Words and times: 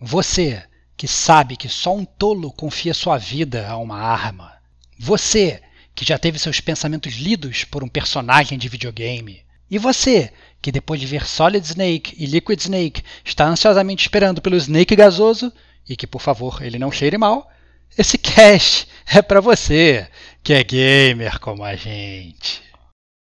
Você, 0.00 0.62
que 0.96 1.08
sabe 1.08 1.56
que 1.56 1.68
só 1.68 1.94
um 1.94 2.04
tolo 2.04 2.52
confia 2.52 2.92
sua 2.92 3.16
vida 3.16 3.66
a 3.68 3.76
uma 3.78 3.98
arma. 3.98 4.52
Você, 4.98 5.62
que 5.94 6.04
já 6.04 6.18
teve 6.18 6.38
seus 6.38 6.60
pensamentos 6.60 7.14
lidos 7.14 7.64
por 7.64 7.82
um 7.82 7.88
personagem 7.88 8.58
de 8.58 8.68
videogame. 8.68 9.44
E 9.70 9.78
você, 9.78 10.30
que 10.60 10.70
depois 10.70 11.00
de 11.00 11.06
ver 11.06 11.26
Solid 11.26 11.66
Snake 11.66 12.14
e 12.18 12.26
Liquid 12.26 12.60
Snake 12.60 13.02
está 13.24 13.46
ansiosamente 13.46 14.02
esperando 14.02 14.40
pelo 14.40 14.56
Snake 14.56 14.94
gasoso, 14.94 15.52
e 15.88 15.96
que 15.96 16.06
por 16.06 16.20
favor 16.20 16.62
ele 16.62 16.78
não 16.78 16.92
cheire 16.92 17.16
mal, 17.16 17.50
esse 17.96 18.18
cash 18.18 18.86
é 19.06 19.22
para 19.22 19.40
você, 19.40 20.06
que 20.42 20.52
é 20.52 20.62
gamer 20.62 21.40
como 21.40 21.64
a 21.64 21.74
gente. 21.74 22.62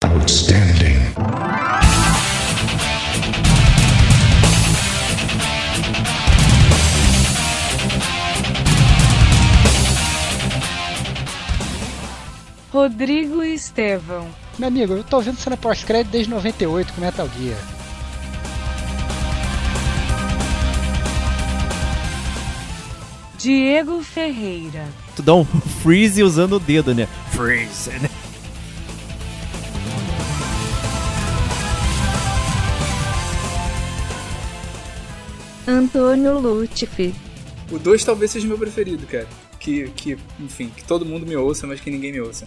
Outstanding. 0.03 1.64
Rodrigo 12.75 13.41
Estevão. 13.41 14.27
Meu 14.59 14.67
amigo, 14.67 14.95
eu 14.95 15.03
tô 15.05 15.21
vendo 15.21 15.39
cena 15.39 15.55
pós-crédito 15.55 16.11
desde 16.11 16.29
98 16.29 16.91
com 16.91 16.99
Metal 16.99 17.29
Gear. 17.39 17.57
Diego 23.37 24.03
Ferreira. 24.03 24.89
Tu 25.15 25.23
dá 25.23 25.33
um 25.33 25.45
freeze 25.81 26.21
usando 26.21 26.57
o 26.57 26.59
dedo, 26.59 26.93
né? 26.93 27.07
Freeze, 27.31 27.91
né? 27.91 28.09
Antônio 35.65 36.39
Lutfi. 36.39 37.15
O 37.71 37.79
2 37.79 38.03
talvez 38.03 38.31
seja 38.31 38.45
meu 38.45 38.57
preferido, 38.57 39.07
cara. 39.07 39.29
Que, 39.61 39.89
que, 39.91 40.17
enfim, 40.41 40.69
que 40.75 40.83
todo 40.83 41.05
mundo 41.05 41.25
me 41.25 41.37
ouça, 41.37 41.65
mas 41.65 41.79
que 41.79 41.89
ninguém 41.89 42.11
me 42.11 42.19
ouça. 42.19 42.45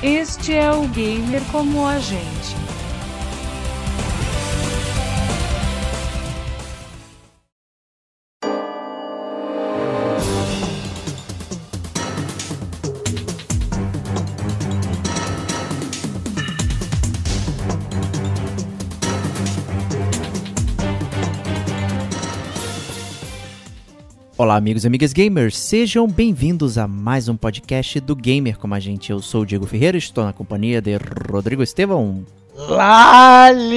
Este 0.00 0.54
é 0.54 0.70
o 0.70 0.86
gamer 0.86 1.42
como 1.50 1.84
a 1.84 1.98
gente. 1.98 2.67
Olá, 24.48 24.56
amigos 24.56 24.82
e 24.84 24.86
amigas 24.86 25.12
gamers, 25.12 25.58
sejam 25.58 26.08
bem-vindos 26.08 26.78
a 26.78 26.88
mais 26.88 27.28
um 27.28 27.36
podcast 27.36 28.00
do 28.00 28.16
Gamer 28.16 28.56
como 28.56 28.74
a 28.74 28.80
gente. 28.80 29.12
Eu 29.12 29.20
sou 29.20 29.42
o 29.42 29.46
Diego 29.46 29.66
Ferreira, 29.66 29.98
estou 29.98 30.24
na 30.24 30.32
companhia 30.32 30.80
de 30.80 30.96
Rodrigo 31.30 31.62
Estevão. 31.62 32.24
Lalilulelo, 32.54 33.68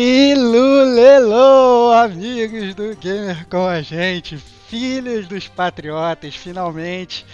amigos 1.92 2.74
do 2.74 2.96
Gamer 2.96 3.46
com 3.50 3.68
a 3.68 3.82
gente, 3.82 4.38
filhos 4.38 5.28
dos 5.28 5.46
patriotas, 5.50 6.38
finalmente 6.38 7.26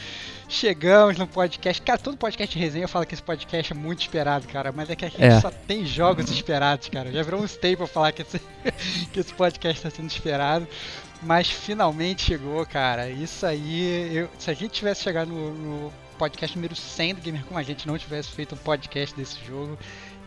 chegamos 0.49 1.17
no 1.17 1.27
podcast. 1.27 1.81
Cara, 1.81 1.97
todo 1.99 2.17
podcast 2.17 2.57
de 2.57 2.63
resenha 2.63 2.85
eu 2.85 2.89
falo 2.89 3.05
que 3.05 3.13
esse 3.13 3.23
podcast 3.23 3.71
é 3.71 3.75
muito 3.75 4.01
esperado, 4.01 4.47
cara, 4.47 4.71
mas 4.71 4.89
é 4.89 4.95
que 4.95 5.05
a 5.05 5.09
gente 5.09 5.21
é. 5.21 5.39
só 5.39 5.51
tem 5.51 5.85
jogos 5.85 6.29
esperados, 6.31 6.89
cara. 6.89 7.11
Já 7.11 7.21
virou 7.23 7.41
um 7.41 7.45
staple 7.45 7.87
falar 7.87 8.11
que 8.11 8.21
esse, 8.21 8.41
que 9.11 9.19
esse 9.19 9.33
podcast 9.33 9.77
está 9.77 9.95
sendo 9.95 10.09
esperado. 10.09 10.67
Mas 11.21 11.49
finalmente 11.49 12.23
chegou, 12.23 12.65
cara. 12.65 13.09
Isso 13.09 13.45
aí, 13.45 14.15
eu, 14.15 14.29
se 14.37 14.51
a 14.51 14.53
gente 14.53 14.71
tivesse 14.71 15.03
chegado 15.03 15.29
no, 15.29 15.53
no 15.53 15.93
podcast 16.17 16.55
número 16.55 16.75
100 16.75 17.15
do 17.15 17.21
Gamer 17.21 17.45
com 17.45 17.57
a 17.57 17.63
gente 17.63 17.87
não 17.87 17.97
tivesse 17.97 18.29
feito 18.31 18.55
um 18.55 18.57
podcast 18.57 19.15
desse 19.15 19.37
jogo, 19.45 19.77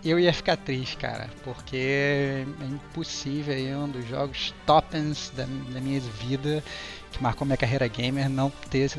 eu 0.04 0.18
ia 0.18 0.32
ficar 0.32 0.56
triste, 0.56 0.96
cara, 0.96 1.28
porque 1.44 1.76
é 1.76 2.44
impossível 2.64 3.54
aí 3.54 3.74
um 3.74 3.88
dos 3.88 4.06
jogos 4.08 4.54
topens 4.64 5.30
da, 5.36 5.44
da 5.44 5.80
minha 5.80 6.00
vida, 6.00 6.62
que 7.12 7.22
marcou 7.22 7.46
minha 7.46 7.56
carreira 7.56 7.86
gamer, 7.86 8.28
não 8.28 8.50
ter 8.70 8.90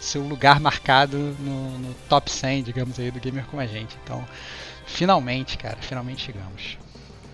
seu 0.00 0.22
lugar 0.22 0.60
marcado 0.60 1.16
no, 1.38 1.78
no 1.78 1.94
top 2.08 2.30
100, 2.30 2.64
digamos 2.64 2.98
aí, 2.98 3.10
do 3.10 3.20
Gamer 3.20 3.44
com 3.46 3.58
a 3.58 3.66
gente. 3.66 3.96
Então, 4.02 4.24
finalmente, 4.86 5.58
cara, 5.58 5.78
finalmente 5.80 6.24
chegamos. 6.24 6.78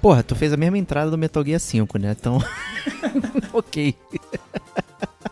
Porra, 0.00 0.22
tu 0.22 0.36
fez 0.36 0.52
a 0.52 0.56
mesma 0.56 0.78
entrada 0.78 1.10
do 1.10 1.18
Metal 1.18 1.44
Gear 1.44 1.58
5, 1.58 1.98
né? 1.98 2.16
Então. 2.18 2.38
ok. 3.58 3.94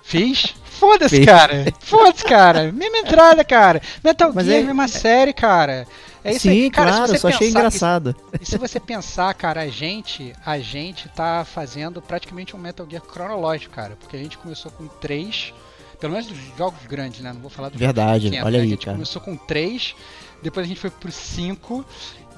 Fiz? 0.03 0.55
Foda-se, 0.65 1.25
cara. 1.25 1.73
Foda-se, 1.81 2.25
cara. 2.25 2.71
Mesma 2.73 2.99
entrada, 2.99 3.45
cara. 3.45 3.81
Metal 4.05 4.31
Mas 4.35 4.47
Gear, 4.47 4.61
é... 4.61 4.65
mesma 4.65 4.89
série, 4.89 5.33
cara. 5.33 5.87
É 6.23 6.33
isso 6.33 6.41
Sim, 6.41 6.51
aí. 6.51 6.71
Cara, 6.71 6.91
claro, 6.91 7.19
só 7.19 7.29
achei 7.29 7.49
engraçado. 7.49 8.15
E, 8.33 8.43
e, 8.43 8.47
se 8.47 8.59
você 8.59 8.81
pensar, 8.81 9.33
cara, 9.35 9.63
a 9.63 9.69
gente, 9.69 10.35
a 10.45 10.59
gente 10.59 11.09
tá 11.11 11.45
fazendo 11.45 12.03
praticamente 12.03 12.55
um 12.55 12.59
Metal 12.59 12.87
Gear 12.89 13.03
cronológico, 13.03 13.73
cara. 13.75 13.97
Porque 13.97 14.17
a 14.17 14.19
gente 14.19 14.37
começou 14.37 14.71
com 14.73 14.87
três, 14.87 15.55
pelo 16.01 16.13
menos 16.13 16.27
dos 16.27 16.39
jogos 16.59 16.85
grandes, 16.87 17.21
né? 17.21 17.33
Não 17.33 17.41
vou 17.41 17.51
falar 17.51 17.69
dos 17.69 17.79
Verdade, 17.79 18.25
pequenos, 18.25 18.47
olha 18.47 18.59
né? 18.59 18.65
aí, 18.65 18.67
A 18.67 18.71
gente 18.71 18.85
cara. 18.85 18.97
começou 18.97 19.23
com 19.23 19.37
três, 19.37 19.95
depois 20.43 20.67
a 20.67 20.69
gente 20.69 20.81
foi 20.81 20.91
pro 20.91 21.13
cinco 21.13 21.87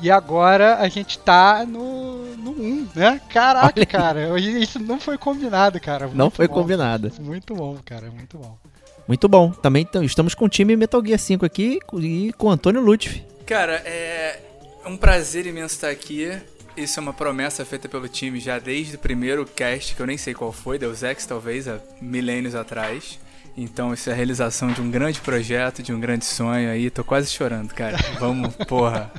e 0.01 0.11
agora 0.11 0.77
a 0.77 0.89
gente 0.89 1.19
tá 1.19 1.65
no, 1.67 2.28
no 2.39 2.53
1, 2.53 2.89
né? 2.95 3.21
Caraca, 3.29 3.75
Olha. 3.77 3.87
cara. 3.87 4.39
Isso 4.41 4.79
não 4.79 4.99
foi 5.01 5.19
combinado, 5.19 5.81
cara. 5.81 6.07
Muito 6.07 6.17
não 6.17 6.31
foi 6.31 6.49
bom. 6.49 6.55
combinado. 6.55 7.13
Muito 7.21 7.55
bom, 7.55 7.79
cara. 7.85 8.11
Muito 8.11 8.39
bom. 8.39 8.59
Muito 9.07 9.29
bom. 9.29 9.51
Também 9.51 9.89
estamos 10.03 10.35
com 10.35 10.45
o 10.45 10.49
time 10.49 10.77
Metal 10.77 11.05
Gear 11.05 11.19
5 11.19 11.45
aqui 11.45 11.79
e 11.95 12.33
com 12.35 12.47
o 12.49 12.51
Antônio 12.51 12.81
Lutfi. 12.81 13.25
Cara, 13.47 13.83
é 13.85 14.39
um 14.87 14.97
prazer 14.97 15.47
imenso 15.47 15.75
estar 15.75 15.89
aqui. 15.89 16.31
Isso 16.77 17.01
é 17.01 17.03
uma 17.03 17.13
promessa 17.13 17.65
feita 17.65 17.89
pelo 17.89 18.07
time 18.09 18.39
já 18.39 18.59
desde 18.59 18.95
o 18.97 18.99
primeiro 18.99 19.45
cast, 19.45 19.95
que 19.97 20.01
eu 20.01 20.07
nem 20.07 20.17
sei 20.17 20.33
qual 20.35 20.53
foi, 20.53 20.79
Deus 20.79 21.03
Ex 21.03 21.27
talvez, 21.27 21.67
há 21.67 21.81
milênios 22.01 22.55
atrás. 22.55 23.19
Então, 23.61 23.93
isso 23.93 24.09
é 24.09 24.13
a 24.13 24.17
realização 24.17 24.71
de 24.71 24.81
um 24.81 24.89
grande 24.89 25.21
projeto, 25.21 25.83
de 25.83 25.93
um 25.93 25.99
grande 25.99 26.25
sonho 26.25 26.71
aí. 26.71 26.91
Tô 26.91 27.03
quase 27.03 27.29
chorando, 27.29 27.75
cara. 27.75 27.99
Vamos, 28.21 28.55
porra. 28.69 29.11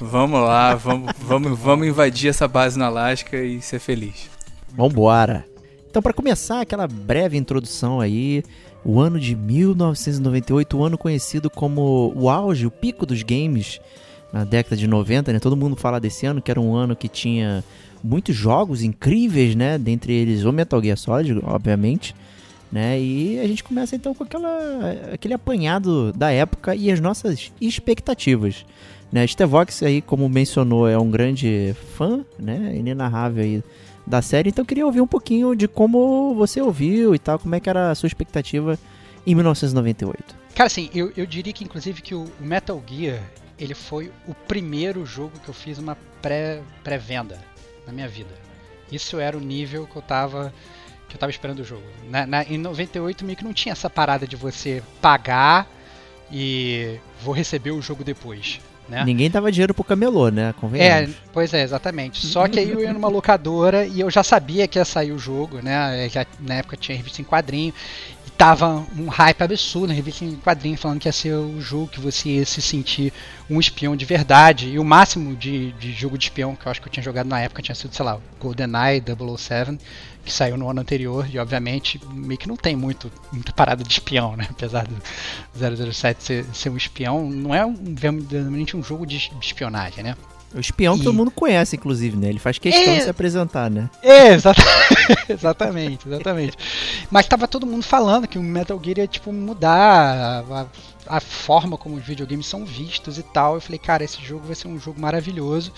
Vamos 0.00 0.40
lá, 0.40 0.74
vamos, 0.74 1.12
vamos, 1.20 1.56
vamos 1.56 1.86
invadir 1.86 2.28
essa 2.28 2.48
base 2.48 2.76
no 2.76 2.84
Alasca 2.84 3.36
e 3.36 3.62
ser 3.62 3.78
feliz. 3.78 4.28
Vambora. 4.74 5.46
Então, 5.88 6.02
para 6.02 6.12
começar 6.12 6.60
aquela 6.60 6.88
breve 6.88 7.36
introdução 7.36 8.00
aí, 8.00 8.42
o 8.84 8.98
ano 8.98 9.20
de 9.20 9.36
1998, 9.36 10.76
o 10.76 10.82
ano 10.82 10.98
conhecido 10.98 11.48
como 11.48 12.12
o 12.16 12.28
auge, 12.28 12.66
o 12.66 12.72
pico 12.72 13.06
dos 13.06 13.22
games 13.22 13.80
na 14.32 14.42
década 14.42 14.76
de 14.76 14.88
90, 14.88 15.32
né? 15.32 15.38
Todo 15.38 15.56
mundo 15.56 15.76
fala 15.76 16.00
desse 16.00 16.26
ano 16.26 16.42
que 16.42 16.50
era 16.50 16.60
um 16.60 16.74
ano 16.74 16.96
que 16.96 17.08
tinha 17.08 17.62
muitos 18.02 18.34
jogos 18.34 18.82
incríveis, 18.82 19.54
né? 19.54 19.78
Dentre 19.78 20.12
eles 20.12 20.44
o 20.44 20.52
Metal 20.52 20.82
Gear 20.82 20.98
Solid, 20.98 21.40
obviamente 21.44 22.12
né? 22.70 23.00
E 23.00 23.38
a 23.40 23.46
gente 23.46 23.64
começa 23.64 23.96
então 23.96 24.14
com 24.14 24.24
aquela, 24.24 25.12
aquele 25.12 25.34
apanhado 25.34 26.12
da 26.12 26.30
época 26.30 26.74
e 26.74 26.90
as 26.90 27.00
nossas 27.00 27.52
expectativas. 27.60 28.64
Né? 29.10 29.24
Aí, 29.84 30.02
como 30.02 30.28
mencionou, 30.28 30.88
é 30.88 30.98
um 30.98 31.10
grande 31.10 31.74
fã, 31.96 32.24
né? 32.38 32.74
Inenarrável 32.76 33.42
aí 33.42 33.62
da 34.06 34.22
série, 34.22 34.48
então 34.48 34.64
queria 34.64 34.86
ouvir 34.86 35.02
um 35.02 35.06
pouquinho 35.06 35.54
de 35.54 35.68
como 35.68 36.34
você 36.34 36.62
ouviu 36.62 37.14
e 37.14 37.18
tal, 37.18 37.38
como 37.38 37.54
é 37.54 37.60
que 37.60 37.68
era 37.68 37.90
a 37.90 37.94
sua 37.94 38.06
expectativa 38.06 38.78
em 39.26 39.34
1998. 39.34 40.34
Cara, 40.54 40.66
assim, 40.66 40.88
eu, 40.94 41.12
eu 41.14 41.26
diria 41.26 41.52
que 41.52 41.62
inclusive 41.62 42.00
que 42.00 42.14
o 42.14 42.26
Metal 42.40 42.82
Gear, 42.86 43.22
ele 43.58 43.74
foi 43.74 44.10
o 44.26 44.34
primeiro 44.34 45.04
jogo 45.04 45.38
que 45.44 45.48
eu 45.48 45.54
fiz 45.54 45.78
uma 45.78 45.96
pré-venda 46.22 47.34
pré 47.34 47.44
na 47.86 47.92
minha 47.92 48.08
vida. 48.08 48.34
Isso 48.90 49.18
era 49.18 49.36
o 49.36 49.40
nível 49.40 49.86
que 49.86 49.96
eu 49.96 50.02
tava 50.02 50.52
que 51.08 51.16
eu 51.16 51.18
tava 51.18 51.30
esperando 51.30 51.60
o 51.60 51.64
jogo. 51.64 51.82
Na, 52.08 52.26
na, 52.26 52.42
em 52.44 52.58
98 52.58 53.24
meio 53.24 53.36
que 53.36 53.44
não 53.44 53.52
tinha 53.52 53.72
essa 53.72 53.88
parada 53.88 54.26
de 54.26 54.36
você 54.36 54.82
pagar 55.00 55.66
e 56.30 56.98
vou 57.22 57.34
receber 57.34 57.70
o 57.70 57.80
jogo 57.80 58.04
depois. 58.04 58.60
Né? 58.88 59.04
Ninguém 59.04 59.30
dava 59.30 59.52
dinheiro 59.52 59.74
pro 59.74 59.84
camelô, 59.84 60.30
né? 60.30 60.54
É, 60.74 61.06
pois 61.30 61.52
é, 61.52 61.62
exatamente. 61.62 62.26
Só 62.26 62.48
que 62.48 62.58
aí 62.58 62.70
eu 62.70 62.80
ia 62.80 62.92
numa 62.92 63.08
locadora 63.08 63.84
e 63.84 64.00
eu 64.00 64.10
já 64.10 64.22
sabia 64.22 64.66
que 64.66 64.78
ia 64.78 64.84
sair 64.84 65.12
o 65.12 65.18
jogo, 65.18 65.60
né? 65.60 66.08
Já, 66.08 66.26
na 66.40 66.54
época 66.54 66.74
tinha 66.74 66.96
revista 66.96 67.20
em 67.20 67.24
quadrinho 67.24 67.74
tava 68.38 68.86
um 68.96 69.08
hype 69.08 69.42
absurdo 69.42 69.88
na 69.88 69.94
revista 69.94 70.24
em 70.24 70.36
quadrinhos 70.36 70.80
falando 70.80 71.00
que 71.00 71.08
ia 71.08 71.12
ser 71.12 71.32
o 71.32 71.60
jogo 71.60 71.88
que 71.88 72.00
você 72.00 72.28
ia 72.28 72.46
se 72.46 72.62
sentir 72.62 73.12
um 73.50 73.58
espião 73.58 73.96
de 73.96 74.04
verdade. 74.04 74.68
E 74.68 74.78
o 74.78 74.84
máximo 74.84 75.34
de, 75.34 75.72
de 75.72 75.92
jogo 75.92 76.16
de 76.16 76.26
espião 76.26 76.54
que 76.54 76.64
eu 76.64 76.70
acho 76.70 76.80
que 76.80 76.86
eu 76.86 76.92
tinha 76.92 77.02
jogado 77.02 77.26
na 77.26 77.40
época 77.40 77.60
tinha 77.60 77.74
sido, 77.74 77.92
sei 77.92 78.04
lá, 78.04 78.20
GoldenEye 78.38 79.02
007, 79.36 79.78
que 80.28 80.32
saiu 80.34 80.56
no 80.56 80.68
ano 80.70 80.80
anterior. 80.80 81.26
E 81.32 81.38
obviamente 81.38 82.00
meio 82.12 82.38
que 82.38 82.46
não 82.46 82.56
tem 82.56 82.76
muito, 82.76 83.10
muita 83.32 83.52
parada 83.52 83.82
de 83.82 83.90
espião, 83.92 84.36
né? 84.36 84.46
Apesar 84.50 84.86
do 84.86 84.94
007 85.92 86.22
ser, 86.22 86.44
ser 86.52 86.68
um 86.70 86.76
espião, 86.76 87.28
não 87.28 87.54
é 87.54 87.64
um, 87.64 87.74
verdadeiramente 87.74 88.76
um 88.76 88.82
jogo 88.82 89.04
de, 89.06 89.30
espionagem, 89.40 90.04
né? 90.04 90.14
O 90.54 90.60
espião 90.60 90.96
E- 90.96 91.02
todo 91.02 91.12
mundo 91.12 91.30
conhece, 91.30 91.76
inclusive, 91.76 92.16
né? 92.16 92.28
Ele 92.28 92.38
faz 92.38 92.56
questão 92.58 92.92
É. 92.94 92.96
de 92.98 93.02
se 93.04 93.10
apresentar, 93.10 93.70
né? 93.70 93.90
É, 94.02 94.28
exata- 94.32 94.62
exatamente, 95.28 96.08
exatamente. 96.08 96.56
Mas 97.10 97.26
tava 97.26 97.46
todo 97.46 97.66
mundo 97.66 97.82
falando 97.82 98.26
que 98.26 98.38
o 98.38 98.42
Metal 98.42 98.80
Gear 98.82 98.98
ia 98.98 99.06
tipo 99.06 99.30
mudar 99.32 100.44
a, 100.50 100.66
a- 101.08 101.20
forma 101.20 101.76
como 101.78 101.96
os 101.96 102.04
videogames 102.04 102.46
são 102.46 102.64
vistos 102.64 103.18
e 103.18 103.22
tal. 103.22 103.54
Eu 103.54 103.60
falei, 103.60 103.78
cara, 103.78 104.04
esse 104.04 104.22
jogo 104.22 104.46
vai 104.46 104.54
ser 104.54 104.68
um 104.68 104.78
jogo 104.78 105.00
maravilhoso. 105.00 105.72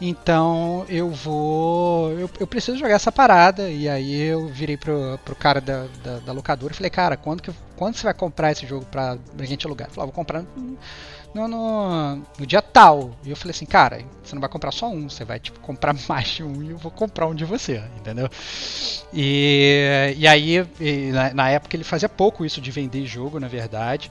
Então 0.00 0.84
eu 0.88 1.10
vou. 1.10 2.10
Eu, 2.12 2.30
eu 2.40 2.46
preciso 2.46 2.78
jogar 2.78 2.94
essa 2.94 3.10
parada. 3.12 3.70
E 3.70 3.88
aí 3.88 4.14
eu 4.22 4.46
virei 4.48 4.76
pro, 4.76 5.18
pro 5.24 5.34
cara 5.36 5.60
da, 5.60 5.86
da, 6.02 6.18
da 6.20 6.32
locadora 6.32 6.72
e 6.72 6.76
falei, 6.76 6.90
cara, 6.90 7.16
quando, 7.16 7.42
que, 7.42 7.50
quando 7.76 7.96
você 7.96 8.04
vai 8.04 8.14
comprar 8.14 8.52
esse 8.52 8.66
jogo 8.66 8.84
pra, 8.86 9.16
pra 9.36 9.46
gente 9.46 9.66
alugar? 9.66 9.88
Ele 9.88 9.94
falou, 9.94 10.04
ah, 10.04 10.12
vou 10.12 10.14
comprar 10.14 10.42
no, 10.42 10.78
no, 11.34 11.48
no, 11.48 12.16
no 12.38 12.46
dia 12.46 12.62
tal. 12.62 13.12
E 13.24 13.30
eu 13.30 13.36
falei 13.36 13.50
assim, 13.52 13.66
cara, 13.66 14.00
você 14.22 14.34
não 14.34 14.40
vai 14.40 14.50
comprar 14.50 14.72
só 14.72 14.88
um, 14.88 15.08
você 15.08 15.24
vai 15.24 15.38
tipo 15.38 15.60
comprar 15.60 15.94
mais 16.08 16.28
de 16.28 16.42
um 16.42 16.62
e 16.62 16.70
eu 16.70 16.78
vou 16.78 16.90
comprar 16.90 17.26
um 17.26 17.34
de 17.34 17.44
você, 17.44 17.82
entendeu? 17.98 18.28
E, 19.12 20.14
e 20.16 20.26
aí, 20.26 20.66
e 20.80 21.10
na, 21.12 21.32
na 21.34 21.50
época 21.50 21.76
ele 21.76 21.84
fazia 21.84 22.08
pouco 22.08 22.44
isso 22.44 22.60
de 22.60 22.70
vender 22.70 23.06
jogo, 23.06 23.38
na 23.40 23.48
verdade. 23.48 24.10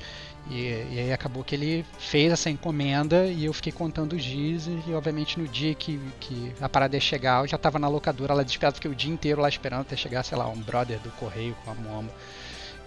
E, 0.49 0.85
e 0.91 0.99
aí 0.99 1.11
acabou 1.11 1.43
que 1.43 1.55
ele 1.55 1.85
fez 1.97 2.31
essa 2.31 2.49
encomenda 2.49 3.25
e 3.25 3.45
eu 3.45 3.53
fiquei 3.53 3.71
contando 3.71 4.13
os 4.13 4.23
dias 4.23 4.67
e, 4.67 4.93
obviamente 4.93 5.39
no 5.39 5.47
dia 5.47 5.73
que, 5.73 5.99
que 6.19 6.53
a 6.61 6.69
parada 6.69 6.95
ia 6.95 7.01
chegar 7.01 7.41
eu 7.41 7.47
já 7.47 7.57
tava 7.57 7.79
na 7.79 7.87
locadora 7.87 8.33
lá 8.33 8.43
desesperado, 8.43 8.75
fiquei 8.75 8.91
o 8.91 8.95
dia 8.95 9.11
inteiro 9.11 9.41
lá 9.41 9.49
esperando 9.49 9.81
até 9.81 9.95
chegar, 9.95 10.21
sei 10.23 10.37
lá, 10.37 10.47
um 10.47 10.61
brother 10.61 10.99
do 10.99 11.09
correio 11.11 11.55
com 11.63 11.71
a 11.71 11.73
Momo 11.73 12.11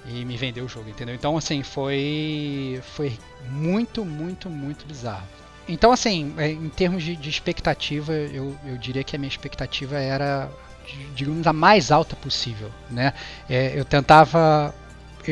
e 0.07 0.25
me 0.25 0.37
vendeu 0.37 0.65
o 0.65 0.69
jogo, 0.69 0.89
entendeu? 0.89 1.15
Então 1.15 1.37
assim, 1.37 1.63
foi 1.63 2.81
foi 2.95 3.19
muito, 3.51 4.05
muito, 4.05 4.49
muito 4.49 4.87
bizarro. 4.87 5.27
Então 5.69 5.91
assim, 5.91 6.33
é, 6.39 6.51
em 6.51 6.69
termos 6.69 7.03
de, 7.03 7.17
de 7.17 7.29
expectativa, 7.29 8.13
eu, 8.13 8.57
eu 8.65 8.79
diria 8.79 9.03
que 9.03 9.17
a 9.17 9.19
minha 9.19 9.29
expectativa 9.29 9.99
era, 9.99 10.49
digamos, 11.15 11.47
a 11.47 11.53
mais 11.53 11.91
alta 11.91 12.15
possível, 12.15 12.71
né? 12.89 13.13
É, 13.51 13.79
eu 13.79 13.85
tentava 13.85 14.73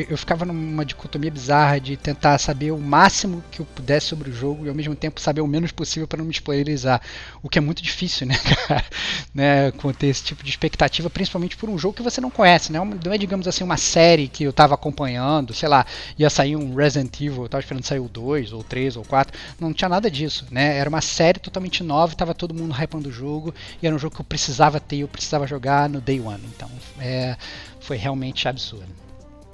eu, 0.09 0.17
ficava 0.17 0.45
numa 0.45 0.85
dicotomia 0.85 1.31
bizarra 1.31 1.79
de 1.79 1.97
tentar 1.97 2.37
saber 2.37 2.71
o 2.71 2.77
máximo 2.77 3.43
que 3.49 3.59
eu 3.59 3.65
pudesse 3.65 4.07
sobre 4.07 4.29
o 4.29 4.33
jogo 4.33 4.65
e 4.65 4.69
ao 4.69 4.75
mesmo 4.75 4.95
tempo 4.95 5.19
saber 5.19 5.41
o 5.41 5.47
menos 5.47 5.71
possível 5.71 6.07
para 6.07 6.19
não 6.19 6.25
me 6.25 6.31
spoilerizar. 6.31 7.01
O 7.41 7.49
que 7.49 7.57
é 7.57 7.61
muito 7.61 7.81
difícil, 7.81 8.27
né, 8.27 8.35
cara? 8.67 8.85
né, 9.33 9.71
esse 10.03 10.23
tipo 10.23 10.43
de 10.43 10.49
expectativa, 10.49 11.09
principalmente 11.09 11.57
por 11.57 11.69
um 11.69 11.77
jogo 11.77 11.95
que 11.95 12.03
você 12.03 12.21
não 12.21 12.29
conhece, 12.29 12.71
né? 12.71 12.79
Não 12.79 13.11
é, 13.11 13.17
digamos 13.17 13.47
assim, 13.47 13.63
uma 13.63 13.77
série 13.77 14.27
que 14.27 14.43
eu 14.43 14.51
estava 14.51 14.75
acompanhando, 14.75 15.53
sei 15.53 15.67
lá, 15.67 15.85
ia 16.17 16.29
sair 16.29 16.55
um 16.55 16.75
Resident 16.75 17.19
Evil, 17.19 17.43
eu 17.43 17.49
tava 17.49 17.61
esperando 17.61 17.83
sair 17.83 17.99
o 17.99 18.07
2, 18.07 18.53
ou 18.53 18.63
3, 18.63 18.97
ou 18.97 19.03
4. 19.03 19.37
Não 19.59 19.73
tinha 19.73 19.89
nada 19.89 20.11
disso, 20.11 20.45
né? 20.51 20.77
Era 20.77 20.89
uma 20.89 21.01
série 21.01 21.39
totalmente 21.39 21.83
nova, 21.83 22.15
tava 22.15 22.33
todo 22.35 22.53
mundo 22.53 22.75
hypando 22.75 23.09
o 23.09 23.11
jogo, 23.11 23.53
e 23.81 23.87
era 23.87 23.95
um 23.95 23.99
jogo 23.99 24.15
que 24.15 24.21
eu 24.21 24.25
precisava 24.25 24.79
ter, 24.79 24.97
eu 24.97 25.07
precisava 25.07 25.47
jogar 25.47 25.89
no 25.89 25.99
Day 25.99 26.19
One. 26.19 26.43
Então, 26.55 26.69
é, 26.99 27.35
foi 27.79 27.97
realmente 27.97 28.47
absurdo. 28.47 29.06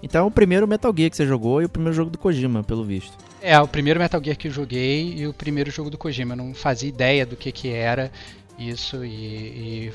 Então 0.04 0.26
é 0.26 0.28
o 0.28 0.30
primeiro 0.32 0.68
Metal 0.68 0.94
Gear 0.96 1.10
que 1.10 1.16
você 1.16 1.26
jogou 1.26 1.62
e 1.62 1.66
o 1.66 1.70
primeiro 1.70 1.96
jogo 1.96 2.12
do 2.12 2.18
Kojima, 2.18 2.62
pelo 2.62 2.84
visto. 2.84 3.18
É, 3.42 3.58
o 3.60 3.68
primeiro 3.68 4.00
Metal 4.02 4.22
Gear 4.24 4.36
que 4.38 4.50
eu 4.50 4.52
joguei 4.52 5.14
e 5.16 5.26
o 5.26 5.34
primeiro 5.34 5.72
jogo 5.72 5.90
do 5.90 5.98
Kojima. 5.98 6.34
Eu 6.34 6.38
não 6.38 6.54
fazia 6.54 6.90
ideia 6.90 7.26
do 7.26 7.38
que 7.38 7.52
que 7.54 7.70
era 7.70 8.12
isso 8.60 9.04
e, 9.06 9.10
e, 9.10 9.94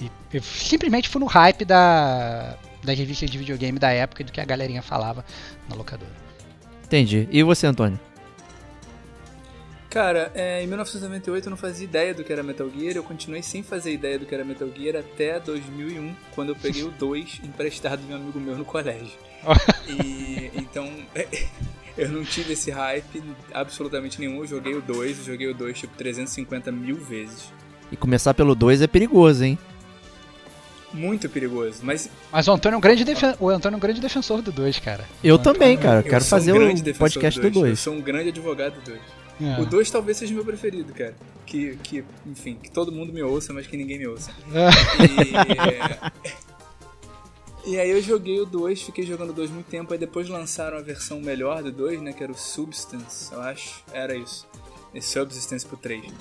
e- 0.00 0.04
e 0.04 0.10
eu 0.34 0.42
simplesmente 0.42 1.08
fui 1.08 1.18
no 1.20 1.26
hype 1.26 1.64
da, 1.64 2.56
da 2.84 2.92
revista 2.92 3.24
de 3.24 3.38
videogame 3.38 3.78
da 3.78 3.90
época 3.90 4.20
e 4.22 4.24
do 4.24 4.30
que 4.32 4.40
a 4.40 4.44
galerinha 4.44 4.82
falava 4.82 5.24
na 5.68 5.74
locadora. 5.74 6.12
Entendi. 6.84 7.26
E 7.32 7.42
você, 7.42 7.66
Antônio? 7.66 7.98
Cara, 9.92 10.32
é, 10.34 10.62
em 10.62 10.66
1998 10.66 11.44
eu 11.46 11.50
não 11.50 11.56
fazia 11.58 11.84
ideia 11.84 12.14
do 12.14 12.24
que 12.24 12.32
era 12.32 12.42
Metal 12.42 12.66
Gear, 12.74 12.96
eu 12.96 13.02
continuei 13.02 13.42
sem 13.42 13.62
fazer 13.62 13.92
ideia 13.92 14.18
do 14.18 14.24
que 14.24 14.34
era 14.34 14.42
Metal 14.42 14.66
Gear 14.74 14.96
até 14.96 15.38
2001, 15.38 16.14
quando 16.34 16.48
eu 16.48 16.56
peguei 16.56 16.82
o 16.82 16.90
2 16.98 17.40
emprestado 17.44 18.00
de 18.00 18.10
um 18.10 18.16
amigo 18.16 18.40
meu 18.40 18.56
no 18.56 18.64
colégio. 18.64 19.12
E 19.88 20.50
então 20.54 20.88
eu 21.98 22.08
não 22.08 22.24
tive 22.24 22.54
esse 22.54 22.70
hype 22.70 23.22
absolutamente 23.52 24.18
nenhum, 24.18 24.38
eu 24.38 24.46
joguei 24.46 24.74
o 24.74 24.80
2, 24.80 25.18
eu 25.18 25.24
joguei 25.24 25.48
o 25.48 25.54
2 25.54 25.78
tipo 25.80 25.94
350 25.96 26.72
mil 26.72 26.96
vezes. 26.96 27.52
E 27.90 27.96
começar 27.96 28.32
pelo 28.32 28.54
2 28.54 28.80
é 28.80 28.86
perigoso, 28.86 29.44
hein? 29.44 29.58
Muito 30.94 31.28
perigoso, 31.28 31.80
mas 31.82 32.08
Mas 32.30 32.48
o 32.48 32.52
Antônio 32.52 32.76
é 32.76 32.78
um 32.78 32.80
grande, 32.80 33.04
defen 33.04 33.34
o 33.40 33.48
Antônio 33.50 33.74
é 33.74 33.78
um 33.78 33.80
grande 33.80 34.00
defensor 34.00 34.40
do 34.40 34.52
2, 34.52 34.78
cara. 34.78 35.04
Eu 35.22 35.34
Antônio- 35.34 35.58
também, 35.58 35.76
cara. 35.76 36.00
Eu 36.00 36.04
eu 36.04 36.10
quero 36.10 36.24
fazer 36.24 36.52
um 36.52 36.56
o 36.56 36.74
defensor 36.74 36.94
podcast 36.98 37.40
do 37.40 37.46
Eu 37.48 37.50
2. 37.50 37.78
sou 37.78 37.92
um 37.94 38.00
grande 38.00 38.28
advogado 38.30 38.74
do 38.74 38.90
2. 38.92 39.00
É. 39.40 39.60
O 39.60 39.66
2 39.66 39.90
talvez 39.90 40.16
seja 40.18 40.32
o 40.32 40.36
meu 40.36 40.44
preferido, 40.44 40.92
cara. 40.92 41.14
Que, 41.46 41.76
que, 41.82 42.04
enfim, 42.26 42.54
que 42.54 42.70
todo 42.70 42.92
mundo 42.92 43.12
me 43.12 43.22
ouça, 43.22 43.52
mas 43.52 43.66
que 43.66 43.76
ninguém 43.76 43.98
me 43.98 44.06
ouça. 44.06 44.30
E, 47.64 47.72
e 47.72 47.78
aí 47.78 47.90
eu 47.90 48.02
joguei 48.02 48.40
o 48.40 48.46
2, 48.46 48.82
fiquei 48.82 49.04
jogando 49.04 49.30
o 49.30 49.32
2 49.34 49.50
muito 49.50 49.66
tempo, 49.66 49.92
aí 49.92 49.98
depois 49.98 50.28
lançaram 50.28 50.78
a 50.78 50.80
versão 50.80 51.20
melhor 51.20 51.62
do 51.62 51.70
2, 51.70 52.00
né, 52.00 52.12
que 52.12 52.22
era 52.22 52.32
o 52.32 52.36
Substance, 52.36 53.32
eu 53.32 53.40
acho, 53.40 53.84
era 53.92 54.14
isso. 54.14 54.46
Esse 54.94 55.12
Substance 55.12 55.66
pro 55.66 55.76
3. 55.76 56.12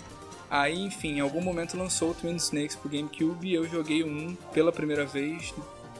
Aí, 0.49 0.77
enfim, 0.79 1.13
em 1.13 1.19
algum 1.21 1.41
momento 1.41 1.77
lançou 1.77 2.11
o 2.11 2.13
Twin 2.13 2.35
Snakes 2.35 2.75
pro 2.75 2.89
GameCube 2.89 3.47
e 3.47 3.53
eu 3.53 3.67
joguei 3.67 4.03
o 4.03 4.07
1 4.07 4.35
pela 4.53 4.71
primeira 4.71 5.05
vez 5.05 5.53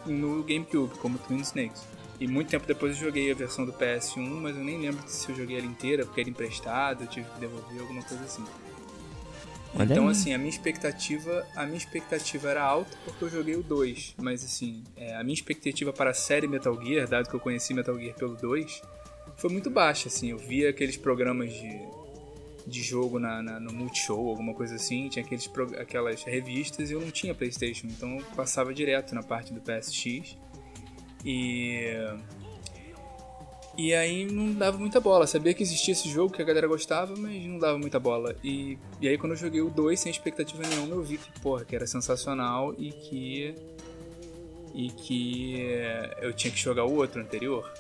no 0.06 0.44
GameCube, 0.44 0.98
como 1.00 1.18
Twin 1.18 1.40
Snakes. 1.40 1.84
E 2.22 2.28
muito 2.28 2.50
tempo 2.50 2.68
depois 2.68 2.96
eu 2.96 3.06
joguei 3.08 3.32
a 3.32 3.34
versão 3.34 3.66
do 3.66 3.74
PS1, 3.74 4.20
mas 4.20 4.56
eu 4.56 4.64
nem 4.64 4.80
lembro 4.80 5.02
se 5.08 5.28
eu 5.32 5.36
joguei 5.36 5.58
ela 5.58 5.66
inteira, 5.66 6.06
porque 6.06 6.22
era 6.22 6.30
emprestado, 6.30 7.04
eu 7.04 7.08
tive 7.08 7.28
que 7.28 7.40
devolver, 7.40 7.82
alguma 7.82 8.04
coisa 8.04 8.24
assim. 8.24 8.46
Olha 9.74 9.92
então, 9.92 10.06
aí. 10.06 10.12
assim, 10.12 10.32
a 10.32 10.38
minha 10.38 10.52
expectativa, 10.52 11.44
a 11.56 11.66
minha 11.66 11.80
expectativa 11.80 12.48
era 12.48 12.62
alta 12.62 12.96
porque 13.06 13.24
eu 13.24 13.30
joguei 13.30 13.56
o 13.56 13.64
2, 13.64 14.14
mas 14.22 14.44
assim, 14.44 14.84
é, 14.96 15.16
a 15.16 15.24
minha 15.24 15.34
expectativa 15.34 15.92
para 15.92 16.12
a 16.12 16.14
série 16.14 16.46
Metal 16.48 16.80
Gear, 16.80 17.08
dado 17.08 17.28
que 17.28 17.34
eu 17.36 17.40
conheci 17.40 17.74
Metal 17.74 17.98
Gear 17.98 18.14
pelo 18.14 18.36
2, 18.36 18.84
foi 19.38 19.50
muito 19.50 19.72
baixa, 19.72 20.08
assim, 20.08 20.30
eu 20.30 20.38
via 20.38 20.70
aqueles 20.70 20.98
programas 20.98 21.52
de, 21.52 21.82
de 22.68 22.84
jogo 22.84 23.18
na, 23.18 23.42
na- 23.42 23.60
no 23.60 23.74
Multishow, 23.74 24.30
alguma 24.30 24.54
coisa 24.54 24.76
assim, 24.76 25.10
tinha 25.10 25.26
aqueles, 25.26 25.50
aquelas 25.80 26.22
revistas 26.24 26.92
e 26.92 26.94
eu 26.94 27.02
não 27.02 27.10
tinha 27.10 27.34
Playstation, 27.34 27.88
então 27.88 28.20
eu 28.20 28.26
passava 28.36 28.72
direto 28.72 29.16
na 29.16 29.24
parte 29.24 29.52
do 29.52 29.60
PSX 29.60 30.38
e... 31.26 31.86
E 33.78 33.94
aí 33.94 34.26
não 34.26 34.54
dava 34.54 34.78
muita 34.78 35.00
bola. 35.00 35.26
Sabia 35.26 35.54
que 35.54 35.64
existia 35.64 35.94
esse 35.94 36.10
jogo 36.10 36.34
que 36.34 36.42
a 36.42 36.46
galera 36.46 36.68
gostava, 36.68 37.16
mas 37.16 37.42
não 37.46 37.58
dava 37.58 37.78
muita 37.78 38.00
bola. 38.00 38.36
E, 38.44 38.78
e 39.00 39.08
aí 39.08 39.18
quando 39.18 39.32
eu 39.32 39.38
joguei 39.38 39.62
o 39.62 39.70
2 39.70 40.00
sem 40.00 40.12
expectativa 40.12 40.62
nenhuma, 40.62 40.96
eu 40.96 41.02
vi 41.02 41.18
que, 41.18 41.40
porra, 41.40 41.64
que 41.64 41.76
era 41.76 41.88
sensacional 41.88 42.76
e 42.78 42.92
que. 42.92 43.56
E 44.74 44.90
que 44.90 45.62
eu 46.22 46.32
tinha 46.34 46.52
que 46.52 46.60
jogar 46.60 46.86
o 46.86 46.96
outro 46.96 47.22
anterior. 47.22 47.72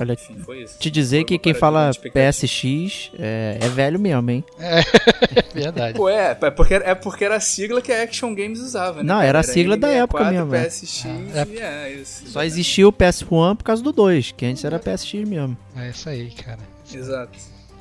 Olha, 0.00 0.12
Enfim, 0.12 0.36
foi 0.44 0.62
isso. 0.62 0.78
te 0.78 0.90
dizer 0.90 1.18
Foi 1.18 1.24
que 1.24 1.38
quem 1.38 1.54
fala. 1.54 1.90
PSX 1.92 3.10
é, 3.18 3.58
é 3.60 3.68
velho 3.68 3.98
mesmo, 3.98 4.30
hein? 4.30 4.44
Verdade. 5.54 5.96
Pô, 5.96 6.08
é, 6.08 6.36
é 6.40 6.50
porque, 6.50 6.74
é 6.74 6.94
porque 6.94 7.24
era 7.24 7.36
a 7.36 7.40
sigla 7.40 7.80
que 7.82 7.92
a 7.92 8.02
Action 8.02 8.34
Games 8.34 8.60
usava, 8.60 8.98
né? 9.02 9.12
Não, 9.12 9.20
era 9.20 9.40
a 9.40 9.42
sigla 9.42 9.76
da 9.76 9.88
época 9.88 10.24
64, 10.24 10.34
mesmo, 10.34 10.54
é. 10.54 10.64
PSX 10.68 11.04
É. 11.34 11.46
e 11.54 11.58
é 11.60 11.92
isso. 12.00 12.28
Só 12.28 12.42
existia 12.42 12.86
o 12.86 12.92
PS1 12.92 13.56
por 13.56 13.64
causa 13.64 13.82
do 13.82 13.92
2, 13.92 14.32
que 14.32 14.46
antes 14.46 14.64
era 14.64 14.78
PSX 14.78 15.28
mesmo. 15.28 15.56
É 15.76 15.90
isso 15.90 16.08
aí, 16.08 16.30
cara. 16.30 16.60
Exato. 16.92 17.38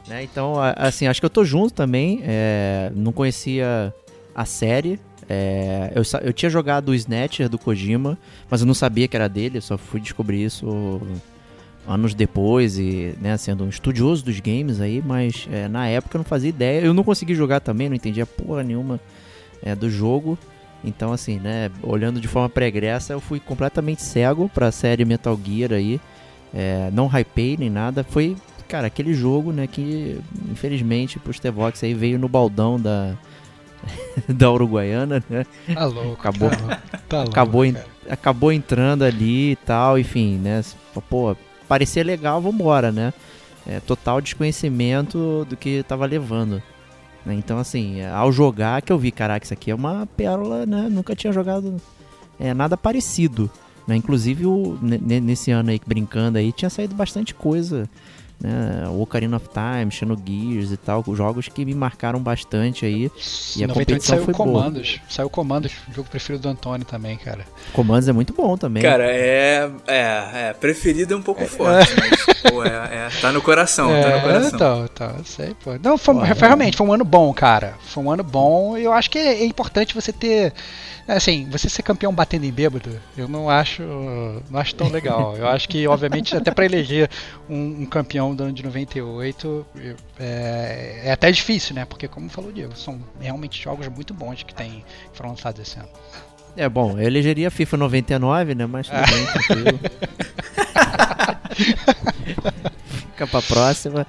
né? 0.08 0.24
Então, 0.24 0.56
assim, 0.76 1.08
acho 1.08 1.20
que 1.20 1.26
eu 1.26 1.30
tô 1.30 1.44
junto 1.46 1.74
também. 1.74 2.22
é, 2.24 2.92
não 2.96 3.12
conhecia 3.12 3.94
a 4.36 4.46
série. 4.46 5.00
é, 5.30 5.92
eu, 5.96 6.04
eu 6.22 6.34
tinha 6.34 6.50
jogado 6.50 6.90
o 6.90 6.96
Snatcher 6.96 7.50
do 7.50 7.58
Kojima, 7.58 8.18
mas 8.50 8.62
eu 8.62 8.68
não 8.68 8.74
sabia 8.74 9.08
que 9.08 9.16
era 9.16 9.28
dele. 9.28 9.58
Eu 9.58 9.62
só 9.62 9.78
fui 9.78 10.00
descobrir 10.00 10.44
isso 10.44 11.02
anos 11.88 12.14
depois 12.14 12.78
e, 12.78 13.16
né, 13.22 13.38
sendo 13.38 13.64
um 13.64 13.70
estudioso 13.70 14.26
dos 14.26 14.40
games 14.40 14.82
aí, 14.82 15.02
mas 15.06 15.48
é, 15.52 15.68
na 15.68 15.88
época 15.88 16.18
eu 16.18 16.20
não 16.20 16.26
fazia 16.26 16.50
ideia. 16.50 16.82
Eu 16.82 16.94
não 16.94 17.04
consegui 17.04 17.34
jogar 17.34 17.60
também, 17.62 17.88
não 17.90 17.96
entendia 17.96 18.26
porra 18.26 18.62
nenhuma 18.64 19.00
é, 19.64 19.74
do 19.74 19.90
jogo. 19.90 20.38
Então, 20.84 21.12
assim, 21.14 21.40
né, 21.40 21.72
olhando 21.82 22.20
de 22.22 22.28
forma 22.28 22.50
pregressa, 22.50 23.14
eu 23.14 23.20
fui 23.20 23.40
completamente 23.40 24.04
cego 24.04 24.50
pra 24.54 24.72
série 24.72 25.06
Metal 25.06 25.40
Gear 25.44 25.72
aí. 25.74 26.00
É, 26.54 26.90
não 26.94 27.08
hypei 27.08 27.56
nem 27.58 27.70
nada. 27.70 28.04
Foi, 28.04 28.36
cara, 28.68 28.88
aquele 28.88 29.14
jogo, 29.14 29.52
né, 29.52 29.66
que 29.66 30.20
infelizmente 30.52 31.20
pros 31.20 31.40
Tevox 31.40 31.84
aí 31.84 31.94
veio 31.94 32.20
no 32.20 32.28
baldão 32.30 32.80
da, 32.80 33.16
da 34.30 34.52
Uruguaiana, 34.52 35.24
né? 35.30 35.46
Tá 35.74 35.86
louco. 35.86 36.14
Acabou. 36.20 36.50
Tá 36.50 36.58
louco, 36.58 36.82
tá 37.10 37.18
louco, 37.18 37.32
acabou, 37.32 37.66
en- 37.66 37.76
acabou 38.10 38.52
entrando 38.52 39.04
ali 39.04 39.52
e 39.52 39.56
tal, 39.56 39.98
enfim, 39.98 40.38
né? 40.38 40.62
Pô, 41.10 41.36
parecia 41.68 42.04
legal, 42.04 42.42
vambora, 42.42 42.92
né? 42.92 43.14
É, 43.66 43.80
total 43.82 44.22
desconhecimento 44.22 45.46
do 45.50 45.58
que 45.58 45.84
tava 45.84 46.06
levando. 46.06 46.62
né? 47.26 47.34
Então, 47.36 47.58
assim, 47.60 48.02
ao 48.06 48.32
jogar 48.32 48.82
que 48.82 48.92
eu 48.92 48.98
vi, 48.98 49.12
caraca, 49.12 49.44
isso 49.46 49.54
aqui 49.54 49.70
é 49.72 49.76
uma 49.76 50.06
pérola, 50.06 50.66
né? 50.66 50.88
Nunca 50.90 51.16
tinha 51.16 51.34
jogado 51.34 51.76
é, 52.40 52.54
nada 52.54 52.78
parecido. 52.78 53.50
Né? 53.86 53.96
Inclusive, 53.98 54.46
o, 54.46 54.78
ne- 54.82 54.98
ne- 54.98 55.20
nesse 55.20 55.52
ano 55.52 55.70
aí, 55.70 55.82
brincando 55.86 56.38
aí, 56.38 56.52
tinha 56.52 56.70
saído 56.70 56.96
bastante 56.96 57.34
coisa 57.34 57.90
né? 58.40 58.88
O 58.90 59.02
Ocarina 59.02 59.38
of 59.38 59.48
Time, 59.50 59.92
Xenogears 59.92 60.72
e 60.72 60.78
tal, 60.78 61.04
jogos 61.16 61.48
que 61.48 61.66
me 61.66 61.74
marcaram 61.74 62.20
bastante 62.20 62.86
aí. 62.86 63.12
E 63.56 63.64
a 63.64 63.68
98 63.68 63.74
competição 63.74 64.16
saiu 64.16 64.26
foi 64.26 64.34
boa. 64.34 64.48
Comandos. 64.48 65.00
Saiu 65.10 65.30
Comandos, 65.30 65.72
o 65.90 65.94
jogo 65.94 66.10
preferido 66.10 66.44
do 66.44 66.50
Antônio 66.50 66.86
também, 66.86 67.18
cara. 67.18 67.46
Comandos 67.74 68.08
é 68.08 68.14
muito 68.14 68.34
bom 68.34 68.56
também. 68.58 68.84
Cara, 68.84 69.06
é. 69.06 69.70
É, 69.88 70.30
é. 70.34 70.54
Preferido 70.54 71.14
é 71.14 71.18
um 71.18 71.22
pouco 71.22 71.46
forte, 71.46 71.94
mas, 71.98 72.52
pô, 72.52 72.64
é, 72.64 72.68
é, 72.70 73.10
Tá 73.22 73.32
no 73.32 73.42
coração, 73.42 73.90
tá 73.90 74.16
no 74.16 74.22
coração. 74.22 74.56
então, 74.56 74.86
então, 74.86 75.26
sei, 75.26 75.56
pô. 75.64 75.72
Não, 75.82 75.98
foi, 75.98 76.16
foi 76.36 76.48
realmente, 76.48 76.78
foi 76.78 76.86
um 76.86 76.94
ano 76.94 77.06
bom, 77.06 77.34
cara. 77.34 77.76
Foi 77.82 78.04
um 78.04 78.12
ano 78.12 78.24
bom 78.24 78.78
e 78.78 78.84
eu 78.84 78.94
acho 78.94 79.10
que 79.10 79.18
é, 79.18 79.42
é 79.42 79.46
importante 79.46 79.96
você 79.96 80.12
ter. 80.12 80.54
Assim, 81.08 81.48
você 81.50 81.70
ser 81.70 81.84
campeão 81.84 82.14
batendo 82.14 82.44
em 82.46 82.52
bêbado, 82.52 82.90
eu 83.18 83.28
não 83.30 83.50
acho, 83.50 83.82
não 84.52 84.60
acho 84.60 84.76
tão 84.76 84.90
legal. 84.90 85.36
Eu 85.38 85.48
acho 85.48 85.68
que, 85.70 85.88
obviamente, 85.88 86.36
até 86.36 86.52
pra 86.52 86.66
eleger 86.66 87.10
um, 87.50 87.84
um 87.84 87.86
campeão 87.86 88.36
do 88.36 88.44
ano 88.44 88.52
de 88.54 88.62
98 88.64 89.66
eu- 89.76 89.96
é, 90.20 91.02
é 91.06 91.12
até 91.12 91.32
difícil, 91.32 91.76
né? 91.76 91.86
Porque, 91.86 92.08
como 92.10 92.28
falou 92.30 92.50
o 92.50 92.54
Diego, 92.54 92.76
são 92.76 93.00
realmente 93.22 93.62
jogos 93.62 93.88
muito 93.88 94.14
bons 94.14 94.44
que, 94.44 94.54
tem, 94.54 94.84
que 95.12 95.18
foram 95.18 95.30
lançados 95.30 95.62
esse 95.62 95.80
ano. 95.80 95.88
É 96.58 96.68
bom, 96.68 97.00
eu 97.00 97.06
elegeria 97.08 97.50
FIFA 97.52 97.78
99, 97.78 98.56
né? 98.56 98.66
Mas 98.66 98.88
tudo 98.88 99.00
bem, 99.00 99.26
tranquilo. 99.28 99.80
Fica 103.12 103.28
pra 103.28 103.42
próxima. 103.42 104.06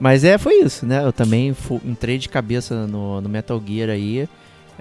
Mas 0.00 0.24
é, 0.24 0.36
foi 0.38 0.54
isso, 0.62 0.84
né? 0.86 1.02
Eu 1.04 1.12
também 1.12 1.54
entrei 1.84 2.18
de 2.18 2.28
cabeça 2.28 2.86
no, 2.86 3.20
no 3.20 3.28
Metal 3.28 3.60
Gear 3.64 3.90
aí, 3.90 4.28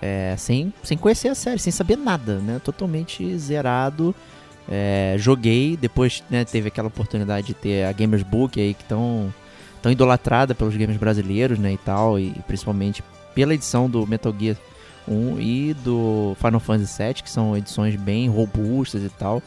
é, 0.02 0.36
sem, 0.38 0.74
sem 0.84 0.98
conhecer 0.98 1.30
a 1.30 1.36
série, 1.36 1.60
sem 1.60 1.72
saber 1.72 1.98
nada, 1.98 2.40
né? 2.40 2.60
Totalmente 2.64 3.38
zerado. 3.38 4.16
É, 4.70 5.16
joguei, 5.18 5.78
depois 5.78 6.24
né, 6.30 6.44
teve 6.44 6.68
aquela 6.68 6.90
oportunidade 6.90 7.48
de 7.48 7.54
ter 7.54 7.86
a 7.86 7.92
Gamers 7.92 8.24
Book 8.24 8.60
aí, 8.60 8.74
que 8.74 8.84
tão, 8.84 9.34
tão 9.82 9.92
idolatrada 9.92 10.54
pelos 10.54 10.76
gamers 10.76 11.00
brasileiros, 11.00 11.58
né? 11.58 11.74
E 11.74 11.78
tal, 11.78 12.20
e 12.20 12.32
principalmente 12.48 13.04
pela 13.34 13.54
edição 13.54 13.90
do 13.90 14.06
Metal 14.06 14.34
Gear 14.38 14.58
1 15.08 15.40
e 15.40 15.74
do 15.74 16.36
Final 16.40 16.60
Fantasy 16.60 17.04
VII, 17.04 17.14
que 17.16 17.30
são 17.30 17.56
edições 17.56 17.96
bem 17.96 18.28
robustas 18.28 19.04
e 19.04 19.10
tal. 19.10 19.42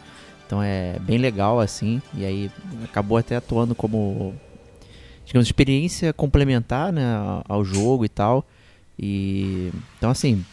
Então 0.47 0.63
é 0.63 0.99
bem 1.01 1.19
legal 1.19 1.61
assim. 1.61 2.01
E 2.15 2.25
aí 2.25 2.51
acabou 2.83 3.19
até 3.19 3.37
atuando 3.37 3.75
como, 3.75 4.35
digamos, 5.25 5.47
experiência 5.47 6.13
complementar 6.13 6.93
né, 6.93 7.05
ao 7.49 7.65
jogo 7.65 8.05
e 8.05 8.09
tal. 8.09 8.45
E 9.01 9.71
então 9.97 10.11
assim, 10.11 10.45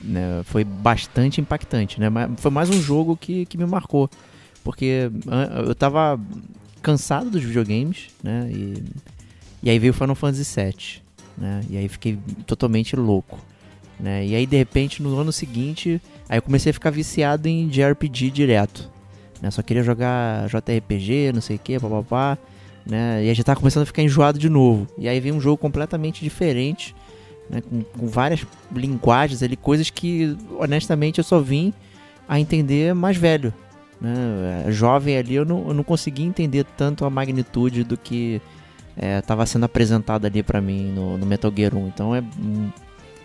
né, 0.00 0.42
foi 0.44 0.64
bastante 0.64 1.40
impactante, 1.40 2.00
né? 2.00 2.08
Mas 2.08 2.30
foi 2.38 2.50
mais 2.50 2.70
um 2.70 2.80
jogo 2.80 3.16
que, 3.16 3.46
que 3.46 3.56
me 3.56 3.66
marcou. 3.66 4.10
Porque 4.64 5.10
eu 5.66 5.74
tava 5.74 6.20
cansado 6.82 7.30
dos 7.30 7.42
videogames, 7.42 8.08
né? 8.22 8.50
E, 8.52 8.84
e 9.62 9.70
aí 9.70 9.78
veio 9.78 9.92
Final 9.92 10.14
Fantasy 10.14 10.60
VII, 10.60 11.02
né? 11.36 11.60
E 11.68 11.76
aí 11.76 11.88
fiquei 11.88 12.18
totalmente 12.46 12.96
louco 12.96 13.38
né? 14.02 14.26
E 14.26 14.34
aí 14.34 14.44
de 14.44 14.56
repente 14.56 15.00
no 15.00 15.16
ano 15.16 15.32
seguinte, 15.32 16.02
aí 16.28 16.38
eu 16.38 16.42
comecei 16.42 16.70
a 16.70 16.72
ficar 16.72 16.90
viciado 16.90 17.48
em 17.48 17.68
JRPG 17.68 18.30
direto, 18.30 18.90
né? 19.40 19.50
Só 19.50 19.62
queria 19.62 19.84
jogar 19.84 20.48
JRPG, 20.48 21.32
não 21.32 21.40
sei 21.40 21.56
o 21.56 21.58
que, 21.58 21.78
papapá, 21.78 22.36
né? 22.84 23.24
E 23.24 23.28
aí 23.28 23.34
já 23.34 23.44
tava 23.44 23.60
começando 23.60 23.84
a 23.84 23.86
ficar 23.86 24.02
enjoado 24.02 24.38
de 24.38 24.48
novo. 24.48 24.88
E 24.98 25.08
aí 25.08 25.20
veio 25.20 25.36
um 25.36 25.40
jogo 25.40 25.56
completamente 25.56 26.24
diferente, 26.24 26.94
né? 27.52 27.60
Com, 27.60 27.82
com 27.82 28.08
várias 28.08 28.44
linguagens 28.74 29.42
ali, 29.42 29.56
coisas 29.56 29.90
que 29.90 30.36
honestamente 30.58 31.18
eu 31.18 31.24
só 31.24 31.38
vim 31.38 31.72
a 32.26 32.40
entender 32.40 32.94
mais 32.94 33.16
velho, 33.16 33.52
né? 34.00 34.64
Jovem 34.70 35.18
ali 35.18 35.34
eu 35.34 35.44
não, 35.44 35.68
eu 35.68 35.74
não 35.74 35.84
consegui 35.84 36.22
entender 36.22 36.64
tanto 36.76 37.04
a 37.04 37.10
magnitude 37.10 37.84
do 37.84 37.96
que 37.96 38.40
estava 38.96 39.46
sendo 39.46 39.64
apresentado 39.64 40.26
ali 40.26 40.42
pra 40.42 40.60
mim 40.60 40.92
no, 40.92 41.18
no 41.18 41.26
Metal 41.26 41.52
Gear 41.54 41.74
1. 41.74 41.88
Então 41.88 42.14
é 42.14 42.22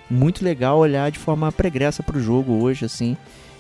muito 0.10 0.44
legal 0.44 0.78
olhar 0.78 1.10
de 1.12 1.20
forma 1.20 1.52
pregressa 1.52 2.04
pro 2.04 2.20
jogo 2.20 2.54
hoje, 2.54 2.86
assim, 2.86 3.18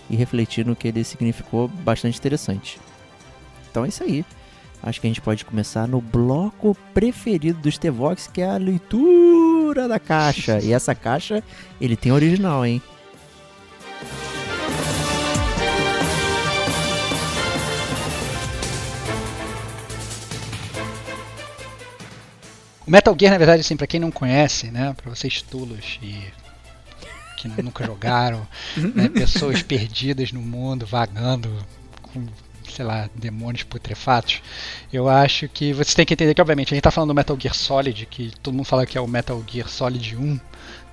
e 0.09 0.15
refletir 0.15 0.65
no 0.65 0.75
que 0.75 0.87
ele 0.87 1.03
significou 1.03 1.67
bastante 1.67 2.17
interessante. 2.17 2.79
Então 3.69 3.85
é 3.85 3.89
isso 3.89 4.03
aí. 4.03 4.25
Acho 4.87 5.01
que 5.01 5.07
a 5.07 5.09
gente 5.09 5.19
pode 5.19 5.43
começar 5.43 5.85
no 5.85 5.99
bloco 5.99 6.73
preferido 6.93 7.59
do 7.59 7.69
Stevox, 7.69 8.27
que 8.27 8.41
é 8.41 8.49
a 8.49 8.55
leitura 8.55 9.85
da 9.85 9.99
caixa. 9.99 10.59
E 10.63 10.71
essa 10.71 10.95
caixa, 10.95 11.43
ele 11.81 11.97
tem 11.97 12.09
original, 12.09 12.65
hein? 12.65 12.81
O 22.85 22.89
Metal 22.89 23.13
Gear, 23.19 23.33
na 23.33 23.37
verdade, 23.37 23.59
assim, 23.59 23.75
pra 23.75 23.85
quem 23.85 23.99
não 23.99 24.09
conhece, 24.09 24.71
né, 24.71 24.95
pra 24.95 25.13
vocês 25.13 25.41
tulos 25.41 25.99
e 26.01 26.23
que 27.35 27.49
nunca 27.61 27.85
jogaram, 27.85 28.47
né, 28.95 29.09
pessoas 29.09 29.61
perdidas 29.61 30.31
no 30.31 30.41
mundo, 30.41 30.85
vagando 30.85 31.53
com, 32.01 32.25
sei 32.77 32.85
lá, 32.85 33.09
demônios 33.15 33.63
putrefatos, 33.63 34.41
eu 34.93 35.09
acho 35.09 35.49
que 35.49 35.73
vocês 35.73 35.95
têm 35.95 36.05
que 36.05 36.13
entender 36.13 36.35
que, 36.35 36.41
obviamente, 36.41 36.73
a 36.73 36.75
gente 36.75 36.83
tá 36.83 36.91
falando 36.91 37.09
do 37.09 37.15
Metal 37.15 37.35
Gear 37.39 37.55
Solid, 37.55 38.05
que 38.05 38.31
todo 38.43 38.53
mundo 38.53 38.65
fala 38.65 38.85
que 38.85 38.95
é 38.97 39.01
o 39.01 39.07
Metal 39.07 39.43
Gear 39.47 39.67
Solid 39.67 40.15
1, 40.15 40.39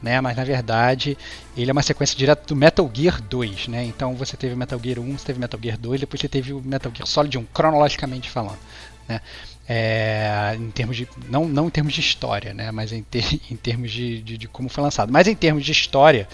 né, 0.00 0.18
mas 0.20 0.36
na 0.36 0.44
verdade 0.44 1.16
ele 1.56 1.70
é 1.70 1.72
uma 1.72 1.82
sequência 1.82 2.16
direta 2.16 2.46
do 2.46 2.56
Metal 2.56 2.90
Gear 2.92 3.20
2, 3.20 3.68
né, 3.68 3.84
então 3.84 4.14
você 4.14 4.34
teve 4.36 4.54
Metal 4.54 4.80
Gear 4.82 4.98
1, 4.98 5.18
você 5.18 5.26
teve 5.26 5.38
Metal 5.38 5.60
Gear 5.62 5.78
2, 5.78 6.00
depois 6.00 6.20
você 6.20 6.28
teve 6.28 6.52
o 6.54 6.60
Metal 6.60 6.92
Gear 6.94 7.06
Solid 7.06 7.36
1, 7.36 7.44
cronologicamente 7.52 8.30
falando, 8.30 8.58
né. 9.06 9.20
É, 9.66 10.54
em 10.58 10.70
termos 10.70 10.94
de 10.94 11.08
não, 11.30 11.48
não 11.48 11.68
em 11.68 11.70
termos 11.70 11.94
de 11.94 12.00
história, 12.00 12.52
né, 12.52 12.70
mas 12.70 12.92
em, 12.92 13.02
ter, 13.02 13.24
em 13.50 13.56
termos 13.56 13.90
de, 13.90 14.20
de, 14.20 14.36
de 14.36 14.48
como 14.48 14.68
foi 14.68 14.84
lançado. 14.84 15.10
Mas 15.10 15.26
em 15.26 15.34
termos 15.34 15.64
de 15.64 15.72
história, 15.72 16.28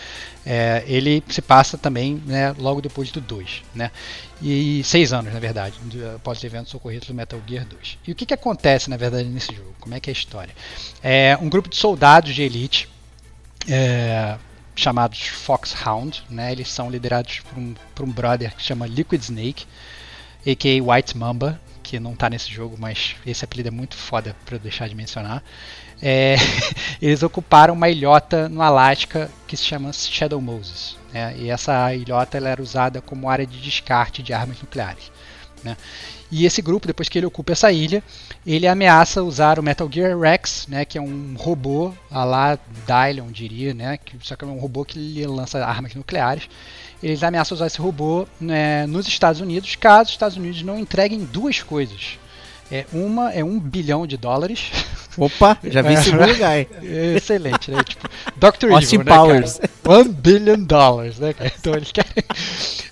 é, 0.44 0.82
ele 0.86 1.22
se 1.28 1.40
passa 1.40 1.78
também 1.78 2.20
né, 2.26 2.52
logo 2.58 2.80
depois 2.80 3.12
do 3.12 3.20
2, 3.20 3.62
né, 3.72 3.92
e 4.42 4.82
seis 4.82 5.12
anos 5.12 5.32
na 5.32 5.38
verdade 5.38 5.74
após 6.16 6.38
os 6.38 6.44
eventos 6.44 6.74
ocorridos 6.74 7.06
do 7.06 7.14
Metal 7.14 7.40
Gear 7.46 7.64
2. 7.66 7.98
E 8.06 8.10
o 8.10 8.14
que, 8.16 8.26
que 8.26 8.34
acontece 8.34 8.90
na 8.90 8.96
verdade 8.96 9.28
nesse 9.28 9.54
jogo? 9.54 9.74
Como 9.78 9.94
é 9.94 10.00
que 10.00 10.10
é 10.10 10.12
a 10.12 10.16
história? 10.16 10.54
É 11.00 11.38
um 11.40 11.48
grupo 11.48 11.68
de 11.68 11.76
soldados 11.76 12.34
de 12.34 12.42
elite 12.42 12.88
é, 13.68 14.36
chamados 14.74 15.20
Foxhound, 15.20 16.24
né, 16.28 16.50
eles 16.50 16.68
são 16.68 16.90
liderados 16.90 17.40
por 17.40 17.58
um, 17.58 17.74
por 17.94 18.04
um 18.04 18.10
brother 18.10 18.54
que 18.54 18.62
se 18.62 18.68
chama 18.68 18.86
Liquid 18.86 19.22
Snake, 19.22 19.66
a.k.a. 20.46 20.82
White 20.82 21.16
Mamba, 21.16 21.60
que 21.90 21.98
não 21.98 22.14
tá 22.14 22.30
nesse 22.30 22.48
jogo, 22.52 22.76
mas 22.78 23.16
esse 23.26 23.44
apelido 23.44 23.66
é 23.66 23.72
muito 23.72 23.96
foda 23.96 24.36
pra 24.46 24.54
eu 24.54 24.60
deixar 24.60 24.88
de 24.88 24.94
mencionar. 24.94 25.42
É, 26.00 26.36
eles 27.02 27.20
ocuparam 27.24 27.74
uma 27.74 27.88
ilhota 27.88 28.48
no 28.48 28.62
Alasca 28.62 29.28
que 29.48 29.56
se 29.56 29.64
chama 29.64 29.92
Shadow 29.92 30.40
Moses. 30.40 30.96
né, 31.12 31.34
e 31.36 31.50
essa 31.50 31.92
ilhota 31.92 32.36
ela 32.36 32.48
era 32.48 32.62
usada 32.62 33.00
como 33.00 33.28
área 33.28 33.44
de 33.44 33.60
descarte 33.60 34.22
de 34.22 34.32
armas 34.32 34.60
nucleares. 34.60 35.10
né. 35.64 35.76
E 36.30 36.46
esse 36.46 36.62
grupo, 36.62 36.86
depois 36.86 37.08
que 37.08 37.18
ele 37.18 37.26
ocupa 37.26 37.50
essa 37.50 37.72
ilha, 37.72 38.04
ele 38.46 38.68
ameaça 38.68 39.20
usar 39.20 39.58
o 39.58 39.62
Metal 39.64 39.90
Gear 39.90 40.16
Rex, 40.16 40.68
né, 40.68 40.84
que 40.84 40.96
é 40.96 41.00
um 41.00 41.34
robô, 41.36 41.92
a 42.08 42.22
lá 42.22 42.56
Dylion 42.86 43.32
diria, 43.32 43.74
né, 43.74 43.98
que, 43.98 44.16
só 44.22 44.36
que 44.36 44.44
é 44.44 44.46
um 44.46 44.60
robô 44.60 44.84
que 44.84 45.26
lança 45.26 45.66
armas 45.66 45.92
nucleares. 45.92 46.48
Eles 47.02 47.22
ameaçam 47.22 47.54
usar 47.54 47.66
esse 47.66 47.78
robô 47.80 48.26
né, 48.40 48.86
nos 48.86 49.06
Estados 49.08 49.40
Unidos, 49.40 49.74
caso 49.76 50.08
os 50.08 50.14
Estados 50.14 50.36
Unidos 50.36 50.62
não 50.62 50.78
entreguem 50.78 51.20
duas 51.24 51.62
coisas. 51.62 52.18
É, 52.72 52.84
uma 52.92 53.32
é 53.32 53.42
um 53.42 53.58
bilhão 53.58 54.06
de 54.06 54.16
dólares. 54.16 54.70
Opa, 55.18 55.58
já 55.64 55.82
vi 55.82 55.94
esse 55.94 56.10
lugar. 56.12 56.56
hein? 56.56 56.68
Excelente, 57.16 57.68
né? 57.70 57.82
Tipo, 57.82 58.08
Dr. 58.36 58.70
Austin 58.72 58.96
Evil, 58.96 59.04
né, 59.06 59.16
Powers. 59.16 59.58
cara? 59.58 59.98
One 59.98 60.08
billion 60.10 60.62
dollars, 60.62 61.18
né, 61.18 61.32
cara? 61.32 61.52
Então 61.58 61.74
eles 61.74 61.90
querem, 61.90 62.12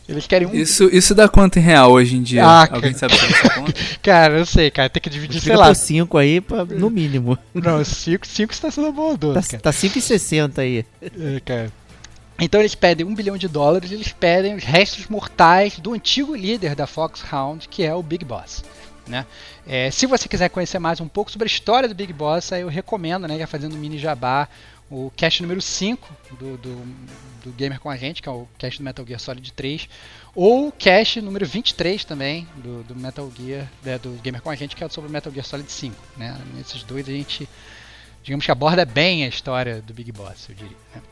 eles 0.08 0.26
querem 0.26 0.48
um... 0.48 0.52
Isso, 0.54 0.88
isso 0.92 1.14
dá 1.14 1.28
quanto 1.28 1.60
em 1.60 1.62
real 1.62 1.92
hoje 1.92 2.16
em 2.16 2.22
dia? 2.24 2.44
Ah, 2.44 2.62
Alguém 2.72 2.92
cara. 2.92 2.98
sabe 2.98 3.16
fazer 3.16 3.32
essa 3.34 3.50
conta? 3.60 3.72
Cara, 4.02 4.38
eu 4.38 4.46
sei, 4.46 4.68
cara, 4.70 4.88
tem 4.90 5.00
que 5.00 5.08
dividir, 5.10 5.40
sei 5.40 5.54
lá. 5.54 5.68
por 5.68 5.76
5 5.76 6.18
aí, 6.18 6.40
pra, 6.40 6.64
no 6.64 6.90
mínimo. 6.90 7.38
Não, 7.54 7.84
5 7.84 8.26
está 8.50 8.72
sendo 8.72 8.90
bondoso, 8.92 9.34
Tá, 9.34 9.42
cara. 9.46 9.62
tá 9.62 9.70
5,60 9.70 10.58
aí. 10.58 10.84
É, 11.02 11.40
cara. 11.44 11.72
Então 12.40 12.60
eles 12.60 12.74
pedem 12.74 13.04
um 13.04 13.14
bilhão 13.14 13.36
de 13.36 13.48
dólares, 13.48 13.90
eles 13.90 14.12
pedem 14.12 14.54
os 14.54 14.62
restos 14.62 15.08
mortais 15.08 15.78
do 15.80 15.92
antigo 15.92 16.36
líder 16.36 16.76
da 16.76 16.86
Foxhound, 16.86 17.68
que 17.68 17.82
é 17.82 17.92
o 17.92 18.02
Big 18.02 18.24
Boss. 18.24 18.64
Né? 19.08 19.26
É, 19.66 19.90
se 19.90 20.06
você 20.06 20.28
quiser 20.28 20.48
conhecer 20.48 20.78
mais 20.78 21.00
um 21.00 21.08
pouco 21.08 21.32
sobre 21.32 21.46
a 21.46 21.50
história 21.50 21.88
do 21.88 21.94
Big 21.94 22.12
Boss, 22.12 22.52
aí 22.52 22.60
eu 22.60 22.68
recomendo, 22.68 23.26
né, 23.26 23.38
já 23.38 23.46
fazendo 23.46 23.74
um 23.74 23.78
mini 23.78 23.98
jabá, 23.98 24.48
o 24.90 25.10
cast 25.16 25.42
número 25.42 25.60
5 25.60 26.16
do, 26.38 26.56
do, 26.58 26.96
do 27.44 27.52
Gamer 27.52 27.80
com 27.80 27.90
a 27.90 27.96
gente, 27.96 28.22
que 28.22 28.28
é 28.28 28.32
o 28.32 28.46
cast 28.56 28.78
do 28.78 28.84
Metal 28.84 29.04
Gear 29.04 29.18
Solid 29.18 29.52
3, 29.52 29.88
ou 30.34 30.68
o 30.68 30.72
cast 30.72 31.20
número 31.20 31.44
23 31.44 32.04
também 32.04 32.46
do, 32.56 32.84
do 32.84 32.94
Metal 32.94 33.30
Gear, 33.36 33.68
né, 33.82 33.98
do 33.98 34.10
Gamer 34.22 34.40
com 34.40 34.50
a 34.50 34.54
gente, 34.54 34.76
que 34.76 34.84
é 34.84 34.88
sobre 34.88 35.10
o 35.10 35.12
Metal 35.12 35.32
Gear 35.32 35.44
Solid 35.44 35.70
5. 35.70 35.96
Né? 36.16 36.38
Nesses 36.54 36.84
dois 36.84 37.08
a 37.08 37.12
gente, 37.12 37.48
digamos 38.22 38.44
que 38.44 38.52
aborda 38.52 38.84
bem 38.84 39.24
a 39.24 39.28
história 39.28 39.82
do 39.82 39.92
Big 39.92 40.12
Boss, 40.12 40.46
eu 40.48 40.54
diria. 40.54 40.76
Né? 40.94 41.02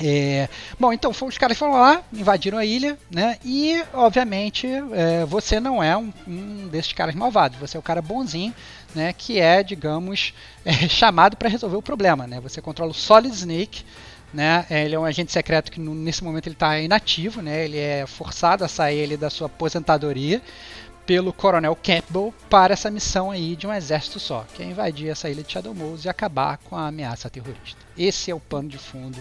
É, 0.00 0.48
bom, 0.78 0.92
então 0.92 1.10
os 1.10 1.38
caras 1.38 1.58
foram 1.58 1.72
lá, 1.72 2.02
invadiram 2.12 2.56
a 2.56 2.64
ilha, 2.64 2.96
né? 3.10 3.36
E, 3.44 3.82
obviamente, 3.92 4.66
é, 4.92 5.24
você 5.24 5.58
não 5.58 5.82
é 5.82 5.96
um, 5.96 6.12
um, 6.26 6.68
desses 6.68 6.92
caras 6.92 7.14
malvados, 7.14 7.58
você 7.58 7.76
é 7.76 7.80
o 7.80 7.82
cara 7.82 8.00
bonzinho, 8.00 8.54
né? 8.94 9.12
Que 9.12 9.40
é, 9.40 9.62
digamos, 9.62 10.32
é, 10.64 10.72
chamado 10.88 11.36
para 11.36 11.48
resolver 11.48 11.76
o 11.76 11.82
problema, 11.82 12.26
né? 12.26 12.40
Você 12.40 12.62
controla 12.62 12.92
o 12.92 12.94
Solid 12.94 13.34
Snake, 13.34 13.84
né? 14.32 14.64
É, 14.70 14.84
ele 14.84 14.94
é 14.94 14.98
um 14.98 15.04
agente 15.04 15.32
secreto 15.32 15.72
que 15.72 15.80
nesse 15.80 16.22
momento 16.22 16.46
ele 16.46 16.54
está 16.54 16.78
inativo, 16.78 17.42
né? 17.42 17.64
Ele 17.64 17.78
é 17.78 18.06
forçado 18.06 18.64
a 18.64 18.68
sair 18.68 18.98
ele, 18.98 19.16
da 19.16 19.30
sua 19.30 19.46
aposentadoria 19.46 20.40
pelo 21.04 21.32
Coronel 21.32 21.74
Campbell 21.74 22.34
para 22.50 22.74
essa 22.74 22.90
missão 22.90 23.30
aí 23.30 23.56
de 23.56 23.66
um 23.66 23.72
exército 23.72 24.20
só, 24.20 24.44
que 24.54 24.62
é 24.62 24.66
invadir 24.66 25.08
essa 25.08 25.28
ilha 25.30 25.42
de 25.42 25.50
Shadow 25.50 25.74
Mose 25.74 26.06
e 26.06 26.10
acabar 26.10 26.58
com 26.58 26.76
a 26.76 26.86
ameaça 26.86 27.30
terrorista. 27.30 27.80
Esse 27.96 28.30
é 28.30 28.34
o 28.34 28.38
pano 28.38 28.68
de 28.68 28.76
fundo 28.76 29.18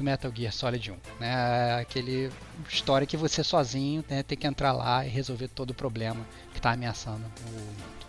do 0.00 0.04
Metal 0.04 0.32
Gear 0.34 0.52
Solid 0.52 0.90
1. 0.90 0.96
Né? 1.20 1.80
Aquele 1.80 2.30
história 2.68 3.06
que 3.06 3.16
você 3.16 3.44
sozinho 3.44 4.02
né, 4.08 4.22
tem 4.22 4.36
que 4.36 4.46
entrar 4.46 4.72
lá 4.72 5.04
e 5.04 5.08
resolver 5.08 5.48
todo 5.48 5.70
o 5.70 5.74
problema 5.74 6.26
que 6.52 6.58
está 6.58 6.72
ameaçando 6.72 7.24
o. 7.46 7.99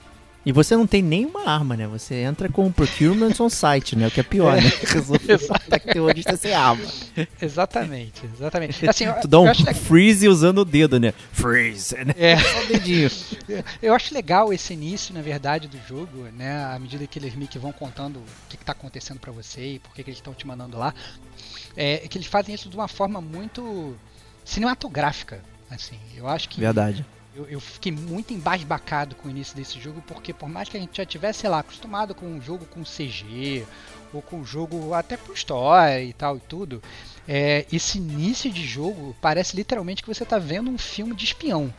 E 0.43 0.51
você 0.51 0.75
não 0.75 0.88
tem 0.88 1.03
nenhuma 1.03 1.48
arma, 1.48 1.77
né? 1.77 1.86
Você 1.88 2.15
entra 2.15 2.50
com 2.50 2.65
o 2.65 2.74
procurement 2.74 3.33
on 3.39 3.50
site, 3.50 3.95
né? 3.95 4.07
O 4.07 4.12
que 4.12 4.19
é 4.19 4.24
pior, 4.24 4.55
né? 4.55 4.71
Resolver 4.88 5.39
o 5.39 5.53
ataque 5.53 5.93
terrorista 5.93 6.36
sem 6.36 6.53
arma. 6.53 6.83
Exatamente, 7.39 8.25
exatamente. 8.33 8.86
Assim, 8.89 9.05
tu 9.21 9.27
dá 9.27 9.39
um 9.39 9.53
freeze 9.53 10.27
usando 10.27 10.60
o 10.60 10.65
dedo, 10.65 11.00
né? 11.00 11.13
Freeze, 11.31 11.95
né? 12.03 12.13
É. 12.17 12.38
Só 12.38 12.63
o 12.63 12.67
dedinho. 12.67 13.12
Eu 13.81 13.93
acho 13.93 14.13
legal 14.13 14.51
esse 14.51 14.74
início, 14.74 15.13
na 15.13 15.21
verdade, 15.21 15.67
do 15.67 15.77
jogo, 15.88 16.24
né? 16.36 16.65
À 16.65 16.79
medida 16.79 17.05
que 17.05 17.19
eles 17.19 17.36
meio 17.36 17.48
que 17.48 17.60
vão 17.60 17.71
contando 17.71 18.17
o 18.17 18.24
que, 18.50 18.55
está 18.55 18.71
acontecendo 18.71 19.19
para 19.19 19.31
você 19.31 19.74
e 19.74 19.79
por 19.79 19.93
que, 19.93 20.03
que 20.03 20.10
eles 20.10 20.17
estão 20.17 20.33
te 20.33 20.48
mandando 20.48 20.75
lá. 20.75 20.93
É 21.77 22.00
que 22.07 22.17
eles 22.17 22.27
fazem 22.27 22.55
isso 22.55 22.67
de 22.67 22.75
uma 22.75 22.88
forma 22.88 23.21
muito 23.21 23.95
cinematográfica, 24.43 25.43
assim. 25.69 26.00
Eu 26.15 26.27
acho 26.27 26.50
que... 26.50 26.60
Verdade 26.60 27.05
eu, 27.35 27.47
eu, 27.47 27.59
fiquei 27.59 27.91
muito 27.91 28.33
embasbacado 28.33 29.15
com 29.15 29.27
o 29.27 29.31
início 29.31 29.55
desse 29.55 29.79
jogo, 29.79 30.03
porque 30.07 30.33
por 30.33 30.50
mais 30.50 30.67
que 30.67 30.77
a 30.77 30.79
gente 30.79 30.97
já 30.97 31.05
tivesse, 31.05 31.39
sei 31.39 31.50
lá, 31.50 31.59
acostumado 31.59 32.13
com 32.13 32.25
um 32.25 32.41
jogo 32.41 32.65
com 32.65 32.83
CG, 32.83 33.65
ou 34.13 34.21
com 34.21 34.38
um 34.38 34.45
jogo 34.45 34.93
até 34.93 35.15
com 35.15 35.31
história 35.31 36.03
e 36.03 36.13
tal 36.13 36.38
e 36.38 36.41
tudo, 36.41 36.83
é, 37.27 37.65
esse 37.71 37.97
início 37.97 38.51
de 38.51 38.65
jogo 38.65 39.15
parece 39.21 39.55
literalmente 39.55 40.01
que 40.01 40.13
você 40.13 40.23
está 40.23 40.38
vendo 40.38 40.69
um 40.69 40.77
filme 40.77 41.15
de 41.15 41.25
espião, 41.25 41.73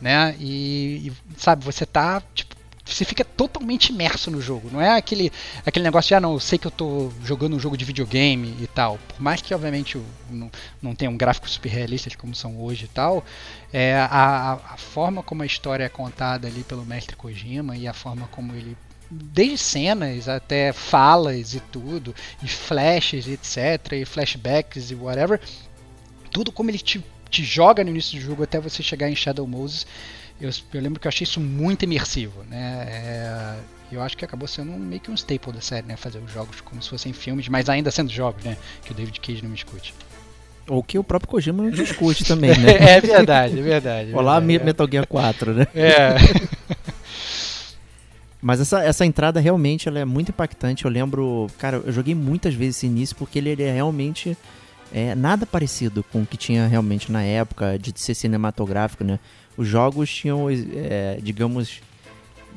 né? 0.00 0.34
E, 0.38 1.08
e 1.08 1.12
sabe, 1.36 1.64
você 1.64 1.84
tá 1.84 2.22
tipo 2.34 2.56
você 2.84 3.04
fica 3.04 3.24
totalmente 3.24 3.90
imerso 3.90 4.30
no 4.30 4.40
jogo. 4.40 4.68
Não 4.70 4.80
é 4.80 4.96
aquele, 4.96 5.32
aquele 5.64 5.84
negócio 5.84 6.08
de, 6.08 6.14
ah, 6.14 6.20
não, 6.20 6.34
eu 6.34 6.40
sei 6.40 6.58
que 6.58 6.66
eu 6.66 6.70
estou 6.70 7.12
jogando 7.24 7.56
um 7.56 7.58
jogo 7.58 7.76
de 7.76 7.84
videogame 7.84 8.54
e 8.60 8.66
tal. 8.66 8.98
Por 9.08 9.20
mais 9.20 9.40
que, 9.40 9.54
obviamente, 9.54 9.98
não, 10.30 10.50
não 10.82 10.94
tenha 10.94 11.10
um 11.10 11.16
gráfico 11.16 11.48
super 11.48 11.70
realista 11.70 12.10
como 12.18 12.34
são 12.34 12.60
hoje 12.60 12.84
e 12.84 12.88
tal, 12.88 13.24
é, 13.72 13.94
a, 13.96 14.60
a 14.70 14.76
forma 14.76 15.22
como 15.22 15.42
a 15.42 15.46
história 15.46 15.84
é 15.84 15.88
contada 15.88 16.46
ali 16.46 16.62
pelo 16.62 16.84
mestre 16.84 17.16
Kojima 17.16 17.76
e 17.76 17.88
a 17.88 17.94
forma 17.94 18.28
como 18.30 18.54
ele 18.54 18.76
desde 19.10 19.58
cenas 19.58 20.28
até 20.28 20.72
falas 20.72 21.54
e 21.54 21.60
tudo, 21.60 22.14
e 22.42 22.48
flashes, 22.48 23.28
etc, 23.28 23.92
e 23.92 24.04
flashbacks 24.04 24.90
e 24.90 24.94
whatever, 24.94 25.40
tudo 26.30 26.50
como 26.50 26.70
ele 26.70 26.78
te, 26.78 27.04
te 27.30 27.44
joga 27.44 27.84
no 27.84 27.90
início 27.90 28.18
do 28.18 28.24
jogo 28.24 28.42
até 28.42 28.58
você 28.58 28.82
chegar 28.82 29.08
em 29.08 29.14
Shadow 29.14 29.46
Moses 29.46 29.86
eu, 30.40 30.50
eu 30.72 30.80
lembro 30.80 31.00
que 31.00 31.06
eu 31.06 31.08
achei 31.08 31.24
isso 31.24 31.40
muito 31.40 31.84
imersivo, 31.84 32.42
né? 32.44 32.86
É, 32.88 33.56
eu 33.92 34.02
acho 34.02 34.16
que 34.16 34.24
acabou 34.24 34.48
sendo 34.48 34.72
um, 34.72 34.78
meio 34.78 35.00
que 35.00 35.10
um 35.10 35.14
staple 35.14 35.52
da 35.52 35.60
série, 35.60 35.86
né? 35.86 35.96
Fazer 35.96 36.18
os 36.18 36.32
jogos 36.32 36.60
como 36.60 36.82
se 36.82 36.90
fossem 36.90 37.12
filmes, 37.12 37.48
mas 37.48 37.68
ainda 37.68 37.90
sendo 37.90 38.10
jogos, 38.10 38.42
né? 38.44 38.56
Que 38.84 38.92
o 38.92 38.94
David 38.94 39.20
Cage 39.20 39.42
não 39.42 39.50
me 39.50 39.56
escute. 39.56 39.94
Ou 40.66 40.82
que 40.82 40.98
o 40.98 41.04
próprio 41.04 41.30
Kojima 41.30 41.62
não 41.62 41.70
discute 41.70 42.24
também, 42.26 42.56
né? 42.58 42.96
é 42.96 43.00
verdade, 43.00 43.58
é 43.58 43.62
verdade. 43.62 44.12
É 44.12 44.16
Olá, 44.16 44.40
verdade, 44.40 44.64
Metal 44.64 44.88
Gear 44.90 45.06
4, 45.06 45.54
né? 45.54 45.66
É. 45.74 46.14
Mas 48.40 48.60
essa, 48.60 48.82
essa 48.82 49.06
entrada 49.06 49.40
realmente 49.40 49.88
ela 49.88 49.98
é 49.98 50.04
muito 50.04 50.30
impactante. 50.30 50.84
Eu 50.84 50.90
lembro, 50.90 51.46
cara, 51.58 51.78
eu 51.78 51.92
joguei 51.92 52.14
muitas 52.14 52.52
vezes 52.54 52.76
esse 52.76 52.86
início 52.86 53.16
porque 53.16 53.38
ele, 53.38 53.48
ele 53.48 53.62
é 53.62 53.72
realmente 53.72 54.36
é, 54.92 55.14
nada 55.14 55.46
parecido 55.46 56.04
com 56.12 56.22
o 56.22 56.26
que 56.26 56.36
tinha 56.36 56.66
realmente 56.66 57.10
na 57.10 57.22
época 57.22 57.78
de 57.78 57.92
ser 57.96 58.14
cinematográfico, 58.14 59.02
né? 59.02 59.18
Os 59.56 59.68
jogos 59.68 60.10
tinham, 60.10 60.48
é, 60.50 61.18
digamos, 61.22 61.80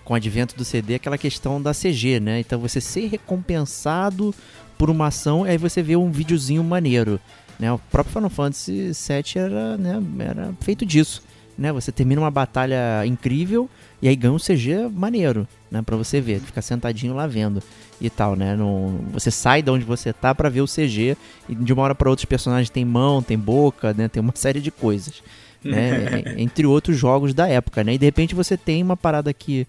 com 0.03 0.13
o 0.13 0.15
advento 0.15 0.55
do 0.55 0.63
CD, 0.63 0.95
aquela 0.95 1.17
questão 1.17 1.61
da 1.61 1.73
CG, 1.73 2.19
né? 2.19 2.39
Então 2.39 2.59
você 2.59 2.79
ser 2.79 3.07
recompensado 3.07 4.33
por 4.77 4.89
uma 4.89 5.07
ação, 5.07 5.43
aí 5.43 5.57
você 5.57 5.81
vê 5.81 5.95
um 5.95 6.09
videozinho 6.11 6.63
maneiro. 6.63 7.19
Né? 7.59 7.71
O 7.71 7.77
próprio 7.77 8.13
Final 8.13 8.29
Fantasy 8.29 8.91
VII 8.93 9.43
era, 9.43 9.77
né, 9.77 10.01
era 10.19 10.53
feito 10.61 10.85
disso. 10.85 11.23
Né? 11.57 11.73
Você 11.73 11.91
termina 11.91 12.21
uma 12.21 12.29
batalha 12.29 13.03
incrível 13.05 13.67
e 14.01 14.07
aí 14.07 14.15
ganha 14.15 14.33
um 14.33 14.37
CG 14.37 14.87
maneiro, 14.93 15.47
né? 15.71 15.81
Pra 15.81 15.97
você 15.97 16.21
ver, 16.21 16.39
ficar 16.39 16.61
sentadinho 16.61 17.15
lá 17.15 17.25
vendo 17.25 17.63
e 17.99 18.11
tal, 18.11 18.35
né? 18.35 18.55
No, 18.55 18.99
você 19.11 19.31
sai 19.31 19.63
de 19.63 19.71
onde 19.71 19.83
você 19.83 20.13
tá 20.13 20.35
para 20.35 20.49
ver 20.49 20.61
o 20.61 20.67
CG 20.67 21.17
e 21.49 21.55
de 21.55 21.73
uma 21.73 21.81
hora 21.81 21.95
para 21.95 22.09
outra 22.11 22.21
os 22.21 22.25
personagens 22.25 22.69
têm 22.69 22.85
mão, 22.85 23.23
tem 23.23 23.39
boca, 23.39 23.91
né? 23.91 24.07
Tem 24.07 24.21
uma 24.21 24.33
série 24.37 24.61
de 24.61 24.69
coisas 24.69 25.23
né? 25.67 26.35
Entre 26.37 26.65
outros 26.65 26.97
jogos 26.97 27.33
da 27.33 27.47
época, 27.47 27.83
né? 27.83 27.93
E 27.93 27.97
de 27.97 28.05
repente 28.05 28.35
você 28.35 28.57
tem 28.57 28.81
uma 28.81 28.97
parada 28.97 29.33
que, 29.33 29.67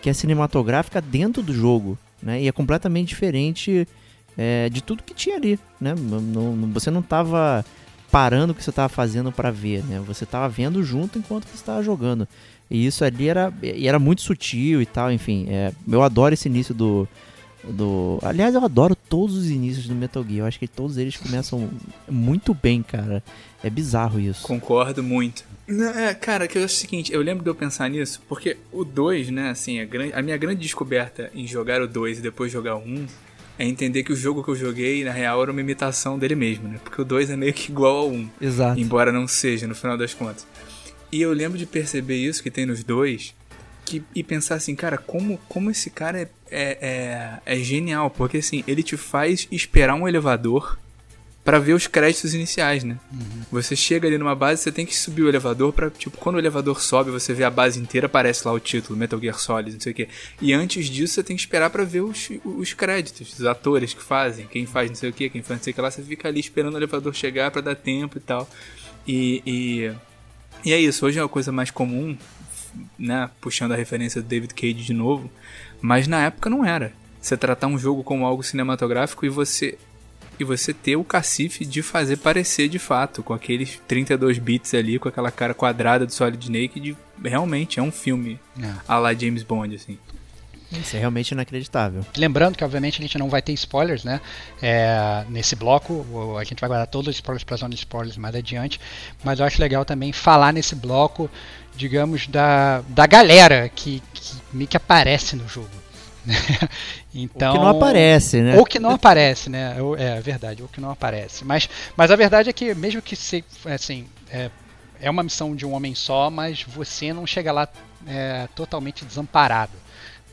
que 0.00 0.10
é 0.10 0.12
cinematográfica 0.12 1.00
dentro 1.00 1.42
do 1.42 1.52
jogo, 1.52 1.98
né? 2.22 2.42
E 2.42 2.48
é 2.48 2.52
completamente 2.52 3.08
diferente 3.08 3.86
é, 4.36 4.68
de 4.68 4.82
tudo 4.82 5.02
que 5.02 5.14
tinha 5.14 5.36
ali, 5.36 5.58
né? 5.80 5.94
Não, 5.96 6.70
você 6.72 6.90
não 6.90 7.00
estava 7.00 7.64
parando 8.10 8.52
o 8.52 8.54
que 8.54 8.62
você 8.62 8.70
estava 8.70 8.88
fazendo 8.88 9.30
para 9.32 9.50
ver, 9.50 9.84
né? 9.84 10.00
Você 10.06 10.24
estava 10.24 10.48
vendo 10.48 10.82
junto 10.82 11.18
enquanto 11.18 11.46
você 11.46 11.56
estava 11.56 11.82
jogando. 11.82 12.26
E 12.70 12.86
isso 12.86 13.04
ali 13.04 13.28
era, 13.28 13.52
e 13.62 13.88
era 13.88 13.98
muito 13.98 14.22
sutil 14.22 14.82
e 14.82 14.86
tal, 14.86 15.10
enfim. 15.10 15.46
É, 15.48 15.72
eu 15.90 16.02
adoro 16.02 16.34
esse 16.34 16.48
início 16.48 16.74
do, 16.74 17.08
do. 17.64 18.18
Aliás, 18.22 18.54
eu 18.54 18.64
adoro 18.64 18.94
todos 18.94 19.36
os 19.36 19.50
inícios 19.50 19.86
do 19.86 19.94
Metal 19.94 20.22
Gear. 20.22 20.38
Eu 20.40 20.46
acho 20.46 20.58
que 20.58 20.68
todos 20.68 20.96
eles 20.96 21.16
começam 21.16 21.68
muito 22.08 22.54
bem, 22.54 22.82
cara. 22.82 23.22
É 23.62 23.68
bizarro 23.68 24.20
isso. 24.20 24.42
Concordo 24.42 25.02
muito. 25.02 25.44
É, 25.68 26.14
cara, 26.14 26.48
que 26.48 26.56
eu 26.56 26.64
acho 26.64 26.74
o 26.74 26.78
seguinte, 26.78 27.12
eu 27.12 27.20
lembro 27.20 27.44
de 27.44 27.50
eu 27.50 27.54
pensar 27.54 27.90
nisso, 27.90 28.22
porque 28.26 28.56
o 28.72 28.84
2, 28.84 29.28
né, 29.30 29.50
assim, 29.50 29.80
a, 29.80 29.84
grande, 29.84 30.14
a 30.14 30.22
minha 30.22 30.36
grande 30.36 30.62
descoberta 30.62 31.30
em 31.34 31.46
jogar 31.46 31.82
o 31.82 31.86
2 31.86 32.18
e 32.18 32.22
depois 32.22 32.50
jogar 32.50 32.76
o 32.76 32.78
1 32.78 32.82
um, 32.82 33.06
é 33.58 33.66
entender 33.66 34.02
que 34.02 34.12
o 34.12 34.16
jogo 34.16 34.42
que 34.42 34.48
eu 34.48 34.56
joguei, 34.56 35.04
na 35.04 35.10
real, 35.10 35.42
era 35.42 35.50
uma 35.50 35.60
imitação 35.60 36.18
dele 36.18 36.36
mesmo, 36.36 36.68
né? 36.68 36.80
Porque 36.82 37.02
o 37.02 37.04
2 37.04 37.30
é 37.30 37.36
meio 37.36 37.52
que 37.52 37.70
igual 37.70 37.96
ao 37.96 38.08
1. 38.08 38.14
Um, 38.14 38.28
Exato. 38.40 38.80
Embora 38.80 39.12
não 39.12 39.28
seja, 39.28 39.66
no 39.66 39.74
final 39.74 39.98
das 39.98 40.14
contas. 40.14 40.46
E 41.10 41.20
eu 41.20 41.32
lembro 41.32 41.58
de 41.58 41.66
perceber 41.66 42.16
isso 42.16 42.42
que 42.42 42.50
tem 42.50 42.64
nos 42.64 42.82
dois, 42.84 43.34
que, 43.88 44.02
e 44.14 44.22
pensar 44.22 44.56
assim, 44.56 44.74
cara, 44.74 44.98
como, 44.98 45.38
como 45.48 45.70
esse 45.70 45.90
cara 45.90 46.20
é, 46.20 46.28
é, 46.50 46.78
é, 46.80 47.40
é 47.44 47.56
genial, 47.56 48.10
porque 48.10 48.38
assim, 48.38 48.62
ele 48.66 48.82
te 48.82 48.96
faz 48.96 49.48
esperar 49.50 49.94
um 49.94 50.06
elevador 50.06 50.78
para 51.48 51.58
ver 51.58 51.72
os 51.72 51.86
créditos 51.86 52.34
iniciais, 52.34 52.84
né? 52.84 52.98
Uhum. 53.10 53.42
Você 53.50 53.74
chega 53.74 54.06
ali 54.06 54.18
numa 54.18 54.34
base, 54.34 54.60
você 54.60 54.70
tem 54.70 54.84
que 54.84 54.94
subir 54.94 55.22
o 55.22 55.30
elevador 55.30 55.72
para 55.72 55.88
tipo, 55.88 56.18
quando 56.18 56.36
o 56.36 56.38
elevador 56.38 56.78
sobe, 56.78 57.10
você 57.10 57.32
vê 57.32 57.42
a 57.42 57.48
base 57.48 57.80
inteira, 57.80 58.06
aparece 58.06 58.46
lá 58.46 58.52
o 58.52 58.60
título, 58.60 58.98
Metal 58.98 59.18
Gear 59.18 59.38
Solid, 59.38 59.72
não 59.72 59.80
sei 59.80 59.92
o 59.92 59.94
quê. 59.94 60.08
E 60.42 60.52
antes 60.52 60.90
disso, 60.90 61.14
você 61.14 61.22
tem 61.22 61.34
que 61.34 61.40
esperar 61.40 61.70
para 61.70 61.84
ver 61.84 62.02
os, 62.02 62.28
os 62.44 62.74
créditos, 62.74 63.32
os 63.32 63.46
atores 63.46 63.94
que 63.94 64.02
fazem, 64.02 64.46
quem 64.46 64.66
faz 64.66 64.90
não 64.90 64.96
sei 64.96 65.08
o 65.08 65.12
quê, 65.12 65.30
quem 65.30 65.42
faz 65.42 65.60
não 65.60 65.64
sei 65.64 65.70
o 65.72 65.74
que 65.74 65.80
lá, 65.80 65.90
você 65.90 66.02
fica 66.02 66.28
ali 66.28 66.38
esperando 66.38 66.74
o 66.74 66.78
elevador 66.78 67.14
chegar 67.14 67.50
para 67.50 67.62
dar 67.62 67.76
tempo 67.76 68.18
e 68.18 68.20
tal. 68.20 68.46
E, 69.06 69.42
e, 69.46 69.92
e 70.66 70.72
é 70.74 70.78
isso, 70.78 71.06
hoje 71.06 71.18
é 71.18 71.22
uma 71.22 71.30
coisa 71.30 71.50
mais 71.50 71.70
comum, 71.70 72.14
né, 72.98 73.30
puxando 73.40 73.72
a 73.72 73.76
referência 73.76 74.20
do 74.22 74.28
David 74.28 74.54
Cage 74.54 74.74
de 74.74 74.94
novo, 74.94 75.30
mas 75.80 76.06
na 76.06 76.24
época 76.24 76.50
não 76.50 76.64
era. 76.64 76.92
Você 77.20 77.36
tratar 77.36 77.66
um 77.66 77.78
jogo 77.78 78.02
como 78.02 78.24
algo 78.24 78.42
cinematográfico 78.42 79.26
e 79.26 79.28
você 79.28 79.78
e 80.38 80.44
você 80.44 80.72
ter 80.72 80.94
o 80.94 81.02
cacife 81.02 81.64
de 81.64 81.82
fazer 81.82 82.18
parecer 82.18 82.68
de 82.68 82.78
fato, 82.78 83.24
com 83.24 83.34
aqueles 83.34 83.80
32 83.88 84.38
bits 84.38 84.72
ali, 84.72 84.96
com 84.98 85.08
aquela 85.08 85.32
cara 85.32 85.52
quadrada 85.52 86.06
do 86.06 86.12
Solid 86.12 86.40
Snake, 86.40 86.78
de 86.78 86.96
realmente 87.24 87.80
é 87.80 87.82
um 87.82 87.90
filme 87.90 88.38
é. 88.62 88.72
a 88.86 88.98
la 88.98 89.12
James 89.12 89.42
Bond, 89.42 89.74
assim. 89.74 89.98
Isso 90.70 90.96
é 90.96 90.98
realmente 90.98 91.30
inacreditável. 91.30 92.04
Lembrando 92.16 92.56
que, 92.56 92.62
obviamente, 92.62 93.00
a 93.00 93.02
gente 93.02 93.16
não 93.16 93.30
vai 93.30 93.40
ter 93.40 93.52
spoilers, 93.52 94.04
né? 94.04 94.20
É, 94.60 95.24
nesse 95.30 95.56
bloco, 95.56 96.36
a 96.38 96.44
gente 96.44 96.60
vai 96.60 96.68
guardar 96.68 96.86
todos 96.86 97.08
os 97.08 97.14
spoilers 97.16 97.42
para 97.42 97.54
a 97.54 97.58
zona 97.58 97.70
de 97.70 97.80
spoilers 97.80 98.18
mais 98.18 98.34
adiante. 98.34 98.78
Mas 99.24 99.40
eu 99.40 99.46
acho 99.46 99.60
legal 99.60 99.84
também 99.86 100.12
falar 100.12 100.52
nesse 100.52 100.74
bloco, 100.74 101.30
digamos, 101.78 102.26
da, 102.26 102.82
da 102.88 103.06
galera 103.06 103.68
que, 103.68 104.02
que, 104.12 104.66
que 104.66 104.76
aparece 104.76 105.36
no 105.36 105.48
jogo. 105.48 105.70
então, 107.14 107.52
ou 107.52 107.54
que 107.54 107.64
não 107.64 107.68
aparece, 107.68 108.42
né? 108.42 108.58
Ou 108.58 108.66
que 108.66 108.78
não 108.78 108.90
aparece, 108.90 109.48
né? 109.48 109.76
É 109.96 110.20
verdade, 110.20 110.60
ou 110.60 110.68
que 110.68 110.80
não 110.80 110.90
aparece. 110.90 111.44
Mas, 111.44 111.70
mas 111.96 112.10
a 112.10 112.16
verdade 112.16 112.50
é 112.50 112.52
que, 112.52 112.74
mesmo 112.74 113.00
que 113.00 113.14
se, 113.14 113.44
assim, 113.64 114.06
é, 114.28 114.50
é 115.00 115.08
uma 115.08 115.22
missão 115.22 115.54
de 115.54 115.64
um 115.64 115.72
homem 115.72 115.94
só, 115.94 116.28
mas 116.28 116.64
você 116.64 117.12
não 117.12 117.26
chega 117.26 117.52
lá 117.52 117.68
é, 118.06 118.48
totalmente 118.56 119.04
desamparado. 119.04 119.72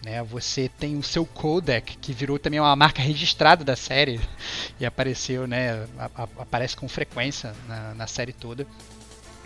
Né? 0.04 0.24
Você 0.24 0.70
tem 0.80 0.98
o 0.98 1.04
seu 1.04 1.26
codec, 1.28 1.96
que 1.98 2.12
virou 2.12 2.40
também 2.40 2.60
uma 2.60 2.76
marca 2.76 3.02
registrada 3.02 3.64
da 3.64 3.76
série 3.76 4.20
e 4.80 4.86
apareceu, 4.86 5.46
né, 5.46 5.86
a, 5.98 6.24
a, 6.24 6.24
aparece 6.40 6.76
com 6.76 6.90
frequência 6.90 7.54
na, 7.68 7.94
na 7.94 8.08
série 8.08 8.34
toda 8.34 8.66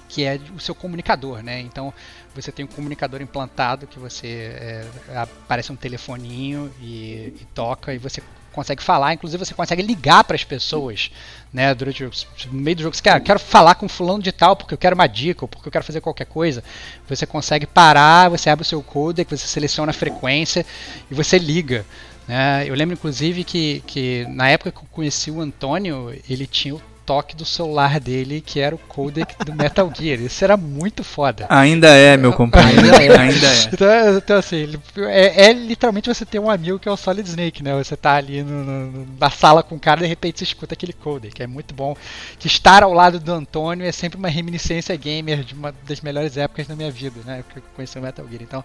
que 0.09 0.25
é 0.25 0.39
o 0.55 0.59
seu 0.59 0.73
comunicador, 0.73 1.43
né? 1.43 1.61
Então 1.61 1.93
você 2.35 2.51
tem 2.51 2.65
um 2.65 2.67
comunicador 2.67 3.21
implantado 3.21 3.85
que 3.85 3.99
você 3.99 4.27
é, 4.27 4.87
aparece 5.15 5.71
um 5.71 5.75
telefoninho 5.75 6.73
e, 6.81 7.33
e, 7.39 7.47
toca 7.53 7.93
e 7.93 7.99
você 7.99 8.21
consegue 8.51 8.81
falar, 8.81 9.13
inclusive 9.13 9.45
você 9.45 9.53
consegue 9.53 9.83
ligar 9.83 10.23
para 10.23 10.35
as 10.35 10.43
pessoas, 10.43 11.11
né? 11.53 11.75
Durante 11.75 12.03
o, 12.03 12.11
meio 12.51 12.75
do 12.75 12.81
jogo, 12.81 12.95
você 12.95 13.03
quer, 13.03 13.21
quero 13.21 13.39
falar 13.39 13.75
com 13.75 13.87
fulano 13.87 14.21
de 14.21 14.31
tal 14.31 14.55
porque 14.55 14.73
eu 14.73 14.77
quero 14.79 14.95
uma 14.95 15.05
dica 15.05 15.45
ou 15.45 15.47
porque 15.47 15.67
eu 15.67 15.71
quero 15.71 15.85
fazer 15.85 16.01
qualquer 16.01 16.25
coisa. 16.25 16.63
Você 17.07 17.27
consegue 17.27 17.67
parar, 17.67 18.29
você 18.29 18.49
abre 18.49 18.63
o 18.63 18.65
seu 18.65 18.81
codec, 18.81 19.29
você 19.29 19.45
seleciona 19.45 19.91
a 19.91 19.93
frequência 19.93 20.65
e 21.09 21.13
você 21.13 21.37
liga. 21.37 21.85
Né? 22.27 22.65
Eu 22.67 22.73
lembro 22.73 22.93
inclusive 22.93 23.43
que, 23.43 23.83
que 23.85 24.25
na 24.27 24.49
época 24.49 24.71
que 24.71 24.77
eu 24.79 24.87
conheci 24.91 25.29
o 25.29 25.39
Antônio, 25.39 26.15
ele 26.27 26.47
tinha 26.47 26.75
o 26.75 26.81
toque 27.09 27.35
do 27.35 27.43
celular 27.43 27.99
dele, 27.99 28.39
que 28.39 28.59
era 28.59 28.75
o 28.75 28.77
codec 28.77 29.35
do 29.43 29.51
Metal 29.51 29.91
Gear. 29.91 30.21
Isso 30.21 30.43
era 30.43 30.55
muito 30.55 31.03
foda. 31.03 31.47
Ainda 31.49 31.87
é, 31.87 32.15
meu 32.15 32.31
companheiro. 32.31 32.95
Ainda 32.95 33.15
é. 33.15 33.17
Ainda 33.17 33.47
é. 33.47 33.69
Então, 33.73 34.17
então 34.17 34.37
assim, 34.37 34.79
é, 35.07 35.47
é, 35.47 35.53
literalmente 35.53 36.07
você 36.07 36.23
ter 36.23 36.37
um 36.37 36.51
amigo 36.51 36.77
que 36.77 36.87
é 36.87 36.91
o 36.91 36.95
Solid 36.95 37.27
Snake, 37.27 37.63
né? 37.63 37.75
Você 37.83 37.97
tá 37.97 38.13
ali 38.13 38.43
no, 38.43 38.63
no, 38.63 39.07
na 39.19 39.31
sala 39.31 39.63
com 39.63 39.73
o 39.73 39.79
cara 39.79 40.01
e 40.01 40.03
de 40.03 40.07
repente 40.07 40.37
você 40.37 40.43
escuta 40.43 40.75
aquele 40.75 40.93
codec. 40.93 41.41
É 41.41 41.47
muito 41.47 41.73
bom. 41.73 41.97
Que 42.37 42.45
estar 42.45 42.83
ao 42.83 42.93
lado 42.93 43.19
do 43.19 43.33
Antônio 43.33 43.87
é 43.87 43.91
sempre 43.91 44.19
uma 44.19 44.29
reminiscência 44.29 44.95
gamer 44.95 45.43
de 45.43 45.55
uma 45.55 45.73
das 45.87 46.01
melhores 46.01 46.37
épocas 46.37 46.67
da 46.67 46.75
minha 46.75 46.91
vida, 46.91 47.19
né? 47.25 47.43
Que 47.49 47.57
eu 47.57 47.63
conheci 47.75 47.97
o 47.97 48.01
Metal 48.03 48.27
Gear. 48.29 48.43
Então, 48.43 48.63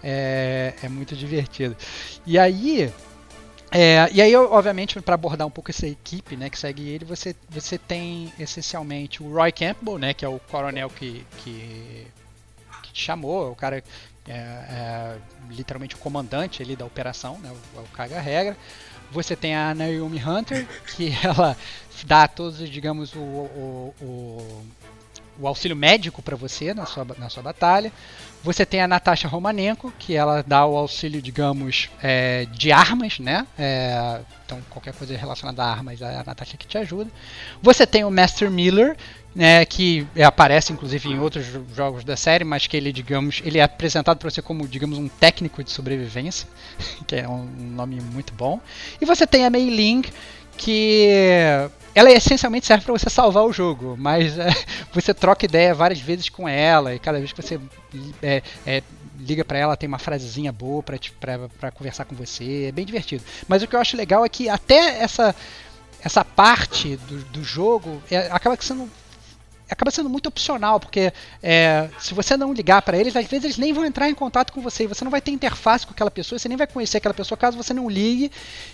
é, 0.00 0.74
é 0.80 0.88
muito 0.88 1.16
divertido. 1.16 1.76
E 2.24 2.38
aí, 2.38 2.92
é, 3.72 4.08
e 4.12 4.20
aí, 4.20 4.34
obviamente, 4.34 5.00
para 5.00 5.14
abordar 5.14 5.46
um 5.46 5.50
pouco 5.50 5.70
essa 5.70 5.86
equipe 5.86 6.36
né, 6.36 6.50
que 6.50 6.58
segue 6.58 6.88
ele, 6.88 7.04
você, 7.04 7.36
você 7.48 7.78
tem 7.78 8.32
essencialmente 8.38 9.22
o 9.22 9.32
Roy 9.32 9.52
Campbell, 9.52 9.98
né, 9.98 10.12
que 10.12 10.24
é 10.24 10.28
o 10.28 10.40
coronel 10.40 10.90
que, 10.90 11.24
que, 11.38 12.06
que 12.82 12.92
te 12.92 13.02
chamou, 13.02 13.52
o 13.52 13.54
cara 13.54 13.82
é, 14.28 14.32
é, 14.32 15.16
literalmente 15.50 15.94
o 15.94 15.98
comandante 15.98 16.62
ali 16.62 16.74
da 16.74 16.84
operação, 16.84 17.38
né, 17.38 17.52
o, 17.76 17.80
o 17.80 17.88
caga-regra. 17.88 18.56
Você 19.12 19.36
tem 19.36 19.54
a 19.54 19.74
Naomi 19.74 20.22
Hunter, 20.24 20.66
que 20.96 21.12
ela 21.22 21.56
dá 22.04 22.26
todos, 22.26 22.68
digamos, 22.68 23.14
o, 23.14 23.18
o, 23.18 23.94
o, 24.00 24.66
o 25.40 25.46
auxílio 25.46 25.76
médico 25.76 26.22
para 26.22 26.36
você 26.36 26.74
na 26.74 26.86
sua, 26.86 27.06
na 27.18 27.28
sua 27.28 27.42
batalha. 27.42 27.92
Você 28.42 28.64
tem 28.64 28.80
a 28.80 28.88
Natasha 28.88 29.28
Romanenko, 29.28 29.92
que 29.98 30.14
ela 30.14 30.42
dá 30.46 30.64
o 30.64 30.76
auxílio, 30.76 31.20
digamos, 31.20 31.90
é, 32.02 32.46
de 32.46 32.72
armas, 32.72 33.18
né? 33.18 33.46
É, 33.58 34.20
então, 34.46 34.58
qualquer 34.70 34.94
coisa 34.94 35.16
relacionada 35.16 35.62
a 35.62 35.70
armas, 35.70 36.00
é 36.00 36.16
a 36.16 36.24
Natasha 36.24 36.56
que 36.56 36.66
te 36.66 36.78
ajuda. 36.78 37.10
Você 37.62 37.86
tem 37.86 38.02
o 38.04 38.10
Master 38.10 38.50
Miller, 38.50 38.96
né, 39.34 39.64
que 39.64 40.06
aparece 40.24 40.72
inclusive 40.72 41.08
em 41.08 41.18
outros 41.18 41.46
jogos 41.74 42.02
da 42.02 42.16
série, 42.16 42.42
mas 42.42 42.66
que 42.66 42.76
ele, 42.76 42.92
digamos, 42.92 43.40
ele 43.44 43.58
é 43.58 43.62
apresentado 43.62 44.18
para 44.18 44.30
você 44.30 44.42
como, 44.42 44.66
digamos, 44.66 44.98
um 44.98 45.08
técnico 45.08 45.62
de 45.62 45.70
sobrevivência, 45.70 46.48
que 47.06 47.16
é 47.16 47.28
um 47.28 47.44
nome 47.44 48.00
muito 48.00 48.32
bom. 48.32 48.60
E 49.00 49.04
você 49.04 49.26
tem 49.26 49.44
a 49.44 49.50
Mei 49.50 49.68
Ling, 49.68 50.02
que 50.56 51.08
ela 51.94 52.10
essencialmente 52.10 52.66
serve 52.66 52.84
para 52.84 52.92
você 52.92 53.10
salvar 53.10 53.44
o 53.44 53.52
jogo, 53.52 53.96
mas 53.98 54.38
é, 54.38 54.48
você 54.92 55.12
troca 55.12 55.44
ideia 55.44 55.74
várias 55.74 56.00
vezes 56.00 56.28
com 56.28 56.48
ela 56.48 56.94
e 56.94 56.98
cada 56.98 57.18
vez 57.18 57.32
que 57.32 57.42
você 57.42 57.60
é, 58.22 58.42
é, 58.66 58.82
liga 59.18 59.44
para 59.44 59.58
ela 59.58 59.76
tem 59.76 59.88
uma 59.88 59.98
frasezinha 59.98 60.52
boa 60.52 60.82
para 60.82 61.70
conversar 61.70 62.04
com 62.04 62.14
você, 62.14 62.66
é 62.68 62.72
bem 62.72 62.86
divertido. 62.86 63.22
Mas 63.46 63.62
o 63.62 63.66
que 63.66 63.76
eu 63.76 63.80
acho 63.80 63.96
legal 63.96 64.24
é 64.24 64.28
que 64.28 64.48
até 64.48 65.02
essa 65.02 65.34
essa 66.02 66.24
parte 66.24 66.96
do, 66.96 67.18
do 67.24 67.44
jogo 67.44 68.02
é, 68.10 68.28
acaba 68.30 68.56
sendo 68.60 68.90
acaba 69.70 69.90
sendo 69.90 70.08
muito 70.10 70.28
opcional, 70.28 70.80
porque 70.80 71.12
é, 71.42 71.88
se 71.98 72.12
você 72.12 72.36
não 72.36 72.52
ligar 72.52 72.82
para 72.82 72.96
eles, 72.96 73.14
às 73.14 73.26
vezes 73.26 73.44
eles 73.44 73.58
nem 73.58 73.72
vão 73.72 73.84
entrar 73.84 74.08
em 74.08 74.14
contato 74.14 74.52
com 74.52 74.60
você. 74.60 74.84
E 74.84 74.86
você 74.86 75.04
não 75.04 75.10
vai 75.10 75.20
ter 75.20 75.30
interface 75.30 75.86
com 75.86 75.92
aquela 75.92 76.10
pessoa, 76.10 76.38
você 76.38 76.48
nem 76.48 76.58
vai 76.58 76.66
conhecer 76.66 76.98
aquela 76.98 77.14
pessoa 77.14 77.38
caso 77.38 77.56
você 77.56 77.72
não 77.72 77.88
ligue 77.88 78.30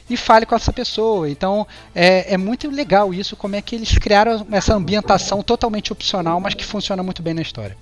e 0.09 0.17
fale 0.17 0.47
com 0.47 0.55
essa 0.55 0.73
pessoa. 0.73 1.29
Então 1.29 1.67
é, 1.95 2.35
é 2.35 2.37
muito 2.37 2.69
legal 2.71 3.13
isso, 3.13 3.37
como 3.37 3.57
é 3.57 3.63
que 3.63 3.77
eles 3.77 3.99
criaram 3.99 4.47
essa 4.51 4.75
ambientação 4.75 5.43
totalmente 5.43 5.93
opcional, 5.93 6.41
mas 6.41 6.55
que 6.55 6.65
funciona 6.65 7.03
muito 7.03 7.23
bem 7.23 7.35
na 7.35 7.43
história. 7.43 7.77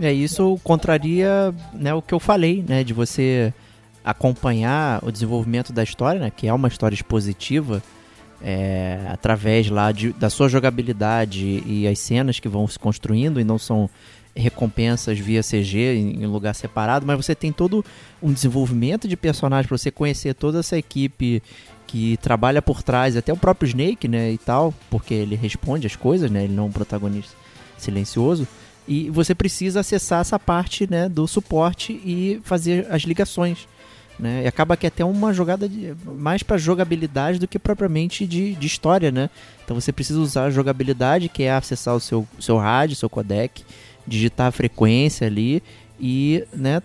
É, 0.00 0.12
isso 0.12 0.58
contraria 0.62 1.54
né, 1.72 1.92
o 1.92 2.00
que 2.00 2.14
eu 2.14 2.20
falei, 2.20 2.64
né? 2.66 2.84
De 2.84 2.92
você 2.92 3.52
acompanhar 4.04 5.04
o 5.04 5.10
desenvolvimento 5.10 5.72
da 5.72 5.82
história, 5.82 6.20
né? 6.20 6.30
Que 6.34 6.46
é 6.46 6.52
uma 6.52 6.68
história 6.68 6.94
expositiva 6.94 7.82
é, 8.42 9.00
através 9.08 9.68
lá 9.68 9.90
de, 9.92 10.12
da 10.12 10.30
sua 10.30 10.48
jogabilidade 10.48 11.62
e 11.66 11.86
as 11.88 11.98
cenas 11.98 12.38
que 12.38 12.48
vão 12.48 12.66
se 12.66 12.78
construindo 12.78 13.40
e 13.40 13.44
não 13.44 13.58
são 13.58 13.88
recompensas 14.36 15.18
via 15.18 15.42
CG 15.42 15.96
em, 15.96 16.26
lugar 16.26 16.54
separado, 16.54 17.04
mas 17.04 17.16
você 17.16 17.34
tem 17.34 17.52
todo 17.52 17.84
um 18.22 18.32
desenvolvimento 18.32 19.08
de 19.08 19.16
personagem 19.16 19.66
para 19.66 19.76
você 19.76 19.90
conhecer 19.90 20.34
toda 20.34 20.60
essa 20.60 20.78
equipe 20.78 21.42
que 21.86 22.16
trabalha 22.18 22.62
por 22.62 22.82
trás, 22.82 23.16
até 23.16 23.32
o 23.32 23.36
próprio 23.36 23.66
Snake, 23.66 24.06
né, 24.06 24.30
e 24.30 24.38
tal, 24.38 24.72
porque 24.90 25.14
ele 25.14 25.34
responde 25.34 25.86
as 25.86 25.96
coisas, 25.96 26.30
né, 26.30 26.44
ele 26.44 26.52
não 26.52 26.64
é 26.64 26.66
um 26.66 26.72
protagonista 26.72 27.34
silencioso. 27.76 28.46
E 28.86 29.10
você 29.10 29.34
precisa 29.34 29.80
acessar 29.80 30.20
essa 30.20 30.38
parte, 30.38 30.88
né, 30.88 31.08
do 31.08 31.26
suporte 31.26 31.92
e 31.92 32.40
fazer 32.44 32.86
as 32.90 33.02
ligações 33.02 33.66
né? 34.18 34.42
E 34.44 34.46
acaba 34.46 34.76
que 34.76 34.86
é 34.86 34.88
até 34.88 35.04
uma 35.04 35.32
jogada 35.32 35.68
de, 35.68 35.94
mais 36.04 36.42
para 36.42 36.58
jogabilidade 36.58 37.38
do 37.38 37.46
que 37.46 37.58
propriamente 37.58 38.26
de, 38.26 38.54
de 38.54 38.66
história, 38.66 39.12
né? 39.12 39.30
Então 39.64 39.78
você 39.78 39.92
precisa 39.92 40.18
usar 40.18 40.44
a 40.44 40.50
jogabilidade, 40.50 41.28
que 41.28 41.44
é 41.44 41.52
acessar 41.52 41.94
o 41.94 42.00
seu, 42.00 42.26
seu 42.40 42.56
rádio, 42.56 42.96
seu 42.96 43.08
codec, 43.08 43.64
digitar 44.06 44.48
a 44.48 44.52
frequência 44.52 45.26
ali 45.26 45.62
e, 46.00 46.44
né, 46.52 46.82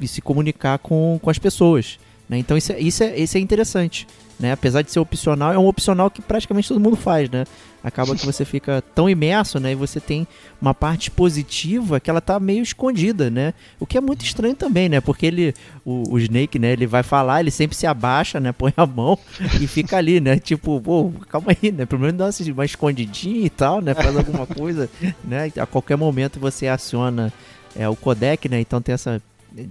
e 0.00 0.08
se 0.08 0.20
comunicar 0.20 0.78
com, 0.78 1.18
com 1.22 1.30
as 1.30 1.38
pessoas. 1.38 1.98
Né? 2.28 2.38
Então 2.38 2.56
isso 2.56 2.72
é, 2.72 2.80
isso, 2.80 3.02
é, 3.02 3.18
isso 3.18 3.36
é 3.36 3.40
interessante. 3.40 4.06
Né? 4.38 4.52
Apesar 4.52 4.82
de 4.82 4.92
ser 4.92 5.00
opcional, 5.00 5.52
é 5.52 5.58
um 5.58 5.66
opcional 5.66 6.10
que 6.10 6.22
praticamente 6.22 6.68
todo 6.68 6.78
mundo 6.78 6.96
faz, 6.96 7.28
né? 7.28 7.44
Acaba 7.82 8.14
que 8.14 8.24
você 8.24 8.44
fica 8.44 8.82
tão 8.94 9.08
imerso, 9.08 9.58
né? 9.58 9.72
E 9.72 9.74
você 9.74 9.98
tem 9.98 10.28
uma 10.60 10.72
parte 10.72 11.10
positiva 11.10 11.98
que 11.98 12.08
ela 12.08 12.20
tá 12.20 12.38
meio 12.38 12.62
escondida, 12.62 13.30
né? 13.30 13.52
O 13.80 13.86
que 13.86 13.98
é 13.98 14.00
muito 14.00 14.24
estranho 14.24 14.54
também, 14.54 14.88
né? 14.88 15.00
Porque 15.00 15.26
ele, 15.26 15.54
o, 15.84 16.12
o 16.12 16.18
Snake, 16.18 16.58
né? 16.58 16.72
Ele 16.72 16.86
vai 16.86 17.02
falar, 17.02 17.40
ele 17.40 17.50
sempre 17.50 17.76
se 17.76 17.86
abaixa, 17.86 18.38
né? 18.38 18.52
Põe 18.52 18.72
a 18.76 18.86
mão 18.86 19.18
e 19.60 19.66
fica 19.66 19.96
ali, 19.96 20.20
né? 20.20 20.38
Tipo, 20.38 20.80
pô, 20.80 21.12
calma 21.28 21.48
aí, 21.50 21.72
né? 21.72 21.84
Pelo 21.84 22.02
menos 22.02 22.16
dá 22.16 22.30
uma 22.52 22.64
escondidinha 22.64 23.46
e 23.46 23.50
tal, 23.50 23.80
né? 23.80 23.94
Faz 23.94 24.16
alguma 24.16 24.46
coisa, 24.46 24.88
né? 25.24 25.50
A 25.56 25.66
qualquer 25.66 25.96
momento 25.96 26.38
você 26.38 26.68
aciona 26.68 27.32
é, 27.74 27.88
o 27.88 27.96
codec, 27.96 28.48
né? 28.48 28.60
Então 28.60 28.80
tem 28.80 28.92
essa 28.92 29.20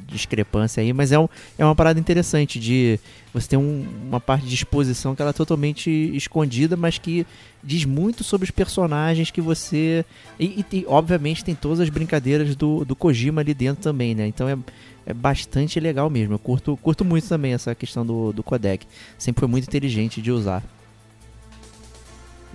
discrepância 0.08 0.82
aí, 0.82 0.92
mas 0.94 1.12
é, 1.12 1.20
um, 1.20 1.28
é 1.58 1.64
uma 1.64 1.76
parada 1.76 2.00
interessante 2.00 2.60
de 2.60 3.00
você 3.34 3.50
ter 3.50 3.58
um, 3.58 3.86
uma 4.08 4.20
parte 4.20 4.46
de 4.46 4.54
exposição 4.54 5.16
que 5.16 5.22
ela 5.22 5.32
é 5.32 5.34
totalmente 5.34 5.90
escondida, 6.16 6.76
mas 6.76 6.98
que 6.98 7.26
diz 7.64 7.86
muito 7.86 8.24
sobre 8.24 8.46
os 8.46 8.52
personagens 8.52 9.32
que 9.32 9.42
você. 9.42 10.06
E, 10.40 10.66
e, 10.72 10.78
e 10.78 10.86
obviamente 10.88 11.44
tem 11.44 11.56
todas 11.56 11.80
as 11.80 11.90
brincadeiras 11.90 12.56
do, 12.56 12.84
do 12.86 12.96
Kojima 12.96 13.42
ali 13.42 13.54
dentro 13.54 13.84
também, 13.84 14.16
né? 14.16 14.28
Então 14.28 14.48
é, 14.48 14.58
é 15.06 15.14
bastante 15.14 15.80
legal 15.80 16.10
mesmo. 16.10 16.34
Eu 16.34 16.40
curto, 16.40 16.78
curto 16.78 17.06
muito 17.06 17.28
também 17.28 17.54
essa 17.54 17.74
questão 17.76 18.06
do, 18.06 18.34
do 18.34 18.44
codec. 18.44 18.86
Sempre 19.18 19.42
foi 19.42 19.50
muito 19.50 19.66
inteligente 19.66 20.22
de 20.22 20.32
usar. 20.32 20.64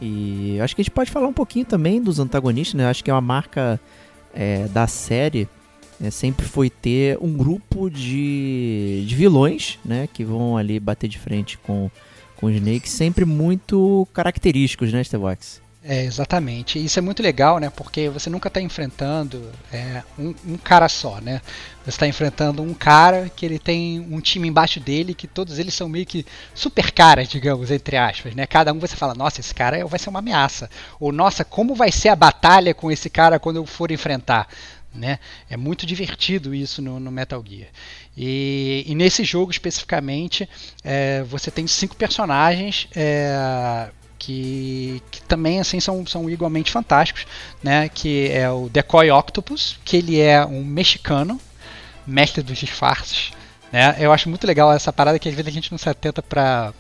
E 0.01 0.59
acho 0.61 0.75
que 0.75 0.83
a 0.83 0.85
gente 0.85 0.91
pode 0.91 1.11
falar 1.11 1.29
um 1.29 1.33
pouquinho 1.33 1.65
também 1.65 2.03
dos 2.03 2.19
antagonistas, 2.19 2.75
né? 2.75 2.87
Acho 2.87 3.05
que 3.05 3.11
é 3.11 3.15
uma 3.15 3.21
marca 3.21 3.81
é, 4.35 4.67
da 4.69 4.87
série 4.87 5.49
é, 6.03 6.11
sempre 6.11 6.45
foi 6.45 6.69
ter 6.69 7.17
um 7.21 7.33
grupo 7.33 7.89
de, 7.89 9.05
de 9.07 9.15
vilões, 9.15 9.79
né, 9.85 10.09
que 10.13 10.25
vão 10.25 10.57
ali 10.57 10.81
bater 10.81 11.09
de 11.09 11.19
frente 11.19 11.57
com, 11.59 11.89
com 12.37 12.47
o 12.47 12.51
Snake, 12.51 12.89
sempre 12.89 13.25
muito 13.25 14.07
característicos, 14.13 14.93
né, 14.93 15.05
Stevox? 15.05 15.63
É, 15.85 16.05
exatamente. 16.05 16.83
Isso 16.83 16.99
é 17.01 17.03
muito 17.03 17.21
legal, 17.23 17.59
né? 17.59 17.69
Porque 17.69 18.09
você 18.09 18.31
nunca 18.31 18.47
está 18.47 18.61
enfrentando 18.61 19.51
é, 19.73 20.03
um, 20.17 20.33
um, 20.47 20.57
cara 20.57 20.89
só, 20.89 21.21
né? 21.21 21.41
Você 21.83 21.91
está 21.91 22.07
enfrentando 22.07 22.63
um 22.63 22.73
cara 22.73 23.29
que 23.35 23.45
ele 23.45 23.59
tem 23.59 23.99
um 23.99 24.21
time 24.21 24.47
embaixo 24.47 24.79
dele, 24.79 25.13
que 25.13 25.27
todos 25.27 25.59
eles 25.59 25.75
são 25.75 25.89
meio 25.89 26.07
que 26.07 26.25
super 26.55 26.93
caras, 26.93 27.29
digamos, 27.29 27.73
entre 27.73 27.97
aspas, 27.97 28.33
né? 28.33 28.47
Cada 28.47 28.73
um 28.73 28.79
você 28.79 28.95
fala, 28.95 29.13
nossa, 29.13 29.41
esse 29.41 29.53
cara 29.53 29.85
vai 29.85 29.99
ser 29.99 30.09
uma 30.09 30.21
ameaça. 30.21 30.71
Ou, 31.01 31.11
nossa, 31.11 31.45
como 31.45 31.75
vai 31.75 31.91
ser 31.91 32.11
a 32.11 32.17
batalha 32.17 32.73
com 32.73 32.89
esse 32.89 33.11
cara 33.11 33.41
quando 33.41 33.57
eu 33.57 33.67
for 33.67 33.91
enfrentar? 33.91 34.47
Né? 34.95 35.19
É 35.49 35.57
muito 35.57 35.87
divertido 35.87 36.55
isso 36.55 36.83
no, 36.83 37.01
no 37.01 37.11
Metal 37.11 37.43
Gear. 37.47 37.69
E, 38.17 38.85
e, 38.87 38.95
nesse 38.95 39.25
jogo 39.25 39.51
especificamente, 39.51 40.47
é, 40.85 41.23
você 41.23 41.51
tem 41.51 41.67
cinco 41.67 41.97
personagens 41.97 42.89
é, 42.95 43.89
que, 44.19 45.03
que, 45.11 45.23
também 45.23 45.61
assim 45.61 45.81
são, 45.81 46.07
são 46.07 46.29
igualmente 46.29 46.71
fantásticos, 46.71 47.27
né? 47.63 47.89
Que 47.89 48.29
é 48.31 48.51
o 48.51 48.69
Decoy 48.69 49.11
Octopus, 49.11 49.79
que 49.83 49.97
ele 49.97 50.21
é 50.21 50.45
um 50.45 50.63
mexicano, 50.63 51.41
mestre 52.07 52.43
dos 52.43 52.59
disfarces. 52.59 53.33
Né? 53.73 53.97
Eu 53.99 54.13
acho 54.13 54.29
muito 54.29 54.47
legal 54.47 54.71
essa 54.73 54.93
parada 54.93 55.19
que 55.19 55.29
às 55.29 55.35
vezes 55.35 55.49
a 55.49 55.53
gente 55.55 55.73
não 55.73 55.79
se 55.79 55.89
atenta 55.89 56.23
pra, 56.23 56.73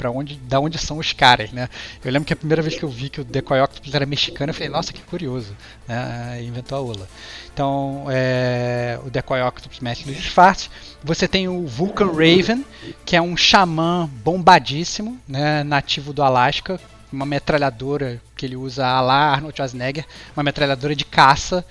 pra 0.00 0.10
onde, 0.10 0.36
da 0.36 0.58
onde 0.58 0.78
são 0.78 0.96
os 0.96 1.12
caras, 1.12 1.52
né? 1.52 1.68
Eu 2.02 2.10
lembro 2.10 2.26
que 2.26 2.32
a 2.32 2.36
primeira 2.36 2.62
vez 2.62 2.74
que 2.74 2.82
eu 2.82 2.88
vi 2.88 3.10
que 3.10 3.20
o 3.20 3.24
Decoy 3.24 3.60
Octopus 3.60 3.94
era 3.94 4.06
mexicano, 4.06 4.48
eu 4.48 4.54
falei, 4.54 4.70
nossa, 4.70 4.94
que 4.94 5.02
curioso, 5.02 5.54
né? 5.86 6.42
Inventou 6.42 6.78
a 6.78 6.80
Ola. 6.80 7.08
Então, 7.52 8.06
é, 8.08 8.98
o 9.04 9.10
Decoy 9.10 9.42
Octopus 9.42 9.80
mexe 9.80 10.06
no 10.06 10.14
disfarce. 10.14 10.70
Você 11.04 11.28
tem 11.28 11.48
o 11.48 11.66
Vulcan 11.66 12.06
Raven, 12.06 12.64
que 13.04 13.14
é 13.14 13.20
um 13.20 13.36
xamã 13.36 14.08
bombadíssimo, 14.24 15.20
né? 15.28 15.62
Nativo 15.64 16.14
do 16.14 16.22
Alasca, 16.22 16.80
uma 17.12 17.26
metralhadora 17.26 18.22
que 18.34 18.46
ele 18.46 18.56
usa 18.56 18.86
a 18.86 19.02
lá 19.02 19.34
Arnold 19.34 19.54
Schwarzenegger, 19.54 20.06
uma 20.34 20.42
metralhadora 20.42 20.96
de 20.96 21.04
caça 21.04 21.62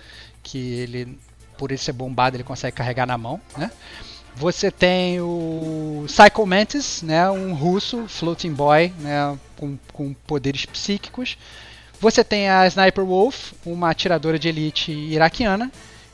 que 0.44 0.60
ele 0.60 1.18
por 1.58 1.72
ele 1.72 1.78
ser 1.78 1.92
bombado, 1.92 2.38
ele 2.38 2.44
consegue 2.44 2.78
carregar 2.78 3.06
na 3.06 3.18
mão, 3.18 3.42
né? 3.58 3.70
Você 4.40 4.72
tem 4.72 5.20
o 5.20 6.06
Psycho 6.08 6.46
Mantis, 6.46 7.02
né, 7.02 7.30
um 7.30 7.54
russo, 7.54 8.08
floating 8.08 8.54
boy, 8.54 8.94
né, 9.00 9.38
com, 9.58 9.78
com 9.92 10.14
poderes 10.14 10.66
psíquicos. 10.66 11.38
Você 12.00 12.24
tem 12.24 12.50
a 12.50 12.66
Sniper 12.66 13.04
Wolf, 13.04 13.52
uma 13.66 13.90
atiradora 13.90 14.40
de 14.40 14.48
elite 14.48 14.94
iraquiana. 14.94 15.70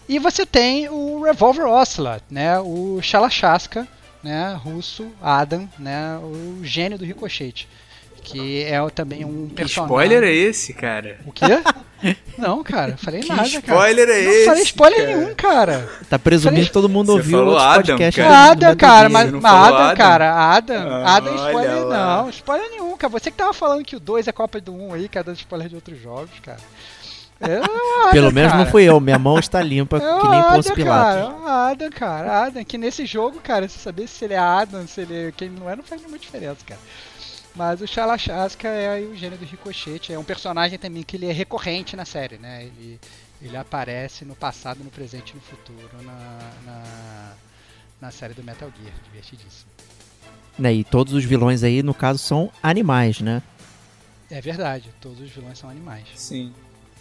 E 0.10 0.18
você 0.18 0.44
tem 0.44 0.90
o 0.90 1.22
Revolver 1.22 1.68
Ocelot, 1.68 2.24
né, 2.28 2.60
o 2.60 3.00
Shalachaska, 3.00 3.88
né, 4.24 4.60
russo, 4.60 5.08
Adam, 5.22 5.70
né, 5.78 6.18
o 6.18 6.64
gênio 6.64 6.98
do 6.98 7.06
ricochete 7.06 7.68
que 8.26 8.64
é 8.64 8.90
também 8.90 9.24
um 9.24 9.48
Que 9.48 9.56
personagem. 9.56 9.96
spoiler 9.96 10.24
é 10.24 10.34
esse, 10.34 10.74
cara? 10.74 11.18
O 11.26 11.32
quê? 11.32 11.46
Não, 12.38 12.62
cara, 12.64 12.98
falei 12.98 13.22
Que 13.22 13.30
nada, 13.30 13.44
cara. 13.44 13.60
spoiler 13.60 14.10
é 14.10 14.22
Não 14.24 14.32
esse? 14.32 14.46
falei 14.46 14.64
spoiler 14.64 15.00
cara? 15.06 15.18
nenhum, 15.18 15.36
cara. 15.36 15.90
Tá 16.10 16.20
presumindo 16.20 16.56
Falei- 16.58 16.68
que 16.68 16.74
todo 16.74 16.90
mundo 16.90 17.08
Você 17.08 17.12
ouviu 17.36 17.58
Adam, 17.58 17.76
podcasts. 17.98 18.24
cara. 18.24 18.52
Adam, 18.52 18.76
cara, 18.76 19.10
mas 19.10 19.32
não 19.32 19.40
Adam, 19.40 19.78
Adam? 19.78 19.96
cara, 19.98 20.34
Adam, 20.54 20.88
Ah, 21.04 21.16
Adam 21.16 21.36
spoiler 21.36 21.72
olha 21.72 21.86
lá. 21.86 22.22
não, 22.24 22.30
spoiler 22.30 22.70
nenhum, 22.72 22.98
cara. 22.98 23.12
Você 23.12 23.32
que 23.32 23.38
tava 23.38 23.54
falando 23.54 23.84
que 23.84 23.96
o 23.96 24.00
2 24.00 24.28
é 24.28 24.32
cópia 24.32 24.60
do 24.62 24.74
1 24.74 24.88
um 24.90 24.94
aí, 24.94 25.08
cara, 25.08 25.24
dando 25.26 25.38
spoiler 25.38 25.70
de 25.70 25.76
outros 25.76 26.00
jogos, 26.02 26.32
cara. 26.44 26.60
É 27.42 27.60
o 27.60 27.64
Adam, 28.02 28.12
Pelo 28.12 28.32
menos 28.32 28.52
cara. 28.54 28.64
não 28.64 28.72
fui 28.72 28.84
eu, 28.84 29.00
minha 29.00 29.20
mão 29.20 29.38
está 29.40 29.62
limpa, 29.62 29.98
É 29.98 30.00
o 30.16 30.20
que 30.22 30.28
nem 30.30 30.42
cara, 30.42 30.58
é 30.60 30.74
Pilatos. 30.74 31.42
o 31.44 31.48
Adam, 31.48 31.90
cara, 31.92 32.44
Adam, 32.46 32.64
que 32.64 32.78
nesse 32.78 33.06
jogo, 33.06 33.40
cara, 33.44 33.68
você 33.68 33.78
saber 33.80 34.08
se 34.08 34.24
ele 34.26 34.36
é 34.36 34.38
Adam, 34.38 34.88
se 34.88 35.02
ele 35.02 35.34
quem 35.36 35.48
ele 35.50 35.60
não 35.60 35.70
é, 35.70 35.76
não 35.76 35.84
faz 35.84 36.00
nenhuma 36.02 36.18
diferença, 36.20 36.58
cara. 36.66 36.80
Mas 37.56 37.80
o 37.82 37.88
Shalachaska 37.88 38.68
é 38.68 39.02
o 39.02 39.15
gênio 39.15 39.38
do 39.38 39.46
Ricochete, 39.46 40.12
é 40.12 40.20
um 40.20 40.24
personagem 40.24 40.78
também 40.78 41.04
que 41.04 41.15
ele 41.15 41.28
é 41.28 41.32
recorrente 41.32 41.96
na 41.96 42.04
série, 42.04 42.38
né? 42.38 42.65
Ele, 42.65 43.00
ele 43.41 43.56
aparece 43.56 44.26
no 44.26 44.36
passado, 44.36 44.84
no 44.84 44.91
presente 44.91 45.32
e 45.32 45.36
no 45.36 45.41
futuro 45.41 45.89
na, 46.04 46.52
na, 46.65 47.34
na 48.02 48.12
série 48.12 48.34
do 48.34 48.44
Metal 48.44 48.70
Gear, 48.78 48.94
divertidíssimo. 49.06 49.72
Né, 50.58 50.74
e 50.74 50.84
todos 50.84 51.13
os 51.13 51.24
vilões 51.24 51.63
aí, 51.63 51.84
no 51.84 51.94
caso, 51.94 52.20
são 52.20 52.52
animais, 52.63 53.20
né? 53.20 53.41
É 54.30 54.41
verdade, 54.41 54.89
todos 55.00 55.20
os 55.20 55.30
vilões 55.30 55.58
são 55.58 55.70
animais. 55.70 56.08
Sim. 56.15 56.54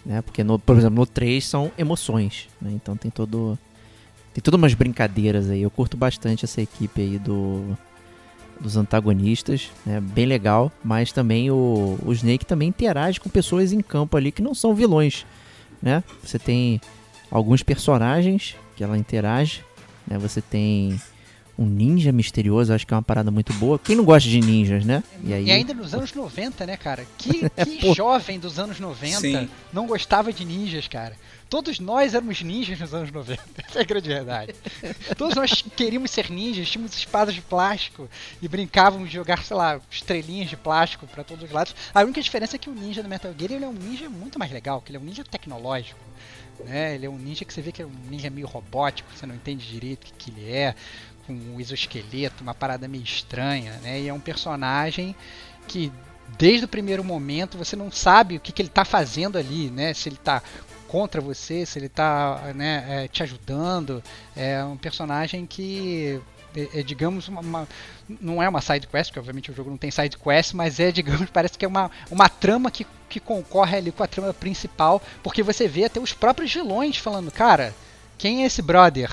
né? 0.05 0.23
Porque, 0.23 0.45
no, 0.45 0.59
por 0.59 0.77
exemplo, 0.77 0.97
no 0.97 1.07
3 1.07 1.45
são 1.45 1.73
emoções, 1.77 2.49
né? 2.61 2.71
Então 2.73 2.97
tem 2.97 3.11
todo... 3.11 3.59
Tem 4.33 4.43
todas 4.43 4.59
umas 4.59 4.75
brincadeiras 4.75 5.49
aí. 5.49 5.63
Eu 5.63 5.71
curto 5.71 5.97
bastante 5.97 6.45
essa 6.45 6.61
equipe 6.61 7.01
aí 7.01 7.19
do... 7.19 7.79
Dos 8.61 8.77
antagonistas, 8.77 9.71
né? 9.85 10.01
Bem 10.01 10.27
legal. 10.27 10.73
Mas 10.83 11.13
também 11.13 11.51
o, 11.51 11.99
o 12.05 12.13
Snake 12.13 12.47
também 12.47 12.69
interage 12.69 13.21
com 13.21 13.29
pessoas 13.29 13.73
em 13.73 13.81
campo 13.81 14.17
ali 14.17 14.33
que 14.33 14.43
não 14.43 14.55
são 14.55 14.75
vilões, 14.75 15.27
né? 15.83 16.03
Você 16.23 16.39
tem 16.39 16.81
alguns 17.31 17.63
personagens 17.63 18.57
que 18.77 18.83
ela 18.83 18.97
interage, 18.97 19.65
né? 20.07 20.19
Você 20.19 20.41
tem 20.41 21.01
um 21.59 21.67
ninja 21.67 22.11
misterioso, 22.11 22.73
acho 22.73 22.87
que 22.87 22.93
é 22.93 22.97
uma 22.97 23.03
parada 23.03 23.31
muito 23.31 23.53
boa. 23.55 23.79
Quem 23.79 23.97
não 23.97 24.05
gosta 24.05 24.29
de 24.29 24.41
ninjas, 24.41 24.85
né? 24.85 25.03
E, 25.23 25.33
ainda 25.33 25.73
nos 25.73 25.95
anos 25.95 26.13
90, 26.13 26.67
né, 26.67 26.77
cara? 26.77 27.07
Que, 27.17 27.49
que 27.79 27.95
jovem 27.95 28.39
dos 28.39 28.59
anos 28.59 28.81
90 28.81 29.21
Sim. 29.21 29.49
não 29.73 29.87
gostava 29.87 30.33
de 30.33 30.45
ninjas, 30.45 30.89
cara. 30.89 31.15
Todos 31.55 31.79
nós 31.79 32.15
éramos 32.15 32.43
ninjas 32.43 32.81
nos 32.81 32.93
anos 32.93 33.13
90. 33.13 33.41
Essa 33.65 33.79
é 33.79 33.83
a 33.83 33.85
grande 33.85 34.09
verdade. 34.09 34.53
Todos 35.17 35.37
nós 35.37 35.63
queríamos 35.77 36.11
ser 36.11 36.29
ninjas, 36.29 36.69
tínhamos 36.69 36.93
espadas 36.97 37.33
de 37.33 37.41
plástico 37.41 38.11
e 38.43 38.49
brincávamos 38.49 39.09
de 39.09 39.15
jogar, 39.15 39.41
sei 39.45 39.57
lá, 39.57 39.81
estrelinhas 39.89 40.51
de 40.51 40.57
plástico 40.57 41.07
pra 41.07 41.23
todos 41.23 41.45
os 41.45 41.53
lados. 41.53 41.73
A 41.95 42.03
única 42.03 42.21
diferença 42.21 42.57
é 42.57 42.59
que 42.59 42.69
o 42.69 42.75
ninja 42.75 43.05
do 43.05 43.09
Metal 43.09 43.33
Gear 43.39 43.53
ele 43.53 43.65
é 43.65 43.69
um 43.69 43.73
ninja 43.73 44.11
muito 44.11 44.37
mais 44.37 44.51
legal, 44.51 44.81
que 44.81 44.91
ele 44.91 44.97
é 44.97 45.01
um 45.01 45.05
ninja 45.05 45.23
tecnológico. 45.23 46.01
Né? 46.65 46.97
Ele 46.97 47.07
é 47.07 47.09
um 47.09 47.17
ninja 47.17 47.45
que 47.45 47.55
você 47.55 47.63
vê 47.63 47.71
que 47.71 47.83
é 47.83 47.87
um 47.87 47.93
ninja 48.11 48.29
meio 48.31 48.49
robótico, 48.49 49.09
você 49.15 49.25
não 49.25 49.37
entende 49.37 49.65
direito 49.65 50.03
o 50.03 50.07
que, 50.07 50.13
que 50.13 50.31
ele 50.33 50.53
é, 50.53 50.75
com 51.25 51.35
um 51.35 51.61
exoesqueleto, 51.61 52.43
uma 52.43 52.53
parada 52.53 52.89
meio 52.89 53.05
estranha, 53.05 53.75
né? 53.75 54.01
E 54.01 54.09
é 54.09 54.13
um 54.13 54.19
personagem 54.19 55.15
que 55.69 55.93
desde 56.37 56.65
o 56.65 56.69
primeiro 56.69 57.05
momento 57.05 57.57
você 57.57 57.77
não 57.77 57.93
sabe 57.93 58.39
o 58.39 58.41
que, 58.41 58.51
que 58.51 58.61
ele 58.61 58.69
está 58.69 58.85
fazendo 58.85 59.39
ali, 59.39 59.71
né? 59.71 59.95
Se 59.95 60.09
ele 60.09 60.17
está 60.17 60.43
contra 60.95 61.21
você, 61.21 61.67
se 61.67 61.77
ele 61.77 61.87
está 61.87 62.53
né, 62.55 62.85
é, 62.89 63.09
te 63.09 63.21
ajudando. 63.25 64.01
É 64.37 64.63
um 64.63 64.77
personagem 64.77 65.45
que 65.45 66.21
é, 66.57 66.69
é, 66.79 66.83
digamos, 66.85 67.27
uma, 67.27 67.41
uma- 67.41 67.69
não 68.21 68.41
é 68.41 68.49
uma 68.49 68.61
side 68.61 68.87
quest, 68.87 69.11
porque 69.11 69.19
obviamente 69.19 69.51
o 69.51 69.55
jogo 69.55 69.71
não 69.71 69.77
tem 69.77 69.91
side 69.91 70.17
quest, 70.17 70.55
mas 70.55 70.79
é, 70.79 70.93
digamos, 70.95 71.29
parece 71.31 71.59
que 71.59 71.65
é 71.65 71.69
uma, 71.69 71.91
uma 72.13 72.29
trama 72.29 72.71
que, 72.71 72.87
que 73.09 73.19
concorre 73.19 73.77
ali 73.79 73.91
com 73.91 74.05
a 74.05 74.07
trama 74.07 74.33
principal, 74.33 75.03
porque 75.21 75.43
você 75.43 75.67
vê 75.67 75.87
até 75.87 75.99
os 75.99 76.13
próprios 76.13 76.55
vilões 76.55 76.97
falando, 76.97 77.29
cara, 77.33 77.75
quem 78.17 78.45
é 78.45 78.47
esse 78.47 78.63
brother? 78.63 79.11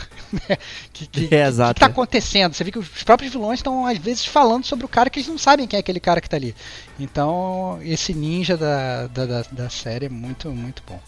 que, 0.93 1.07
que, 1.07 1.35
É, 1.35 1.45
o 1.45 1.47
exato. 1.47 1.73
que 1.73 1.79
tá 1.79 1.87
acontecendo? 1.87 2.53
Você 2.53 2.63
vê 2.63 2.71
que 2.71 2.77
os 2.77 3.03
próprios 3.03 3.31
vilões 3.31 3.57
estão, 3.57 3.87
às 3.87 3.97
vezes, 3.97 4.23
falando 4.23 4.67
sobre 4.67 4.85
o 4.85 4.87
cara 4.87 5.09
que 5.09 5.17
eles 5.17 5.27
não 5.27 5.39
sabem 5.39 5.65
quem 5.65 5.77
é 5.77 5.79
aquele 5.79 5.99
cara 5.99 6.21
que 6.21 6.29
tá 6.29 6.37
ali. 6.37 6.55
Então, 6.99 7.79
esse 7.81 8.13
ninja 8.13 8.55
da, 8.55 9.07
da, 9.07 9.25
da, 9.25 9.41
da 9.51 9.69
série 9.71 10.05
é 10.05 10.09
muito, 10.09 10.51
muito 10.51 10.83
bom. 10.85 10.99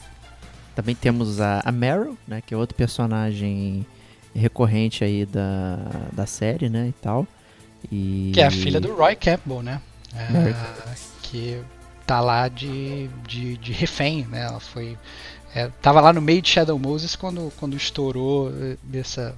Também 0.76 0.96
temos 0.96 1.40
a, 1.40 1.62
a 1.64 1.72
Meryl, 1.72 2.18
né? 2.28 2.42
Que 2.46 2.54
é 2.54 2.58
outro 2.58 2.76
personagem 2.76 3.86
recorrente 4.36 5.04
aí 5.04 5.26
da, 5.26 5.78
da 6.12 6.26
série, 6.26 6.70
né? 6.70 6.88
E 6.90 6.94
tal. 6.94 7.28
E... 7.92 8.32
Que 8.34 8.42
é 8.42 8.46
a 8.46 8.52
filha 8.52 8.80
do 8.80 8.96
Roy 8.96 9.16
Campbell, 9.16 9.62
né? 9.62 9.82
É, 10.16 10.54
que 11.24 11.60
tá 12.06 12.20
lá 12.20 12.48
de, 12.48 13.10
de, 13.28 13.58
de 13.58 13.72
refém, 13.72 14.26
né? 14.26 14.44
Ela 14.44 14.60
foi. 14.60 14.98
É, 15.56 15.68
tava 15.82 16.02
lá 16.02 16.12
no 16.12 16.22
meio 16.22 16.42
de 16.42 16.50
Shadow 16.50 16.78
Moses 16.80 17.16
quando, 17.16 17.52
quando 17.58 17.76
estourou 17.76 18.52
eh, 18.52 18.78
essa. 18.94 19.36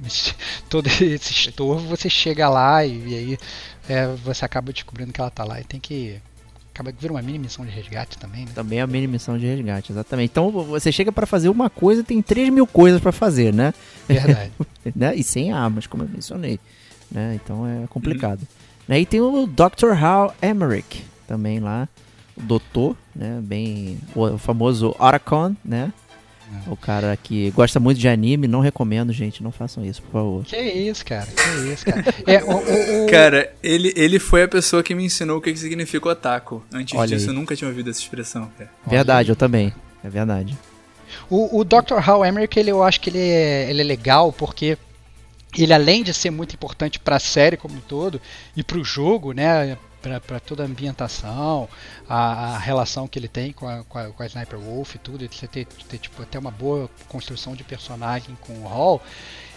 todo 0.70 0.86
esse 0.86 1.32
estorvo, 1.32 1.86
você 1.86 2.08
chega 2.08 2.48
lá 2.48 2.84
e, 2.86 3.06
e 3.06 3.14
aí 3.14 3.38
é, 3.86 4.06
você 4.06 4.44
acaba 4.46 4.72
descobrindo 4.72 5.12
que 5.12 5.20
ela 5.20 5.30
tá 5.30 5.44
lá 5.44 5.60
e 5.60 5.64
tem 5.64 5.78
que. 5.80 6.20
Acaba 6.80 6.92
que 6.92 7.02
vira 7.02 7.12
uma 7.12 7.20
mini 7.20 7.38
missão 7.38 7.62
de 7.62 7.70
resgate 7.70 8.16
também, 8.16 8.46
né? 8.46 8.52
Também 8.54 8.78
é 8.78 8.82
a 8.82 8.86
mini 8.86 9.06
missão 9.06 9.36
de 9.36 9.44
resgate, 9.44 9.92
exatamente. 9.92 10.30
Então 10.30 10.50
você 10.50 10.90
chega 10.90 11.12
pra 11.12 11.26
fazer 11.26 11.50
uma 11.50 11.68
coisa 11.68 12.02
tem 12.02 12.22
3 12.22 12.48
mil 12.48 12.66
coisas 12.66 13.02
pra 13.02 13.12
fazer, 13.12 13.52
né? 13.52 13.74
Verdade. 14.08 14.50
né? 14.96 15.14
E 15.14 15.22
sem 15.22 15.52
armas, 15.52 15.86
como 15.86 16.04
eu 16.04 16.08
mencionei. 16.08 16.58
Né? 17.10 17.38
Então 17.42 17.66
é 17.66 17.86
complicado. 17.88 18.40
Né? 18.88 18.98
E 18.98 19.04
tem 19.04 19.20
o 19.20 19.46
Dr. 19.46 19.92
Hal 19.92 20.34
Emmerich 20.42 21.04
também 21.28 21.60
lá. 21.60 21.86
O 22.34 22.40
doutor, 22.40 22.96
né? 23.14 23.40
Bem. 23.42 23.98
O, 24.14 24.24
o 24.24 24.38
famoso 24.38 24.96
Aracon, 24.98 25.54
né? 25.62 25.92
O 26.66 26.76
cara 26.76 27.16
que 27.16 27.50
gosta 27.52 27.78
muito 27.80 27.98
de 27.98 28.08
anime, 28.08 28.46
não 28.48 28.60
recomendo, 28.60 29.12
gente. 29.12 29.42
Não 29.42 29.52
façam 29.52 29.84
isso, 29.84 30.02
por 30.02 30.12
favor. 30.12 30.44
que 30.44 30.56
isso, 30.56 31.04
cara? 31.04 31.26
Que 31.26 31.72
isso, 31.72 31.84
cara? 31.86 32.04
É, 32.26 32.42
o, 32.42 32.56
o- 32.56 33.04
o- 33.06 33.10
Cara, 33.10 33.52
ele, 33.62 33.92
ele 33.96 34.18
foi 34.18 34.42
a 34.42 34.48
pessoa 34.48 34.82
que 34.82 34.94
me 34.94 35.04
ensinou 35.04 35.38
o 35.38 35.40
que 35.40 35.52
que 35.52 35.58
significa 35.58 36.08
otaku. 36.08 36.62
Antes 36.72 36.98
Olha 36.98 37.08
disso, 37.08 37.28
aí. 37.30 37.34
eu 37.34 37.38
nunca 37.40 37.54
tinha 37.56 37.68
ouvido 37.68 37.88
essa 37.90 38.00
expressão, 38.00 38.50
cara. 38.58 38.70
Verdade, 38.86 39.30
eu 39.30 39.36
também. 39.36 39.72
É 40.04 40.08
verdade. 40.08 40.56
O, 41.28 41.58
o 41.60 41.64
Dr. 41.64 41.98
Hal 42.04 42.24
Emmerich, 42.24 42.58
ele, 42.58 42.70
eu 42.70 42.82
acho 42.82 43.00
que 43.00 43.10
ele 43.10 43.18
é, 43.18 43.68
ele 43.70 43.80
é 43.80 43.84
legal 43.84 44.32
porque 44.32 44.76
ele, 45.56 45.72
além 45.72 46.02
de 46.04 46.14
ser 46.14 46.30
muito 46.30 46.54
importante 46.54 46.98
para 46.98 47.16
a 47.16 47.20
série 47.20 47.56
como 47.56 47.74
um 47.74 47.80
todo 47.80 48.20
e 48.56 48.62
para 48.62 48.78
o 48.78 48.84
jogo, 48.84 49.32
né, 49.32 49.76
para 50.00 50.40
toda 50.40 50.62
a 50.62 50.66
ambientação, 50.66 51.68
a, 52.08 52.54
a 52.54 52.58
relação 52.58 53.06
que 53.06 53.18
ele 53.18 53.28
tem 53.28 53.52
com 53.52 53.68
a, 53.68 53.84
com 53.84 53.98
a, 53.98 54.04
com 54.08 54.22
a 54.22 54.26
Sniper 54.26 54.58
Wolf 54.58 54.94
e 54.94 54.98
tudo, 54.98 55.28
você 55.30 55.46
ter, 55.46 55.66
ter 55.66 55.98
tipo, 55.98 56.22
até 56.22 56.38
uma 56.38 56.50
boa 56.50 56.88
construção 57.08 57.54
de 57.54 57.62
personagem 57.62 58.36
com 58.40 58.52
o 58.54 58.66
Hall. 58.66 59.02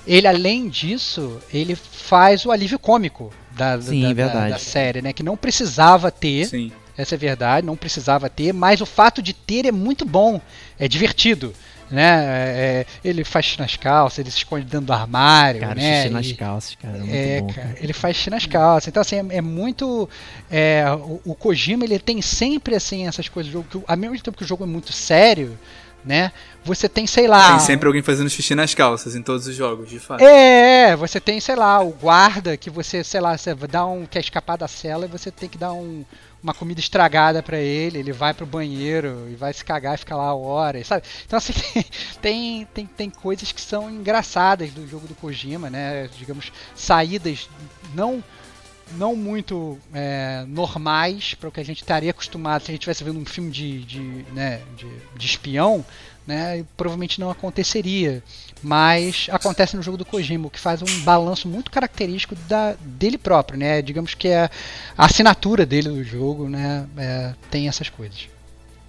Ele, 0.05 0.27
além 0.27 0.67
disso, 0.67 1.39
ele 1.53 1.75
faz 1.75 2.45
o 2.45 2.51
alívio 2.51 2.77
cômico 2.77 3.31
da, 3.51 3.81
Sim, 3.81 4.01
da- 4.01 4.27
da- 4.27 4.49
da 4.49 4.57
série, 4.59 5.01
né? 5.01 5.13
Que 5.13 5.23
não 5.23 5.37
precisava 5.37 6.11
ter. 6.11 6.45
Sim. 6.47 6.71
Essa 6.95 7.15
é 7.15 7.17
verdade, 7.17 7.65
não 7.65 7.75
precisava 7.75 8.29
ter, 8.29 8.53
mas 8.53 8.79
o 8.79 8.85
fato 8.85 9.19
de 9.19 9.33
ter 9.33 9.65
é 9.65 9.71
muito 9.71 10.05
bom, 10.05 10.39
é 10.77 10.87
divertido. 10.87 11.51
Né? 11.93 12.25
É, 12.25 12.85
ele 13.05 13.23
faz 13.23 13.45
xixi 13.45 13.59
nas 13.59 13.75
calças, 13.75 14.17
ele 14.17 14.31
se 14.31 14.37
esconde 14.37 14.65
dentro 14.65 14.87
do 14.87 14.93
armário. 14.93 15.61
Cara, 15.61 15.75
né? 15.75 16.01
xixi 16.01 16.09
nas 16.11 16.25
E- 16.25 16.33
calças, 16.33 16.75
cara. 16.81 16.97
É 16.97 16.99
muito 16.99 17.13
é, 17.15 17.41
bom. 17.41 17.47
cara, 17.53 17.67
cara. 17.67 17.77
ele 17.79 17.93
faz 17.93 18.15
xixi 18.17 18.29
nas 18.31 18.45
calças. 18.47 18.87
Então, 18.87 19.01
assim, 19.01 19.17
é, 19.17 19.37
é 19.37 19.41
muito. 19.41 20.09
é, 20.49 20.85
o, 20.91 21.21
o 21.23 21.35
Kojima 21.35 21.83
ele 21.83 21.99
tem 21.99 22.19
sempre 22.19 22.73
assim 22.73 23.05
essas 23.07 23.29
coisas 23.29 23.51
do 23.51 23.53
jogo. 23.59 23.67
Que, 23.69 23.91
ao 23.91 23.95
mesmo 23.95 24.19
tempo 24.19 24.35
que 24.35 24.43
o 24.43 24.47
jogo 24.47 24.63
é 24.63 24.67
muito 24.67 24.91
sério, 24.91 25.55
né? 26.03 26.31
Você 26.65 26.89
tem, 26.89 27.05
sei 27.05 27.27
lá. 27.27 27.51
Tem 27.51 27.59
sempre 27.59 27.85
alguém 27.85 28.01
fazendo 28.01 28.27
xixi 28.27 28.55
nas 28.55 28.73
calças 28.73 29.15
em 29.15 29.21
todos 29.21 29.45
os 29.45 29.55
jogos, 29.55 29.87
de 29.87 29.99
fato. 29.99 30.23
É, 30.23 30.89
é, 30.89 30.95
você 30.95 31.19
tem, 31.19 31.39
sei 31.39 31.55
lá, 31.55 31.79
o 31.79 31.91
guarda 31.91 32.57
que 32.57 32.71
você, 32.71 33.03
sei 33.03 33.21
lá, 33.21 33.37
você 33.37 33.53
dá 33.53 33.85
um 33.85 34.07
quer 34.07 34.21
escapar 34.21 34.57
da 34.57 34.67
cela 34.67 35.05
e 35.05 35.07
você 35.07 35.29
tem 35.29 35.47
que 35.47 35.59
dar 35.59 35.73
um, 35.73 36.03
uma 36.43 36.53
comida 36.53 36.81
estragada 36.81 37.41
para 37.41 37.57
ele, 37.57 37.99
ele 37.99 38.11
vai 38.11 38.33
pro 38.33 38.45
banheiro 38.45 39.27
e 39.31 39.35
vai 39.35 39.53
se 39.53 39.63
cagar 39.63 39.95
e 39.95 39.97
fica 39.97 40.15
lá 40.15 40.35
horas, 40.35 40.85
sabe? 40.87 41.07
Então 41.25 41.37
assim, 41.37 41.53
tem, 42.21 42.65
tem, 42.73 42.85
tem 42.85 43.09
coisas 43.09 43.51
que 43.53 43.61
são 43.61 43.89
engraçadas 43.89 44.69
do 44.71 44.85
jogo 44.85 45.07
do 45.07 45.15
Kojima, 45.15 45.69
né? 45.69 46.09
Digamos, 46.17 46.51
saídas 46.75 47.49
não 47.95 48.21
não 48.91 49.15
muito 49.15 49.79
é, 49.93 50.43
normais 50.47 51.33
para 51.33 51.49
o 51.49 51.51
que 51.51 51.59
a 51.59 51.65
gente 51.65 51.81
estaria 51.81 52.11
acostumado 52.11 52.61
se 52.61 52.69
a 52.69 52.73
gente 52.73 52.81
estivesse 52.81 53.03
vendo 53.03 53.17
um 53.17 53.25
filme 53.25 53.49
de, 53.49 53.83
de, 53.85 53.99
né, 54.33 54.61
de, 54.75 54.87
de 55.17 55.25
espião, 55.25 55.83
né, 56.27 56.65
provavelmente 56.75 57.19
não 57.19 57.31
aconteceria. 57.31 58.21
Mas 58.63 59.27
acontece 59.31 59.75
no 59.75 59.83
jogo 59.83 59.97
do 59.97 60.05
Kojima, 60.05 60.49
que 60.49 60.59
faz 60.59 60.81
um 60.81 61.01
balanço 61.03 61.47
muito 61.47 61.69
característico 61.69 62.35
da, 62.47 62.75
dele 62.79 63.17
próprio, 63.17 63.59
né? 63.59 63.81
Digamos 63.81 64.13
que 64.13 64.27
é 64.27 64.49
a 64.97 65.05
assinatura 65.05 65.65
dele 65.65 65.89
no 65.89 66.03
jogo, 66.03 66.47
né? 66.47 66.87
É, 66.97 67.33
tem 67.51 67.67
essas 67.67 67.89
coisas. 67.89 68.29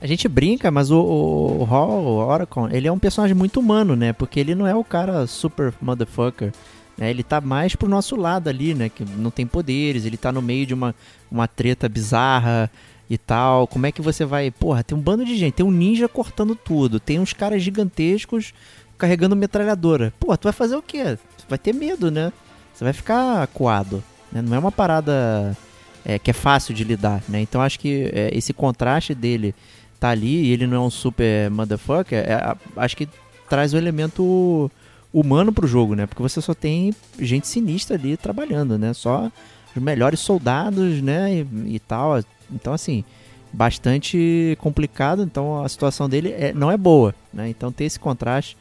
A 0.01 0.07
gente 0.07 0.29
brinca, 0.29 0.71
mas 0.71 0.91
o, 0.91 0.99
o, 0.99 1.61
o 1.61 1.65
Hall, 1.65 2.05
o 2.05 2.17
Oracon, 2.19 2.69
ele 2.71 2.87
é 2.87 2.93
um 2.93 2.99
personagem 2.99 3.35
muito 3.35 3.59
humano, 3.59 3.97
né? 3.97 4.13
Porque 4.13 4.39
ele 4.39 4.55
não 4.55 4.67
é 4.67 4.75
o 4.75 4.85
cara 4.85 5.27
super 5.27 5.75
motherfucker 5.81 6.53
né? 6.97 7.11
Ele 7.11 7.23
tá 7.23 7.41
mais 7.41 7.75
pro 7.75 7.89
nosso 7.89 8.17
lado 8.17 8.49
ali, 8.49 8.75
né? 8.75 8.89
Que 8.89 9.05
não 9.05 9.31
tem 9.31 9.47
poderes, 9.47 10.05
ele 10.05 10.17
tá 10.17 10.33
no 10.33 10.41
meio 10.41 10.67
de 10.67 10.75
uma, 10.75 10.95
uma 11.31 11.47
treta 11.47 11.89
bizarra 11.89 12.71
e 13.09 13.19
tal. 13.19 13.67
Como 13.67 13.87
é 13.87 13.93
que 13.93 14.03
você 14.03 14.25
vai. 14.25 14.51
Porra, 14.51 14.83
tem 14.83 14.97
um 14.97 15.01
bando 15.01 15.25
de 15.25 15.37
gente, 15.37 15.55
tem 15.55 15.67
um 15.67 15.71
ninja 15.71 16.09
cortando 16.09 16.55
tudo, 16.55 17.01
tem 17.01 17.19
uns 17.19 17.33
caras 17.33 17.63
gigantescos 17.63 18.55
carregando 18.99 19.37
metralhadora. 19.37 20.13
Pô, 20.19 20.37
tu 20.37 20.45
vai 20.45 20.53
fazer 20.53 20.77
o 20.77 20.83
quê? 20.83 21.17
Tu 21.39 21.45
vai 21.49 21.59
ter 21.59 21.73
medo, 21.73 22.11
né? 22.11 22.33
Você 22.73 22.85
vai 22.85 22.93
ficar 22.93 23.47
coado. 23.49 24.03
Né? 24.33 24.43
Não 24.43 24.57
é 24.57 24.59
uma 24.59 24.73
parada 24.73 25.57
é, 26.05 26.19
que 26.19 26.31
é 26.31 26.35
fácil 26.35 26.75
de 26.75 26.85
lidar, 26.85 27.23
né? 27.29 27.41
Então 27.41 27.61
acho 27.61 27.79
que 27.79 28.11
é, 28.13 28.31
esse 28.37 28.53
contraste 28.53 29.15
dele 29.15 29.55
tá 29.99 30.11
ali 30.11 30.47
e 30.47 30.53
ele 30.53 30.67
não 30.67 30.77
é 30.77 30.81
um 30.81 30.91
super 30.91 31.51
motherfucker, 31.51 32.19
é, 32.19 32.57
acho 32.77 32.97
que 32.97 33.09
traz 33.49 33.73
o 33.73 33.77
elemento 33.77 34.71
humano 35.13 35.53
pro 35.53 35.67
jogo, 35.67 35.95
né? 35.95 36.07
Porque 36.07 36.23
você 36.23 36.41
só 36.41 36.53
tem 36.53 36.93
gente 37.21 37.47
sinistra 37.47 37.97
ali 37.97 38.17
trabalhando, 38.17 38.77
né? 38.77 38.93
Só 38.93 39.31
os 39.75 39.83
melhores 39.83 40.21
soldados, 40.21 41.01
né? 41.01 41.33
E, 41.33 41.75
e 41.77 41.79
tal. 41.79 42.21
Então, 42.51 42.73
assim, 42.73 43.05
bastante 43.53 44.57
complicado. 44.61 45.23
Então, 45.23 45.63
a 45.63 45.69
situação 45.69 46.09
dele 46.09 46.33
é, 46.33 46.53
não 46.53 46.71
é 46.71 46.77
boa, 46.77 47.15
né? 47.33 47.49
Então, 47.49 47.71
ter 47.71 47.85
esse 47.85 47.99
contraste 47.99 48.57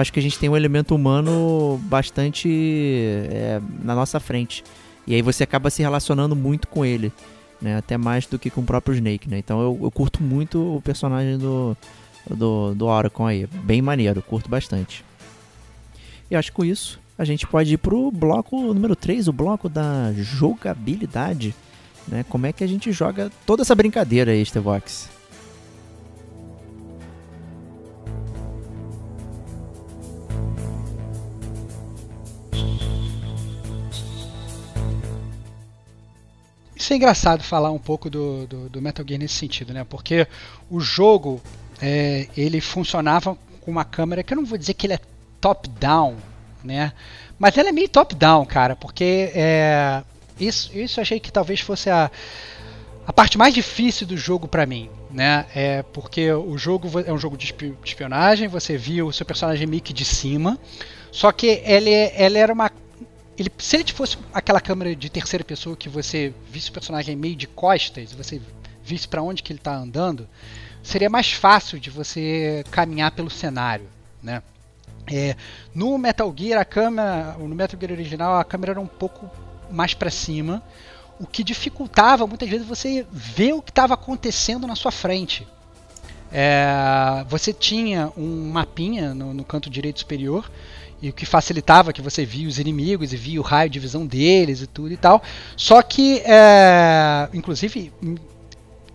faz 0.00 0.08
que 0.08 0.18
a 0.18 0.22
gente 0.22 0.38
tenha 0.38 0.50
um 0.50 0.56
elemento 0.56 0.94
humano 0.94 1.78
bastante 1.84 2.48
é, 3.30 3.60
na 3.82 3.94
nossa 3.94 4.18
frente. 4.18 4.64
E 5.06 5.14
aí 5.14 5.20
você 5.20 5.44
acaba 5.44 5.68
se 5.68 5.82
relacionando 5.82 6.34
muito 6.34 6.68
com 6.68 6.86
ele, 6.86 7.12
né? 7.60 7.76
Até 7.76 7.98
mais 7.98 8.24
do 8.24 8.38
que 8.38 8.48
com 8.48 8.62
o 8.62 8.64
próprio 8.64 8.94
Snake, 8.94 9.28
né? 9.28 9.36
Então, 9.36 9.60
eu, 9.60 9.78
eu 9.82 9.90
curto 9.90 10.22
muito 10.22 10.76
o 10.76 10.80
personagem 10.80 11.36
do, 11.36 11.76
do, 12.30 12.74
do 12.74 12.86
Oracon 12.86 13.26
aí. 13.26 13.46
Bem 13.46 13.82
maneiro, 13.82 14.22
curto 14.22 14.48
bastante. 14.48 15.04
E 16.30 16.36
acho 16.36 16.50
que 16.50 16.56
com 16.56 16.64
isso 16.64 16.98
a 17.18 17.24
gente 17.26 17.46
pode 17.46 17.74
ir 17.74 17.76
pro 17.76 18.10
bloco 18.10 18.72
número 18.72 18.96
3, 18.96 19.28
o 19.28 19.34
bloco 19.34 19.68
da 19.68 20.14
jogabilidade. 20.14 21.54
Né? 22.08 22.24
Como 22.26 22.46
é 22.46 22.54
que 22.54 22.64
a 22.64 22.66
gente 22.66 22.90
joga 22.90 23.30
toda 23.44 23.60
essa 23.60 23.74
brincadeira 23.74 24.30
aí, 24.30 24.42
Stevox? 24.46 25.19
Isso 36.80 36.94
é 36.94 36.96
engraçado 36.96 37.42
falar 37.42 37.70
um 37.70 37.78
pouco 37.78 38.08
do, 38.08 38.46
do, 38.46 38.68
do 38.70 38.80
Metal 38.80 39.04
Gear 39.06 39.20
nesse 39.20 39.34
sentido, 39.34 39.74
né? 39.74 39.84
Porque 39.84 40.26
o 40.70 40.80
jogo 40.80 41.38
é, 41.78 42.26
ele 42.34 42.58
funcionava 42.58 43.36
com 43.60 43.70
uma 43.70 43.84
câmera 43.84 44.22
que 44.22 44.32
eu 44.32 44.36
não 44.38 44.46
vou 44.46 44.56
dizer 44.56 44.72
que 44.72 44.86
ele 44.86 44.94
é 44.94 45.00
top-down, 45.42 46.16
né? 46.64 46.94
Mas 47.38 47.58
ela 47.58 47.68
é 47.68 47.72
meio 47.72 47.86
top-down, 47.86 48.46
cara, 48.46 48.74
porque 48.74 49.30
é, 49.34 50.02
isso, 50.40 50.70
isso 50.74 51.02
achei 51.02 51.20
que 51.20 51.30
talvez 51.30 51.60
fosse 51.60 51.90
a, 51.90 52.10
a 53.06 53.12
parte 53.12 53.36
mais 53.36 53.52
difícil 53.52 54.06
do 54.06 54.16
jogo 54.16 54.48
para 54.48 54.64
mim, 54.64 54.88
né? 55.10 55.44
É 55.54 55.82
porque 55.82 56.32
o 56.32 56.56
jogo 56.56 56.88
é 57.00 57.12
um 57.12 57.18
jogo 57.18 57.36
de 57.36 57.54
espionagem, 57.84 58.48
você 58.48 58.78
viu 58.78 59.08
o 59.08 59.12
seu 59.12 59.26
personagem 59.26 59.68
que 59.80 59.92
de 59.92 60.06
cima, 60.06 60.58
só 61.12 61.30
que 61.30 61.60
ele, 61.62 61.90
ele 61.90 62.38
era 62.38 62.54
uma 62.54 62.70
ele, 63.40 63.50
se 63.56 63.76
ele 63.76 63.90
fosse 63.90 64.18
aquela 64.34 64.60
câmera 64.60 64.94
de 64.94 65.08
terceira 65.08 65.42
pessoa 65.42 65.74
que 65.74 65.88
você 65.88 66.34
visse 66.50 66.68
o 66.68 66.72
personagem 66.74 67.16
meio 67.16 67.34
de 67.34 67.46
costas, 67.46 68.12
você 68.12 68.38
visse 68.84 69.08
para 69.08 69.22
onde 69.22 69.42
que 69.42 69.50
ele 69.50 69.58
está 69.58 69.74
andando, 69.74 70.28
seria 70.82 71.08
mais 71.08 71.32
fácil 71.32 71.80
de 71.80 71.88
você 71.88 72.62
caminhar 72.70 73.12
pelo 73.12 73.30
cenário, 73.30 73.88
né? 74.22 74.42
É, 75.10 75.34
no 75.74 75.96
Metal 75.96 76.32
Gear, 76.36 76.60
a 76.60 76.66
câmera, 76.66 77.34
no 77.38 77.54
Metal 77.54 77.80
Gear 77.80 77.92
original, 77.92 78.38
a 78.38 78.44
câmera 78.44 78.72
era 78.72 78.80
um 78.80 78.86
pouco 78.86 79.30
mais 79.70 79.94
para 79.94 80.10
cima, 80.10 80.62
o 81.18 81.26
que 81.26 81.42
dificultava 81.42 82.26
muitas 82.26 82.48
vezes 82.48 82.66
você 82.66 83.06
ver 83.10 83.54
o 83.54 83.62
que 83.62 83.70
estava 83.70 83.94
acontecendo 83.94 84.66
na 84.66 84.76
sua 84.76 84.92
frente. 84.92 85.48
É, 86.30 87.24
você 87.26 87.54
tinha 87.54 88.12
um 88.18 88.50
mapinha 88.50 89.14
no, 89.14 89.32
no, 89.32 89.44
canto 89.44 89.70
direito 89.70 90.00
superior 90.00 90.48
e 91.02 91.08
o 91.08 91.12
que 91.12 91.24
facilitava 91.24 91.92
que 91.92 92.02
você 92.02 92.24
via 92.24 92.46
os 92.48 92.58
inimigos 92.58 93.12
e 93.12 93.16
via 93.16 93.40
o 93.40 93.44
raio 93.44 93.70
de 93.70 93.78
visão 93.78 94.06
deles 94.06 94.60
e 94.60 94.66
tudo 94.66 94.92
e 94.92 94.96
tal. 94.96 95.22
Só 95.56 95.80
que, 95.82 96.22
é, 96.24 97.28
inclusive, 97.32 97.92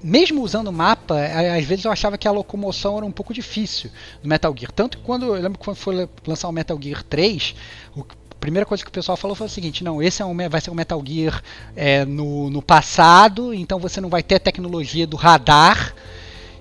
mesmo 0.02 0.44
usando 0.44 0.68
o 0.68 0.74
mapa, 0.74 1.16
às 1.58 1.66
vezes 1.66 1.86
eu 1.86 1.92
achava 1.92 2.18
que 2.18 2.28
a 2.28 2.32
locomoção 2.32 2.98
era 2.98 3.06
um 3.06 3.12
pouco 3.12 3.34
difícil 3.34 3.90
no 4.22 4.30
Metal 4.30 4.54
Gear. 4.56 4.72
Tanto 4.72 5.00
que 5.00 5.04
quando 5.04 5.26
eu 5.26 5.42
lembro 5.42 5.58
quando 5.58 5.78
foi 5.78 6.08
lançar 6.28 6.48
o 6.48 6.52
Metal 6.52 6.78
Gear 6.80 7.02
3, 7.04 7.56
o, 7.96 8.02
a 8.02 8.36
primeira 8.40 8.68
coisa 8.68 8.84
que 8.84 8.90
o 8.90 8.94
pessoal 8.94 9.18
falou 9.18 9.36
foi 9.36 9.48
o 9.48 9.50
seguinte: 9.50 9.84
não, 9.84 10.04
esse 10.04 10.22
é 10.22 10.26
um, 10.26 10.36
vai 10.48 10.62
ser 10.62 10.70
um 10.70 10.76
Metal 10.76 11.02
Gear 11.04 11.42
é, 11.76 12.06
no, 12.06 12.52
no 12.52 12.62
passado, 12.62 13.52
então 13.52 13.80
você 13.80 14.00
não 14.00 14.10
vai 14.10 14.22
ter 14.22 14.36
a 14.36 14.40
tecnologia 14.40 15.08
do 15.08 15.18
radar 15.18 15.96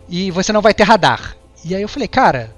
e 0.08 0.30
você 0.30 0.50
não 0.50 0.62
vai 0.62 0.72
ter 0.72 0.84
radar. 0.84 1.36
E 1.62 1.74
aí 1.74 1.82
eu 1.82 1.88
falei, 1.88 2.08
cara, 2.08 2.54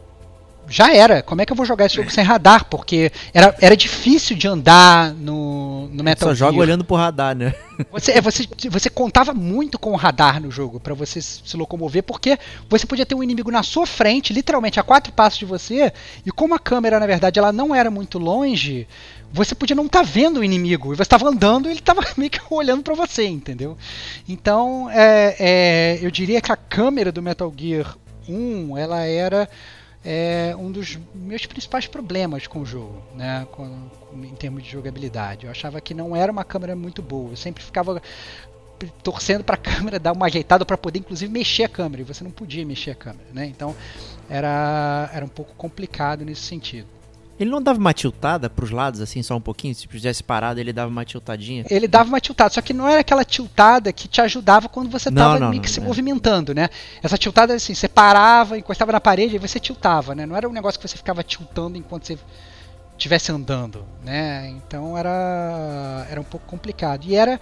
já 0.69 0.95
era. 0.95 1.23
Como 1.23 1.41
é 1.41 1.47
que 1.47 1.53
eu 1.53 1.57
vou 1.57 1.67
jogar 1.67 1.87
esse 1.87 1.97
jogo 1.97 2.11
sem 2.11 2.25
radar? 2.25 2.65
Porque 2.65 3.13
era, 3.33 3.55
era 3.61 3.77
difícil 3.77 4.37
de 4.37 4.49
andar 4.49 5.13
no, 5.15 5.89
no 5.89 6.03
Metal 6.03 6.29
Só 6.29 6.35
Gear. 6.35 6.51
joga 6.51 6.63
olhando 6.63 6.85
pro 6.85 6.97
radar, 6.97 7.35
né? 7.37 7.55
Você, 7.93 8.13
é, 8.13 8.21
você, 8.21 8.49
você 8.71 8.89
contava 8.89 9.35
muito 9.35 9.79
com 9.79 9.93
o 9.93 9.97
radar 9.97 10.41
no 10.41 10.51
jogo 10.51 10.81
para 10.81 10.95
você 10.95 11.21
se 11.21 11.57
locomover, 11.57 12.03
porque 12.03 12.39
você 12.69 12.87
podia 12.87 13.05
ter 13.05 13.15
um 13.15 13.23
inimigo 13.23 13.51
na 13.51 13.63
sua 13.63 13.87
frente, 13.87 14.33
literalmente 14.33 14.81
a 14.81 14.83
quatro 14.83 15.13
passos 15.13 15.39
de 15.39 15.45
você, 15.45 15.93
e 16.25 16.31
como 16.31 16.55
a 16.55 16.59
câmera, 16.59 16.99
na 16.99 17.07
verdade, 17.07 17.39
ela 17.39 17.53
não 17.53 17.75
era 17.75 17.91
muito 17.91 18.19
longe, 18.19 18.89
você 19.33 19.55
podia 19.55 19.77
não 19.77 19.87
estar 19.87 20.01
tá 20.01 20.05
vendo 20.05 20.41
o 20.41 20.45
inimigo. 20.45 20.93
E 20.93 20.97
você 20.97 21.03
estava 21.03 21.29
andando 21.29 21.67
e 21.67 21.73
ele 21.73 21.81
estava 21.81 22.01
meio 22.17 22.31
que 22.31 22.41
olhando 22.51 22.83
para 22.83 22.95
você, 22.95 23.27
entendeu? 23.27 23.77
Então, 24.29 24.89
é, 24.91 25.37
é, 25.39 25.99
eu 26.01 26.11
diria 26.11 26.41
que 26.41 26.51
a 26.51 26.57
câmera 26.57 27.13
do 27.13 27.23
Metal 27.23 27.53
Gear 27.55 27.97
1, 28.29 28.77
ela 28.79 29.05
era 29.05 29.49
é 30.09 30.55
um 30.57 30.71
dos 30.71 30.97
meus 31.13 31.45
principais 31.47 31.89
problemas 31.89 32.47
com 32.47 32.61
o 32.61 32.65
jogo, 32.65 33.03
né, 33.17 33.45
com, 33.51 33.91
em 34.15 34.35
termos 34.37 34.63
de 34.63 34.71
jogabilidade. 34.71 35.47
Eu 35.47 35.51
achava 35.51 35.81
que 35.81 35.93
não 35.93 36.15
era 36.15 36.31
uma 36.31 36.45
câmera 36.45 36.77
muito 36.77 37.03
boa. 37.03 37.33
Eu 37.33 37.37
sempre 37.37 37.65
ficava 37.65 38.01
torcendo 39.03 39.43
para 39.43 39.57
a 39.57 39.59
câmera 39.59 39.99
dar 39.99 40.13
uma 40.13 40.27
ajeitada 40.27 40.65
para 40.65 40.79
poder 40.79 41.01
inclusive 41.01 41.33
mexer 41.33 41.65
a 41.65 41.69
câmera 41.69 42.03
e 42.03 42.05
você 42.05 42.23
não 42.23 42.31
podia 42.31 42.65
mexer 42.65 42.93
a 42.93 42.95
câmera, 42.95 43.27
né? 43.33 43.47
Então 43.47 43.75
era 44.31 45.11
era 45.13 45.25
um 45.25 45.29
pouco 45.29 45.53
complicado 45.57 46.25
nesse 46.25 46.43
sentido. 46.43 46.87
Ele 47.39 47.51
não 47.51 47.61
dava 47.63 47.79
uma 47.79 47.93
tiltada 47.93 48.49
pros 48.49 48.71
lados, 48.71 49.01
assim, 49.01 49.23
só 49.23 49.37
um 49.37 49.41
pouquinho? 49.41 49.75
Se 49.75 49.87
tivesse 49.87 50.23
parado, 50.23 50.59
ele 50.59 50.73
dava 50.73 50.91
uma 50.91 51.05
tiltadinha? 51.05 51.65
Ele 51.69 51.87
dava 51.87 52.09
uma 52.09 52.21
tiltada, 52.21 52.51
só 52.51 52.63
que 52.63 52.73
não 52.73 52.89
era 52.89 53.01
aquela 53.01 53.25
tiltada 53.25 53.93
que 53.93 54.09
te 54.09 54.21
ajudava 54.21 54.69
quando 54.69 54.91
você 54.91 55.09
estava 55.09 55.51
meio 55.51 55.61
que 55.61 55.69
não, 55.69 55.75
se 55.75 55.81
é. 55.81 55.83
movimentando, 55.83 56.55
né? 56.55 56.69
Essa 57.03 57.19
tiltada, 57.19 57.55
assim, 57.55 57.75
você 57.75 57.89
parava, 57.89 58.59
encostava 58.59 58.93
na 58.93 59.01
parede 59.01 59.37
e 59.37 59.39
você 59.39 59.61
tiltava, 59.61 60.15
né? 60.15 60.25
Não 60.25 60.37
era 60.37 60.49
um 60.49 60.53
negócio 60.53 60.81
que 60.81 60.89
você 60.89 60.97
ficava 60.97 61.23
tiltando 61.23 61.77
enquanto 61.77 62.07
você 62.07 62.19
estivesse 62.97 63.31
andando, 63.31 63.85
né? 64.03 64.49
Então 64.49 64.97
era, 64.97 66.07
era 66.11 66.21
um 66.21 66.25
pouco 66.25 66.47
complicado. 66.47 67.05
E 67.05 67.15
era 67.15 67.39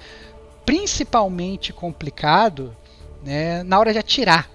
principalmente 0.64 1.72
complicado 1.72 2.76
né, 3.22 3.62
na 3.62 3.78
hora 3.78 3.92
de 3.92 3.98
atirar. 3.98 4.50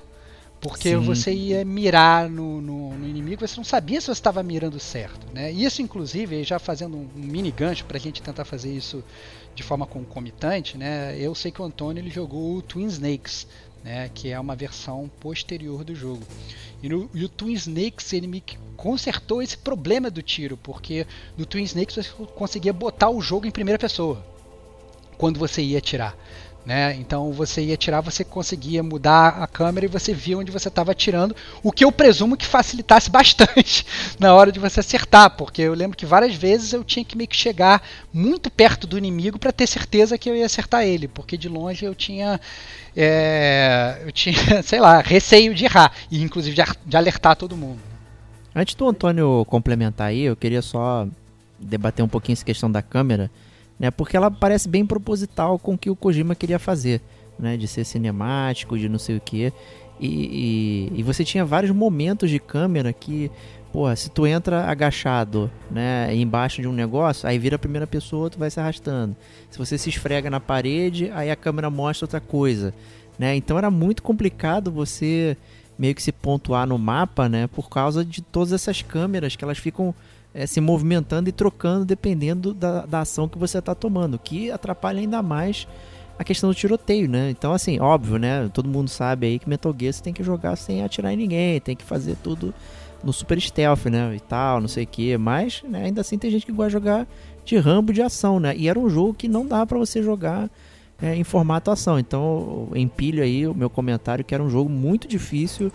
Porque 0.62 0.89
Sim. 0.89 0.97
você 0.97 1.32
ia 1.32 1.64
mirar 1.64 2.30
no, 2.30 2.60
no, 2.60 2.93
no, 2.93 3.07
inimigo, 3.07 3.47
você 3.47 3.55
não 3.55 3.64
sabia 3.64 4.01
se 4.01 4.07
você 4.07 4.14
estava 4.14 4.43
mirando 4.43 4.78
certo. 4.80 5.26
Né? 5.34 5.51
Isso, 5.51 5.82
inclusive, 5.82 6.43
já 6.43 6.60
fazendo 6.60 6.97
um, 6.97 7.07
um 7.16 7.22
mini 7.22 7.49
gancho 7.49 7.86
para 7.86 7.97
a 7.97 7.99
gente 7.99 8.22
tentar 8.22 8.43
fazer 8.43 8.72
isso 8.72 9.03
de 9.55 9.64
forma 9.64 9.86
concomitante, 9.86 10.78
né? 10.78 11.18
eu 11.18 11.34
sei 11.34 11.51
que 11.51 11.62
o 11.62 11.66
Antônio 11.66 12.01
ele 12.01 12.10
jogou 12.10 12.57
o 12.57 12.62
Twin 12.62 12.86
Snakes 12.86 13.47
né, 13.84 14.10
que 14.14 14.30
é 14.30 14.39
uma 14.39 14.55
versão 14.55 15.10
posterior 15.20 15.84
do 15.84 15.95
jogo. 15.95 16.24
E, 16.82 16.89
no, 16.89 17.10
e 17.14 17.24
o 17.24 17.30
Twin 17.30 17.53
Snakes 17.53 18.14
ele 18.14 18.28
me 18.28 18.43
consertou 18.76 19.41
esse 19.41 19.57
problema 19.57 20.10
do 20.10 20.22
tiro, 20.22 20.57
porque 20.57 21.05
no 21.38 21.45
Twin 21.45 21.64
Snakes 21.64 21.95
você 21.95 22.10
conseguia 22.36 22.74
botar 22.74 23.10
o 23.10 23.22
jogo 23.22 23.45
em 23.45 23.51
primeira 23.51 23.80
pessoa 23.80 24.24
quando 25.18 25.39
você 25.39 25.62
ia 25.62 25.78
atirar. 25.78 26.16
Né? 26.70 26.95
Então 26.99 27.34
você 27.34 27.63
ia 27.63 27.74
atirar, 27.74 27.99
você 27.99 28.24
conseguia 28.24 28.84
mudar 28.84 29.41
a 29.41 29.47
câmera 29.47 29.88
e 29.88 29.89
você 29.89 30.13
via 30.13 30.38
onde 30.38 30.51
você 30.51 30.67
estava 30.67 30.91
atirando, 30.91 31.36
o 31.63 31.72
que 31.72 31.84
eu 31.84 31.91
presumo 31.91 32.38
que 32.38 32.45
facilitasse 32.45 33.09
bastante 33.09 33.84
na 34.20 34.36
hora 34.36 34.51
de 34.51 34.59
você 34.59 34.80
acertar, 34.80 35.32
porque 35.32 35.63
eu 35.63 35.74
lembro 35.74 35.97
que 35.97 36.05
várias 36.05 36.36
vezes 36.36 36.72
eu 36.72 36.84
tinha 36.84 37.03
que 37.03 37.17
meio 37.17 37.28
que 37.28 37.36
chegar 37.36 37.82
muito 38.13 38.51
perto 38.51 38.86
do 38.86 38.99
inimigo 38.99 39.39
para 39.39 39.51
ter 39.51 39.65
certeza 39.65 40.15
que 40.15 40.30
eu 40.30 40.36
ia 40.36 40.45
acertar 40.45 40.84
ele, 40.84 41.07
porque 41.07 41.36
de 41.36 41.49
longe 41.49 41.84
eu 41.84 41.95
tinha 41.95 42.39
é, 42.95 44.03
eu 44.05 44.11
tinha, 44.11 44.36
sei 44.61 44.80
lá, 44.80 45.01
receio 45.01 45.55
de 45.55 45.65
errar 45.65 45.91
e 46.11 46.22
inclusive 46.22 46.55
de 46.86 46.95
alertar 46.95 47.36
todo 47.36 47.57
mundo. 47.57 47.80
Antes 48.53 48.76
do 48.76 48.88
Antônio 48.88 49.43
complementar 49.45 50.09
aí, 50.09 50.22
eu 50.22 50.36
queria 50.36 50.61
só 50.61 51.07
debater 51.59 52.05
um 52.05 52.07
pouquinho 52.07 52.34
essa 52.34 52.45
questão 52.45 52.72
da 52.72 52.84
câmera 52.84 53.32
né? 53.80 53.89
Porque 53.89 54.17
ela 54.17 54.30
parece 54.30 54.67
bem 54.67 54.86
proposital 54.86 55.57
com 55.57 55.73
o 55.73 55.77
que 55.77 55.89
o 55.89 55.95
Kojima 55.95 56.36
queria 56.36 56.59
fazer, 56.59 57.01
né? 57.39 57.55
De 57.55 57.67
ser 57.67 57.86
cinemático, 57.86 58.77
de 58.77 58.89
não 58.89 58.99
sei 58.99 59.17
o 59.17 59.21
que. 59.21 59.53
E, 59.99 60.91
e, 60.95 61.03
você 61.03 61.25
tinha 61.25 61.43
vários 61.43 61.71
momentos 61.71 62.30
de 62.30 62.39
câmera 62.39 62.93
que, 62.93 63.30
pô, 63.71 63.93
se 63.95 64.09
tu 64.09 64.25
entra 64.25 64.63
agachado, 64.63 65.51
né, 65.69 66.15
embaixo 66.15 66.61
de 66.61 66.69
um 66.69 66.71
negócio, 66.71 67.27
aí 67.27 67.38
vira 67.38 67.57
a 67.57 67.59
primeira 67.59 67.86
pessoa, 67.86 68.30
tu 68.30 68.39
vai 68.39 68.49
se 68.49 68.59
arrastando. 68.61 69.13
Se 69.51 69.57
você 69.57 69.77
se 69.77 69.89
esfrega 69.89 70.30
na 70.30 70.39
parede, 70.39 71.11
aí 71.13 71.30
a 71.30 71.36
câmera 71.36 71.69
mostra 71.69 72.05
outra 72.05 72.21
coisa, 72.21 72.73
né? 73.17 73.36
Então 73.36 73.57
era 73.57 73.69
muito 73.69 74.01
complicado 74.01 74.71
você 74.71 75.36
meio 75.77 75.93
que 75.93 76.03
se 76.03 76.13
pontuar 76.13 76.65
no 76.65 76.77
mapa, 76.77 77.27
né, 77.27 77.47
por 77.47 77.69
causa 77.69 78.03
de 78.03 78.21
todas 78.21 78.53
essas 78.53 78.82
câmeras 78.82 79.36
que 79.36 79.43
elas 79.43 79.57
ficam 79.57 79.93
é, 80.39 80.47
se 80.47 80.61
movimentando 80.61 81.27
e 81.27 81.33
trocando 81.33 81.83
dependendo 81.83 82.53
da, 82.53 82.85
da 82.85 83.01
ação 83.01 83.27
que 83.27 83.37
você 83.37 83.57
está 83.57 83.75
tomando, 83.75 84.17
que 84.17 84.49
atrapalha 84.49 85.01
ainda 85.01 85.21
mais 85.21 85.67
a 86.17 86.23
questão 86.23 86.49
do 86.49 86.55
tiroteio, 86.55 87.09
né? 87.09 87.29
Então, 87.29 87.51
assim, 87.51 87.77
óbvio, 87.79 88.17
né? 88.17 88.49
Todo 88.53 88.69
mundo 88.69 88.89
sabe 88.89 89.27
aí 89.27 89.37
que 89.37 89.49
Metal 89.49 89.75
Gear 89.77 89.91
você 89.91 90.01
tem 90.01 90.13
que 90.13 90.23
jogar 90.23 90.55
sem 90.55 90.81
atirar 90.81 91.13
em 91.13 91.17
ninguém, 91.17 91.59
tem 91.59 91.75
que 91.75 91.83
fazer 91.83 92.15
tudo 92.23 92.53
no 93.03 93.11
super 93.11 93.39
stealth, 93.39 93.85
né? 93.87 94.15
E 94.15 94.19
tal, 94.21 94.61
não 94.61 94.69
sei 94.69 94.85
o 94.85 94.87
que. 94.87 95.17
Mas, 95.17 95.61
né, 95.67 95.83
ainda 95.85 95.99
assim 95.99 96.17
tem 96.17 96.31
gente 96.31 96.45
que 96.45 96.53
gosta 96.53 96.69
de 96.69 96.73
jogar 96.73 97.07
de 97.43 97.57
rambo 97.57 97.91
de 97.91 98.01
ação, 98.01 98.39
né? 98.39 98.55
E 98.55 98.69
era 98.69 98.79
um 98.79 98.89
jogo 98.89 99.13
que 99.13 99.27
não 99.27 99.45
dá 99.45 99.65
para 99.65 99.77
você 99.77 100.01
jogar 100.01 100.49
é, 101.01 101.15
em 101.15 101.23
formato 101.25 101.69
ação. 101.69 101.99
Então, 101.99 102.69
empilho 102.75 103.21
aí 103.21 103.45
o 103.45 103.53
meu 103.53 103.69
comentário 103.69 104.23
que 104.23 104.33
era 104.33 104.43
um 104.43 104.49
jogo 104.49 104.69
muito 104.69 105.05
difícil 105.05 105.69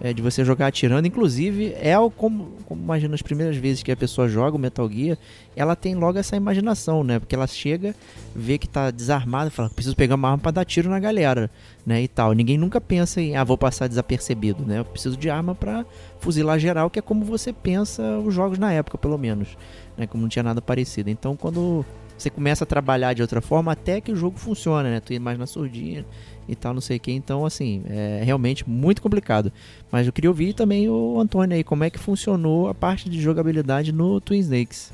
é, 0.00 0.12
de 0.12 0.22
você 0.22 0.44
jogar 0.44 0.68
atirando. 0.68 1.06
Inclusive, 1.06 1.74
é 1.74 1.94
como, 2.16 2.52
como 2.64 2.82
imagina 2.82 3.14
as 3.14 3.22
primeiras 3.22 3.56
vezes 3.56 3.82
que 3.82 3.90
a 3.90 3.96
pessoa 3.96 4.28
joga 4.28 4.56
o 4.56 4.58
Metal 4.58 4.88
Gear, 4.90 5.18
ela 5.56 5.74
tem 5.74 5.94
logo 5.94 6.18
essa 6.18 6.36
imaginação, 6.36 7.02
né? 7.02 7.18
Porque 7.18 7.34
ela 7.34 7.46
chega, 7.46 7.94
vê 8.34 8.58
que 8.58 8.68
tá 8.68 8.90
desarmada, 8.90 9.50
fala, 9.50 9.70
preciso 9.70 9.96
pegar 9.96 10.14
uma 10.14 10.28
arma 10.28 10.38
para 10.38 10.52
dar 10.52 10.64
tiro 10.64 10.88
na 10.88 11.00
galera, 11.00 11.50
né? 11.84 12.02
E 12.02 12.08
tal. 12.08 12.32
Ninguém 12.32 12.56
nunca 12.56 12.80
pensa 12.80 13.20
em, 13.20 13.36
ah, 13.36 13.44
vou 13.44 13.58
passar 13.58 13.88
desapercebido, 13.88 14.64
né? 14.64 14.78
Eu 14.78 14.84
preciso 14.84 15.16
de 15.16 15.28
arma 15.28 15.54
para 15.54 15.84
fuzilar 16.20 16.58
geral, 16.58 16.88
que 16.90 16.98
é 16.98 17.02
como 17.02 17.24
você 17.24 17.52
pensa 17.52 18.18
os 18.18 18.32
jogos 18.34 18.58
na 18.58 18.72
época, 18.72 18.96
pelo 18.98 19.18
menos, 19.18 19.48
né? 19.96 20.06
Como 20.06 20.22
não 20.22 20.28
tinha 20.28 20.42
nada 20.42 20.62
parecido. 20.62 21.10
Então, 21.10 21.36
quando 21.36 21.84
você 22.18 22.30
começa 22.30 22.64
a 22.64 22.66
trabalhar 22.66 23.14
de 23.14 23.22
outra 23.22 23.40
forma, 23.40 23.72
até 23.72 24.00
que 24.00 24.10
o 24.10 24.16
jogo 24.16 24.38
funciona, 24.38 24.90
né? 24.90 25.00
Tu 25.00 25.12
ir 25.12 25.20
mais 25.20 25.38
na 25.38 25.46
surdinha 25.46 26.04
e 26.48 26.56
tal, 26.56 26.74
não 26.74 26.80
sei 26.80 26.96
o 26.96 27.00
que. 27.00 27.12
Então, 27.12 27.46
assim, 27.46 27.84
é 27.88 28.22
realmente 28.24 28.68
muito 28.68 29.00
complicado. 29.00 29.52
Mas 29.90 30.06
eu 30.06 30.12
queria 30.12 30.30
ouvir 30.30 30.54
também 30.54 30.88
o 30.88 31.20
Antônio 31.20 31.56
aí, 31.56 31.62
como 31.62 31.84
é 31.84 31.90
que 31.90 31.98
funcionou 31.98 32.68
a 32.68 32.74
parte 32.74 33.08
de 33.08 33.20
jogabilidade 33.20 33.92
no 33.92 34.20
Twin 34.20 34.40
Snakes. 34.40 34.92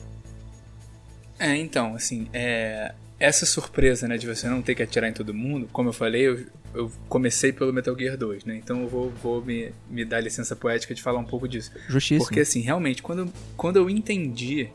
É, 1.38 1.56
então, 1.56 1.94
assim, 1.94 2.28
é... 2.32 2.94
essa 3.18 3.46
surpresa, 3.46 4.06
né, 4.06 4.16
de 4.16 4.26
você 4.26 4.48
não 4.48 4.62
ter 4.62 4.74
que 4.74 4.82
atirar 4.82 5.08
em 5.08 5.12
todo 5.12 5.32
mundo, 5.32 5.68
como 5.72 5.88
eu 5.88 5.92
falei, 5.92 6.22
eu, 6.22 6.46
eu 6.72 6.92
comecei 7.08 7.52
pelo 7.52 7.72
Metal 7.72 7.96
Gear 7.98 8.16
2, 8.16 8.44
né, 8.44 8.56
então 8.56 8.82
eu 8.82 8.88
vou, 8.88 9.10
vou 9.10 9.44
me, 9.44 9.72
me 9.90 10.04
dar 10.04 10.20
licença 10.20 10.54
poética 10.54 10.94
de 10.94 11.02
falar 11.02 11.18
um 11.18 11.24
pouco 11.24 11.48
disso. 11.48 11.72
Justíssimo. 11.88 12.24
Porque, 12.24 12.40
assim, 12.40 12.60
realmente, 12.60 13.02
quando, 13.02 13.32
quando 13.56 13.76
eu 13.76 13.90
entendi 13.90 14.68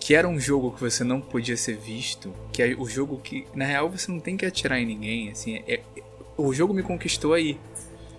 que 0.00 0.14
era 0.14 0.28
um 0.28 0.38
jogo 0.38 0.72
que 0.72 0.80
você 0.80 1.04
não 1.04 1.20
podia 1.20 1.56
ser 1.56 1.76
visto, 1.76 2.32
que 2.52 2.62
é 2.62 2.74
o 2.78 2.86
jogo 2.86 3.18
que, 3.18 3.46
na 3.54 3.64
real, 3.64 3.90
você 3.90 4.10
não 4.10 4.20
tem 4.20 4.36
que 4.36 4.46
atirar 4.46 4.78
em 4.78 4.86
ninguém, 4.86 5.30
assim, 5.30 5.56
é, 5.66 5.74
é 5.74 5.80
o 6.36 6.54
jogo 6.54 6.72
me 6.72 6.82
conquistou 6.82 7.34
aí. 7.34 7.58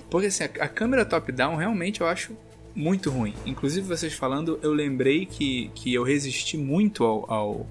Porque 0.10 0.28
assim, 0.28 0.44
a, 0.44 0.66
a 0.66 0.68
câmera 0.68 1.06
top-down 1.06 1.56
realmente 1.56 2.02
eu 2.02 2.08
acho 2.08 2.36
muito 2.76 3.10
ruim. 3.10 3.34
Inclusive, 3.46 3.88
vocês 3.88 4.14
falando, 4.14 4.60
eu 4.62 4.74
lembrei 4.74 5.26
que, 5.26 5.72
que 5.74 5.94
eu 5.94 6.04
resisti 6.04 6.58
muito 6.58 7.04
ao, 7.04 7.32
ao, 7.32 7.68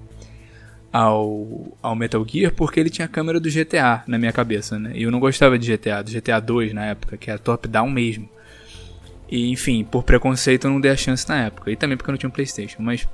ao, 0.91 1.77
ao, 1.81 1.95
Metal 1.95 2.25
Gear 2.27 2.53
porque 2.53 2.79
ele 2.79 2.89
tinha 2.89 3.05
a 3.05 3.09
câmera 3.09 3.39
do 3.39 3.49
GTA 3.49 4.03
na 4.07 4.17
minha 4.17 4.31
cabeça, 4.31 4.79
né? 4.79 4.91
E 4.95 5.03
eu 5.03 5.11
não 5.11 5.19
gostava 5.19 5.57
de 5.57 5.71
GTA, 5.71 6.01
do 6.03 6.11
GTA 6.11 6.39
2 6.39 6.73
na 6.73 6.85
época, 6.85 7.17
que 7.17 7.29
era 7.29 7.39
top-down 7.39 7.89
mesmo. 7.89 8.29
E 9.31 9.51
enfim, 9.51 9.83
por 9.83 10.03
preconceito 10.03 10.65
eu 10.65 10.71
não 10.71 10.81
dei 10.81 10.91
a 10.91 10.97
chance 10.97 11.27
na 11.29 11.45
época. 11.45 11.71
E 11.71 11.75
também 11.75 11.95
porque 11.95 12.09
eu 12.09 12.13
não 12.13 12.17
tinha 12.17 12.29
um 12.29 12.33
PlayStation. 12.33 12.81
Mas 12.81 13.07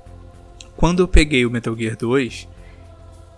quando 0.76 1.02
eu 1.04 1.08
peguei 1.08 1.46
o 1.46 1.52
Metal 1.52 1.76
Gear 1.76 1.96
2, 1.96 2.48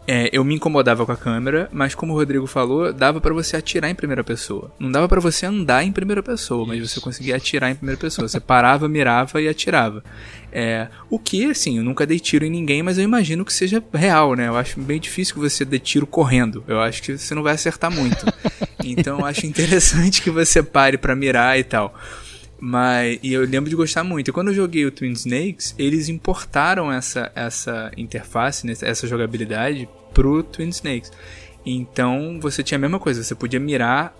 é, 0.09 0.29
eu 0.31 0.41
me 0.45 0.55
incomodava 0.55 1.05
com 1.05 1.11
a 1.11 1.17
câmera, 1.17 1.67
mas 1.69 1.93
como 1.93 2.13
o 2.13 2.15
Rodrigo 2.15 2.47
falou, 2.47 2.93
dava 2.93 3.19
para 3.19 3.33
você 3.33 3.57
atirar 3.57 3.89
em 3.89 3.95
primeira 3.95 4.23
pessoa. 4.23 4.71
Não 4.79 4.89
dava 4.89 5.05
para 5.09 5.19
você 5.19 5.45
andar 5.45 5.83
em 5.83 5.91
primeira 5.91 6.23
pessoa, 6.23 6.65
mas 6.65 6.79
você 6.79 7.01
conseguia 7.01 7.35
atirar 7.35 7.69
em 7.69 7.75
primeira 7.75 7.99
pessoa. 7.99 8.25
Você 8.25 8.39
parava, 8.39 8.87
mirava 8.87 9.41
e 9.41 9.49
atirava. 9.49 10.01
É, 10.49 10.87
o 11.09 11.19
que, 11.19 11.51
assim, 11.51 11.77
eu 11.77 11.83
nunca 11.83 12.05
dei 12.05 12.21
tiro 12.21 12.45
em 12.45 12.49
ninguém, 12.49 12.81
mas 12.81 12.97
eu 12.97 13.03
imagino 13.03 13.43
que 13.43 13.51
seja 13.51 13.83
real, 13.93 14.33
né? 14.33 14.47
Eu 14.47 14.55
acho 14.55 14.79
bem 14.79 14.97
difícil 14.97 15.33
que 15.33 15.41
você 15.41 15.65
dê 15.65 15.77
tiro 15.77 16.07
correndo. 16.07 16.63
Eu 16.69 16.79
acho 16.79 17.03
que 17.03 17.17
você 17.17 17.35
não 17.35 17.43
vai 17.43 17.53
acertar 17.53 17.91
muito. 17.91 18.25
Então 18.85 19.19
eu 19.19 19.25
acho 19.25 19.45
interessante 19.45 20.21
que 20.21 20.29
você 20.29 20.63
pare 20.63 20.97
para 20.97 21.13
mirar 21.13 21.59
e 21.59 21.63
tal. 21.63 21.93
Mas, 22.59 23.19
e 23.21 23.33
eu 23.33 23.41
lembro 23.45 23.69
de 23.69 23.75
gostar 23.75 24.03
muito. 24.03 24.29
E 24.29 24.33
quando 24.33 24.49
eu 24.49 24.53
joguei 24.53 24.85
o 24.85 24.91
Twin 24.91 25.11
Snakes, 25.11 25.75
eles 25.77 26.09
importaram 26.09 26.91
essa, 26.91 27.31
essa 27.35 27.91
interface, 27.95 28.65
né, 28.65 28.73
essa 28.81 29.07
jogabilidade 29.07 29.87
pro 30.13 30.41
Twin 30.43 30.69
Snakes. 30.69 31.11
Então 31.65 32.39
você 32.41 32.63
tinha 32.63 32.77
a 32.77 32.81
mesma 32.81 32.99
coisa, 32.99 33.23
você 33.23 33.35
podia 33.35 33.59
mirar 33.59 34.15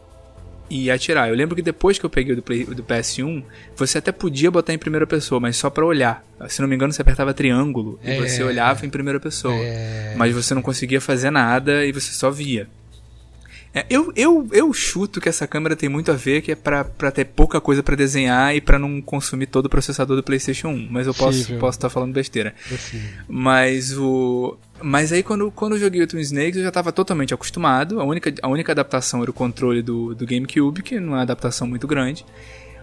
e 0.70 0.92
atirar. 0.92 1.30
Eu 1.30 1.36
lembro 1.36 1.56
que 1.56 1.62
depois 1.62 1.98
que 1.98 2.06
eu 2.06 2.10
peguei 2.10 2.34
o 2.34 2.36
do, 2.36 2.42
Play, 2.42 2.66
do 2.66 2.84
PS1, 2.84 3.44
você 3.76 3.98
até 3.98 4.12
podia 4.12 4.52
botar 4.52 4.74
em 4.74 4.78
primeira 4.78 5.08
pessoa, 5.08 5.40
mas 5.40 5.56
só 5.56 5.70
para 5.70 5.86
olhar. 5.86 6.26
Se 6.50 6.62
não 6.62 6.68
me 6.68 6.76
engano, 6.76 6.92
você 6.92 7.02
apertava 7.02 7.34
triângulo 7.34 8.00
é, 8.04 8.18
e 8.18 8.28
você 8.28 8.44
olhava 8.44 8.86
em 8.86 8.90
primeira 8.90 9.20
pessoa. 9.20 9.56
É, 9.56 10.14
mas 10.18 10.36
você 10.36 10.54
não 10.54 10.62
conseguia 10.62 11.00
fazer 11.00 11.32
nada 11.32 11.86
e 11.86 11.92
você 11.92 12.12
só 12.12 12.30
via. 12.30 12.68
É, 13.78 13.86
eu, 13.92 14.12
eu, 14.16 14.48
eu 14.52 14.74
chuto 14.74 15.22
que 15.22 15.30
essa 15.30 15.46
câmera 15.46 15.76
tem 15.76 15.88
muito 15.88 16.12
a 16.12 16.16
ver 16.16 16.42
que 16.42 16.52
é 16.52 16.56
pra, 16.56 16.84
pra 16.84 17.12
ter 17.12 17.26
pouca 17.26 17.62
coisa 17.62 17.84
para 17.84 17.96
desenhar 17.96 18.56
e 18.56 18.60
para 18.60 18.80
não 18.80 19.00
consumir 19.00 19.46
todo 19.46 19.68
o 19.68 19.70
processador 19.70 20.16
do 20.16 20.24
PlayStation 20.24 20.70
1. 20.70 20.88
Mas 20.90 21.06
eu 21.06 21.14
posso 21.14 21.42
estar 21.42 21.60
posso 21.60 21.80
tá 21.80 21.88
falando 21.88 22.12
besteira. 22.12 22.56
Mas 23.28 23.96
o. 23.96 24.58
Mas 24.82 25.12
aí 25.12 25.22
quando, 25.22 25.52
quando 25.52 25.74
eu 25.76 25.80
joguei 25.80 26.02
o 26.02 26.08
Twin 26.08 26.22
Snakes 26.22 26.58
eu 26.58 26.64
já 26.64 26.70
estava 26.70 26.92
totalmente 26.92 27.36
acostumado. 27.36 28.02
A 28.02 28.04
única, 28.04 28.34
a 28.42 28.48
única 28.48 28.72
adaptação 28.72 29.22
era 29.22 29.30
o 29.30 29.34
controle 29.34 29.84
do, 29.84 30.16
do 30.16 30.26
GameCube, 30.26 30.82
que 30.82 31.00
não 31.00 31.14
é 31.14 31.18
uma 31.18 31.22
adaptação 31.22 31.68
muito 31.68 31.86
grande. 31.86 32.26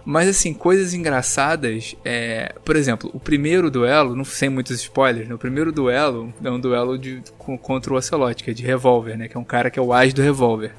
Mas 0.05 0.29
assim, 0.29 0.53
coisas 0.53 0.93
engraçadas. 0.93 1.93
É, 2.05 2.55
por 2.63 2.77
exemplo, 2.77 3.09
o 3.13 3.19
primeiro 3.19 3.69
duelo, 3.69 4.15
não 4.15 4.23
sei 4.23 4.47
muitos 4.47 4.79
spoilers, 4.79 5.27
né? 5.27 5.35
o 5.35 5.37
primeiro 5.37 5.73
duelo 5.73 6.33
é 6.41 6.49
um 6.49 6.59
duelo 6.59 6.97
de, 6.97 7.21
contra 7.37 7.93
o 7.93 7.97
Ocelot, 7.97 8.41
que 8.41 8.51
é 8.51 8.53
de 8.53 8.63
revólver, 8.63 9.17
né? 9.17 9.27
Que 9.27 9.35
é 9.35 9.39
um 9.39 9.43
cara 9.43 9.69
que 9.69 9.77
é 9.77 9.81
o 9.81 9.91
as 9.91 10.13
do 10.13 10.21
revólver 10.21 10.71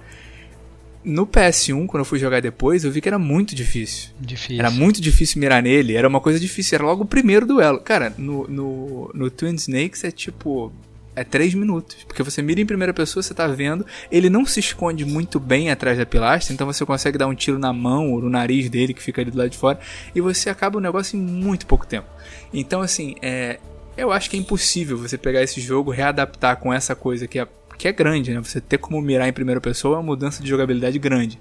no 1.06 1.24
PS1, 1.24 1.86
quando 1.86 2.00
eu 2.00 2.04
fui 2.04 2.18
jogar 2.18 2.42
depois, 2.42 2.84
eu 2.84 2.90
vi 2.90 3.00
que 3.00 3.08
era 3.08 3.18
muito 3.18 3.54
difícil. 3.54 4.10
Difícil. 4.20 4.58
Era 4.58 4.72
muito 4.72 5.00
difícil 5.00 5.40
mirar 5.40 5.62
nele, 5.62 5.94
era 5.94 6.08
uma 6.08 6.20
coisa 6.20 6.40
difícil, 6.40 6.74
era 6.74 6.84
logo 6.84 7.04
o 7.04 7.06
primeiro 7.06 7.46
duelo. 7.46 7.78
Cara, 7.78 8.12
no, 8.18 8.44
no, 8.48 9.10
no 9.14 9.30
Twin 9.30 9.54
Snakes 9.54 10.02
é 10.02 10.10
tipo. 10.10 10.72
É 11.14 11.24
3 11.24 11.54
minutos. 11.54 12.04
Porque 12.06 12.22
você 12.22 12.42
mira 12.42 12.60
em 12.60 12.66
primeira 12.66 12.92
pessoa, 12.92 13.22
você 13.22 13.32
tá 13.32 13.46
vendo. 13.46 13.86
Ele 14.10 14.28
não 14.28 14.44
se 14.44 14.60
esconde 14.60 15.02
muito 15.06 15.40
bem 15.40 15.70
atrás 15.70 15.96
da 15.96 16.04
pilastra, 16.04 16.52
então 16.52 16.66
você 16.66 16.84
consegue 16.84 17.16
dar 17.16 17.26
um 17.26 17.34
tiro 17.34 17.58
na 17.58 17.72
mão 17.72 18.12
ou 18.12 18.20
no 18.20 18.28
nariz 18.28 18.68
dele 18.68 18.92
que 18.92 19.02
fica 19.02 19.22
ali 19.22 19.30
do 19.30 19.38
lado 19.38 19.48
de 19.48 19.56
fora. 19.56 19.78
E 20.14 20.20
você 20.20 20.50
acaba 20.50 20.76
o 20.76 20.80
negócio 20.80 21.16
em 21.16 21.22
muito 21.22 21.66
pouco 21.66 21.86
tempo. 21.86 22.06
Então, 22.52 22.82
assim, 22.82 23.14
é, 23.22 23.58
eu 23.96 24.12
acho 24.12 24.28
que 24.28 24.36
é 24.36 24.40
impossível 24.40 24.98
você 24.98 25.16
pegar 25.16 25.42
esse 25.42 25.58
jogo, 25.58 25.90
readaptar 25.90 26.58
com 26.58 26.74
essa 26.74 26.94
coisa 26.94 27.26
que 27.26 27.38
é 27.38 27.46
que 27.76 27.88
é 27.88 27.92
grande, 27.92 28.32
né? 28.32 28.40
Você 28.40 28.60
ter 28.60 28.78
como 28.78 29.00
mirar 29.00 29.28
em 29.28 29.32
primeira 29.32 29.60
pessoa 29.60 29.96
é 29.96 29.98
uma 29.98 30.04
mudança 30.04 30.42
de 30.42 30.48
jogabilidade 30.48 30.98
grande. 30.98 31.38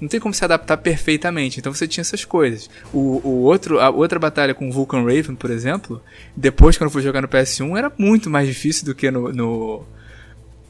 Não 0.00 0.08
tem 0.08 0.18
como 0.18 0.34
se 0.34 0.44
adaptar 0.44 0.76
perfeitamente, 0.78 1.60
então 1.60 1.72
você 1.72 1.86
tinha 1.86 2.02
essas 2.02 2.24
coisas. 2.24 2.68
O, 2.92 3.20
o 3.22 3.42
outro, 3.42 3.78
a 3.78 3.88
outra 3.88 4.18
batalha 4.18 4.52
com 4.52 4.70
Vulcan 4.70 5.04
Raven, 5.04 5.36
por 5.36 5.48
exemplo, 5.48 6.02
depois 6.36 6.76
quando 6.76 6.88
eu 6.88 6.90
fui 6.90 7.02
jogar 7.02 7.22
no 7.22 7.28
PS1, 7.28 7.78
era 7.78 7.92
muito 7.96 8.28
mais 8.28 8.48
difícil 8.48 8.84
do 8.84 8.96
que 8.96 9.10
no, 9.12 9.32
no 9.32 9.84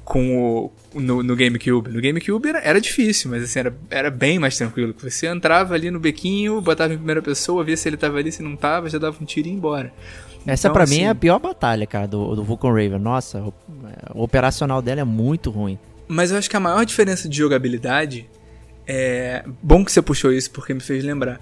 com 0.05 0.71
o, 0.95 1.01
no, 1.01 1.23
no 1.23 1.35
GameCube. 1.35 1.91
No 1.91 2.01
GameCube 2.01 2.49
era, 2.49 2.59
era 2.59 2.81
difícil, 2.81 3.31
mas 3.31 3.43
assim, 3.45 3.59
era, 3.61 3.75
era 3.89 4.11
bem 4.11 4.39
mais 4.39 4.57
tranquilo. 4.57 4.95
Você 4.99 5.27
entrava 5.27 5.75
ali 5.75 5.91
no 5.91 5.99
bequinho, 5.99 6.61
botava 6.61 6.93
em 6.93 6.97
primeira 6.97 7.23
pessoa, 7.23 7.65
via 7.65 7.77
se 7.77 7.89
ele 7.89 7.97
tava 7.97 8.19
ali, 8.19 8.31
se 8.31 8.43
não 8.43 8.55
tava, 8.55 8.91
já 8.91 8.99
dava 8.99 9.17
um 9.19 9.25
tiro 9.25 9.49
e 9.49 9.51
ia 9.51 9.57
embora. 9.57 9.93
Essa 10.47 10.69
Então, 10.69 10.75
pra 10.75 10.85
assim, 10.85 10.99
mim 10.99 11.03
é 11.03 11.09
a 11.09 11.15
pior 11.15 11.39
batalha, 11.39 11.87
cara, 11.87 12.07
do, 12.07 12.35
do 12.35 12.43
Vulcan 12.43 12.71
Raven. 12.71 12.99
Nossa, 12.99 13.41
o, 13.41 13.55
o 14.15 14.23
operacional 14.23 14.83
dela 14.83 15.01
é 15.01 15.05
muito 15.05 15.51
ruim. 15.51 15.79
Mas 16.09 16.31
eu 16.31 16.39
acho 16.39 16.51
que 16.51 16.57
a 16.57 16.61
maior 16.61 16.85
diferença 16.85 17.29
de 17.29 17.39
jogabilidade 17.39 18.29
é. 18.87 19.45
Bom 19.63 19.85
que 19.85 19.93
você 19.93 20.03
puxou 20.03 20.33
isso 20.33 20.51
porque 20.51 20.75
me 20.75 20.81
fez 20.81 21.05
lembrar. 21.05 21.41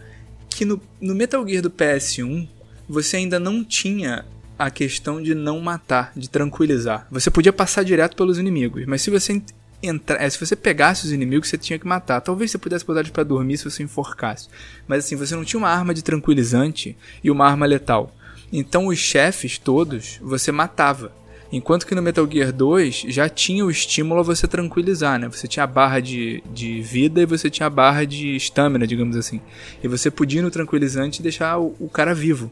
Que 0.49 0.65
no, 0.65 0.81
no 1.01 1.15
Metal 1.15 1.47
Gear 1.47 1.63
do 1.63 1.71
PS1, 1.71 2.49
você 2.89 3.17
ainda 3.17 3.39
não 3.39 3.65
tinha 3.65 4.25
a 4.59 4.71
questão 4.71 5.23
de 5.23 5.35
não 5.35 5.59
matar, 5.61 6.13
de 6.15 6.29
tranquilizar. 6.29 7.07
Você 7.11 7.31
podia 7.31 7.53
passar 7.53 7.83
direto 7.83 8.15
pelos 8.15 8.39
inimigos, 8.39 8.85
mas 8.85 9.01
se 9.01 9.11
você 9.11 9.41
entrar, 9.83 10.31
se 10.31 10.39
você 10.39 10.55
pegasse 10.55 11.07
os 11.07 11.13
inimigos, 11.13 11.49
você 11.49 11.57
tinha 11.57 11.79
que 11.79 11.87
matar. 11.87 12.21
Talvez 12.21 12.51
você 12.51 12.59
pudesse 12.59 12.85
botar 12.85 13.01
eles 13.01 13.11
pra 13.11 13.23
dormir 13.23 13.57
se 13.57 13.65
você 13.65 13.83
enforcasse. 13.83 14.49
Mas 14.87 15.05
assim, 15.05 15.17
você 15.17 15.35
não 15.35 15.45
tinha 15.45 15.59
uma 15.59 15.71
arma 15.71 15.95
de 15.95 16.03
tranquilizante 16.03 16.97
e 17.25 17.31
uma 17.31 17.47
arma 17.47 17.65
letal. 17.65 18.15
Então 18.53 18.87
os 18.87 18.99
chefes 18.99 19.59
todos 19.59 20.19
você 20.23 20.51
matava. 20.51 21.13
Enquanto 21.53 21.85
que 21.85 21.97
no 21.97 22.03
Metal 22.03 22.29
Gear 22.31 22.53
2 22.53 23.07
já 23.09 23.29
tinha 23.29 23.65
o 23.65 23.71
estímulo 23.71 24.21
a 24.21 24.23
você 24.23 24.47
tranquilizar, 24.47 25.19
né? 25.19 25.29
Você 25.29 25.49
tinha 25.49 25.65
a 25.65 25.67
barra 25.67 25.99
de, 25.99 26.43
de 26.53 26.81
vida 26.81 27.21
e 27.21 27.27
você 27.27 27.51
tinha 27.51 27.67
a 27.67 27.71
barra 27.71 28.05
de 28.05 28.37
estamina, 28.37 28.87
digamos 28.87 29.17
assim. 29.17 29.41
E 29.83 29.89
você 29.89 30.11
podia 30.11 30.39
ir 30.39 30.43
no 30.43 30.51
tranquilizante 30.51 31.19
e 31.19 31.23
deixar 31.23 31.59
o, 31.59 31.75
o 31.81 31.89
cara 31.89 32.15
vivo. 32.15 32.51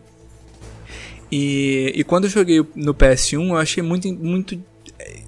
E, 1.31 1.93
e 1.95 2.03
quando 2.03 2.25
eu 2.25 2.31
joguei 2.31 2.65
no 2.75 2.93
PS1, 2.93 3.51
eu 3.51 3.57
achei 3.57 3.83
muito, 3.83 4.13
muito 4.13 4.61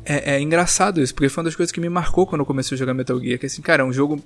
é, 0.05 0.35
é 0.35 0.41
engraçado 0.41 1.01
isso, 1.01 1.15
porque 1.15 1.29
foi 1.29 1.43
uma 1.43 1.49
das 1.49 1.55
coisas 1.55 1.71
que 1.71 1.81
me 1.81 1.89
marcou 1.89 2.27
quando 2.27 2.41
eu 2.41 2.47
comecei 2.47 2.75
a 2.75 2.79
jogar 2.79 2.95
Metal 2.95 3.21
Gear. 3.21 3.39
Que 3.39 3.47
assim, 3.47 3.63
cara, 3.63 3.83
é 3.83 3.87
um 3.87 3.93
jogo 3.93 4.21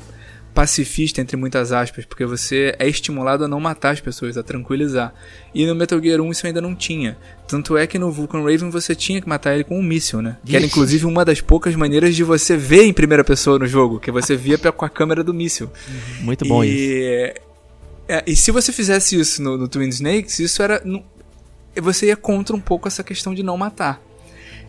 pacifista, 0.54 1.20
entre 1.20 1.36
muitas 1.36 1.72
aspas, 1.72 2.04
porque 2.04 2.24
você 2.24 2.74
é 2.78 2.88
estimulado 2.88 3.44
a 3.44 3.48
não 3.48 3.58
matar 3.58 3.90
as 3.90 4.00
pessoas, 4.00 4.36
a 4.38 4.42
tranquilizar. 4.42 5.12
E 5.52 5.66
no 5.66 5.74
Metal 5.74 6.00
Gear 6.00 6.20
1 6.20 6.30
isso 6.30 6.46
ainda 6.46 6.60
não 6.60 6.74
tinha. 6.74 7.18
Tanto 7.48 7.76
é 7.76 7.86
que 7.86 7.98
no 7.98 8.10
Vulcan 8.12 8.38
Raven 8.42 8.70
você 8.70 8.94
tinha 8.94 9.20
que 9.20 9.28
matar 9.28 9.54
ele 9.54 9.64
com 9.64 9.78
um 9.78 9.82
míssil, 9.82 10.22
né? 10.22 10.36
Que 10.46 10.54
era 10.56 10.64
inclusive 10.64 11.04
uma 11.06 11.24
das 11.24 11.40
poucas 11.40 11.74
maneiras 11.74 12.14
de 12.14 12.22
você 12.22 12.56
ver 12.56 12.84
em 12.84 12.92
primeira 12.92 13.24
pessoa 13.24 13.58
no 13.58 13.66
jogo, 13.66 13.98
que 13.98 14.10
você 14.12 14.36
via 14.36 14.56
com 14.56 14.84
a 14.84 14.88
câmera 14.88 15.24
do 15.24 15.34
míssil. 15.34 15.68
Muito 16.20 16.44
bom 16.46 16.62
e... 16.62 16.68
isso. 16.68 17.40
É, 18.06 18.22
e 18.26 18.36
se 18.36 18.50
você 18.50 18.70
fizesse 18.72 19.18
isso 19.18 19.42
no, 19.42 19.56
no 19.58 19.66
Twin 19.66 19.88
Snakes, 19.88 20.38
isso 20.38 20.62
era. 20.62 20.80
não- 20.84 21.02
Você 21.82 22.06
ia 22.06 22.16
contra 22.16 22.54
um 22.54 22.60
pouco 22.60 22.86
essa 22.86 23.02
questão 23.02 23.34
de 23.34 23.42
não 23.42 23.56
matar. 23.56 24.00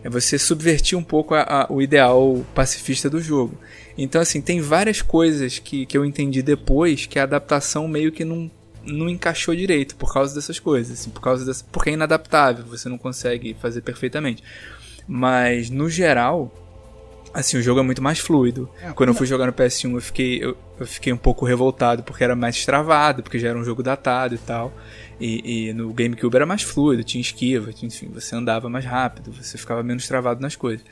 É 0.02 0.08
você 0.10 0.38
subvertir 0.38 0.96
um 0.98 1.02
pouco 1.02 1.34
a- 1.34 1.42
a- 1.42 1.66
o 1.72 1.80
ideal 1.82 2.44
pacifista 2.54 3.08
do 3.10 3.20
jogo. 3.20 3.56
Então, 3.98 4.20
assim, 4.20 4.40
tem 4.40 4.60
várias 4.60 5.00
coisas 5.02 5.58
que, 5.58 5.86
que 5.86 5.96
eu 5.96 6.04
entendi 6.04 6.42
depois 6.42 7.06
que 7.06 7.18
a 7.18 7.22
adaptação 7.22 7.88
meio 7.88 8.12
que 8.12 8.24
não, 8.24 8.50
não 8.84 9.08
encaixou 9.08 9.54
direito 9.54 9.96
por 9.96 10.12
causa 10.12 10.34
dessas 10.34 10.58
coisas. 10.58 11.00
Assim, 11.00 11.10
por 11.10 11.20
causa 11.20 11.44
dessa, 11.44 11.64
porque 11.72 11.90
é 11.90 11.92
inadaptável, 11.94 12.64
você 12.66 12.88
não 12.88 12.98
consegue 12.98 13.56
fazer 13.60 13.80
perfeitamente. 13.80 14.42
Mas, 15.08 15.70
no 15.70 15.88
geral, 15.88 16.52
assim, 17.32 17.56
o 17.56 17.62
jogo 17.62 17.80
é 17.80 17.82
muito 17.82 18.02
mais 18.02 18.18
fluido. 18.18 18.68
É, 18.82 18.92
Quando 18.92 19.08
eu 19.10 19.14
fui 19.14 19.26
jogar 19.26 19.46
no 19.46 19.52
PS1, 19.52 19.94
eu 19.94 20.00
fiquei, 20.00 20.44
eu, 20.44 20.56
eu 20.78 20.86
fiquei 20.86 21.12
um 21.12 21.16
pouco 21.16 21.44
revoltado 21.46 22.02
porque 22.02 22.22
era 22.24 22.36
mais 22.36 22.64
travado, 22.66 23.22
porque 23.22 23.38
já 23.38 23.48
era 23.48 23.58
um 23.58 23.64
jogo 23.64 23.82
datado 23.82 24.34
e 24.34 24.38
tal. 24.38 24.72
E, 25.18 25.68
e 25.68 25.72
no 25.72 25.92
GameCube 25.94 26.34
era 26.36 26.44
mais 26.44 26.62
fluido, 26.62 27.02
tinha 27.02 27.20
esquiva, 27.22 27.72
tinha- 27.72 27.88
enfim, 27.88 28.10
você 28.12 28.36
andava 28.36 28.68
mais 28.68 28.84
rápido, 28.84 29.32
você 29.32 29.56
ficava 29.56 29.82
menos 29.82 30.06
travado 30.06 30.42
nas 30.42 30.54
coisas. 30.54 30.84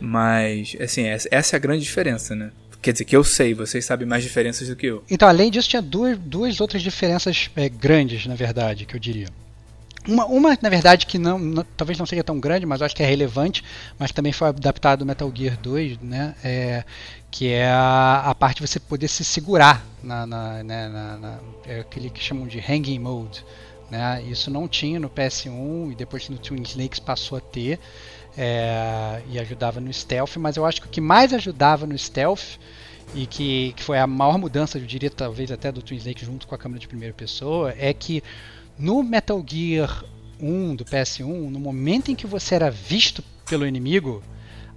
Mas, 0.00 0.76
assim, 0.80 1.04
essa, 1.04 1.28
é 1.30 1.56
a 1.56 1.58
grande 1.60 1.82
diferença, 1.82 2.34
né? 2.34 2.50
Quer 2.82 2.92
dizer, 2.92 3.04
que 3.04 3.16
eu 3.16 3.24
sei, 3.24 3.52
vocês 3.54 3.84
sabem 3.84 4.06
mais 4.06 4.22
diferenças 4.22 4.68
do 4.68 4.76
que 4.76 4.86
eu. 4.86 5.02
Então, 5.10 5.28
além 5.28 5.50
disso, 5.50 5.68
tinha 5.68 5.82
duas, 5.82 6.16
duas 6.18 6.60
outras 6.60 6.82
diferenças 6.82 7.50
é, 7.56 7.68
grandes, 7.68 8.26
na 8.26 8.34
verdade, 8.34 8.84
que 8.86 8.94
eu 8.94 9.00
diria. 9.00 9.26
Uma, 10.06 10.24
uma, 10.26 10.58
na 10.62 10.68
verdade, 10.68 11.04
que 11.04 11.18
não, 11.18 11.36
não- 11.36 11.66
talvez 11.76 11.98
não 11.98 12.06
seja 12.06 12.22
tão 12.22 12.38
grande, 12.38 12.64
mas 12.64 12.80
acho 12.80 12.94
que 12.94 13.02
é 13.02 13.06
relevante, 13.06 13.64
mas 13.98 14.12
também 14.12 14.32
foi 14.32 14.48
adaptado 14.48 15.00
do 15.00 15.06
Metal 15.06 15.32
Gear 15.34 15.56
2, 15.60 15.98
né? 16.00 16.34
É, 16.44 16.84
que 17.28 17.48
é 17.48 17.68
a, 17.68 18.22
a 18.26 18.34
parte 18.36 18.60
de 18.62 18.68
você 18.68 18.78
poder 18.78 19.08
se 19.08 19.24
segurar 19.24 19.84
na, 20.02 20.24
na, 20.24 20.62
né, 20.62 20.88
na- 20.88 21.16
na- 21.16 21.38
é 21.66 21.80
aquele 21.80 22.08
que 22.08 22.22
chamam 22.22 22.46
de 22.46 22.60
hanging 22.60 23.00
mode. 23.00 23.44
Né? 23.90 24.22
Isso 24.26 24.50
não 24.50 24.66
tinha 24.66 24.98
no 24.98 25.08
PS1 25.08 25.92
e 25.92 25.94
depois 25.94 26.28
no 26.28 26.38
Twin 26.38 26.62
Snakes 26.62 26.98
passou 26.98 27.38
a 27.38 27.40
ter 27.40 27.78
é, 28.36 29.22
e 29.30 29.38
ajudava 29.38 29.80
no 29.80 29.92
stealth, 29.92 30.36
mas 30.36 30.56
eu 30.56 30.64
acho 30.64 30.80
que 30.80 30.86
o 30.86 30.90
que 30.90 31.00
mais 31.00 31.32
ajudava 31.32 31.86
no 31.86 31.96
stealth 31.96 32.58
e 33.14 33.26
que, 33.26 33.72
que 33.74 33.82
foi 33.82 33.98
a 33.98 34.06
maior 34.06 34.38
mudança, 34.38 34.78
eu 34.78 34.84
diria 34.84 35.10
talvez 35.10 35.50
até 35.50 35.70
do 35.70 35.80
Twin 35.80 35.96
Snake 35.96 36.24
junto 36.24 36.46
com 36.46 36.54
a 36.54 36.58
câmera 36.58 36.80
de 36.80 36.88
primeira 36.88 37.14
pessoa, 37.14 37.74
é 37.78 37.94
que 37.94 38.22
no 38.78 39.02
Metal 39.02 39.42
Gear 39.46 40.04
1 40.40 40.74
do 40.74 40.84
PS1, 40.84 41.24
no 41.24 41.58
momento 41.58 42.10
em 42.10 42.14
que 42.14 42.26
você 42.26 42.56
era 42.56 42.70
visto 42.70 43.22
pelo 43.48 43.66
inimigo, 43.66 44.22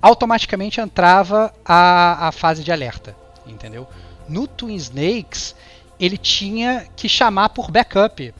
automaticamente 0.01 0.79
entrava 0.79 1.53
a, 1.65 2.27
a 2.27 2.31
fase 2.31 2.63
de 2.63 2.71
alerta, 2.71 3.15
entendeu? 3.45 3.87
No 4.27 4.47
Twin 4.47 4.75
Snakes, 4.75 5.55
ele 5.99 6.17
tinha 6.17 6.87
que 6.95 7.09
chamar 7.09 7.49
por 7.49 7.69
backup 7.71 8.33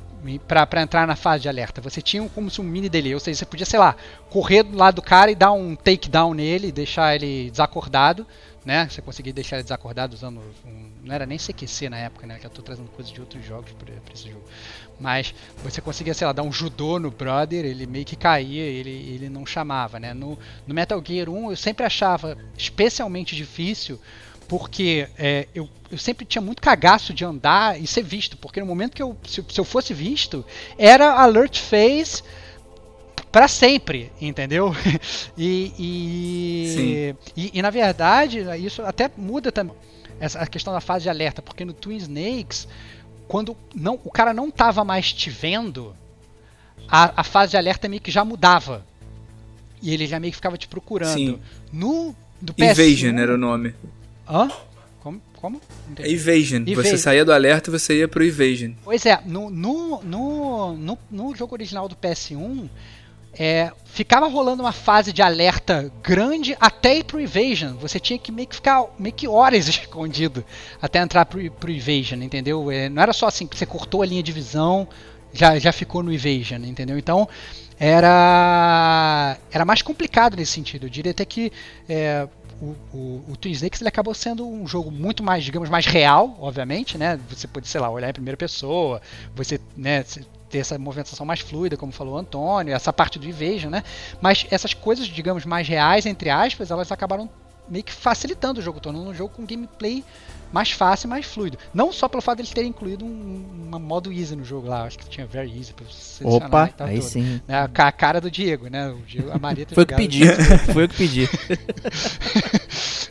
para 0.48 0.82
entrar 0.82 1.08
na 1.08 1.16
fase 1.16 1.44
de 1.44 1.50
alerta. 1.50 1.82
Você 1.82 2.02
tinha 2.02 2.28
como 2.30 2.50
se 2.50 2.60
um 2.62 2.64
mini 2.64 2.90
delay, 2.90 3.14
ou 3.14 3.20
seja, 3.20 3.40
você 3.40 3.46
podia, 3.46 3.66
sei 3.66 3.80
lá, 3.80 3.96
correr 4.30 4.64
do 4.64 4.78
lado 4.78 4.96
do 4.96 5.02
cara 5.02 5.32
e 5.32 5.36
dar 5.36 5.52
um 5.52 5.76
takedown 5.76 6.34
nele, 6.34 6.72
deixar 6.72 7.16
ele 7.16 7.50
desacordado, 7.50 8.26
né? 8.66 8.88
Você 8.90 9.02
conseguia 9.02 9.34
deixar 9.34 9.56
ele 9.56 9.64
desacordado 9.64 10.14
usando 10.14 10.42
um, 10.66 10.90
não 11.04 11.16
era 11.16 11.26
nem 11.26 11.38
CQC 11.38 11.90
na 11.90 11.98
época, 11.98 12.28
né? 12.28 12.38
Já 12.42 12.48
estou 12.48 12.64
trazendo 12.64 12.90
coisas 12.90 13.12
de 13.12 13.20
outros 13.20 13.46
jogos 13.46 13.72
para 13.72 13.94
esse 14.14 14.30
jogo. 14.30 14.44
Mas 15.00 15.34
você 15.64 15.80
conseguia, 15.82 16.14
sei 16.14 16.28
lá, 16.28 16.34
dar 16.34 16.44
um 16.44 16.52
judô 16.52 17.00
no 17.00 17.10
brother, 17.10 17.66
ele 17.66 17.88
meio 17.88 18.06
que 18.06 18.16
caía, 18.16 18.64
ele, 18.64 18.90
ele 18.90 19.30
não 19.30 19.46
chamava, 19.46 20.00
né? 20.00 20.14
No, 20.14 20.38
no 20.68 20.74
Metal 20.74 21.02
Gear 21.06 21.30
1 21.30 21.52
eu 21.52 21.58
sempre 21.58 21.86
achava 21.86 22.38
especialmente 22.58 23.36
difícil 23.36 24.00
porque 24.50 25.08
é, 25.18 25.48
eu, 25.54 25.70
eu 25.90 25.98
sempre 25.98 26.26
tinha 26.26 26.42
muito 26.42 26.62
cagaço 26.62 27.14
de 27.14 27.24
andar 27.24 27.80
e 27.80 27.88
ser 27.88 28.04
visto, 28.04 28.36
porque 28.36 28.60
no 28.60 28.66
momento 28.66 28.96
que 28.96 29.02
eu, 29.02 29.16
se, 29.26 29.46
se 29.48 29.60
eu 29.60 29.64
fosse 29.64 29.94
visto, 29.94 30.44
era 30.78 31.14
alert 31.22 31.62
phase 31.62 32.24
para 33.32 33.48
sempre, 33.48 34.12
entendeu? 34.20 34.76
e, 35.38 35.72
e, 35.78 37.16
e, 37.38 37.52
e, 37.54 37.62
na 37.62 37.70
verdade, 37.70 38.40
isso 38.60 38.82
até 38.82 39.10
muda 39.16 39.52
também 39.52 39.76
essa 40.20 40.40
a 40.40 40.48
questão 40.48 40.74
da 40.74 40.82
fase 40.82 41.04
de 41.04 41.10
alerta, 41.10 41.42
porque 41.42 41.64
no 41.64 41.72
Twin 41.72 41.98
Snakes, 41.98 42.68
quando 43.28 43.56
não, 43.74 44.00
o 44.04 44.12
cara 44.12 44.34
não 44.34 44.52
tava 44.52 44.84
mais 44.84 45.14
te 45.14 45.30
vendo, 45.30 45.96
a, 46.88 47.22
a 47.22 47.24
fase 47.24 47.52
de 47.52 47.58
alerta 47.58 47.88
meio 47.88 48.02
que 48.02 48.12
já 48.12 48.26
mudava. 48.26 48.86
E 49.82 49.94
ele 49.94 50.08
já 50.08 50.20
meio 50.20 50.32
que 50.32 50.36
ficava 50.36 50.58
te 50.58 50.68
procurando. 50.68 51.14
Sim. 51.14 51.40
No 51.72 52.14
do 52.42 52.54
PS1, 52.54 52.72
Evasion 52.72 53.18
era 53.18 53.34
o 53.36 53.38
nome. 53.38 53.74
Hã? 54.30 54.48
Como? 55.02 55.22
Como? 55.38 55.62
Entendi. 55.90 56.14
Evasion. 56.14 56.64
Você 56.64 56.72
Evasion. 56.72 56.98
saía 56.98 57.26
do 57.26 57.34
alerta 57.34 57.70
e 57.70 57.72
você 57.72 58.00
ia 58.00 58.08
pro 58.08 58.24
Evasion. 58.24 58.74
Pois 58.84 59.06
é, 59.06 59.20
no, 59.26 59.50
no, 59.50 60.02
no, 60.04 60.74
no, 60.74 60.98
no 61.10 61.36
jogo 61.36 61.56
original 61.56 61.88
do 61.88 61.96
PS1, 61.96 62.70
é, 63.34 63.72
ficava 63.86 64.28
rolando 64.28 64.62
uma 64.62 64.72
fase 64.72 65.14
de 65.14 65.22
alerta 65.22 65.92
grande 66.04 66.56
até 66.60 66.98
ir 66.98 67.06
pro 67.06 67.20
Evasion. 67.20 67.76
Você 67.78 68.00
tinha 68.00 68.20
que 68.20 68.32
meio 68.32 68.48
que 68.48 68.56
ficar 68.56 68.86
meio 69.00 69.16
que 69.16 69.28
horas 69.28 69.66
escondido 69.70 70.44
até 70.82 71.00
entrar 71.00 71.26
pro, 71.26 71.50
pro 71.52 71.72
Evasion, 71.72 72.22
entendeu? 72.22 72.70
É, 72.70 72.90
não 72.90 73.02
era 73.02 73.14
só 73.14 73.28
assim 73.28 73.48
que 73.48 73.58
você 73.58 73.66
cortou 73.66 74.02
a 74.02 74.06
linha 74.06 74.22
de 74.22 74.32
visão, 74.32 74.88
já, 75.34 75.58
já 75.58 75.72
ficou 75.72 76.04
no 76.04 76.12
Evasion, 76.12 76.64
entendeu? 76.66 76.98
Então 76.98 77.28
era 77.80 79.38
era 79.52 79.64
mais 79.64 79.82
complicado 79.82 80.36
nesse 80.36 80.52
sentido. 80.52 80.88
Eu 80.88 80.90
diria 80.90 81.12
até 81.12 81.24
que 81.24 81.52
é, 81.88 82.28
o, 82.62 82.76
o, 82.94 83.26
o 83.30 83.38
Twin 83.38 83.52
Snakes 83.52 83.82
ele 83.82 83.88
acabou 83.88 84.14
sendo 84.14 84.48
um 84.48 84.68
jogo 84.68 84.92
muito 84.92 85.24
mais, 85.24 85.44
digamos, 85.44 85.70
mais 85.70 85.86
real, 85.86 86.38
obviamente, 86.40 86.98
né? 86.98 87.20
Você 87.30 87.48
pode, 87.48 87.68
sei 87.68 87.80
lá, 87.80 87.90
olhar 87.90 88.10
em 88.10 88.14
primeira 88.14 88.38
pessoa, 88.38 89.02
você, 89.36 89.60
né, 89.78 90.04
ter 90.50 90.60
essa 90.60 90.78
movimentação 90.78 91.26
mais 91.26 91.40
fluida, 91.40 91.78
como 91.78 91.92
falou 91.92 92.16
o 92.16 92.18
Antônio, 92.18 92.74
essa 92.74 92.92
parte 92.92 93.18
do 93.18 93.28
Evasion, 93.28 93.70
né? 93.70 93.84
Mas 94.22 94.46
essas 94.52 94.74
coisas, 94.74 95.08
digamos, 95.08 95.46
mais 95.46 95.68
reais, 95.68 96.06
entre 96.06 96.30
aspas, 96.30 96.72
elas 96.72 96.92
acabaram 96.92 97.30
meio 97.70 97.84
que 97.84 97.94
facilitando 97.94 98.60
o 98.60 98.64
jogo, 98.64 98.80
tornando 98.80 99.10
um 99.10 99.14
jogo 99.14 99.34
com 99.36 99.46
gameplay 99.46 100.04
mais 100.52 100.72
fácil 100.72 101.08
e 101.08 101.10
mais 101.10 101.26
fluido. 101.26 101.58
Não 101.74 101.92
só 101.92 102.08
pelo 102.08 102.22
fato 102.22 102.38
de 102.38 102.42
eles 102.44 102.54
terem 102.54 102.70
incluído 102.70 103.06
um, 103.06 103.70
um 103.74 103.80
modo 103.80 104.12
easy 104.12 104.36
no 104.36 104.44
jogo 104.44 104.68
lá, 104.68 104.84
acho 104.84 104.98
que 104.98 105.10
tinha 105.10 105.26
very 105.26 105.56
easy 105.56 105.74
pra 105.74 105.86
você 105.86 106.26
Opa, 106.26 106.68
e 106.68 106.74
tal 106.74 106.88
aí 106.88 107.02
sim. 107.02 107.42
Né, 107.48 107.70
a, 107.74 107.92
cara 107.92 108.20
do 108.20 108.30
Diego, 108.30 108.68
né? 108.68 108.90
O 108.90 108.98
Diego, 108.98 109.30
a 109.32 109.40
Foi 109.74 109.84
o 109.84 109.88
que 109.88 109.96
pedi. 109.96 110.22
Foi 110.74 110.86
o 110.86 110.90
que 110.90 110.98
pedi. 110.98 111.30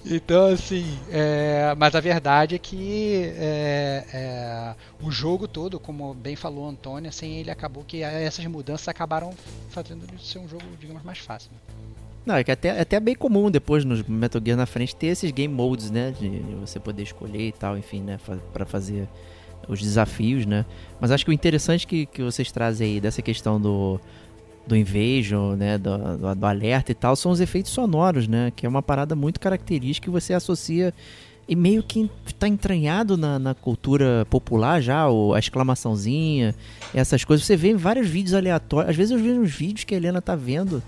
então, 0.05 0.47
assim, 0.47 0.99
é, 1.11 1.75
mas 1.77 1.95
a 1.95 2.01
verdade 2.01 2.55
é 2.55 2.59
que 2.59 3.33
é, 3.37 4.05
é, 4.13 4.75
o 5.01 5.11
jogo 5.11 5.47
todo, 5.47 5.79
como 5.79 6.15
bem 6.15 6.37
falou 6.37 6.67
o 6.67 6.69
Antônio, 6.69 7.09
assim, 7.09 7.37
ele 7.37 7.51
acabou 7.51 7.85
que 7.85 8.03
essas 8.03 8.45
mudanças 8.47 8.89
acabaram 8.89 9.33
fazendo 9.71 10.05
ele 10.05 10.19
ser 10.23 10.39
um 10.39 10.49
jogo, 10.49 10.65
digamos, 10.79 11.03
mais 11.03 11.19
fácil. 11.19 11.51
né? 11.53 11.59
Não, 12.25 12.35
é 12.35 12.45
que 12.45 12.51
até, 12.51 12.69
é 12.69 12.81
até 12.81 13.01
bem 13.01 13.15
comum 13.15 13.51
depois 13.51 13.85
nos 13.85 14.03
Metal 14.03 14.41
Gear 14.45 14.57
na 14.57 14.67
frente 14.67 14.95
ter 14.95 15.09
esses 15.09 15.31
game 15.31 15.53
modes, 15.53 15.91
né? 15.91 16.13
De 16.19 16.29
você 16.61 16.79
poder 16.79 17.03
escolher 17.03 17.49
e 17.49 17.53
tal, 17.53 17.77
enfim, 17.79 18.03
né? 18.03 18.19
Pra 18.53 18.67
fazer 18.67 19.09
os 19.67 19.81
desafios, 19.81 20.47
né? 20.47 20.65
Mas 21.01 21.11
acho 21.11 21.25
que 21.25 21.31
o 21.31 21.33
interessante 21.33 21.87
que, 21.87 22.07
que 22.07 22.23
vocês 22.23 22.53
trazem 22.53 22.95
aí 22.95 23.01
dessa 23.01 23.23
questão 23.23 23.61
do, 23.61 24.01
do 24.67 24.77
invasion, 24.77 25.57
né? 25.57 25.79
Do, 25.79 25.97
do, 26.19 26.35
do 26.35 26.47
alerta 26.47 26.93
e 26.93 26.95
tal, 26.95 27.17
são 27.17 27.33
os 27.33 27.41
efeitos 27.41 27.73
sonoros, 27.73 28.29
né? 28.29 28.53
Que 28.55 28.67
é 28.67 28.69
uma 28.69 28.83
parada 28.83 29.17
muito 29.17 29.41
característica 29.41 30.05
que 30.05 30.11
você 30.11 30.35
associa 30.35 30.93
e 31.49 31.57
meio 31.57 31.83
que 31.83 32.11
está 32.27 32.47
entranhado 32.47 33.17
na, 33.17 33.39
na, 33.39 33.55
cultura 33.55 34.27
popular 34.29 34.83
já, 34.83 35.09
o, 35.09 35.33
a 35.33 35.39
exclamaçãozinha, 35.39 36.55
essas 36.93 37.25
coisas. 37.25 37.47
Você 37.47 37.57
vê 37.57 37.71
em 37.71 37.77
vários 37.77 38.07
vídeos 38.07 38.35
aleatórios. 38.35 38.91
Às 38.91 38.97
vezes 38.97 39.13
eu 39.13 39.19
vejo 39.19 39.41
uns 39.41 39.51
vídeos 39.51 39.85
que 39.85 39.95
a 39.95 39.97
Helena 39.97 40.21
tá 40.21 40.37
vendo 40.37 40.83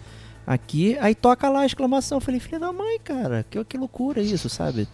aqui, 0.46 0.96
aí 1.00 1.14
toca 1.14 1.48
lá 1.48 1.60
a 1.60 1.66
exclamação. 1.66 2.18
Eu 2.18 2.20
falei, 2.20 2.40
filha 2.40 2.58
da 2.58 2.72
mãe, 2.72 2.98
cara, 3.02 3.44
que, 3.48 3.62
que 3.64 3.78
loucura 3.78 4.20
isso, 4.20 4.48
sabe? 4.48 4.88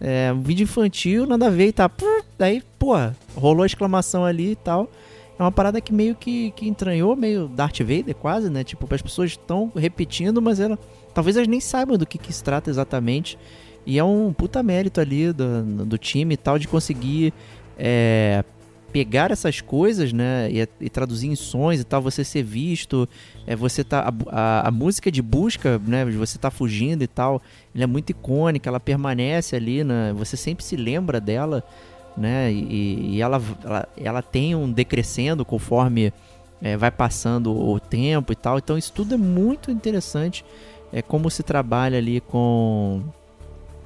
É, 0.00 0.32
um 0.32 0.42
vídeo 0.42 0.64
infantil, 0.64 1.26
nada 1.26 1.46
a 1.46 1.50
ver 1.50 1.68
e 1.68 1.72
tá. 1.72 1.90
Daí, 2.38 2.62
pô, 2.78 2.94
rolou 3.34 3.62
a 3.62 3.66
exclamação 3.66 4.24
ali 4.24 4.52
e 4.52 4.56
tal. 4.56 4.90
É 5.38 5.42
uma 5.42 5.52
parada 5.52 5.80
que 5.80 5.92
meio 5.92 6.14
que, 6.14 6.50
que 6.52 6.68
entranhou, 6.68 7.14
meio 7.14 7.48
Darth 7.48 7.78
Vader 7.78 8.14
quase, 8.14 8.50
né? 8.50 8.64
Tipo, 8.64 8.92
as 8.92 9.02
pessoas 9.02 9.30
estão 9.30 9.70
repetindo, 9.74 10.42
mas 10.42 10.58
ela, 10.58 10.78
talvez 11.14 11.36
elas 11.36 11.48
nem 11.48 11.60
saibam 11.60 11.96
do 11.96 12.06
que, 12.06 12.18
que 12.18 12.32
se 12.32 12.42
trata 12.42 12.70
exatamente. 12.70 13.38
E 13.86 13.98
é 13.98 14.04
um 14.04 14.32
puta 14.32 14.62
mérito 14.62 15.00
ali 15.00 15.32
do, 15.32 15.62
do 15.84 15.96
time 15.96 16.34
e 16.34 16.36
tal 16.36 16.58
de 16.58 16.66
conseguir 16.66 17.32
é, 17.78 18.44
pegar 18.92 19.30
essas 19.30 19.60
coisas, 19.60 20.12
né, 20.12 20.48
e, 20.50 20.68
e, 20.80 20.88
traduzir 20.88 21.28
em 21.28 21.36
sons 21.36 21.80
e 21.80 21.84
tal, 21.84 22.00
você 22.00 22.24
ser 22.24 22.42
visto, 22.42 23.08
é, 23.46 23.54
você 23.54 23.84
tá 23.84 24.08
a, 24.08 24.12
a, 24.30 24.68
a, 24.68 24.70
música 24.70 25.10
de 25.10 25.20
busca, 25.20 25.78
né, 25.86 26.04
você 26.06 26.38
tá 26.38 26.50
fugindo 26.50 27.02
e 27.02 27.06
tal, 27.06 27.42
ela 27.74 27.84
é 27.84 27.86
muito 27.86 28.10
icônica, 28.10 28.68
ela 28.68 28.80
permanece 28.80 29.54
ali, 29.54 29.84
né, 29.84 30.12
você 30.16 30.36
sempre 30.36 30.64
se 30.64 30.76
lembra 30.76 31.20
dela, 31.20 31.62
né, 32.16 32.50
e, 32.50 33.16
e 33.16 33.22
ela, 33.22 33.40
ela, 33.62 33.88
ela 33.96 34.22
tem 34.22 34.54
um 34.54 34.70
decrescendo 34.70 35.44
conforme 35.44 36.12
é, 36.60 36.76
vai 36.76 36.90
passando 36.90 37.56
o 37.56 37.78
tempo 37.78 38.32
e 38.32 38.36
tal, 38.36 38.58
então 38.58 38.76
isso 38.78 38.92
tudo 38.92 39.14
é 39.14 39.18
muito 39.18 39.70
interessante, 39.70 40.44
é 40.92 41.02
como 41.02 41.30
se 41.30 41.42
trabalha 41.42 41.98
ali 41.98 42.20
com 42.20 43.02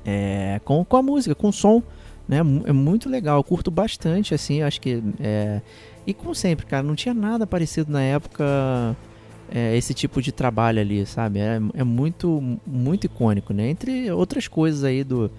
é, 0.05 0.61
com, 0.64 0.84
com 0.84 0.96
a 0.96 1.03
música, 1.03 1.34
com 1.34 1.48
o 1.48 1.53
som, 1.53 1.82
né? 2.29 2.39
É 2.64 2.73
muito 2.73 3.09
legal, 3.09 3.39
eu 3.39 3.45
curto 3.45 3.70
bastante, 3.70 4.35
assim, 4.35 4.62
acho 4.62 4.81
que 4.81 5.03
é... 5.20 5.61
E 6.07 6.12
como 6.12 6.35
sempre, 6.35 6.66
cara, 6.66 6.83
não 6.83 6.97
tinha 6.97 7.14
nada 7.14 7.47
parecido 7.47 7.93
na 7.93 8.03
época 8.03 8.97
é, 9.55 9.77
esse 9.77 9.93
tipo 9.93 10.23
de 10.23 10.33
trabalho 10.33 10.81
ali, 10.81 11.05
sabe? 11.05 11.39
É, 11.39 11.61
é, 11.75 11.85
muito, 11.85 12.59
muito 12.66 13.05
icônico, 13.05 13.53
né? 13.53 13.68
Entre 13.68 14.11
outras 14.11 14.49
coisas 14.49 14.83
aí 14.83 15.05
do, 15.05 15.31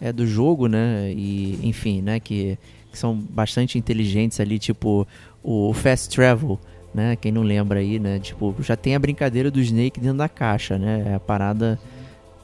é, 0.00 0.12
do 0.12 0.26
jogo, 0.26 0.68
né? 0.68 1.12
E, 1.12 1.58
enfim, 1.62 2.00
né? 2.00 2.20
Que, 2.20 2.56
que 2.90 2.98
são 2.98 3.14
bastante 3.14 3.76
inteligentes 3.76 4.38
ali, 4.38 4.58
tipo 4.58 5.06
o 5.42 5.72
Fast 5.74 6.14
Travel, 6.14 6.58
né? 6.94 7.16
Quem 7.16 7.32
não 7.32 7.42
lembra 7.42 7.80
aí, 7.80 7.98
né? 7.98 8.20
Tipo, 8.20 8.54
já 8.60 8.76
tem 8.76 8.94
a 8.94 8.98
brincadeira 8.98 9.50
do 9.50 9.60
Snake 9.60 10.00
dentro 10.00 10.18
da 10.18 10.28
caixa, 10.28 10.78
né? 10.78 11.04
É 11.08 11.14
a 11.14 11.20
parada 11.20 11.78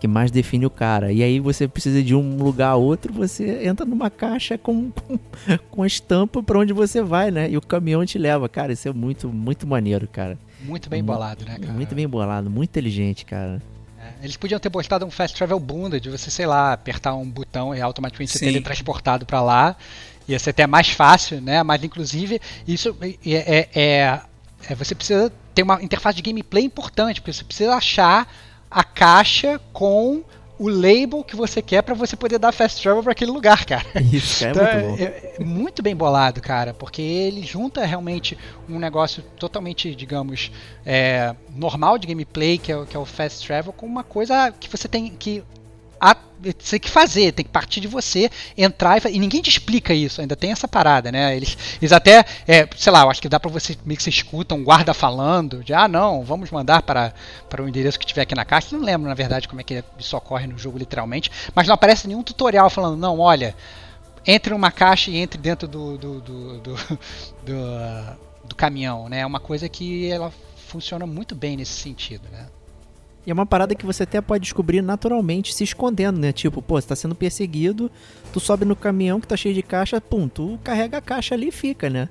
que 0.03 0.09
mais 0.09 0.33
define 0.33 0.67
o 0.67 0.71
cara. 0.71 1.13
E 1.13 1.23
aí 1.23 1.39
você 1.39 1.69
precisa 1.69 2.03
de 2.03 2.13
um 2.13 2.37
lugar 2.37 2.71
a 2.71 2.75
outro, 2.75 3.13
você 3.13 3.65
entra 3.65 3.87
numa 3.87 4.11
caixa 4.11 4.59
com, 4.59 4.91
com, 4.91 5.17
com 5.71 5.83
a 5.85 5.87
estampa 5.87 6.43
para 6.43 6.59
onde 6.59 6.73
você 6.73 7.01
vai, 7.01 7.31
né? 7.31 7.49
E 7.49 7.57
o 7.57 7.61
caminhão 7.61 8.05
te 8.05 8.19
leva. 8.19 8.49
Cara, 8.49 8.73
isso 8.73 8.89
é 8.89 8.93
muito, 8.93 9.29
muito 9.29 9.65
maneiro, 9.65 10.09
cara. 10.09 10.37
Muito 10.61 10.91
bem 10.91 11.05
bolado, 11.05 11.45
né, 11.45 11.57
cara? 11.57 11.73
Muito 11.73 11.95
bem 11.95 12.09
bolado, 12.09 12.51
muito 12.51 12.71
inteligente, 12.71 13.25
cara. 13.25 13.63
É, 13.97 14.25
eles 14.25 14.37
podiam 14.37 14.59
ter 14.59 14.71
postado 14.71 15.07
um 15.07 15.11
Fast 15.11 15.37
Travel 15.37 15.61
Bunda, 15.61 16.01
de 16.01 16.11
você, 16.11 16.33
sei 16.33 16.47
lá, 16.47 16.73
apertar 16.73 17.15
um 17.15 17.31
botão 17.31 17.73
e 17.73 17.81
automaticamente 17.81 18.33
ser 18.33 18.47
teletransportado 18.47 19.25
para 19.25 19.41
lá. 19.41 19.77
Ia 20.27 20.39
ser 20.41 20.51
até 20.51 20.67
mais 20.67 20.89
fácil, 20.89 21.41
né? 21.41 21.63
Mas, 21.63 21.85
inclusive, 21.85 22.41
isso 22.67 22.97
é, 23.01 23.17
é, 23.25 23.69
é, 23.73 24.21
é 24.69 24.75
você 24.75 24.97
precisa 24.97 25.33
ter 25.55 25.63
uma 25.63 25.81
interface 25.81 26.17
de 26.17 26.23
gameplay 26.23 26.65
importante, 26.65 27.21
porque 27.21 27.33
você 27.33 27.45
precisa 27.45 27.77
achar 27.77 28.27
a 28.73 28.85
caixa 28.85 29.61
com 29.73 30.23
o 30.59 30.69
label 30.69 31.25
que 31.25 31.35
você 31.35 31.61
quer 31.61 31.83
para 31.83 31.95
você 31.95 32.15
poder 32.15 32.39
dar 32.39 32.53
fast 32.53 32.81
travel 32.81 33.03
para 33.03 33.13
aquele 33.13 33.33
lugar, 33.33 33.65
cara. 33.65 33.85
Isso, 34.01 34.45
é 34.45 34.51
então, 34.51 34.63
muito 34.63 34.87
bom. 34.87 34.97
É, 34.97 35.05
é, 35.05 35.45
muito 35.45 35.83
bem 35.83 35.97
bolado, 35.97 36.41
cara, 36.41 36.73
porque 36.73 37.03
ele 37.03 37.43
junta 37.43 37.85
realmente 37.85 38.39
um 38.69 38.79
negócio 38.79 39.25
totalmente, 39.37 39.93
digamos, 39.95 40.53
é, 40.87 41.35
normal 41.55 41.99
de 41.99 42.07
gameplay, 42.07 42.59
que 42.59 42.71
é, 42.71 42.85
que 42.87 42.97
é 42.97 43.01
o 43.01 43.05
fast 43.05 43.45
travel, 43.45 43.73
com 43.73 43.87
uma 43.87 44.05
coisa 44.05 44.53
que 44.53 44.69
você 44.69 44.87
tem 44.87 45.11
que 45.11 45.43
a, 46.01 46.17
tem 46.43 46.81
que 46.81 46.91
fazer, 46.91 47.33
tem 47.33 47.45
que 47.45 47.51
partir 47.51 47.81
de 47.81 47.89
você, 47.89 48.31
entrar 48.57 48.99
e, 49.05 49.17
e 49.17 49.19
ninguém 49.19 49.41
te 49.41 49.51
explica 49.51 49.95
isso, 49.95 50.21
ainda 50.21 50.35
tem 50.35 50.51
essa 50.51 50.67
parada, 50.67 51.13
né? 51.13 51.37
Eles, 51.37 51.57
eles 51.81 51.93
até, 51.93 52.25
é, 52.47 52.69
sei 52.77 52.93
lá, 52.93 53.03
eu 53.03 53.11
acho 53.11 53.23
que 53.23 53.29
dá 53.29 53.39
pra 53.39 53.51
você, 53.51 53.77
meio 53.85 53.97
que 53.97 54.03
você 54.03 54.11
escuta 54.11 54.55
um 54.55 54.65
guarda 54.65 54.93
falando, 54.93 55.63
de 55.63 55.73
ah 55.73 55.87
não, 55.87 56.25
vamos 56.25 56.51
mandar 56.51 56.83
para, 56.83 57.15
para 57.49 57.63
o 57.63 57.69
endereço 57.69 57.99
que 57.99 58.07
tiver 58.07 58.23
aqui 58.23 58.35
na 58.35 58.45
caixa. 58.45 58.77
Não 58.77 58.85
lembro, 58.85 59.09
na 59.09 59.15
verdade, 59.15 59.47
como 59.47 59.61
é 59.61 59.65
que 59.65 59.85
isso 59.99 60.17
ocorre 60.17 60.47
no 60.47 60.59
jogo 60.59 60.79
literalmente, 60.79 61.31
mas 61.55 61.67
não 61.67 61.75
aparece 61.75 62.09
nenhum 62.09 62.23
tutorial 62.23 62.69
falando, 62.71 62.97
não, 62.97 63.19
olha, 63.21 63.55
entre 64.27 64.53
numa 64.53 64.71
caixa 64.71 65.11
e 65.11 65.17
entre 65.17 65.41
dentro 65.41 65.69
do, 65.69 65.99
do, 65.99 66.21
do, 66.21 66.59
do, 66.59 66.75
do, 67.45 68.19
do 68.45 68.55
caminhão, 68.55 69.09
né? 69.09 69.21
É 69.21 69.27
uma 69.27 69.41
coisa 69.41 69.69
que 69.69 70.11
ela 70.11 70.33
funciona 70.69 71.07
muito 71.07 71.35
bem 71.35 71.57
nesse 71.57 71.73
sentido, 71.73 72.29
né? 72.31 72.47
E 73.27 73.31
é 73.31 73.35
uma 73.35 73.47
parada 73.47 73.75
que 73.75 73.87
você 73.87 74.03
até 74.03 74.21
pode 74.21 74.43
descobrir 74.43 74.83
naturalmente 74.83 75.55
se 75.55 75.63
escondendo, 75.63 76.19
né? 76.19 76.33
Tipo, 76.33 76.61
pô, 76.61 76.81
você 76.81 76.89
tá 76.89 76.97
sendo 76.97 77.15
perseguido, 77.15 77.91
tu 78.33 78.41
sobe 78.41 78.65
no 78.65 78.75
caminhão 78.75 79.21
que 79.21 79.29
tá 79.29 79.37
cheio 79.37 79.55
de 79.55 79.63
caixa, 79.63 80.01
pum, 80.01 80.29
tu 80.29 80.59
carrega 80.65 80.99
a 80.99 81.01
caixa 81.01 81.35
ali 81.35 81.49
e 81.49 81.53
fica, 81.53 81.89
né? 81.89 82.09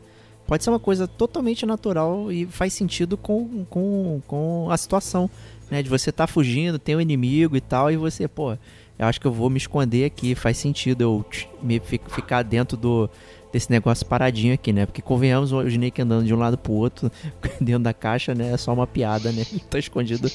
Pode 0.47 0.63
ser 0.63 0.69
uma 0.69 0.79
coisa 0.79 1.07
totalmente 1.07 1.65
natural 1.65 2.31
e 2.31 2.45
faz 2.45 2.73
sentido 2.73 3.17
com, 3.17 3.65
com, 3.69 4.21
com 4.25 4.67
a 4.69 4.77
situação, 4.77 5.29
né? 5.69 5.83
De 5.83 5.89
você 5.89 6.11
tá 6.11 6.27
fugindo, 6.27 6.79
tem 6.79 6.95
um 6.95 7.01
inimigo 7.01 7.57
e 7.57 7.61
tal, 7.61 7.91
e 7.91 7.97
você, 7.97 8.27
pô, 8.27 8.57
eu 9.01 9.07
acho 9.07 9.19
que 9.19 9.25
eu 9.25 9.31
vou 9.31 9.49
me 9.49 9.57
esconder 9.57 10.05
aqui, 10.05 10.35
faz 10.35 10.57
sentido 10.57 11.01
eu 11.01 11.25
me 11.59 11.79
ficar 11.79 12.43
dentro 12.43 12.77
do, 12.77 13.09
desse 13.51 13.71
negócio 13.71 14.05
paradinho 14.05 14.53
aqui, 14.53 14.71
né? 14.71 14.85
Porque 14.85 15.01
convenhamos, 15.01 15.51
o 15.51 15.63
Snake 15.63 16.03
andando 16.03 16.23
de 16.23 16.31
um 16.31 16.37
lado 16.37 16.55
pro 16.55 16.71
outro, 16.73 17.11
dentro 17.59 17.81
da 17.81 17.95
caixa, 17.95 18.35
né? 18.35 18.53
É 18.53 18.57
só 18.57 18.71
uma 18.71 18.85
piada, 18.85 19.31
né? 19.31 19.43
Não 19.51 19.59
tá 19.67 19.79
escondido 19.79 20.29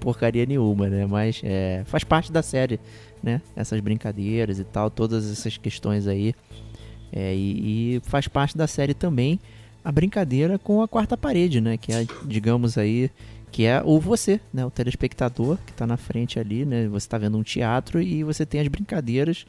porcaria 0.00 0.44
nenhuma, 0.44 0.88
né? 0.88 1.06
Mas 1.06 1.40
é, 1.44 1.84
faz 1.86 2.02
parte 2.02 2.32
da 2.32 2.42
série, 2.42 2.80
né? 3.22 3.40
Essas 3.54 3.78
brincadeiras 3.78 4.58
e 4.58 4.64
tal, 4.64 4.90
todas 4.90 5.30
essas 5.30 5.56
questões 5.56 6.08
aí. 6.08 6.34
É, 7.12 7.32
e, 7.32 7.98
e, 7.98 8.00
faz 8.00 8.26
parte 8.26 8.58
da 8.58 8.66
série 8.66 8.94
também 8.94 9.38
a 9.84 9.92
brincadeira 9.92 10.58
com 10.58 10.82
a 10.82 10.88
quarta 10.88 11.16
parede, 11.16 11.60
né? 11.60 11.76
Que 11.76 11.92
é, 11.92 12.04
digamos 12.24 12.76
aí, 12.76 13.12
que 13.50 13.64
é 13.64 13.82
o 13.84 13.98
você, 13.98 14.40
né? 14.52 14.64
O 14.64 14.70
telespectador 14.70 15.58
que 15.66 15.72
tá 15.72 15.86
na 15.86 15.96
frente 15.96 16.38
ali, 16.38 16.64
né? 16.64 16.88
Você 16.88 17.08
tá 17.08 17.18
vendo 17.18 17.38
um 17.38 17.42
teatro 17.42 18.00
e 18.00 18.22
você 18.22 18.44
tem 18.46 18.60
as 18.60 18.68
brincadeiras 18.68 19.46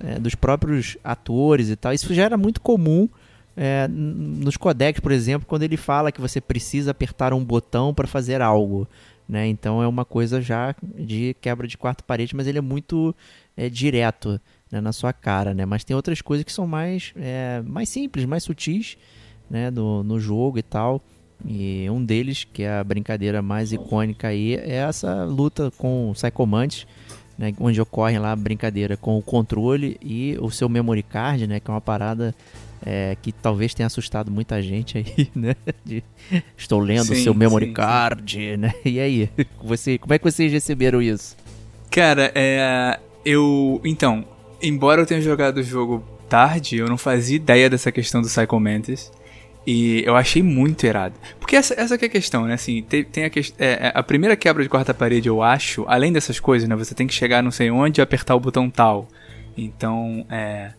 é, 0.00 0.18
dos 0.18 0.34
próprios 0.34 0.96
atores 1.02 1.70
e 1.70 1.76
tal. 1.76 1.92
Isso 1.92 2.12
já 2.14 2.24
era 2.24 2.36
muito 2.36 2.60
comum 2.60 3.08
é, 3.56 3.88
nos 3.88 4.56
codecs, 4.56 5.00
por 5.00 5.12
exemplo, 5.12 5.48
quando 5.48 5.62
ele 5.62 5.76
fala 5.76 6.12
que 6.12 6.20
você 6.20 6.40
precisa 6.40 6.90
apertar 6.90 7.32
um 7.32 7.42
botão 7.42 7.94
para 7.94 8.06
fazer 8.06 8.42
algo. 8.42 8.86
Né? 9.28 9.48
Então 9.48 9.82
é 9.82 9.88
uma 9.88 10.04
coisa 10.04 10.40
já 10.40 10.74
de 10.82 11.34
quebra 11.40 11.66
de 11.66 11.76
quarta 11.76 12.04
parede, 12.04 12.36
mas 12.36 12.46
ele 12.46 12.58
é 12.58 12.62
muito 12.62 13.14
é, 13.56 13.68
direto 13.68 14.40
né, 14.70 14.80
na 14.80 14.92
sua 14.92 15.12
cara. 15.12 15.54
Né? 15.54 15.64
Mas 15.64 15.84
tem 15.84 15.96
outras 15.96 16.20
coisas 16.20 16.44
que 16.44 16.52
são 16.52 16.66
mais, 16.66 17.12
é, 17.16 17.62
mais 17.64 17.88
simples, 17.88 18.24
mais 18.24 18.44
sutis 18.44 18.96
né, 19.50 19.70
no, 19.70 20.04
no 20.04 20.20
jogo 20.20 20.58
e 20.58 20.62
tal. 20.62 21.02
E 21.44 21.88
um 21.90 22.04
deles, 22.04 22.44
que 22.44 22.62
é 22.62 22.78
a 22.78 22.84
brincadeira 22.84 23.42
mais 23.42 23.72
icônica 23.72 24.28
aí, 24.28 24.54
é 24.54 24.76
essa 24.76 25.24
luta 25.24 25.70
com 25.76 26.12
Psychomantis, 26.14 26.86
né, 27.38 27.52
onde 27.60 27.80
ocorre 27.80 28.18
lá 28.18 28.32
a 28.32 28.36
brincadeira 28.36 28.96
com 28.96 29.18
o 29.18 29.22
controle 29.22 29.98
e 30.00 30.36
o 30.40 30.50
seu 30.50 30.68
memory 30.68 31.02
card, 31.02 31.46
né, 31.46 31.60
que 31.60 31.70
é 31.70 31.74
uma 31.74 31.80
parada 31.80 32.34
é, 32.84 33.16
que 33.20 33.32
talvez 33.32 33.74
tenha 33.74 33.86
assustado 33.86 34.30
muita 34.30 34.60
gente 34.62 34.98
aí, 34.98 35.30
né? 35.34 35.54
De, 35.84 36.02
estou 36.56 36.78
lendo 36.78 37.12
o 37.12 37.16
seu 37.16 37.34
memory 37.34 37.66
sim, 37.66 37.72
card, 37.72 38.32
sim. 38.32 38.56
né? 38.56 38.74
E 38.84 39.00
aí, 39.00 39.30
você, 39.62 39.98
como 39.98 40.14
é 40.14 40.18
que 40.18 40.24
vocês 40.24 40.52
receberam 40.52 41.00
isso? 41.00 41.36
Cara, 41.90 42.30
é, 42.34 42.98
eu, 43.24 43.80
então, 43.84 44.24
embora 44.62 45.00
eu 45.00 45.06
tenha 45.06 45.20
jogado 45.20 45.58
o 45.58 45.62
jogo 45.62 46.04
tarde, 46.28 46.76
eu 46.76 46.88
não 46.88 46.98
fazia 46.98 47.36
ideia 47.36 47.70
dessa 47.70 47.90
questão 47.90 48.20
do 48.20 48.28
Psycho 48.28 48.60
Mantis. 48.60 49.10
E 49.66 50.04
eu 50.06 50.14
achei 50.14 50.42
muito 50.42 50.86
irado. 50.86 51.14
Porque 51.40 51.56
essa, 51.56 51.74
essa 51.74 51.94
é 51.94 52.06
a 52.06 52.08
questão, 52.08 52.46
né? 52.46 52.54
Assim, 52.54 52.82
tem, 52.82 53.02
tem 53.02 53.24
a, 53.24 53.30
que, 53.30 53.40
é, 53.58 53.88
é, 53.88 53.92
a 53.92 54.02
primeira 54.02 54.36
quebra 54.36 54.62
de 54.62 54.68
quarta 54.68 54.94
parede, 54.94 55.28
eu 55.28 55.42
acho, 55.42 55.84
além 55.88 56.12
dessas 56.12 56.38
coisas, 56.38 56.68
né? 56.68 56.76
Você 56.76 56.94
tem 56.94 57.06
que 57.06 57.14
chegar 57.14 57.42
não 57.42 57.50
sei 57.50 57.70
onde 57.70 58.00
e 58.00 58.02
apertar 58.02 58.36
o 58.36 58.40
botão 58.40 58.70
tal. 58.70 59.08
Então, 59.56 60.24
é. 60.30 60.72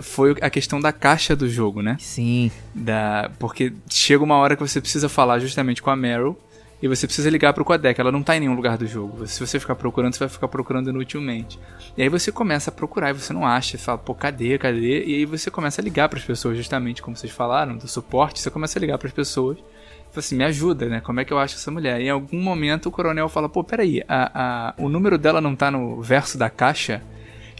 Foi 0.00 0.34
a 0.40 0.48
questão 0.48 0.80
da 0.80 0.92
caixa 0.92 1.36
do 1.36 1.46
jogo, 1.46 1.82
né? 1.82 1.98
Sim. 2.00 2.50
Da, 2.74 3.30
porque 3.38 3.70
chega 3.90 4.24
uma 4.24 4.36
hora 4.36 4.56
que 4.56 4.62
você 4.62 4.80
precisa 4.80 5.10
falar 5.10 5.38
justamente 5.40 5.82
com 5.82 5.90
a 5.90 5.96
Meryl. 5.96 6.38
E 6.82 6.88
você 6.88 7.06
precisa 7.06 7.28
ligar 7.28 7.52
pro 7.52 7.64
codec. 7.64 8.00
Ela 8.00 8.10
não 8.10 8.22
tá 8.22 8.36
em 8.36 8.40
nenhum 8.40 8.54
lugar 8.54 8.78
do 8.78 8.86
jogo. 8.86 9.26
Se 9.26 9.38
você 9.44 9.60
ficar 9.60 9.74
procurando, 9.74 10.14
você 10.14 10.20
vai 10.20 10.28
ficar 10.28 10.48
procurando 10.48 10.88
inutilmente. 10.88 11.58
E 11.96 12.02
aí 12.02 12.08
você 12.08 12.32
começa 12.32 12.70
a 12.70 12.72
procurar 12.72 13.10
e 13.10 13.12
você 13.12 13.32
não 13.32 13.46
acha. 13.46 13.76
Fala, 13.76 13.98
pô, 13.98 14.14
cadê, 14.14 14.58
cadê? 14.58 15.04
E 15.04 15.14
aí 15.16 15.24
você 15.24 15.50
começa 15.50 15.80
a 15.80 15.84
ligar 15.84 16.08
para 16.08 16.18
as 16.18 16.24
pessoas, 16.24 16.56
justamente 16.56 17.02
como 17.02 17.16
vocês 17.16 17.32
falaram, 17.32 17.76
do 17.76 17.86
suporte. 17.86 18.40
Você 18.40 18.50
começa 18.50 18.78
a 18.78 18.80
ligar 18.80 18.96
para 18.96 19.08
as 19.08 19.14
pessoas. 19.14 19.58
Fala 19.58 20.18
assim, 20.18 20.36
me 20.36 20.44
ajuda, 20.44 20.86
né? 20.86 21.00
Como 21.00 21.20
é 21.20 21.24
que 21.24 21.32
eu 21.32 21.38
acho 21.38 21.54
essa 21.54 21.70
mulher? 21.70 22.00
E 22.00 22.06
em 22.06 22.10
algum 22.10 22.40
momento 22.40 22.86
o 22.86 22.90
coronel 22.90 23.28
fala, 23.28 23.48
pô, 23.48 23.62
peraí, 23.62 24.02
a, 24.08 24.70
a, 24.70 24.74
o 24.78 24.88
número 24.88 25.16
dela 25.18 25.40
não 25.40 25.54
tá 25.54 25.70
no 25.70 26.00
verso 26.00 26.36
da 26.36 26.50
caixa? 26.50 27.02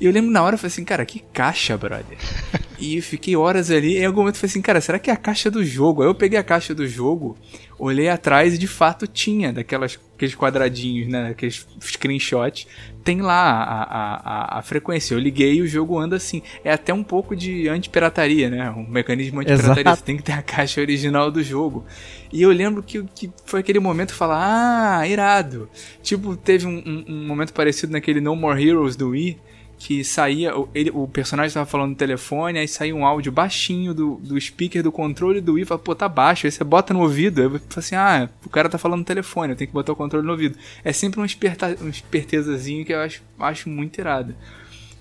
E 0.01 0.07
eu 0.07 0.13
lembro 0.13 0.31
na 0.31 0.43
hora, 0.43 0.55
eu 0.55 0.59
falei 0.59 0.73
assim, 0.73 0.85
cara, 0.85 1.05
que 1.05 1.21
caixa, 1.33 1.77
brother. 1.77 2.17
e 2.81 3.01
fiquei 3.03 3.37
horas 3.37 3.71
ali, 3.71 3.95
e 3.95 3.99
em 3.99 4.07
algum 4.07 4.21
momento 4.21 4.37
eu 4.37 4.41
falei 4.41 4.51
assim, 4.51 4.63
cara, 4.63 4.81
será 4.81 4.99
que 4.99 5.11
é 5.11 5.13
a 5.13 5.17
caixa 5.17 5.51
do 5.51 5.63
jogo? 5.65 6.03
Aí 6.03 6.09
eu 6.09 6.15
peguei 6.15 6.39
a 6.39 6.43
caixa 6.43 6.75
do 6.75 6.89
jogo, 6.89 7.37
olhei 7.79 8.09
atrás 8.09 8.55
e 8.55 8.59
de 8.59 8.67
fato 8.67 9.07
tinha 9.07 9.53
daquelas 9.53 9.99
aqueles 10.21 10.35
quadradinhos, 10.35 11.09
né? 11.09 11.31
Aqueles 11.31 11.67
screenshots. 11.81 12.67
Tem 13.03 13.23
lá 13.23 13.51
a, 13.51 13.83
a, 13.83 14.15
a, 14.15 14.59
a 14.59 14.63
frequência. 14.63 15.15
Eu 15.15 15.19
liguei 15.19 15.55
e 15.55 15.63
o 15.63 15.67
jogo 15.67 15.99
anda 15.99 16.17
assim. 16.17 16.43
É 16.63 16.71
até 16.71 16.93
um 16.93 17.03
pouco 17.03 17.35
de 17.35 17.69
anti-pirataria, 17.69 18.51
né? 18.51 18.71
Um 18.71 18.87
mecanismo 18.87 19.41
anti-pirataria. 19.41 19.97
Você 19.97 20.03
tem 20.03 20.19
que 20.19 20.23
ter 20.23 20.33
a 20.33 20.43
caixa 20.43 20.79
original 20.79 21.31
do 21.31 21.43
jogo. 21.43 21.87
E 22.31 22.43
eu 22.43 22.51
lembro 22.51 22.83
que, 22.83 23.03
que 23.15 23.31
foi 23.47 23.61
aquele 23.61 23.81
momento 23.81 24.13
falar, 24.13 24.99
ah, 25.01 25.09
irado. 25.09 25.71
Tipo, 26.03 26.37
teve 26.37 26.67
um, 26.67 26.83
um, 26.87 27.05
um 27.09 27.27
momento 27.27 27.55
parecido 27.55 27.93
naquele 27.93 28.21
No 28.21 28.37
More 28.37 28.63
Heroes 28.63 28.97
do 28.97 29.09
Wii 29.11 29.39
que 29.81 30.05
saía, 30.05 30.53
ele, 30.75 30.91
o 30.91 31.09
personagem 31.09 31.49
estava 31.49 31.65
falando 31.65 31.93
no 31.93 31.97
telefone, 31.97 32.59
aí 32.59 32.69
saía 32.69 32.95
um 32.95 33.07
áudio 33.07 33.33
baixinho 33.33 33.95
do, 33.95 34.17
do 34.17 34.39
speaker 34.39 34.83
do 34.83 34.93
controle 34.93 35.41
do 35.41 35.55
Wii, 35.55 35.65
fala, 35.65 35.79
pô, 35.79 35.95
tá 35.95 36.07
baixo, 36.07 36.47
aí 36.47 36.53
você 36.53 36.63
bota 36.63 36.93
no 36.93 37.01
ouvido, 37.01 37.41
aí 37.41 37.49
fala 37.49 37.63
assim, 37.77 37.95
ah, 37.95 38.29
o 38.45 38.51
cara 38.51 38.69
tá 38.69 38.77
falando 38.77 38.99
no 38.99 39.07
telefone, 39.07 39.55
eu 39.55 39.57
tenho 39.57 39.69
que 39.69 39.73
botar 39.73 39.93
o 39.93 39.97
controle 39.97 40.27
no 40.27 40.33
ouvido. 40.33 40.59
É 40.85 40.93
sempre 40.93 41.19
um, 41.19 41.25
esperta, 41.25 41.79
um 41.81 41.89
espertezazinho 41.89 42.85
que 42.85 42.93
eu 42.93 43.01
acho, 43.01 43.23
acho 43.39 43.71
muito 43.71 43.99
irado. 43.99 44.35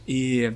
E, 0.07 0.49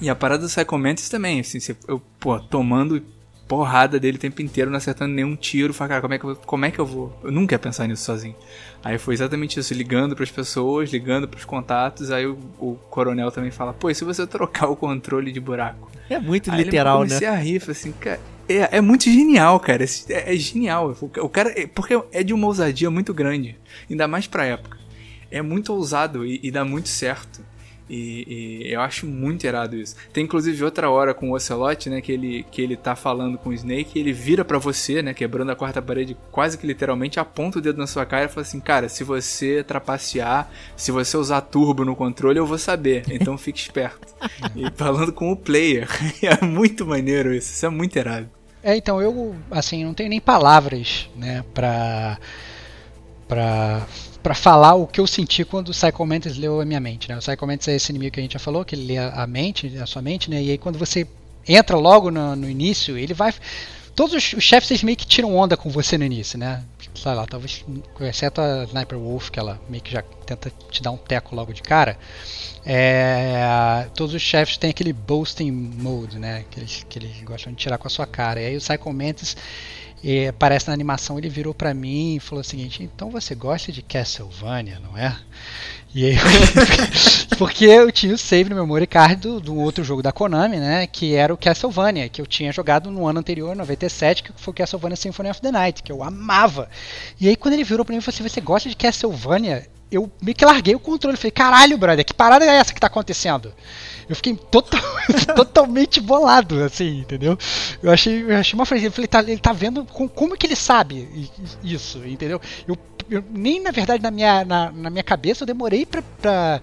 e 0.00 0.08
a 0.08 0.14
parada 0.14 0.46
do 0.46 0.48
Psycho 0.48 0.78
Mantis 0.78 1.08
também, 1.08 1.40
assim, 1.40 1.58
você, 1.58 1.76
eu, 1.88 2.00
pô, 2.20 2.38
tomando 2.38 3.02
porrada 3.48 3.98
dele 3.98 4.18
o 4.18 4.20
tempo 4.20 4.40
inteiro, 4.40 4.70
não 4.70 4.76
acertando 4.76 5.14
nenhum 5.14 5.34
tiro. 5.34 5.74
Falei, 5.74 5.88
cara, 5.88 6.02
como 6.02 6.14
é 6.14 6.18
que 6.18 6.24
eu, 6.24 6.36
como 6.36 6.64
é 6.64 6.70
que 6.70 6.78
eu 6.78 6.86
vou? 6.86 7.18
Eu 7.24 7.32
nunca 7.32 7.54
ia 7.54 7.58
pensar 7.58 7.88
nisso 7.88 8.04
sozinho. 8.04 8.36
Aí 8.82 8.96
foi 8.96 9.14
exatamente 9.14 9.58
isso, 9.58 9.74
ligando 9.74 10.14
para 10.14 10.24
as 10.24 10.30
pessoas, 10.30 10.90
ligando 10.90 11.26
para 11.26 11.38
os 11.38 11.44
contatos. 11.44 12.10
Aí 12.10 12.26
o, 12.26 12.38
o, 12.58 12.74
coronel 12.88 13.30
também 13.30 13.50
fala: 13.50 13.72
pô, 13.72 13.90
e 13.90 13.94
se 13.94 14.04
você 14.04 14.24
trocar 14.28 14.68
o 14.68 14.76
controle 14.76 15.32
de 15.32 15.40
buraco? 15.40 15.90
É 16.08 16.18
muito 16.18 16.50
aí 16.50 16.62
literal, 16.62 17.04
né? 17.04 17.18
Eu 17.20 17.32
a 17.32 17.34
rir, 17.34 17.62
assim, 17.68 17.92
cara. 17.92 18.20
É, 18.48 18.78
é 18.78 18.80
muito 18.80 19.04
genial, 19.04 19.60
cara. 19.60 19.84
É, 19.84 20.34
é 20.34 20.36
genial. 20.36 20.96
O 21.00 21.28
cara. 21.28 21.52
É, 21.60 21.66
porque 21.66 22.00
é 22.12 22.22
de 22.22 22.32
uma 22.32 22.46
ousadia 22.46 22.90
muito 22.90 23.12
grande. 23.12 23.58
Ainda 23.90 24.08
mais 24.08 24.26
pra 24.26 24.46
época. 24.46 24.78
É 25.30 25.42
muito 25.42 25.72
ousado 25.74 26.24
e, 26.24 26.40
e 26.42 26.50
dá 26.50 26.64
muito 26.64 26.88
certo. 26.88 27.40
E, 27.88 28.64
e, 28.66 28.72
eu 28.72 28.80
acho 28.80 29.06
muito 29.06 29.46
irado 29.46 29.76
isso. 29.76 29.96
Tem 30.12 30.24
inclusive 30.24 30.62
outra 30.64 30.90
hora 30.90 31.14
com 31.14 31.30
o 31.30 31.34
Ocelot, 31.34 31.88
né? 31.88 32.00
Que 32.00 32.12
ele, 32.12 32.46
que 32.50 32.60
ele 32.60 32.76
tá 32.76 32.94
falando 32.94 33.38
com 33.38 33.50
o 33.50 33.52
Snake 33.52 33.98
e 33.98 34.00
ele 34.00 34.12
vira 34.12 34.44
para 34.44 34.58
você, 34.58 35.02
né? 35.02 35.14
Quebrando 35.14 35.50
a 35.50 35.56
quarta 35.56 35.80
parede, 35.80 36.16
quase 36.30 36.58
que 36.58 36.66
literalmente, 36.66 37.18
aponta 37.18 37.58
o 37.58 37.62
dedo 37.62 37.78
na 37.78 37.86
sua 37.86 38.04
cara 38.04 38.26
e 38.26 38.28
fala 38.28 38.42
assim: 38.42 38.60
Cara, 38.60 38.88
se 38.88 39.04
você 39.04 39.64
trapacear, 39.64 40.50
se 40.76 40.90
você 40.90 41.16
usar 41.16 41.40
turbo 41.40 41.84
no 41.84 41.96
controle, 41.96 42.38
eu 42.38 42.46
vou 42.46 42.58
saber. 42.58 43.04
Então 43.10 43.38
fique 43.38 43.60
esperto. 43.60 44.06
e 44.54 44.70
falando 44.76 45.12
com 45.12 45.32
o 45.32 45.36
player. 45.36 45.88
é 46.22 46.44
muito 46.44 46.86
maneiro 46.86 47.32
isso. 47.32 47.52
Isso 47.52 47.66
é 47.66 47.68
muito 47.68 47.96
irado. 47.98 48.28
É, 48.62 48.76
então 48.76 49.00
eu, 49.00 49.36
assim, 49.50 49.84
não 49.84 49.94
tenho 49.94 50.10
nem 50.10 50.20
palavras, 50.20 51.08
né? 51.16 51.44
Pra. 51.54 52.18
Pra 53.26 53.86
para 54.22 54.34
falar 54.34 54.74
o 54.74 54.86
que 54.86 55.00
eu 55.00 55.06
senti 55.06 55.44
quando 55.44 55.68
o 55.68 55.72
Psycho 55.72 56.06
Mantis 56.06 56.36
leu 56.36 56.60
a 56.60 56.64
minha 56.64 56.80
mente, 56.80 57.08
né? 57.08 57.16
O 57.16 57.20
Psycho 57.20 57.46
Mantis 57.46 57.68
é 57.68 57.76
esse 57.76 57.90
inimigo 57.90 58.14
que 58.14 58.20
a 58.20 58.22
gente 58.22 58.32
já 58.32 58.38
falou, 58.38 58.64
que 58.64 58.74
ele 58.74 58.86
lê 58.86 58.98
a 58.98 59.26
mente, 59.26 59.76
a 59.78 59.86
sua 59.86 60.02
mente, 60.02 60.30
né? 60.30 60.42
E 60.42 60.50
aí 60.50 60.58
quando 60.58 60.78
você 60.78 61.06
entra 61.46 61.76
logo 61.76 62.10
no, 62.10 62.36
no 62.36 62.48
início, 62.48 62.96
ele 62.96 63.14
vai 63.14 63.32
todos 63.98 64.14
os, 64.14 64.32
os 64.34 64.44
chefes 64.44 64.70
eles 64.70 64.84
meio 64.84 64.96
que 64.96 65.04
tiram 65.04 65.34
onda 65.34 65.56
com 65.56 65.68
você 65.70 65.98
no 65.98 66.04
início, 66.04 66.38
né? 66.38 66.62
Sei 66.94 67.12
lá, 67.12 67.26
talvez 67.26 67.64
exceto 68.00 68.40
a 68.40 68.62
Sniper 68.64 68.96
Wolf, 68.96 69.28
que 69.28 69.40
ela 69.40 69.60
meio 69.68 69.82
que 69.82 69.90
já 69.90 70.02
tenta 70.24 70.52
te 70.70 70.80
dar 70.80 70.92
um 70.92 70.96
teco 70.96 71.34
logo 71.34 71.52
de 71.52 71.62
cara. 71.62 71.98
É, 72.64 73.88
todos 73.96 74.14
os 74.14 74.22
chefes 74.22 74.56
têm 74.56 74.70
aquele 74.70 74.92
boasting 74.92 75.50
mode, 75.50 76.16
né? 76.16 76.44
Que 76.48 76.60
eles, 76.60 76.86
que 76.88 76.98
eles 76.98 77.22
gostam 77.22 77.52
de 77.52 77.58
tirar 77.58 77.76
com 77.76 77.88
a 77.88 77.90
sua 77.90 78.06
cara. 78.06 78.40
E 78.40 78.46
aí 78.46 78.56
o 78.56 78.60
Psycho 78.60 78.92
Mantis 78.92 79.36
e 80.02 80.32
parece 80.32 80.68
na 80.68 80.74
animação 80.74 81.18
ele 81.18 81.28
virou 81.28 81.52
para 81.52 81.74
mim 81.74 82.16
e 82.16 82.20
falou 82.20 82.40
o 82.40 82.44
seguinte: 82.44 82.82
então 82.82 83.10
você 83.10 83.34
gosta 83.34 83.72
de 83.72 83.82
Castlevania, 83.82 84.80
não 84.80 84.96
é? 84.96 85.16
E 85.94 86.04
aí, 86.04 86.16
porque 87.38 87.64
eu 87.64 87.90
tinha 87.90 88.14
o 88.14 88.18
save 88.18 88.50
no 88.50 88.56
memory 88.56 88.86
card 88.86 89.16
do, 89.16 89.40
do 89.40 89.56
outro 89.56 89.82
jogo 89.82 90.02
da 90.02 90.12
Konami, 90.12 90.58
né? 90.58 90.86
Que 90.86 91.14
era 91.14 91.32
o 91.32 91.36
Castlevania, 91.36 92.08
que 92.08 92.20
eu 92.20 92.26
tinha 92.26 92.52
jogado 92.52 92.90
no 92.90 93.06
ano 93.06 93.20
anterior, 93.20 93.56
97, 93.56 94.22
que 94.22 94.32
foi 94.36 94.52
o 94.52 94.54
Castlevania 94.54 94.96
Symphony 94.96 95.30
of 95.30 95.40
the 95.40 95.50
Night, 95.50 95.82
que 95.82 95.90
eu 95.90 96.04
amava. 96.04 96.68
E 97.18 97.28
aí 97.28 97.36
quando 97.36 97.54
ele 97.54 97.64
virou 97.64 97.84
para 97.84 97.94
mim 97.94 97.98
e 97.98 98.02
falou 98.02 98.14
assim: 98.14 98.28
você 98.28 98.40
gosta 98.40 98.68
de 98.68 98.76
Castlevania? 98.76 99.66
Eu 99.90 100.12
meio 100.20 100.36
que 100.36 100.44
larguei 100.44 100.74
o 100.74 100.80
controle. 100.80 101.16
Falei, 101.16 101.30
caralho, 101.30 101.78
brother, 101.78 102.04
que 102.04 102.12
parada 102.12 102.44
é 102.44 102.56
essa 102.56 102.74
que 102.74 102.80
tá 102.80 102.88
acontecendo? 102.88 103.54
Eu 104.08 104.16
fiquei 104.16 104.34
total, 104.34 104.80
totalmente 105.36 106.00
bolado, 106.00 106.64
assim, 106.64 107.00
entendeu? 107.00 107.38
Eu 107.82 107.90
achei, 107.90 108.22
eu 108.22 108.36
achei 108.36 108.58
uma 108.58 108.64
frase. 108.64 108.86
Eu 108.86 108.92
falei, 108.92 109.06
tá, 109.06 109.20
ele 109.20 109.38
tá 109.38 109.52
vendo 109.52 109.84
com, 109.84 110.08
como 110.08 110.36
que 110.36 110.46
ele 110.46 110.56
sabe 110.56 111.30
isso, 111.62 111.98
entendeu? 112.06 112.40
Eu, 112.66 112.76
eu, 113.10 113.22
nem 113.30 113.60
na 113.60 113.70
verdade 113.70 114.02
na 114.02 114.10
minha, 114.10 114.44
na, 114.44 114.72
na 114.72 114.90
minha 114.90 115.02
cabeça 115.02 115.42
eu 115.42 115.46
demorei 115.46 115.84
pra, 115.84 116.02
pra, 116.20 116.62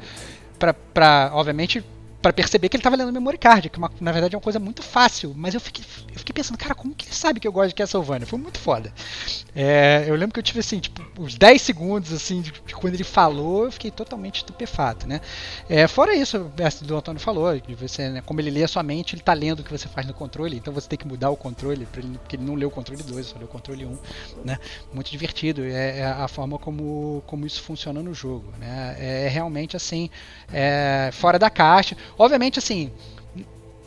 pra, 0.57 0.73
pra 0.73 1.31
obviamente, 1.33 1.83
para 2.25 2.33
perceber 2.33 2.69
que 2.69 2.75
ele 2.75 2.81
estava 2.81 2.95
lendo 2.95 3.13
memory 3.13 3.37
card, 3.37 3.69
que 3.69 3.77
uma, 3.77 3.91
na 4.01 4.11
verdade 4.11 4.33
é 4.33 4.37
uma 4.37 4.41
coisa 4.43 4.57
muito 4.57 4.81
fácil. 4.81 5.31
Mas 5.37 5.53
eu 5.53 5.61
fiquei, 5.61 5.85
eu 6.11 6.17
fiquei 6.17 6.33
pensando, 6.33 6.57
cara, 6.57 6.73
como 6.73 6.95
que 6.95 7.05
ele 7.05 7.13
sabe 7.13 7.39
que 7.39 7.47
eu 7.47 7.51
gosto 7.51 7.69
de 7.69 7.75
Castlevania? 7.75 8.25
Foi 8.25 8.39
muito 8.39 8.57
foda. 8.57 8.91
É, 9.55 10.05
eu 10.07 10.15
lembro 10.15 10.33
que 10.33 10.39
eu 10.39 10.43
tive 10.43 10.59
assim, 10.59 10.79
tipo, 10.79 11.05
uns 11.21 11.35
10 11.35 11.61
segundos 11.61 12.11
assim, 12.11 12.41
de, 12.41 12.51
de 12.51 12.73
quando 12.73 12.95
ele 12.95 13.03
falou, 13.03 13.65
eu 13.65 13.71
fiquei 13.71 13.91
totalmente 13.91 14.37
estupefato, 14.37 15.07
né? 15.07 15.21
É, 15.69 15.87
fora 15.87 16.15
isso, 16.15 16.37
o 16.37 16.83
do 16.83 16.97
Antônio 16.97 17.21
falou, 17.21 17.59
de 17.59 17.75
você, 17.75 18.09
né, 18.09 18.21
como 18.25 18.41
ele 18.41 18.49
lê 18.49 18.63
a 18.63 18.67
sua 18.67 18.81
mente, 18.81 19.13
ele 19.13 19.21
está 19.21 19.33
lendo 19.33 19.59
o 19.59 19.63
que 19.63 19.71
você 19.71 19.87
faz 19.87 20.07
no 20.07 20.13
controle, 20.13 20.57
então 20.57 20.73
você 20.73 20.89
tem 20.89 20.97
que 20.97 21.07
mudar 21.07 21.29
o 21.29 21.37
controle, 21.37 21.87
ele, 21.95 22.17
porque 22.17 22.35
ele 22.37 22.43
não 22.43 22.55
leu 22.55 22.69
o 22.69 22.71
controle 22.71 23.03
2, 23.03 23.25
só 23.25 23.37
leu 23.37 23.45
o 23.45 23.49
controle 23.49 23.85
1, 23.85 23.97
né? 24.43 24.57
Muito 24.91 25.11
divertido, 25.11 25.63
é, 25.63 25.99
é, 25.99 26.05
a 26.05 26.27
forma 26.27 26.57
como, 26.57 27.23
como 27.27 27.45
isso 27.45 27.61
funciona 27.61 28.01
no 28.01 28.15
jogo, 28.15 28.51
né? 28.59 28.95
É, 28.99 29.25
é 29.25 29.27
realmente 29.27 29.77
assim, 29.77 30.09
é, 30.51 31.11
fora 31.13 31.37
da 31.37 31.49
caixa. 31.49 31.95
Obviamente, 32.17 32.59
assim, 32.59 32.91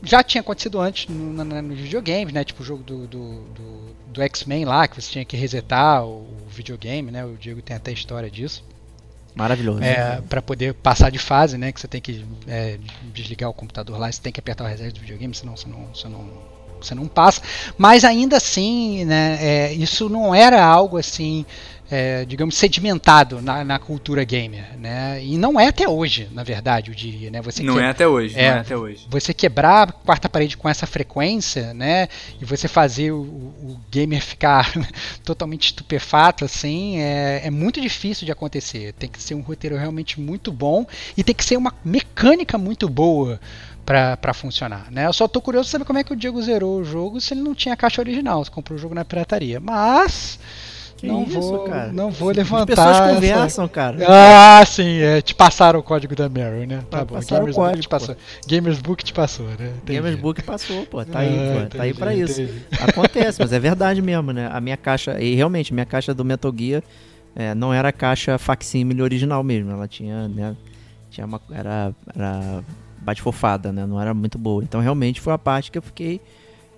já 0.02 0.22
tinha 0.22 0.40
acontecido 0.40 0.80
antes 0.80 1.08
no, 1.08 1.44
no, 1.44 1.62
no 1.62 1.74
videogame, 1.74 2.32
né? 2.32 2.44
Tipo 2.44 2.62
o 2.62 2.66
jogo 2.66 2.82
do, 2.82 3.06
do, 3.06 3.40
do, 3.42 3.96
do 4.12 4.22
X-Men 4.22 4.64
lá, 4.64 4.86
que 4.86 5.00
você 5.00 5.10
tinha 5.10 5.24
que 5.24 5.36
resetar 5.36 6.04
o, 6.04 6.22
o, 6.22 6.48
videogame, 6.48 7.10
né? 7.10 7.24
O 7.24 7.36
Diego 7.36 7.62
tem 7.62 7.76
até 7.76 7.92
história 7.92 8.30
disso. 8.30 8.64
Maravilhoso. 9.34 9.82
É, 9.82 10.20
para 10.28 10.42
poder 10.42 10.74
passar 10.74 11.10
de 11.10 11.18
fase, 11.18 11.56
né? 11.56 11.72
Que 11.72 11.80
você 11.80 11.88
tem 11.88 12.00
que 12.00 12.24
é, 12.46 12.78
desligar 13.12 13.48
o 13.48 13.54
computador 13.54 13.98
lá, 13.98 14.10
você 14.10 14.20
tem 14.20 14.32
que 14.32 14.40
apertar 14.40 14.64
o 14.64 14.66
reset 14.66 14.92
do 14.92 15.00
videogame, 15.00 15.34
senão 15.34 15.56
você 15.56 15.68
não, 15.68 15.86
você 15.94 16.08
não, 16.08 16.28
você 16.80 16.94
não 16.94 17.06
passa. 17.06 17.40
Mas 17.76 18.04
ainda 18.04 18.36
assim, 18.36 19.04
né? 19.04 19.38
É, 19.40 19.72
isso 19.72 20.08
não 20.08 20.34
era 20.34 20.64
algo 20.64 20.98
assim 20.98 21.44
é, 21.90 22.24
digamos, 22.24 22.56
sedimentado 22.56 23.40
na, 23.40 23.64
na, 23.64 23.78
cultura 23.78 24.22
gamer, 24.24 24.76
né? 24.78 25.22
E 25.24 25.38
não 25.38 25.58
é 25.58 25.68
até 25.68 25.88
hoje, 25.88 26.28
na 26.32 26.42
verdade, 26.42 26.90
eu 26.90 26.94
diria, 26.94 27.30
né? 27.30 27.40
Você 27.40 27.62
não 27.62 27.74
que... 27.74 27.80
é 27.80 27.88
até 27.88 28.06
hoje, 28.06 28.38
é, 28.38 28.50
não 28.50 28.56
é 28.58 28.60
até 28.60 28.76
hoje. 28.76 29.06
Você 29.08 29.32
quebrar 29.32 29.88
a 29.88 29.92
quarta 29.92 30.28
parede 30.28 30.56
com 30.56 30.68
essa 30.68 30.86
frequência, 30.86 31.72
né? 31.72 32.08
E 32.40 32.44
você 32.44 32.68
fazer 32.68 33.12
o, 33.12 33.20
o 33.20 33.80
gamer 33.90 34.22
ficar 34.22 34.70
totalmente 35.24 35.66
estupefato, 35.66 36.44
assim, 36.44 36.98
é, 37.00 37.42
é 37.44 37.50
muito 37.50 37.80
difícil 37.80 38.26
de 38.26 38.32
acontecer. 38.32 38.92
Tem 38.92 39.08
que 39.08 39.22
ser 39.22 39.34
um 39.34 39.40
roteiro 39.40 39.76
realmente 39.76 40.20
muito 40.20 40.52
bom 40.52 40.86
e 41.16 41.24
tem 41.24 41.34
que 41.34 41.44
ser 41.44 41.56
uma 41.56 41.74
mecânica 41.84 42.58
muito 42.58 42.88
boa 42.88 43.40
para 43.84 44.34
funcionar. 44.34 44.90
Né? 44.90 45.06
Eu 45.06 45.12
só 45.14 45.26
tô 45.26 45.40
curioso 45.40 45.70
saber 45.70 45.86
como 45.86 45.98
é 45.98 46.04
que 46.04 46.12
o 46.12 46.16
Diego 46.16 46.42
zerou 46.42 46.80
o 46.80 46.84
jogo 46.84 47.18
se 47.20 47.32
ele 47.32 47.40
não 47.40 47.54
tinha 47.54 47.72
a 47.72 47.76
caixa 47.76 48.02
original, 48.02 48.44
se 48.44 48.50
comprou 48.50 48.76
o 48.76 48.80
jogo 48.80 48.94
na 48.94 49.04
pirataria. 49.04 49.58
Mas 49.58 50.38
que 50.98 51.06
não 51.06 51.22
isso, 51.22 51.40
vou, 51.40 51.64
cara? 51.64 51.92
Não 51.92 52.10
vou 52.10 52.30
levantar. 52.30 52.72
As 52.72 52.98
pessoas 52.98 53.14
conversam, 53.14 53.64
essa... 53.64 53.68
cara. 53.68 53.98
Ah, 54.08 54.66
sim, 54.66 54.98
é, 54.98 55.22
te 55.22 55.32
passaram 55.32 55.78
o 55.78 55.82
código 55.82 56.14
da 56.16 56.28
Mary, 56.28 56.66
né? 56.66 56.82
Tá, 56.90 57.04
bom. 57.04 57.20
Gamers 57.20 57.52
o 57.52 57.54
código, 57.54 57.82
te 57.82 57.88
passou. 57.88 58.16
Gamers 58.46 58.78
Book 58.80 59.04
te 59.04 59.12
passou, 59.12 59.46
né? 59.46 59.72
Entendi. 59.76 59.92
Gamers 59.92 60.16
Book 60.20 60.42
passou, 60.42 60.84
pô. 60.86 61.04
Tá 61.04 61.20
aí, 61.20 61.28
ah, 61.28 61.52
pô. 61.52 61.58
Entendi, 61.60 61.76
tá 61.76 61.82
aí 61.84 61.94
pra 61.94 62.12
isso. 62.12 62.42
Entendi. 62.42 62.62
Acontece, 62.82 63.40
mas 63.40 63.52
é 63.52 63.60
verdade 63.60 64.02
mesmo, 64.02 64.32
né? 64.32 64.50
A 64.52 64.60
minha 64.60 64.76
caixa, 64.76 65.20
e 65.20 65.36
realmente, 65.36 65.72
minha 65.72 65.86
caixa 65.86 66.12
do 66.12 66.24
Metal 66.24 66.52
Gear 66.56 66.82
é, 67.36 67.54
não 67.54 67.72
era 67.72 67.90
a 67.90 67.92
caixa 67.92 68.36
facsímile 68.36 69.00
original 69.00 69.44
mesmo. 69.44 69.70
Ela 69.70 69.86
tinha, 69.86 70.26
né? 70.26 70.56
Tinha 71.10 71.26
uma. 71.26 71.40
Era. 71.52 71.94
era 72.14 72.64
bate-fofada, 73.00 73.72
né? 73.72 73.86
Não 73.86 74.00
era 74.00 74.12
muito 74.12 74.36
boa. 74.36 74.62
Então 74.64 74.80
realmente 74.80 75.20
foi 75.20 75.32
a 75.32 75.38
parte 75.38 75.70
que 75.70 75.78
eu 75.78 75.82
fiquei 75.82 76.20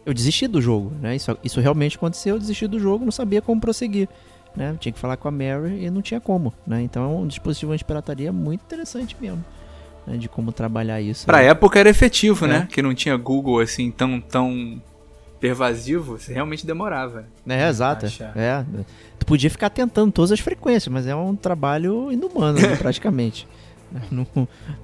eu 0.06 0.14
desisti 0.14 0.46
do 0.46 0.60
jogo, 0.60 0.92
né? 1.00 1.14
Isso, 1.16 1.36
isso 1.44 1.60
realmente 1.60 1.96
aconteceu, 1.96 2.34
eu 2.36 2.38
desisti 2.40 2.66
do 2.66 2.78
jogo, 2.80 3.04
não 3.04 3.12
sabia 3.12 3.40
como 3.42 3.60
prosseguir. 3.60 4.08
né? 4.56 4.76
Tinha 4.80 4.92
que 4.92 4.98
falar 4.98 5.16
com 5.16 5.28
a 5.28 5.30
Mary 5.30 5.84
e 5.84 5.90
não 5.90 6.02
tinha 6.02 6.20
como, 6.20 6.52
né? 6.66 6.82
Então 6.82 7.04
é 7.04 7.06
um 7.06 7.26
dispositivo 7.26 7.72
anti-pirataria 7.72 8.32
muito 8.32 8.62
interessante 8.62 9.16
mesmo. 9.20 9.44
Né? 10.06 10.16
De 10.16 10.28
como 10.28 10.50
trabalhar 10.52 11.00
isso. 11.00 11.26
Pra 11.26 11.38
né? 11.38 11.46
época 11.46 11.78
era 11.78 11.88
efetivo, 11.90 12.46
É. 12.46 12.48
né? 12.48 12.68
Que 12.70 12.80
não 12.82 12.94
tinha 12.94 13.16
Google 13.16 13.60
assim 13.60 13.90
tão, 13.90 14.20
tão 14.20 14.80
pervasivo, 15.38 16.18
você 16.18 16.32
realmente 16.34 16.66
demorava. 16.66 17.24
É, 17.48 17.68
exato. 17.68 18.06
É. 18.36 18.64
Tu 19.18 19.24
podia 19.26 19.48
ficar 19.50 19.70
tentando 19.70 20.12
todas 20.12 20.32
as 20.32 20.40
frequências, 20.40 20.92
mas 20.92 21.06
é 21.06 21.14
um 21.14 21.34
trabalho 21.36 22.10
inumano, 22.12 22.58
né, 22.60 22.76
praticamente. 22.80 23.46
não, 24.10 24.26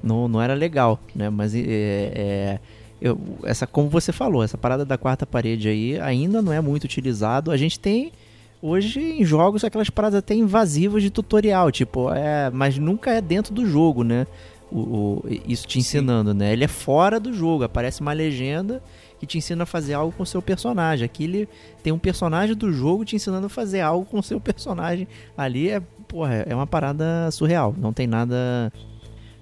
não, 0.03 0.29
não 0.29 0.43
era 0.43 0.55
legal, 0.55 0.99
né? 1.15 1.29
Mas 1.31 1.55
é, 1.55 1.61
é, 1.67 2.59
eu, 3.01 3.19
essa, 3.45 3.67
como 3.67 3.89
você 3.89 4.13
falou, 4.13 4.43
essa 4.43 4.57
parada 4.59 4.85
da 4.85 4.97
quarta 4.97 5.27
parede 5.27 5.69
aí 5.69 5.99
ainda 6.01 6.41
não 6.41 6.53
é 6.53 6.61
muito 6.61 6.85
utilizado. 6.85 7.51
A 7.51 7.57
gente 7.57 7.79
tem 7.79 8.13
hoje 8.63 9.01
em 9.01 9.25
jogos 9.25 9.65
aquelas 9.65 9.91
paradas 9.91 10.19
até 10.19 10.35
invasivas 10.35 11.03
de 11.03 11.11
tutorial, 11.11 11.71
tipo, 11.71 12.11
é, 12.13 12.51
mas 12.51 12.79
nunca 12.79 13.11
é 13.13 13.21
dentro 13.21 13.53
do 13.55 13.67
jogo, 13.67 14.03
né? 14.03 14.27
O, 14.73 14.79
o- 14.79 15.25
isso 15.47 15.67
te 15.69 15.79
ensinando, 15.79 16.35
né? 16.35 16.53
Ele 16.53 16.65
é 16.65 16.69
fora 16.69 17.21
do 17.21 17.33
jogo, 17.33 17.65
aparece 17.65 18.01
uma 18.01 18.13
legenda 18.13 18.83
que 19.21 19.27
te 19.27 19.39
ensina 19.39 19.63
a 19.63 19.67
fazer 19.67 19.95
algo 19.95 20.13
com 20.17 20.23
o 20.23 20.27
seu 20.27 20.43
personagem. 20.43 21.05
Aqui 21.05 21.25
ele 21.25 21.49
tem 21.83 21.93
um 21.93 21.99
personagem 21.99 22.55
do 22.57 22.73
jogo 22.73 23.05
te 23.05 23.15
ensinando 23.15 23.47
a 23.47 23.49
fazer 23.51 23.81
algo 23.81 24.05
com 24.05 24.19
o 24.19 24.23
seu 24.23 24.41
personagem. 24.41 25.07
Ali 25.37 25.69
é, 25.71 25.81
porra, 26.09 26.35
é 26.47 26.55
uma 26.55 26.67
parada 26.67 27.31
surreal. 27.31 27.75
Não 27.79 27.93
tem 27.93 28.07
nada. 28.07 28.73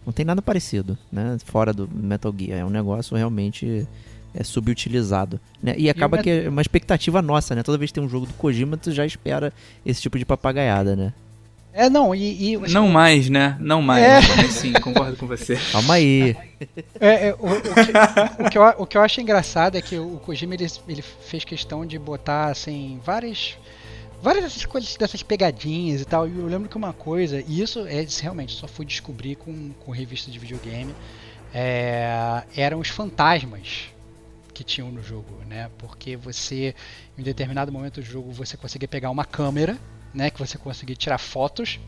Não 0.05 0.13
tem 0.13 0.25
nada 0.25 0.43
parecido, 0.43 0.99
né? 1.11 1.37
Fora 1.45 1.73
do 1.73 1.89
Metal 1.93 2.35
Gear. 2.37 2.61
É 2.61 2.65
um 2.65 2.71
negócio 2.71 3.17
realmente 3.17 3.87
é, 4.35 4.43
subutilizado. 4.45 5.41
Né? 5.63 5.75
E 5.79 5.89
acaba 5.89 6.17
Met- 6.19 6.25
que 6.25 6.31
é 6.47 6.49
uma 6.49 6.63
expectativa 6.63 7.23
nossa, 7.23 7.55
né? 7.55 7.63
Toda 7.63 7.79
vez 7.79 7.91
que 7.91 7.95
tem 7.95 8.05
um 8.05 8.09
jogo 8.09 8.27
do 8.27 8.35
Kojima, 8.35 8.77
tu 8.77 8.93
já 8.93 9.07
espera 9.07 9.53
esse 9.85 10.03
tipo 10.03 10.19
de 10.19 10.25
papagaiada, 10.25 10.95
né? 10.95 11.13
É, 11.77 11.91
não, 11.91 12.15
e. 12.15 12.53
e 12.55 12.57
Não 12.73 12.89
mais, 12.89 13.29
né? 13.29 13.57
Não 13.59 13.83
mais. 13.83 14.05
É. 14.05 14.37
Mas 14.37 14.53
sim, 14.53 14.73
concordo 14.75 15.17
com 15.17 15.27
você. 15.27 15.57
Calma 15.73 15.95
aí. 15.95 16.37
É, 17.01 17.29
é, 17.29 17.35
o, 17.37 17.47
o 17.49 17.61
que, 17.61 18.43
o 18.47 18.51
que 18.51 18.59
eu, 18.59 18.75
o 18.79 18.87
que 18.87 18.97
eu 18.97 19.03
acho 19.03 19.21
engraçado 19.21 19.77
é 19.77 19.83
que 19.83 19.99
o 19.99 20.21
Kojima 20.25 20.55
ele, 20.55 20.67
ele 20.89 21.03
fez 21.03 21.45
questão 21.45 21.85
de 21.85 21.99
botar 21.99 22.47
assim 22.47 23.01
várias 23.05 23.57
várias 24.25 24.45
dessas 24.45 24.65
coisas 24.65 24.97
dessas 24.97 25.23
pegadinhas 25.23 26.01
e 26.01 26.05
tal. 26.07 26.27
E 26.27 26.39
eu 26.39 26.47
lembro 26.47 26.67
que 26.69 26.77
uma 26.77 26.95
coisa, 26.95 27.45
e 27.47 27.61
isso 27.61 27.87
é 27.87 28.07
realmente 28.23 28.55
só 28.55 28.67
fui 28.67 28.87
descobrir 28.87 29.37
com, 29.37 29.71
com 29.75 29.93
revista 29.93 30.31
de 30.31 30.39
videogame, 30.39 30.95
é, 31.53 32.43
eram 32.57 32.81
os 32.81 32.89
fantasmas 32.89 33.91
que 34.55 34.65
tinham 34.65 34.91
no 34.91 35.03
jogo, 35.03 35.45
né? 35.47 35.71
Porque 35.77 36.17
você 36.17 36.75
em 37.19 37.23
determinado 37.23 37.71
momento 37.71 38.01
do 38.01 38.07
jogo 38.07 38.33
você 38.33 38.57
conseguia 38.57 38.89
pegar 38.89 39.11
uma 39.11 39.27
câmera, 39.27 39.77
né, 40.15 40.31
que 40.31 40.39
você 40.39 40.57
conseguia 40.57 40.97
tirar 40.97 41.19
fotos. 41.19 41.79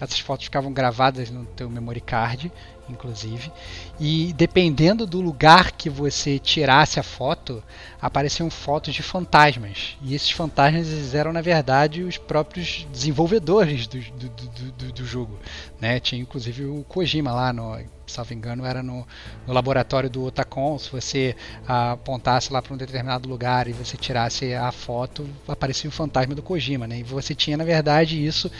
Essas 0.00 0.20
fotos 0.20 0.46
ficavam 0.46 0.72
gravadas 0.72 1.30
no 1.30 1.44
teu 1.44 1.68
memory 1.68 2.00
card, 2.00 2.50
inclusive. 2.88 3.50
E 3.98 4.32
dependendo 4.34 5.06
do 5.06 5.20
lugar 5.20 5.72
que 5.72 5.88
você 5.90 6.38
tirasse 6.38 6.98
a 7.00 7.02
foto, 7.02 7.62
apareciam 8.00 8.50
fotos 8.50 8.94
de 8.94 9.02
fantasmas. 9.02 9.96
E 10.02 10.14
esses 10.14 10.30
fantasmas 10.30 11.14
eram, 11.14 11.32
na 11.32 11.40
verdade, 11.40 12.02
os 12.02 12.16
próprios 12.18 12.86
desenvolvedores 12.92 13.86
do, 13.86 13.98
do, 14.00 14.28
do, 14.28 14.72
do- 14.72 14.92
do 14.92 15.06
jogo. 15.06 15.38
Né? 15.80 15.98
Tinha 16.00 16.20
inclusive 16.20 16.64
o 16.64 16.84
Kojima 16.84 17.32
lá, 17.32 17.52
no, 17.52 17.78
salvo 18.06 18.34
engano, 18.34 18.64
era 18.64 18.82
no, 18.82 19.06
no 19.46 19.52
laboratório 19.52 20.08
do 20.08 20.24
Otacon. 20.24 20.78
Se 20.78 20.90
você 20.90 21.36
ah, 21.66 21.92
apontasse 21.92 22.52
lá 22.52 22.62
para 22.62 22.74
um 22.74 22.76
determinado 22.76 23.28
lugar 23.28 23.68
e 23.68 23.72
você 23.72 23.96
tirasse 23.96 24.54
a 24.54 24.70
foto, 24.72 25.28
aparecia 25.46 25.88
o 25.88 25.92
fantasma 25.92 26.34
do 26.34 26.42
Kojima. 26.42 26.86
Né? 26.86 27.00
E 27.00 27.02
você 27.02 27.34
tinha, 27.34 27.56
na 27.56 27.64
verdade, 27.64 28.24
isso, 28.24 28.50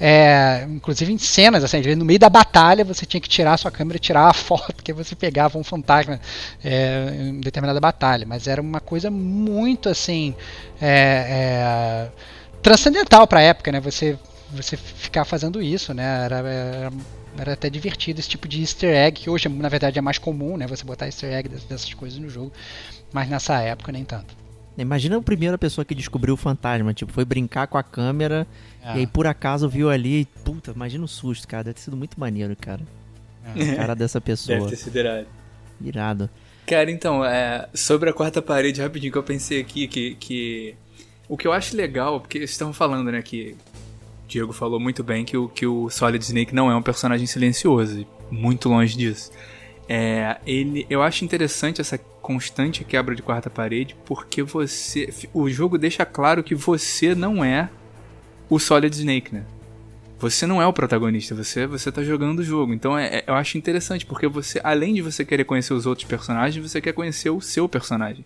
é, 0.00 0.66
inclusive 0.68 1.12
em 1.12 1.18
cenas, 1.18 1.62
assim, 1.64 1.94
no 1.94 2.04
meio 2.04 2.18
da 2.18 2.28
batalha 2.28 2.84
você 2.84 3.06
tinha 3.06 3.20
que 3.20 3.28
tirar 3.28 3.54
a 3.54 3.56
sua 3.56 3.70
câmera 3.70 3.96
e 3.96 4.00
tirar 4.00 4.28
a 4.28 4.32
foto, 4.34 4.74
porque 4.74 4.92
você 4.92 5.14
pegava 5.14 5.58
um 5.58 5.64
fantasma 5.64 6.20
é, 6.62 7.14
em 7.18 7.40
determinada 7.40 7.80
batalha. 7.80 8.26
Mas 8.26 8.46
era 8.46 8.60
uma 8.60 8.80
coisa 8.80 9.10
muito 9.10 9.88
assim. 9.88 10.34
é, 10.80 12.08
é, 12.10 12.34
transcendental 12.64 13.26
para 13.26 13.40
a 13.40 13.42
época, 13.42 13.70
né? 13.70 13.78
Você, 13.80 14.18
você 14.54 14.76
ficar 14.76 15.24
fazendo 15.24 15.60
isso, 15.62 15.92
né? 15.94 16.24
Era, 16.24 16.36
era, 16.38 16.92
era 17.38 17.52
até 17.52 17.68
divertido 17.68 18.20
esse 18.20 18.28
tipo 18.28 18.46
de 18.48 18.60
easter 18.60 18.94
egg, 18.94 19.22
que 19.22 19.30
hoje 19.30 19.48
na 19.48 19.68
verdade 19.68 19.98
é 19.98 20.02
mais 20.02 20.18
comum, 20.18 20.56
né? 20.56 20.66
Você 20.66 20.84
botar 20.84 21.06
easter 21.06 21.32
egg 21.32 21.48
dessas, 21.48 21.64
dessas 21.64 21.94
coisas 21.94 22.18
no 22.18 22.28
jogo, 22.28 22.52
mas 23.12 23.28
nessa 23.28 23.60
época 23.60 23.92
nem 23.92 24.04
tanto. 24.04 24.34
Imagina 24.76 25.16
a 25.18 25.22
primeira 25.22 25.56
pessoa 25.56 25.84
que 25.84 25.94
descobriu 25.94 26.34
o 26.34 26.36
fantasma, 26.36 26.92
tipo, 26.92 27.12
foi 27.12 27.24
brincar 27.24 27.68
com 27.68 27.78
a 27.78 27.82
câmera 27.82 28.44
É. 28.82 28.96
e 28.96 28.98
aí 29.00 29.06
por 29.06 29.24
acaso 29.26 29.68
viu 29.68 29.88
ali 29.88 30.22
e, 30.22 30.24
puta, 30.24 30.72
imagina 30.72 31.04
o 31.04 31.08
susto, 31.08 31.46
cara. 31.46 31.62
Deve 31.64 31.74
ter 31.74 31.82
sido 31.82 31.96
muito 31.96 32.18
maneiro, 32.18 32.56
cara. 32.56 32.80
É. 33.54 33.70
A 33.70 33.76
cara 33.76 33.94
dessa 33.94 34.20
pessoa. 34.20 34.58
Deve 34.58 34.70
ter 34.70 34.76
sido 34.76 34.98
irado. 34.98 35.26
Irado. 35.80 36.30
Cara, 36.66 36.90
então, 36.90 37.24
é, 37.24 37.68
sobre 37.74 38.08
a 38.10 38.12
quarta 38.12 38.40
parede, 38.40 38.80
rapidinho, 38.80 39.12
que 39.12 39.18
eu 39.18 39.22
pensei 39.22 39.60
aqui 39.60 39.86
que, 39.86 40.14
que. 40.16 40.74
O 41.28 41.36
que 41.36 41.46
eu 41.46 41.52
acho 41.52 41.76
legal, 41.76 42.20
porque 42.20 42.38
vocês 42.38 42.50
estão 42.50 42.72
falando, 42.72 43.12
né, 43.12 43.22
que. 43.22 43.54
Diego 44.26 44.52
falou 44.52 44.80
muito 44.80 45.04
bem 45.04 45.24
que 45.24 45.36
o, 45.36 45.48
que 45.48 45.66
o 45.66 45.88
Solid 45.90 46.24
Snake 46.24 46.54
não 46.54 46.70
é 46.70 46.76
um 46.76 46.82
personagem 46.82 47.26
silencioso, 47.26 48.06
muito 48.30 48.68
longe 48.68 48.96
disso. 48.96 49.30
É, 49.88 50.38
ele, 50.46 50.86
eu 50.88 51.02
acho 51.02 51.24
interessante 51.24 51.80
essa 51.80 51.98
constante 51.98 52.84
quebra 52.84 53.14
de 53.14 53.22
quarta 53.22 53.50
parede, 53.50 53.94
porque 54.06 54.42
você. 54.42 55.12
O 55.32 55.48
jogo 55.50 55.76
deixa 55.76 56.06
claro 56.06 56.42
que 56.42 56.54
você 56.54 57.14
não 57.14 57.44
é 57.44 57.68
o 58.48 58.58
Solid 58.58 58.96
Snake, 58.96 59.34
né? 59.34 59.44
Você 60.18 60.46
não 60.46 60.62
é 60.62 60.66
o 60.66 60.72
protagonista, 60.72 61.34
você 61.34 61.66
você 61.66 61.92
tá 61.92 62.02
jogando 62.02 62.38
o 62.38 62.42
jogo. 62.42 62.72
Então 62.72 62.96
é, 62.96 63.16
é- 63.16 63.24
eu 63.26 63.34
acho 63.34 63.58
interessante, 63.58 64.06
porque 64.06 64.26
você, 64.26 64.58
além 64.64 64.94
de 64.94 65.02
você 65.02 65.22
querer 65.22 65.44
conhecer 65.44 65.74
os 65.74 65.84
outros 65.84 66.08
personagens, 66.08 66.70
você 66.70 66.80
quer 66.80 66.94
conhecer 66.94 67.28
o 67.28 67.42
seu 67.42 67.68
personagem. 67.68 68.24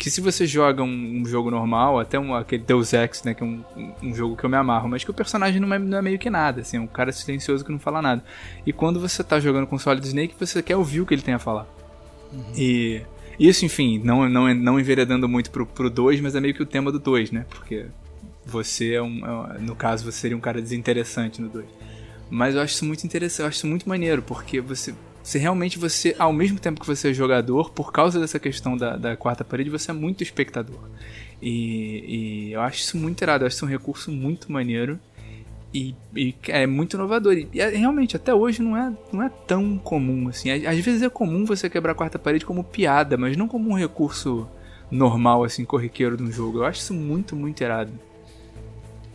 Que 0.00 0.10
se 0.10 0.20
você 0.22 0.46
joga 0.46 0.82
um, 0.82 1.20
um 1.20 1.26
jogo 1.26 1.50
normal, 1.50 1.98
até 2.00 2.18
um, 2.18 2.34
aquele 2.34 2.62
Deus 2.64 2.92
Ex, 2.94 3.22
né, 3.22 3.34
que 3.34 3.42
é 3.42 3.46
um, 3.46 3.62
um- 4.02 4.14
jogo 4.14 4.34
que 4.34 4.42
eu 4.44 4.48
me 4.48 4.56
amarro, 4.56 4.88
mas 4.88 5.04
que 5.04 5.10
o 5.10 5.14
personagem 5.14 5.60
não 5.60 5.72
é, 5.74 5.78
não 5.78 5.98
é 5.98 6.02
meio 6.02 6.18
que 6.18 6.30
nada, 6.30 6.62
assim, 6.62 6.78
é 6.78 6.80
um 6.80 6.86
cara 6.86 7.12
silencioso 7.12 7.62
que 7.64 7.70
não 7.70 7.78
fala 7.78 8.00
nada. 8.00 8.24
E 8.64 8.72
quando 8.72 8.98
você 8.98 9.22
tá 9.22 9.38
jogando 9.38 9.66
com 9.66 9.78
Solid 9.78 10.06
Snake, 10.06 10.34
você 10.40 10.62
quer 10.62 10.76
ouvir 10.76 11.02
o 11.02 11.06
que 11.06 11.12
ele 11.12 11.20
tem 11.20 11.34
a 11.34 11.38
falar. 11.38 11.66
E 12.56 13.02
isso, 13.38 13.64
enfim, 13.66 14.00
não, 14.02 14.26
não, 14.28 14.54
não 14.54 14.80
enveredando 14.80 15.28
muito 15.28 15.50
pro, 15.50 15.66
pro 15.66 15.90
2, 15.90 16.18
mas 16.20 16.34
é 16.34 16.40
meio 16.40 16.54
que 16.54 16.62
o 16.62 16.66
tema 16.66 16.90
do 16.90 16.98
2, 16.98 17.30
né? 17.30 17.44
Porque 17.50 17.86
você 18.46 18.94
é 18.94 19.02
um. 19.02 19.26
é 19.26 19.30
um- 19.58 19.62
No 19.66 19.76
caso, 19.76 20.04
você 20.04 20.18
seria 20.18 20.36
um 20.36 20.40
cara 20.40 20.62
desinteressante 20.62 21.42
no 21.42 21.48
2. 21.50 21.66
Mas 22.30 22.54
eu 22.54 22.62
acho 22.62 22.74
isso 22.74 22.84
muito 22.86 23.04
interessante, 23.04 23.40
eu 23.42 23.46
acho 23.48 23.56
isso 23.58 23.66
muito 23.66 23.88
maneiro, 23.88 24.22
porque 24.22 24.60
você. 24.62 24.94
Você 25.22 25.38
realmente, 25.38 25.78
você, 25.78 26.14
ao 26.18 26.32
mesmo 26.32 26.58
tempo 26.58 26.80
que 26.80 26.86
você 26.86 27.10
é 27.10 27.12
jogador, 27.12 27.70
por 27.70 27.92
causa 27.92 28.18
dessa 28.18 28.38
questão 28.38 28.76
da, 28.76 28.96
da 28.96 29.16
quarta 29.16 29.44
parede, 29.44 29.70
você 29.70 29.90
é 29.90 29.94
muito 29.94 30.22
espectador. 30.22 30.80
E, 31.42 32.48
e 32.48 32.52
eu 32.52 32.60
acho 32.60 32.80
isso 32.80 32.96
muito 32.96 33.20
irado, 33.22 33.44
eu 33.44 33.46
acho 33.46 33.56
isso 33.56 33.66
um 33.66 33.68
recurso 33.68 34.10
muito 34.10 34.50
maneiro. 34.50 34.98
E, 35.72 35.94
e 36.16 36.34
é 36.48 36.66
muito 36.66 36.96
inovador. 36.96 37.34
E, 37.34 37.48
é- 37.60 37.68
realmente, 37.68 38.16
até 38.16 38.34
hoje 38.34 38.60
não 38.60 38.76
é, 38.76 38.92
não 39.12 39.22
é 39.22 39.28
tão 39.46 39.78
comum 39.78 40.28
assim. 40.28 40.50
Às, 40.50 40.64
às 40.64 40.78
vezes 40.80 41.02
é 41.02 41.08
comum 41.08 41.44
você 41.44 41.70
quebrar 41.70 41.92
a 41.92 41.94
quarta 41.94 42.18
parede 42.18 42.44
como 42.44 42.64
piada, 42.64 43.16
mas 43.16 43.36
não 43.36 43.46
como 43.46 43.70
um 43.70 43.74
recurso 43.74 44.48
normal, 44.90 45.44
assim, 45.44 45.64
corriqueiro 45.64 46.16
de 46.16 46.22
um 46.24 46.32
jogo. 46.32 46.58
Eu 46.58 46.64
acho 46.64 46.80
isso 46.80 46.94
muito, 46.94 47.36
muito 47.36 47.60
irado. 47.62 47.92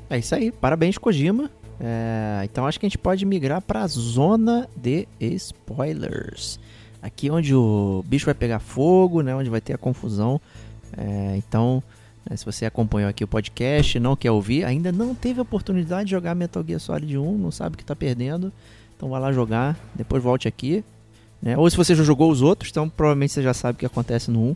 É 0.09 0.17
isso 0.17 0.33
aí, 0.35 0.51
parabéns 0.51 0.97
Kojima. 0.97 1.51
É, 1.79 2.41
então 2.43 2.65
acho 2.65 2.79
que 2.79 2.85
a 2.85 2.89
gente 2.89 2.97
pode 2.97 3.25
migrar 3.25 3.61
para 3.61 3.81
a 3.81 3.87
zona 3.87 4.67
de 4.75 5.07
spoilers. 5.19 6.59
Aqui 7.01 7.29
onde 7.29 7.53
o 7.53 8.03
bicho 8.07 8.25
vai 8.25 8.33
pegar 8.33 8.59
fogo, 8.59 9.21
né? 9.21 9.35
Onde 9.35 9.49
vai 9.49 9.61
ter 9.61 9.73
a 9.73 9.77
confusão. 9.77 10.39
É, 10.97 11.35
então, 11.37 11.83
né, 12.27 12.35
se 12.35 12.45
você 12.45 12.65
acompanhou 12.65 13.09
aqui 13.09 13.23
o 13.23 13.27
podcast, 13.27 13.99
não 13.99 14.15
quer 14.15 14.31
ouvir, 14.31 14.63
ainda 14.63 14.91
não 14.91 15.13
teve 15.13 15.39
a 15.39 15.43
oportunidade 15.43 16.05
de 16.05 16.11
jogar 16.11 16.33
Metal 16.33 16.63
Gear 16.65 16.79
Solid 16.79 17.17
1, 17.17 17.37
não 17.37 17.51
sabe 17.51 17.77
que 17.77 17.85
tá 17.85 17.95
perdendo, 17.95 18.51
então 18.95 19.09
vai 19.09 19.19
lá 19.19 19.31
jogar, 19.31 19.77
depois 19.93 20.23
volte 20.23 20.47
aqui. 20.47 20.83
Né? 21.41 21.57
Ou 21.57 21.69
se 21.69 21.77
você 21.77 21.93
já 21.93 22.03
jogou 22.03 22.31
os 22.31 22.41
outros, 22.41 22.71
então 22.71 22.89
provavelmente 22.89 23.33
você 23.33 23.43
já 23.43 23.53
sabe 23.53 23.75
o 23.75 23.79
que 23.79 23.85
acontece 23.85 24.31
no 24.31 24.51
1. 24.51 24.55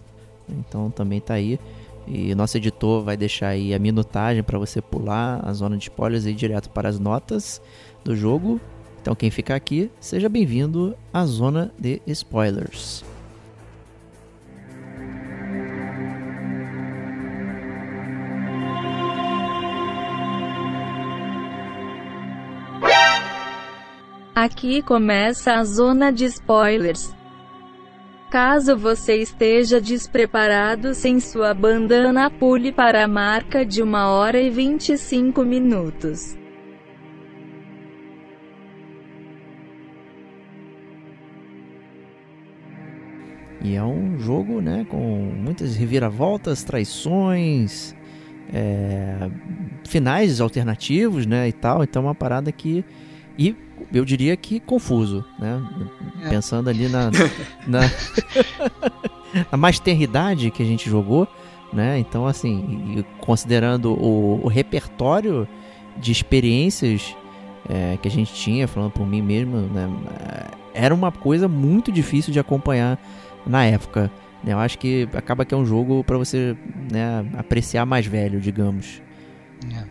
Então 0.60 0.90
também 0.90 1.20
tá 1.20 1.36
aí. 1.36 1.60
E 2.08 2.34
nosso 2.34 2.58
editor 2.58 3.04
vai 3.04 3.16
deixar 3.16 3.50
aí 3.50 3.74
a 3.74 3.80
minutagem 3.80 4.44
para 4.44 4.58
você 4.58 4.82
pular 4.82 5.40
a 5.44 5.54
zona 5.54 5.78
de 5.78 5.84
spoilers 5.84 6.26
e 6.26 6.32
ir 6.32 6.36
direto 6.36 6.70
para 6.70 6.90
as 6.90 7.00
notas 7.00 7.62
do 8.04 8.16
jogo. 8.16 8.60
Então 9.02 9.16
quem 9.16 9.30
ficar 9.30 9.56
aqui, 9.56 9.90
seja 10.00 10.28
bem-vindo 10.28 10.96
à 11.14 11.26
zona 11.26 11.72
de 11.80 12.02
spoilers. 12.08 13.04
Aqui 24.36 24.82
começa 24.82 25.56
a 25.56 25.66
zona 25.66 26.12
de 26.14 26.24
spoilers. 26.24 27.14
Caso 28.30 28.78
você 28.78 29.16
esteja 29.16 29.82
despreparado 29.82 30.94
sem 30.94 31.20
sua 31.20 31.52
bandana, 31.52 32.30
pule 32.30 32.72
para 32.72 33.04
a 33.04 33.08
marca 33.08 33.66
de 33.66 33.82
1 33.82 33.92
hora 33.92 34.40
e 34.40 34.52
25 34.52 35.44
minutos. 35.44 36.38
E 43.62 43.76
é 43.76 43.84
um 43.84 44.20
jogo, 44.20 44.62
né, 44.62 44.86
com 44.88 44.98
muitas 44.98 45.76
reviravoltas, 45.76 46.64
traições, 46.64 47.96
é, 48.54 49.28
finais 49.88 50.40
alternativos, 50.40 51.26
né, 51.26 51.48
e 51.48 51.52
tal. 51.52 51.84
Então 51.84 52.04
é 52.04 52.06
uma 52.06 52.16
parada 52.16 52.52
que 52.52 52.86
e 53.40 53.56
eu 53.94 54.04
diria 54.04 54.36
que 54.36 54.60
confuso, 54.60 55.24
né? 55.40 55.64
É. 56.26 56.30
Pensando 56.30 56.70
ali 56.70 56.90
na 56.90 57.10
na, 57.66 57.80
na 59.50 59.58
mais 59.58 59.80
tenridade 59.80 60.52
que 60.52 60.62
a 60.62 60.66
gente 60.66 60.90
jogou, 60.90 61.26
né? 61.72 61.98
Então 61.98 62.28
assim, 62.28 63.06
considerando 63.22 63.94
o, 63.94 64.42
o 64.44 64.48
repertório 64.50 65.48
de 65.98 66.12
experiências 66.12 67.16
é, 67.70 67.98
que 68.02 68.10
a 68.10 68.12
gente 68.12 68.34
tinha, 68.34 68.68
falando 68.68 68.92
por 68.92 69.08
mim 69.08 69.22
mesmo, 69.22 69.58
né? 69.62 69.90
Era 70.74 70.94
uma 70.94 71.12
coisa 71.12 71.48
muito 71.48 71.92
difícil 71.92 72.34
de 72.34 72.40
acompanhar 72.40 73.00
na 73.48 73.64
época. 73.66 74.12
né? 74.44 74.54
Eu 74.54 74.60
acho 74.60 74.78
que 74.78 75.08
acaba 75.14 75.46
que 75.46 75.54
é 75.54 75.58
um 75.58 75.66
jogo 75.66 76.04
para 76.04 76.18
você 76.18 76.58
né, 76.92 77.26
apreciar 77.38 77.86
mais 77.86 78.06
velho, 78.06 78.40
digamos. 78.40 79.02
É, 79.74 79.84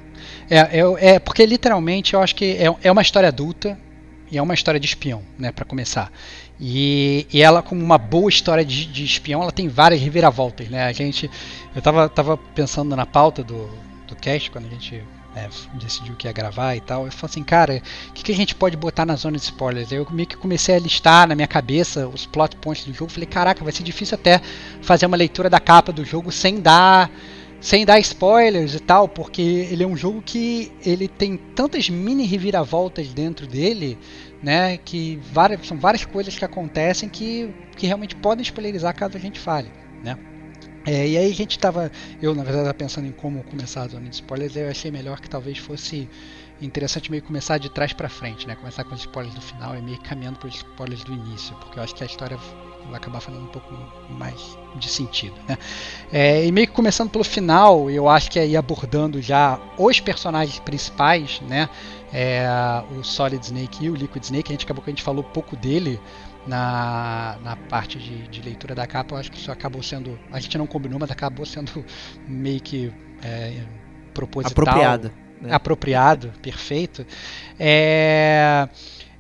é, 0.51 1.15
é, 1.15 1.19
porque 1.19 1.45
literalmente 1.45 2.15
eu 2.15 2.21
acho 2.21 2.35
que 2.35 2.57
é, 2.57 2.75
é 2.83 2.93
uma 2.93 3.03
história 3.03 3.29
adulta 3.29 3.79
e 4.31 4.39
é 4.39 4.43
uma 4.43 4.55
história 4.55 4.79
de 4.79 4.87
espião, 4.87 5.23
né, 5.39 5.51
para 5.51 5.65
começar. 5.65 6.13
E, 6.61 7.27
e 7.33 7.41
ela, 7.41 7.63
como 7.63 7.83
uma 7.83 7.99
boa 7.99 8.29
história 8.29 8.65
de, 8.65 8.87
de 8.87 9.05
espião, 9.05 9.43
ela 9.43 9.53
tem 9.53 9.69
várias 9.69 10.01
reviravoltas, 10.01 10.69
né? 10.69 10.85
A 10.85 10.93
gente, 10.93 11.31
eu 11.75 11.81
tava, 11.81 12.09
tava 12.09 12.37
pensando 12.37 12.97
na 12.97 13.07
pauta 13.07 13.45
do, 13.45 13.71
do 14.09 14.17
cast 14.17 14.51
quando 14.51 14.67
a 14.67 14.69
gente 14.69 15.03
é, 15.37 15.49
decidiu 15.75 16.17
que 16.17 16.27
ia 16.27 16.33
gravar 16.33 16.75
e 16.75 16.81
tal. 16.81 17.07
Eu 17.07 17.13
falei 17.13 17.31
assim, 17.31 17.45
cara, 17.45 17.81
o 18.09 18.13
que, 18.13 18.25
que 18.25 18.33
a 18.33 18.35
gente 18.35 18.57
pode 18.57 18.77
botar 18.77 19.07
na 19.07 19.15
zona 19.15 19.37
de 19.37 19.45
spoilers? 19.45 19.93
Eu 19.93 20.07
meio 20.11 20.27
que 20.27 20.37
comecei 20.37 20.75
a 20.75 20.79
listar 20.81 21.29
na 21.29 21.37
minha 21.37 21.47
cabeça 21.47 22.09
os 22.09 22.27
plot 22.27 22.57
points 22.57 22.85
do 22.85 22.93
jogo. 22.93 23.11
Falei, 23.11 23.29
caraca, 23.29 23.63
vai 23.63 23.73
ser 23.73 23.85
difícil 23.85 24.17
até 24.17 24.41
fazer 24.83 25.07
uma 25.07 25.17
leitura 25.17 25.49
da 25.49 25.61
capa 25.61 25.93
do 25.93 26.05
jogo 26.05 26.33
sem 26.33 26.61
dar 26.61 27.09
sem 27.61 27.85
dar 27.85 27.99
spoilers 27.99 28.75
e 28.75 28.81
tal, 28.81 29.09
porque 29.09 29.43
ele 29.43 29.83
é 29.83 29.87
um 29.87 29.97
jogo 29.97 30.23
que 30.23 30.73
ele 30.85 31.09
tem 31.09 31.37
tantas 31.37 31.89
mini 31.89 32.25
reviravoltas 32.25 33.13
dentro 33.13 33.47
dele, 33.47 33.99
né, 34.43 34.77
que 34.79 35.19
várias, 35.33 35.67
são 35.67 35.79
várias 35.79 36.05
coisas 36.05 36.37
que 36.37 36.45
acontecem 36.45 37.09
que, 37.09 37.53
que 37.77 37.87
realmente 37.87 38.15
podem 38.15 38.45
spoilerizar 38.45 38.95
caso 38.95 39.17
a 39.17 39.21
gente 39.21 39.41
fale, 39.41 39.71
né. 40.03 40.17
É, 40.87 41.07
e 41.07 41.19
aí 41.19 41.31
a 41.31 41.35
gente 41.35 41.51
estava, 41.51 41.91
eu 42.23 42.35
na 42.35 42.43
verdade 42.43 42.63
estava 42.63 42.75
pensando 42.75 43.07
em 43.07 43.13
como 43.13 43.43
começar 43.43 43.83
a 43.83 43.89
zona 43.89 44.09
de 44.09 44.15
spoilers, 44.15 44.57
eu 44.57 44.71
achei 44.71 44.91
melhor 44.91 45.21
que 45.21 45.29
talvez 45.29 45.59
fosse 45.59 46.09
interessante 46.63 47.11
meio 47.11 47.23
começar 47.23 47.59
de 47.59 47.69
trás 47.69 47.93
para 47.93 48.09
frente, 48.09 48.47
né, 48.47 48.55
começar 48.55 48.85
com 48.85 48.95
os 48.95 49.01
spoilers 49.01 49.35
do 49.35 49.41
final 49.41 49.77
e 49.77 49.83
meio 49.83 49.99
caminhando 50.01 50.39
para 50.39 50.49
os 50.49 50.55
spoilers 50.55 51.03
do 51.03 51.13
início, 51.13 51.57
porque 51.57 51.79
eu 51.79 51.83
acho 51.83 51.95
que 51.95 52.05
a 52.05 52.07
história 52.07 52.39
vai 52.89 52.97
acabar 52.99 53.21
fazendo 53.21 53.45
um 53.45 53.49
pouco 53.49 53.73
mais 54.11 54.59
de 54.77 54.89
sentido. 54.89 55.35
Né? 55.49 55.59
É, 56.13 56.47
e 56.47 56.53
meio 56.53 56.67
que 56.67 56.73
começando 56.73 57.11
pelo 57.11 57.25
final, 57.25 57.91
eu 57.91 58.09
acho 58.09 58.31
que 58.31 58.39
aí 58.39 58.57
abordando 58.57 59.21
já 59.21 59.59
os 59.77 60.01
personagens 60.01 60.59
principais, 60.61 61.41
né? 61.43 61.69
É, 62.13 62.47
o 62.99 63.05
Solid 63.05 63.45
Snake 63.45 63.85
e 63.85 63.91
o 63.91 63.95
Liquid 63.95 64.25
Snake, 64.25 64.51
a 64.51 64.55
gente 64.55 64.65
acabou 64.65 64.83
que 64.83 64.91
a 64.91 64.93
gente 64.93 65.03
falou 65.03 65.23
pouco 65.23 65.55
dele 65.55 66.01
na, 66.47 67.37
na 67.45 67.57
parte 67.57 67.99
de, 67.99 68.27
de 68.29 68.41
leitura 68.41 68.75
da 68.75 68.87
capa, 68.87 69.15
eu 69.15 69.19
acho 69.19 69.31
que 69.31 69.39
isso 69.39 69.53
acabou 69.53 69.83
sendo. 69.83 70.19
A 70.33 70.41
gente 70.41 70.57
não 70.57 70.67
combinou, 70.67 70.99
mas 70.99 71.11
acabou 71.11 71.45
sendo 71.45 71.85
meio 72.27 72.61
que 72.61 72.93
é, 73.23 73.61
proposital. 74.15 74.65
Apropriado. 74.65 75.13
Né? 75.41 75.53
Apropriado, 75.53 76.33
perfeito. 76.43 77.07
É, 77.59 78.69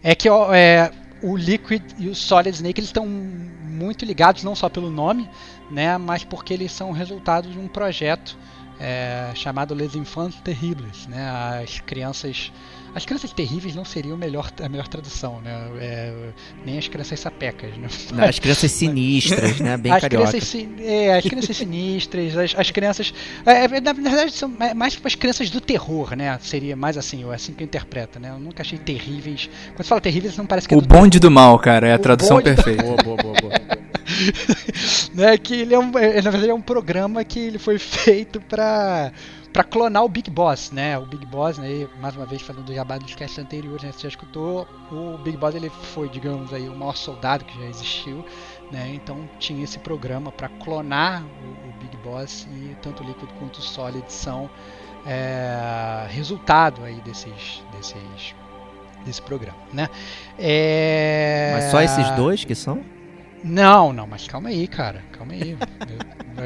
é 0.02 0.14
que 0.14 0.28
é, 0.28 0.90
o 1.22 1.36
Liquid 1.36 1.82
e 1.98 2.08
o 2.08 2.14
Solid 2.14 2.50
Snake 2.50 2.80
eles 2.80 2.88
estão 2.88 3.06
muito 3.06 4.04
ligados 4.04 4.42
não 4.42 4.54
só 4.54 4.68
pelo 4.68 4.90
nome, 4.90 5.28
né, 5.70 5.98
mas 5.98 6.24
porque 6.24 6.52
eles 6.52 6.72
são 6.72 6.92
resultado 6.92 7.48
de 7.48 7.58
um 7.58 7.68
projeto 7.68 8.36
é, 8.80 9.30
chamado 9.34 9.74
Les 9.74 9.94
Enfants 9.94 10.40
Terribles, 10.40 11.06
né, 11.06 11.28
as 11.62 11.80
crianças 11.80 12.52
as 12.98 13.06
crianças 13.06 13.32
terríveis 13.32 13.74
não 13.74 13.84
seriam 13.84 14.16
melhor, 14.16 14.50
a 14.62 14.68
melhor 14.68 14.86
tradução, 14.88 15.40
né? 15.40 15.68
É, 15.80 16.12
nem 16.66 16.76
as 16.76 16.86
crianças 16.88 17.18
sapecas, 17.20 17.70
né? 17.76 17.88
Não, 18.12 18.24
as 18.24 18.38
crianças 18.38 18.70
sinistras, 18.72 19.58
né? 19.60 19.76
Bem 19.76 19.92
as 19.92 20.00
carioca. 20.02 20.28
Crianças, 20.30 20.66
é, 20.80 21.14
as 21.16 21.24
crianças 21.24 21.56
sinistras, 21.56 22.36
as, 22.36 22.54
as 22.56 22.70
crianças. 22.70 23.14
É, 23.46 23.80
na 23.80 23.92
verdade, 23.92 24.32
são 24.32 24.52
mais 24.76 24.96
para 24.96 25.08
as 25.08 25.14
crianças 25.14 25.48
do 25.48 25.60
terror, 25.60 26.14
né? 26.14 26.38
Seria 26.42 26.76
mais 26.76 26.98
assim, 26.98 27.24
ou 27.24 27.32
é 27.32 27.36
assim 27.36 27.52
que 27.52 27.62
eu 27.62 27.66
interpreto, 27.66 28.18
né? 28.20 28.30
Eu 28.30 28.38
nunca 28.38 28.62
achei 28.62 28.78
terríveis. 28.78 29.48
Quando 29.68 29.78
você 29.78 29.88
fala 29.88 30.00
terríveis, 30.00 30.36
não 30.36 30.44
parece 30.46 30.68
que 30.68 30.74
é 30.74 30.76
O 30.76 30.80
do 30.80 30.86
bonde 30.88 31.18
do 31.18 31.30
mal, 31.30 31.58
cara, 31.58 31.88
é 31.88 31.92
a 31.92 31.96
O 31.96 31.98
tradução 32.00 32.38
do- 32.38 32.42
perfeita. 32.42 32.82
Boa, 32.82 32.96
boa, 33.02 33.16
boa, 33.16 33.34
boa. 33.40 33.52
né, 35.14 35.36
que 35.38 35.54
ele 35.54 35.74
é 35.74 35.78
um, 35.78 35.96
é, 35.98 36.20
na 36.22 36.30
verdade 36.30 36.50
é 36.50 36.54
um 36.54 36.60
programa 36.60 37.24
que 37.24 37.38
ele 37.38 37.58
foi 37.58 37.78
feito 37.78 38.40
para 38.40 39.12
para 39.58 39.64
clonar 39.64 40.04
o 40.04 40.08
Big 40.08 40.30
Boss, 40.30 40.70
né? 40.70 40.96
O 40.96 41.04
Big 41.04 41.26
Boss, 41.26 41.58
né, 41.58 41.88
mais 42.00 42.14
uma 42.14 42.24
vez 42.24 42.40
falando 42.40 42.66
do 42.66 42.72
jabá 42.72 42.96
dos 42.96 43.12
casts 43.16 43.40
anteriores, 43.40 43.82
né, 43.82 43.90
você 43.90 44.02
já 44.02 44.08
escutou, 44.10 44.68
o 44.92 45.18
Big 45.18 45.36
Boss 45.36 45.52
ele 45.52 45.68
foi, 45.68 46.08
digamos 46.08 46.54
aí, 46.54 46.68
o 46.68 46.76
maior 46.76 46.94
soldado 46.94 47.44
que 47.44 47.58
já 47.58 47.66
existiu, 47.66 48.24
né? 48.70 48.92
Então 48.94 49.28
tinha 49.40 49.64
esse 49.64 49.76
programa 49.80 50.30
para 50.30 50.48
clonar 50.48 51.24
o, 51.24 51.70
o 51.70 51.72
Big 51.80 51.96
Boss 52.04 52.46
e 52.52 52.76
tanto 52.82 53.02
o 53.02 53.06
Liquid 53.08 53.28
quanto 53.40 53.56
o 53.56 53.60
Solid 53.60 54.04
são 54.06 54.48
é, 55.04 56.06
resultado 56.08 56.84
aí 56.84 57.00
desses 57.00 57.60
desses 57.72 58.36
desse 59.04 59.22
programa, 59.22 59.58
né? 59.72 59.88
É... 60.38 61.50
Mas 61.54 61.64
só 61.72 61.82
esses 61.82 62.08
dois 62.12 62.44
que 62.44 62.54
são? 62.54 62.84
Não, 63.44 63.92
não, 63.92 64.06
mas 64.06 64.26
calma 64.26 64.48
aí, 64.48 64.66
cara. 64.66 65.02
Calma 65.12 65.32
aí. 65.32 65.56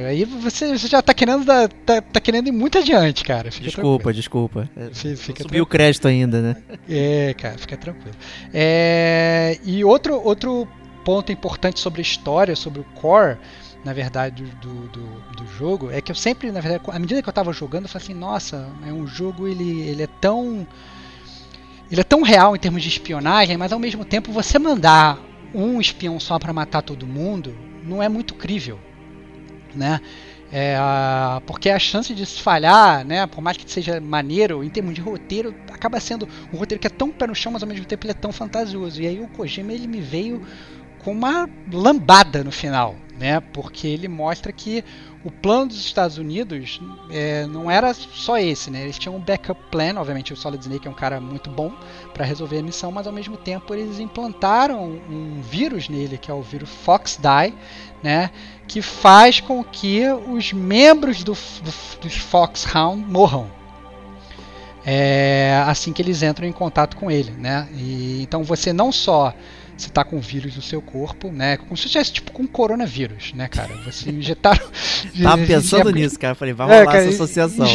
Aí 0.09 0.25
você, 0.25 0.77
você 0.77 0.89
já 0.89 1.03
tá 1.03 1.13
querendo, 1.13 1.45
dar- 1.45 1.69
tá, 1.69 2.01
tá 2.01 2.21
querendo 2.21 2.49
ir 2.49 2.53
muito 2.53 2.79
adiante, 2.79 3.25
cara. 3.25 3.51
Fica 3.51 3.67
Desculpa, 3.67 4.13
desculpa. 4.13 4.69
É, 4.77 4.87
tranquilo. 4.87 5.17
Fica 5.17 5.43
Subiu 5.43 5.63
o 5.65 5.67
crédito 5.67 6.09
ainda, 6.09 6.41
né? 6.41 6.57
é, 6.89 7.35
cara, 7.35 7.59
fica 7.59 7.77
tranquilo. 7.77 8.15
É, 8.55 9.59
e 9.65 9.85
outro, 9.85 10.21
outro 10.23 10.67
ponto 11.05 11.31
importante 11.33 11.81
sobre 11.81 12.01
a 12.01 12.03
história, 12.03 12.55
sobre 12.57 12.81
o 12.81 12.85
core, 12.95 13.37
na 13.85 13.93
verdade, 13.93 14.43
do, 14.45 14.69
do, 14.69 14.89
do- 14.89 15.23
do 15.45 15.47
jogo, 15.59 15.91
é 15.91 16.01
que 16.01 16.11
eu 16.13 16.17
sempre, 16.17 16.51
na 16.53 16.61
verdade, 16.61 16.85
à 16.89 16.99
medida 16.99 17.23
que 17.23 17.29
eu 17.29 17.33
tava 17.33 17.53
jogando, 17.53 17.85
eu 17.85 17.89
falei 17.89 18.05
assim, 18.07 18.15
nossa, 18.15 18.69
é 18.87 18.93
um 18.93 19.07
jogo, 19.07 19.47
ele, 19.49 19.81
ele 19.83 20.03
é 20.05 20.09
tão. 20.21 20.67
Ele 21.91 22.01
é 22.01 22.05
tão 22.05 22.23
real 22.23 22.57
em 22.57 22.59
termos 22.59 22.83
de 22.83 22.89
espionagem, 22.89 23.59
mas 23.59 23.71
ao 23.73 23.79
mesmo 23.79 24.05
tempo 24.07 24.33
você 24.33 24.59
mandar 24.59 25.19
um 25.55 25.81
espião 25.81 26.19
só 26.19 26.39
pra 26.39 26.53
matar 26.53 26.83
todo 26.83 27.07
mundo 27.07 27.55
não 27.85 28.03
é 28.03 28.09
muito 28.09 28.35
crível, 28.35 28.79
né? 29.75 30.01
É, 30.55 30.77
porque 31.47 31.71
a 31.71 31.79
chance 31.79 32.15
de 32.15 32.27
se 32.27 32.41
falhar, 32.43 33.07
né, 33.07 33.27
por 33.27 33.41
mais 33.41 33.57
que 33.57 33.71
seja 33.71 33.99
maneiro, 33.99 34.63
em 34.63 34.69
termos 34.69 34.93
de 34.93 35.01
roteiro, 35.01 35.55
acaba 35.73 35.99
sendo 35.99 36.29
um 36.53 36.59
roteiro 36.59 36.79
que 36.79 36.87
é 36.87 36.91
tão 36.91 37.11
pé 37.11 37.27
no 37.27 37.35
chão, 37.35 37.51
mas 37.53 37.63
ao 37.63 37.69
mesmo 37.69 37.87
tempo 37.87 38.05
ele 38.05 38.11
é 38.11 38.15
tão 38.15 38.31
fantasioso. 38.31 39.01
E 39.01 39.07
aí 39.07 39.19
o 39.19 39.29
Kojima 39.29 39.73
ele 39.73 39.87
me 39.87 40.03
veio 40.03 40.43
com 40.99 41.13
uma 41.13 41.49
lambada 41.73 42.45
no 42.45 42.53
final, 42.53 42.95
né? 43.19 43.41
Porque 43.41 43.87
ele 43.87 44.09
mostra 44.09 44.53
que 44.53 44.85
o 45.25 45.31
plano 45.31 45.67
dos 45.67 45.79
Estados 45.79 46.19
Unidos 46.19 46.81
é, 47.09 47.47
não 47.47 47.71
era 47.71 47.95
só 47.95 48.39
esse, 48.39 48.71
né? 48.71 48.83
Eles 48.83 48.99
tinham 48.99 49.15
um 49.15 49.21
backup 49.21 49.61
plan, 49.71 49.95
obviamente 49.97 50.33
o 50.33 50.37
Solid 50.37 50.61
Snake 50.61 50.89
é 50.89 50.91
um 50.91 50.95
cara 50.95 51.21
muito 51.21 51.49
bom 51.49 51.73
para 52.13 52.25
resolver 52.25 52.59
a 52.59 52.63
missão, 52.63 52.91
mas 52.91 53.07
ao 53.07 53.13
mesmo 53.13 53.37
tempo 53.37 53.73
eles 53.73 54.01
implantaram 54.01 55.01
um 55.09 55.41
vírus 55.41 55.89
nele, 55.89 56.19
que 56.19 56.31
é 56.31 56.35
o 56.35 56.43
vírus 56.43 56.69
FoxDie, 56.69 57.55
né? 58.03 58.31
Que 58.67 58.83
faz 58.83 59.41
com 59.41 59.63
que 59.63 60.03
os 60.29 60.53
membros 60.53 61.23
do, 61.23 61.35
do, 61.35 62.01
dos 62.01 62.17
Foxhound 62.17 63.05
morram. 63.05 63.49
É, 64.85 65.63
assim 65.69 65.93
que 65.93 66.03
eles 66.03 66.25
entram 66.25 66.49
em 66.49 66.53
contato 66.53 66.97
com 66.97 67.09
ele, 67.09 67.31
né? 67.31 67.69
E, 67.73 68.21
então 68.23 68.43
você 68.43 68.73
não 68.73 68.91
só 68.91 69.33
você 69.83 69.91
tá 69.91 70.05
com 70.05 70.17
o 70.17 70.21
vírus 70.21 70.55
no 70.57 70.63
seu 70.63 70.81
corpo, 70.81 71.31
né? 71.31 71.57
Como 71.57 71.77
se 71.77 71.89
tivesse 71.89 72.13
tipo 72.13 72.33
com 72.33 72.47
coronavírus, 72.47 73.33
né, 73.35 73.49
cara? 73.49 73.75
Você 73.85 74.11
injetaram. 74.11 74.65
Tava 75.23 75.43
pensando 75.47 75.91
nisso, 75.91 76.19
cara. 76.19 76.35
Falei, 76.35 76.55
vai 76.55 76.71
É, 76.71 76.79
rolar 76.81 76.93
cara, 76.93 77.05
essa 77.05 77.15
associação. 77.15 77.67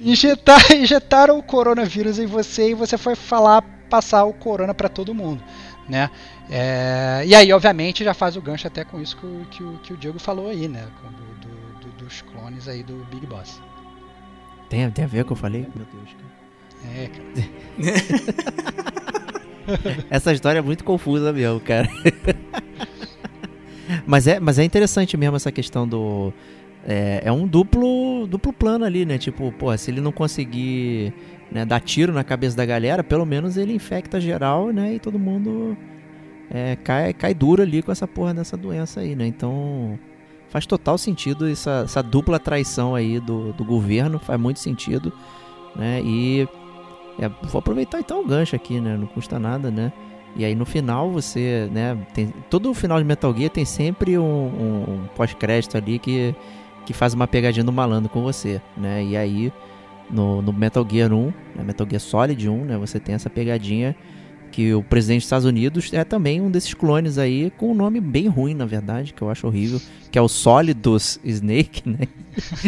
Injetar, 0.00 0.60
injetaram 0.72 1.38
o 1.38 1.42
coronavírus 1.42 2.18
em 2.18 2.26
você 2.26 2.70
e 2.70 2.74
você 2.74 2.98
foi 2.98 3.14
falar, 3.14 3.62
passar 3.88 4.24
o 4.24 4.32
corona 4.32 4.74
para 4.74 4.88
todo 4.88 5.14
mundo, 5.14 5.42
né? 5.88 6.10
É, 6.50 7.22
e 7.26 7.34
aí, 7.34 7.52
obviamente, 7.52 8.04
já 8.04 8.12
faz 8.14 8.36
o 8.36 8.42
gancho 8.42 8.66
até 8.66 8.84
com 8.84 9.00
isso 9.00 9.16
que 9.16 9.26
o, 9.26 9.46
que 9.50 9.62
o, 9.62 9.78
que 9.78 9.92
o 9.94 9.96
Diego 9.96 10.18
falou 10.18 10.48
aí, 10.48 10.68
né? 10.68 10.86
Do- 11.02 11.48
do- 11.48 12.04
dos 12.04 12.22
clones 12.22 12.68
aí 12.68 12.82
do 12.82 13.06
Big 13.10 13.26
Boss. 13.26 13.60
Tem, 14.68 14.90
tem 14.90 15.04
a 15.04 15.08
ver 15.08 15.24
com 15.24 15.34
o 15.34 15.36
que 15.36 15.40
eu 15.40 15.42
falei? 15.42 15.66
Meu 15.74 15.86
Deus, 15.92 16.10
cara. 16.16 16.32
É, 16.98 17.08
cara. 17.08 17.22
Essa 20.10 20.32
história 20.32 20.58
é 20.58 20.62
muito 20.62 20.84
confusa 20.84 21.32
mesmo, 21.32 21.60
cara. 21.60 21.88
Mas 24.06 24.26
é, 24.26 24.40
mas 24.40 24.58
é 24.58 24.64
interessante 24.64 25.16
mesmo 25.16 25.36
essa 25.36 25.52
questão 25.52 25.86
do. 25.86 26.32
É, 26.84 27.22
é 27.24 27.32
um 27.32 27.46
duplo, 27.46 28.26
duplo 28.26 28.52
plano 28.52 28.84
ali, 28.84 29.04
né? 29.04 29.18
Tipo, 29.18 29.52
pô, 29.52 29.76
se 29.76 29.90
ele 29.90 30.00
não 30.00 30.10
conseguir 30.10 31.12
né, 31.50 31.64
dar 31.64 31.80
tiro 31.80 32.12
na 32.12 32.24
cabeça 32.24 32.56
da 32.56 32.64
galera, 32.64 33.04
pelo 33.04 33.24
menos 33.24 33.56
ele 33.56 33.72
infecta 33.72 34.20
geral, 34.20 34.70
né? 34.70 34.94
E 34.94 34.98
todo 34.98 35.18
mundo 35.18 35.76
é, 36.50 36.76
cai, 36.76 37.12
cai 37.12 37.34
duro 37.34 37.62
ali 37.62 37.82
com 37.82 37.92
essa 37.92 38.08
porra 38.08 38.34
dessa 38.34 38.56
doença 38.56 39.00
aí, 39.00 39.14
né? 39.14 39.26
Então 39.26 39.98
faz 40.48 40.66
total 40.66 40.98
sentido 40.98 41.48
essa, 41.48 41.82
essa 41.84 42.02
dupla 42.02 42.38
traição 42.38 42.94
aí 42.94 43.18
do, 43.20 43.52
do 43.52 43.64
governo, 43.64 44.18
faz 44.18 44.38
muito 44.38 44.60
sentido, 44.60 45.12
né? 45.76 46.00
E 46.04 46.48
é, 47.18 47.28
vou 47.28 47.58
aproveitar 47.58 48.00
então 48.00 48.22
o 48.22 48.26
gancho 48.26 48.56
aqui, 48.56 48.80
né? 48.80 48.96
Não 48.96 49.06
custa 49.06 49.38
nada, 49.38 49.70
né? 49.70 49.92
E 50.34 50.44
aí 50.44 50.54
no 50.54 50.64
final 50.64 51.10
você, 51.10 51.68
né? 51.72 51.96
Tem, 52.14 52.32
todo 52.48 52.70
o 52.70 52.74
final 52.74 52.98
de 52.98 53.04
Metal 53.04 53.34
Gear 53.34 53.50
tem 53.50 53.64
sempre 53.64 54.18
um, 54.18 54.24
um, 54.24 54.84
um 54.88 55.08
pós-crédito 55.14 55.76
ali 55.76 55.98
que, 55.98 56.34
que 56.86 56.92
faz 56.92 57.12
uma 57.12 57.26
pegadinha 57.26 57.64
do 57.64 57.72
malandro 57.72 58.08
com 58.08 58.22
você, 58.22 58.60
né? 58.76 59.04
E 59.04 59.16
aí 59.16 59.52
no, 60.10 60.42
no 60.42 60.52
Metal 60.52 60.86
Gear 60.88 61.12
1, 61.12 61.26
né, 61.26 61.64
Metal 61.64 61.86
Gear 61.88 62.00
Solid 62.00 62.48
1, 62.48 62.64
né? 62.64 62.78
Você 62.78 62.98
tem 62.98 63.14
essa 63.14 63.28
pegadinha 63.28 63.94
que 64.52 64.74
o 64.74 64.82
presidente 64.82 65.20
dos 65.20 65.24
Estados 65.24 65.46
Unidos 65.46 65.92
é 65.92 66.04
também 66.04 66.40
um 66.40 66.50
desses 66.50 66.74
clones 66.74 67.16
aí 67.16 67.50
com 67.56 67.72
um 67.72 67.74
nome 67.74 68.00
bem 68.00 68.28
ruim, 68.28 68.54
na 68.54 68.66
verdade, 68.66 69.14
que 69.14 69.22
eu 69.22 69.30
acho 69.30 69.46
horrível, 69.46 69.80
que 70.10 70.18
é 70.18 70.22
o 70.22 70.28
Solidus 70.28 71.18
Snake, 71.24 71.88
né? 71.88 72.06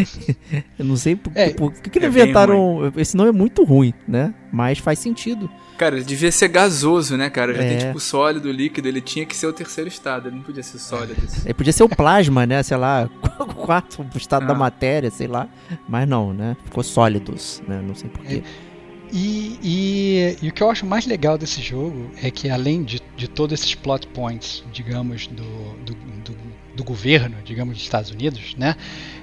eu 0.78 0.84
não 0.84 0.96
sei 0.96 1.14
por, 1.14 1.30
é, 1.34 1.50
por, 1.50 1.72
por 1.72 1.90
que, 1.90 1.98
é 1.98 2.06
inventaram. 2.06 2.90
Esse 2.96 3.16
nome 3.16 3.28
é 3.28 3.32
muito 3.32 3.62
ruim, 3.64 3.92
né? 4.08 4.34
Mas 4.50 4.78
faz 4.78 4.98
sentido. 4.98 5.48
Cara, 5.76 5.96
ele 5.96 6.04
devia 6.04 6.32
ser 6.32 6.48
gasoso, 6.48 7.16
né, 7.16 7.28
cara? 7.28 7.52
Já 7.52 7.62
é. 7.62 7.68
tem 7.68 7.86
tipo 7.86 8.00
sólido, 8.00 8.50
líquido, 8.50 8.88
ele 8.88 9.00
tinha 9.00 9.26
que 9.26 9.36
ser 9.36 9.46
o 9.46 9.52
terceiro 9.52 9.88
estado, 9.88 10.28
ele 10.28 10.36
não 10.36 10.42
podia 10.42 10.62
ser 10.62 10.78
sólido. 10.78 11.20
Ele 11.44 11.54
podia 11.54 11.72
ser 11.72 11.82
o 11.82 11.88
plasma, 11.88 12.46
né? 12.46 12.62
Sei 12.62 12.76
lá, 12.76 13.10
o 13.38 13.46
quarto 13.46 14.06
estado 14.16 14.44
ah. 14.44 14.46
da 14.46 14.54
matéria, 14.54 15.10
sei 15.10 15.26
lá. 15.26 15.48
Mas 15.86 16.08
não, 16.08 16.32
né? 16.32 16.56
Ficou 16.64 16.82
sólidos, 16.82 17.62
né? 17.68 17.82
Não 17.84 17.94
sei 17.94 18.08
porquê. 18.08 18.42
É. 18.70 18.73
E, 19.12 19.58
e, 19.62 20.36
e, 20.42 20.48
o 20.48 20.52
que 20.52 20.62
eu 20.62 20.70
acho 20.70 20.84
mais 20.84 21.06
legal 21.06 21.38
desse 21.38 21.62
jogo 21.62 22.10
é 22.22 22.30
que 22.30 22.48
além 22.50 22.82
de, 22.82 23.00
de 23.16 23.28
todos 23.28 23.60
esses 23.60 23.74
plot 23.74 24.06
points, 24.08 24.64
digamos, 24.72 25.26
do, 25.28 25.44
do, 25.84 25.94
do, 25.94 26.36
do 26.74 26.84
governo, 26.84 27.36
digamos, 27.44 27.74
dos 27.74 27.82
Estados 27.82 28.10
Unidos, 28.10 28.54
né? 28.56 28.76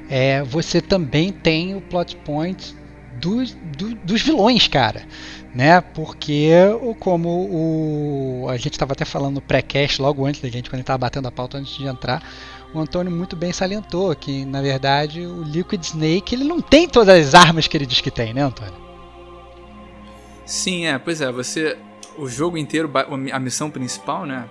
É, 0.10 0.44
você 0.44 0.82
também 0.82 1.32
tem 1.32 1.76
o 1.76 1.82
plot 1.82 2.16
point 2.18 2.76
dos, 3.20 3.56
do, 3.78 3.96
dos 3.96 4.22
vilões, 4.22 4.68
cara. 4.68 5.04
Né? 5.54 5.82
Porque, 5.82 6.52
como 7.00 7.30
o, 7.30 8.50
a 8.50 8.56
gente 8.56 8.72
estava 8.72 8.94
até 8.94 9.04
falando 9.04 9.36
no 9.36 9.42
pré-cast, 9.42 10.02
logo 10.02 10.26
antes 10.26 10.42
da 10.42 10.48
gente, 10.48 10.70
quando 10.70 10.78
gente 10.78 10.84
estava 10.84 10.98
batendo 10.98 11.28
a 11.28 11.32
pauta 11.32 11.58
antes 11.58 11.76
de 11.76 11.86
entrar, 11.86 12.24
o 12.74 12.80
Antônio 12.80 13.12
muito 13.12 13.36
bem 13.36 13.52
salientou 13.52 14.16
que, 14.16 14.46
na 14.46 14.62
verdade, 14.62 15.26
o 15.26 15.44
Liquid 15.44 15.84
Snake 15.84 16.34
ele 16.34 16.46
não 16.46 16.62
tem 16.62 16.88
todas 16.88 17.28
as 17.28 17.36
armas 17.36 17.68
que 17.68 17.76
ele 17.76 17.86
diz 17.86 18.00
que 18.00 18.10
tem, 18.10 18.34
né, 18.34 18.42
Antônio? 18.42 18.91
Sim, 20.46 20.86
é, 20.86 20.98
pois 20.98 21.22
é, 21.22 21.32
você. 21.32 21.78
O 22.18 22.28
jogo 22.28 22.58
inteiro, 22.58 22.92
a 23.32 23.40
missão 23.40 23.70
principal, 23.70 24.26
né? 24.26 24.46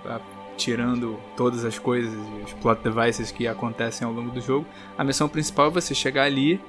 Tirando 0.57 1.19
todas 1.37 1.63
as 1.63 1.77
coisas, 1.77 2.11
os 2.43 2.53
plot 2.53 2.81
devices 2.83 3.31
que 3.31 3.47
acontecem 3.47 4.05
ao 4.05 4.11
longo 4.11 4.31
do 4.31 4.41
jogo, 4.41 4.65
a 4.97 5.03
missão 5.03 5.29
principal 5.29 5.67
é 5.67 5.69
você 5.69 5.93
chegar 5.93 6.23
ali, 6.23 6.59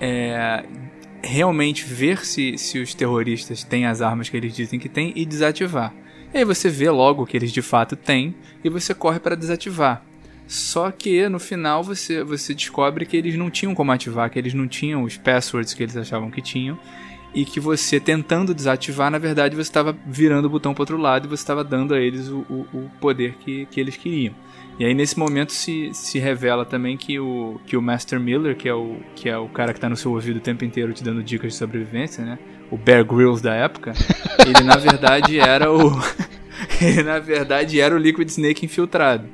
é, 0.00 0.64
realmente 1.22 1.84
ver 1.84 2.24
se, 2.24 2.58
se 2.58 2.78
os 2.78 2.94
terroristas 2.94 3.64
têm 3.64 3.86
as 3.86 4.02
armas 4.02 4.28
que 4.28 4.36
eles 4.36 4.54
dizem 4.54 4.78
que 4.78 4.88
têm 4.88 5.12
e 5.16 5.24
desativar. 5.24 5.94
E 6.32 6.38
aí 6.38 6.44
você 6.44 6.68
vê 6.68 6.90
logo 6.90 7.24
que 7.26 7.36
eles 7.36 7.52
de 7.52 7.62
fato 7.62 7.96
têm 7.96 8.34
e 8.62 8.68
você 8.68 8.94
corre 8.94 9.18
para 9.18 9.34
desativar. 9.34 10.04
Só 10.46 10.90
que 10.90 11.26
no 11.28 11.38
final 11.38 11.82
você, 11.82 12.22
você 12.22 12.54
descobre 12.54 13.06
que 13.06 13.16
eles 13.16 13.34
não 13.34 13.50
tinham 13.50 13.74
como 13.74 13.92
ativar, 13.92 14.28
que 14.28 14.38
eles 14.38 14.52
não 14.52 14.68
tinham 14.68 15.02
os 15.02 15.16
passwords 15.16 15.72
que 15.72 15.82
eles 15.82 15.96
achavam 15.96 16.30
que 16.30 16.42
tinham 16.42 16.78
e 17.34 17.44
que 17.44 17.58
você 17.58 17.98
tentando 17.98 18.54
desativar, 18.54 19.10
na 19.10 19.18
verdade 19.18 19.56
você 19.56 19.62
estava 19.62 19.96
virando 20.06 20.46
o 20.46 20.50
botão 20.50 20.72
para 20.72 20.82
outro 20.82 20.96
lado 20.96 21.26
e 21.26 21.28
você 21.28 21.42
estava 21.42 21.64
dando 21.64 21.92
a 21.92 22.00
eles 22.00 22.28
o, 22.28 22.38
o, 22.48 22.66
o, 22.72 22.90
poder 23.00 23.34
que, 23.40 23.66
que 23.66 23.80
eles 23.80 23.96
queriam. 23.96 24.34
E 24.78 24.84
aí 24.84 24.94
nesse 24.94 25.18
momento 25.18 25.52
se, 25.52 25.90
se 25.92 26.18
revela 26.18 26.64
também 26.64 26.96
que 26.96 27.18
o, 27.18 27.60
que 27.66 27.76
o 27.76 27.82
Master 27.82 28.20
Miller, 28.20 28.56
que 28.56 28.68
é 28.68 28.74
o, 28.74 28.98
que 29.16 29.28
é 29.28 29.36
o 29.36 29.48
cara 29.48 29.72
que 29.72 29.78
está 29.78 29.88
no 29.88 29.96
seu 29.96 30.12
ouvido 30.12 30.36
o 30.36 30.40
tempo 30.40 30.64
inteiro 30.64 30.92
te 30.92 31.02
dando 31.02 31.22
dicas 31.22 31.52
de 31.52 31.58
sobrevivência, 31.58 32.24
né? 32.24 32.38
O 32.70 32.76
Bear 32.76 33.04
Grylls 33.04 33.42
da 33.42 33.54
época, 33.54 33.92
ele 34.46 34.62
na 34.62 34.76
verdade 34.76 35.38
era 35.38 35.72
o 35.72 35.92
ele 36.80 37.02
na 37.02 37.18
verdade 37.18 37.80
era 37.80 37.94
o 37.94 37.98
Liquid 37.98 38.28
Snake 38.28 38.64
infiltrado. 38.64 39.28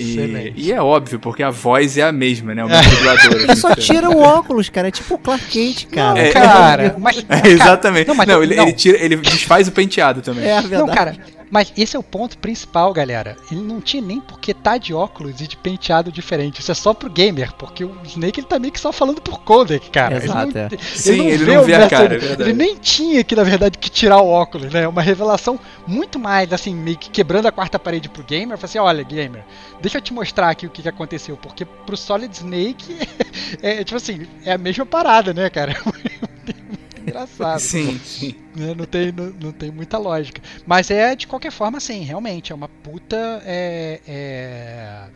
E, 0.00 0.52
e, 0.56 0.72
é 0.72 0.80
óbvio, 0.80 1.18
porque 1.18 1.42
a 1.42 1.50
voz 1.50 1.98
é 1.98 2.02
a 2.02 2.12
mesma, 2.12 2.54
né? 2.54 2.64
O 2.64 2.68
mesmo 2.68 2.90
dublador. 2.90 3.40
Ele 3.40 3.56
só 3.56 3.74
tira 3.74 4.08
o 4.08 4.20
óculos, 4.20 4.68
cara. 4.68 4.88
É 4.88 4.90
tipo 4.92 5.14
o 5.14 5.18
Clark 5.18 5.44
Kent, 5.46 5.86
cara. 5.86 6.14
Não, 6.14 6.20
é, 6.20 6.30
cara, 6.30 6.96
mas, 6.98 7.16
é, 7.28 7.48
exatamente. 7.48 8.06
Não, 8.06 8.14
mas, 8.14 8.28
não, 8.28 8.42
ele, 8.42 8.54
não. 8.54 8.62
ele, 8.62 8.72
tira, 8.72 8.96
ele 8.96 9.16
desfaz 9.16 9.66
o 9.66 9.72
penteado 9.72 10.22
também. 10.22 10.44
É, 10.44 10.56
a 10.56 10.60
verdade. 10.60 10.86
Não, 10.86 10.94
cara, 10.94 11.16
mas 11.50 11.72
esse 11.76 11.96
é 11.96 11.98
o 11.98 12.02
ponto 12.02 12.38
principal, 12.38 12.92
galera. 12.92 13.36
Ele 13.50 13.60
não 13.60 13.80
tinha 13.80 14.02
nem 14.02 14.20
por 14.20 14.38
que 14.38 14.52
tá 14.52 14.76
de 14.76 14.92
óculos 14.92 15.40
e 15.40 15.46
de 15.46 15.56
penteado 15.56 16.12
diferente. 16.12 16.60
Isso 16.60 16.70
é 16.70 16.74
só 16.74 16.92
pro 16.92 17.08
gamer, 17.08 17.52
porque 17.54 17.84
o 17.84 17.96
Snake 18.04 18.40
ele 18.40 18.46
tá 18.46 18.58
meio 18.58 18.72
que 18.72 18.80
só 18.80 18.92
falando 18.92 19.20
por 19.20 19.40
codec, 19.40 19.90
cara. 19.90 20.16
Exato, 20.16 20.50
ele 20.50 20.52
não, 20.52 20.60
é. 20.60 20.68
ele 20.72 20.82
Sim, 20.82 21.16
não 21.16 21.24
ele 21.26 21.44
vê 21.44 21.54
não 21.54 21.64
vê 21.64 21.74
a 21.74 21.88
cara, 21.88 22.14
é 22.16 22.42
Ele 22.42 22.52
nem 22.52 22.76
tinha 22.76 23.24
que, 23.24 23.34
na 23.34 23.42
verdade, 23.42 23.78
que 23.78 23.90
tirar 23.90 24.20
o 24.20 24.28
óculos, 24.28 24.72
né? 24.72 24.82
É 24.82 24.88
uma 24.88 25.02
revelação 25.02 25.58
muito 25.86 26.18
mais, 26.18 26.52
assim, 26.52 26.74
meio 26.74 26.98
que 26.98 27.10
quebrando 27.10 27.46
a 27.46 27.52
quarta 27.52 27.78
parede 27.78 28.08
pro 28.08 28.22
gamer. 28.22 28.58
Fala 28.58 28.64
assim, 28.64 28.78
olha, 28.78 29.02
gamer, 29.02 29.44
deixa 29.88 29.98
eu 29.98 30.02
te 30.02 30.12
mostrar 30.12 30.50
aqui 30.50 30.66
o 30.66 30.70
que, 30.70 30.82
que 30.82 30.88
aconteceu. 30.88 31.36
Porque 31.36 31.64
pro 31.64 31.96
Solid 31.96 32.34
Snake, 32.34 32.98
é 33.62 33.82
tipo 33.82 33.96
assim, 33.96 34.26
é 34.44 34.52
a 34.52 34.58
mesma 34.58 34.84
parada, 34.84 35.32
né, 35.32 35.48
cara? 35.48 35.74
engraçado. 37.00 37.60
Sim, 37.60 37.98
sim. 37.98 38.34
Né, 38.54 38.74
não, 38.74 38.84
tem, 38.84 39.10
não, 39.10 39.30
não, 39.40 39.52
tem 39.52 39.70
muita 39.70 39.96
lógica. 39.98 40.42
Mas 40.66 40.90
é, 40.90 41.16
de 41.16 41.26
qualquer 41.26 41.50
forma, 41.50 41.80
sim, 41.80 42.02
realmente, 42.02 42.52
é 42.52 42.54
uma 42.54 42.68
puta. 42.68 43.42
É, 43.44 44.00
é, 44.06 45.08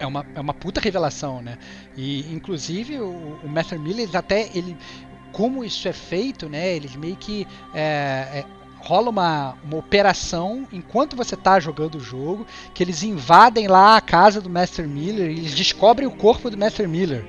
é, 0.00 0.06
uma, 0.06 0.26
é 0.34 0.40
uma 0.40 0.54
puta 0.54 0.80
revelação, 0.80 1.40
né? 1.40 1.56
E, 1.96 2.32
inclusive, 2.32 2.98
o, 2.98 3.38
o 3.42 3.48
Matthew 3.48 3.78
Miller, 3.80 4.08
até 4.14 4.50
ele. 4.54 4.76
Como 5.32 5.62
isso 5.62 5.86
é 5.86 5.92
feito, 5.92 6.48
né? 6.48 6.74
Eles 6.74 6.96
meio 6.96 7.16
que. 7.16 7.46
É, 7.74 8.40
é, 8.40 8.44
rola 8.86 9.10
uma, 9.10 9.54
uma 9.64 9.76
operação 9.76 10.66
enquanto 10.72 11.16
você 11.16 11.34
está 11.34 11.58
jogando 11.58 11.96
o 11.96 12.00
jogo, 12.00 12.46
que 12.72 12.82
eles 12.82 13.02
invadem 13.02 13.66
lá 13.66 13.96
a 13.96 14.00
casa 14.00 14.40
do 14.40 14.48
Master 14.48 14.88
Miller 14.88 15.30
eles 15.30 15.54
descobrem 15.54 16.06
o 16.06 16.12
corpo 16.12 16.48
do 16.48 16.56
Master 16.56 16.88
Miller 16.88 17.26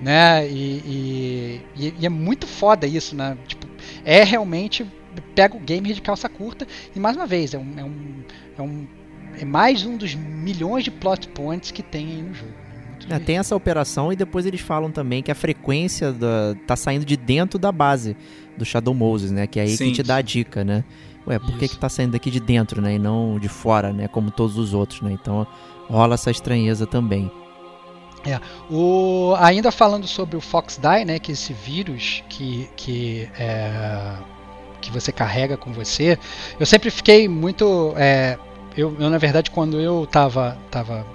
né? 0.00 0.46
E, 0.48 1.62
e, 1.76 1.94
e, 1.98 2.06
é 2.06 2.08
muito 2.08 2.46
foda 2.46 2.86
isso, 2.86 3.16
né? 3.16 3.36
Tipo, 3.46 3.66
é 4.04 4.22
realmente 4.22 4.86
pega 5.34 5.56
o 5.56 5.60
gamer 5.60 5.94
de 5.94 6.02
calça 6.02 6.28
curta 6.28 6.66
e 6.94 7.00
mais 7.00 7.16
uma 7.16 7.26
vez 7.26 7.54
é 7.54 7.58
um, 7.58 7.78
é 7.78 7.84
um, 7.84 8.24
é, 8.58 8.62
um, 8.62 8.86
é 9.40 9.44
mais 9.44 9.84
um 9.84 9.96
dos 9.96 10.14
milhões 10.14 10.84
de 10.84 10.90
plot 10.90 11.28
points 11.28 11.70
que 11.70 11.82
tem 11.82 12.06
aí 12.06 12.22
no 12.22 12.34
jogo. 12.34 12.65
É, 13.08 13.18
tem 13.18 13.38
essa 13.38 13.54
operação 13.54 14.12
e 14.12 14.16
depois 14.16 14.46
eles 14.46 14.60
falam 14.60 14.90
também 14.90 15.22
que 15.22 15.30
a 15.30 15.34
frequência 15.34 16.12
da, 16.12 16.56
tá 16.66 16.74
saindo 16.74 17.04
de 17.04 17.16
dentro 17.16 17.58
da 17.58 17.70
base 17.70 18.16
do 18.56 18.64
Shadow 18.64 18.94
Moses, 18.94 19.30
né? 19.30 19.46
Que 19.46 19.60
é 19.60 19.62
aí 19.62 19.76
Sim. 19.76 19.86
que 19.86 19.92
te 19.92 20.02
dá 20.02 20.16
a 20.16 20.22
dica, 20.22 20.64
né? 20.64 20.84
Ué, 21.26 21.38
por 21.38 21.56
que, 21.58 21.68
que 21.68 21.78
tá 21.78 21.88
saindo 21.88 22.12
daqui 22.12 22.30
de 22.30 22.40
dentro, 22.40 22.80
né? 22.80 22.94
E 22.94 22.98
não 22.98 23.38
de 23.38 23.48
fora, 23.48 23.92
né? 23.92 24.08
Como 24.08 24.30
todos 24.30 24.56
os 24.58 24.74
outros, 24.74 25.00
né? 25.02 25.12
Então 25.12 25.46
rola 25.88 26.14
essa 26.14 26.30
estranheza 26.30 26.86
também. 26.86 27.30
É, 28.26 28.40
o, 28.68 29.34
ainda 29.38 29.70
falando 29.70 30.06
sobre 30.06 30.36
o 30.36 30.40
FoxDie, 30.40 31.04
né, 31.04 31.18
que 31.20 31.30
é 31.30 31.34
esse 31.34 31.52
vírus 31.52 32.24
que, 32.28 32.68
que, 32.74 33.28
é, 33.38 34.16
que 34.80 34.90
você 34.90 35.12
carrega 35.12 35.56
com 35.56 35.72
você, 35.72 36.18
eu 36.58 36.66
sempre 36.66 36.90
fiquei 36.90 37.28
muito. 37.28 37.94
É, 37.96 38.36
eu, 38.76 38.96
eu, 38.98 39.08
na 39.08 39.18
verdade, 39.18 39.50
quando 39.52 39.80
eu 39.80 40.06
tava, 40.10 40.58
tava 40.72 41.06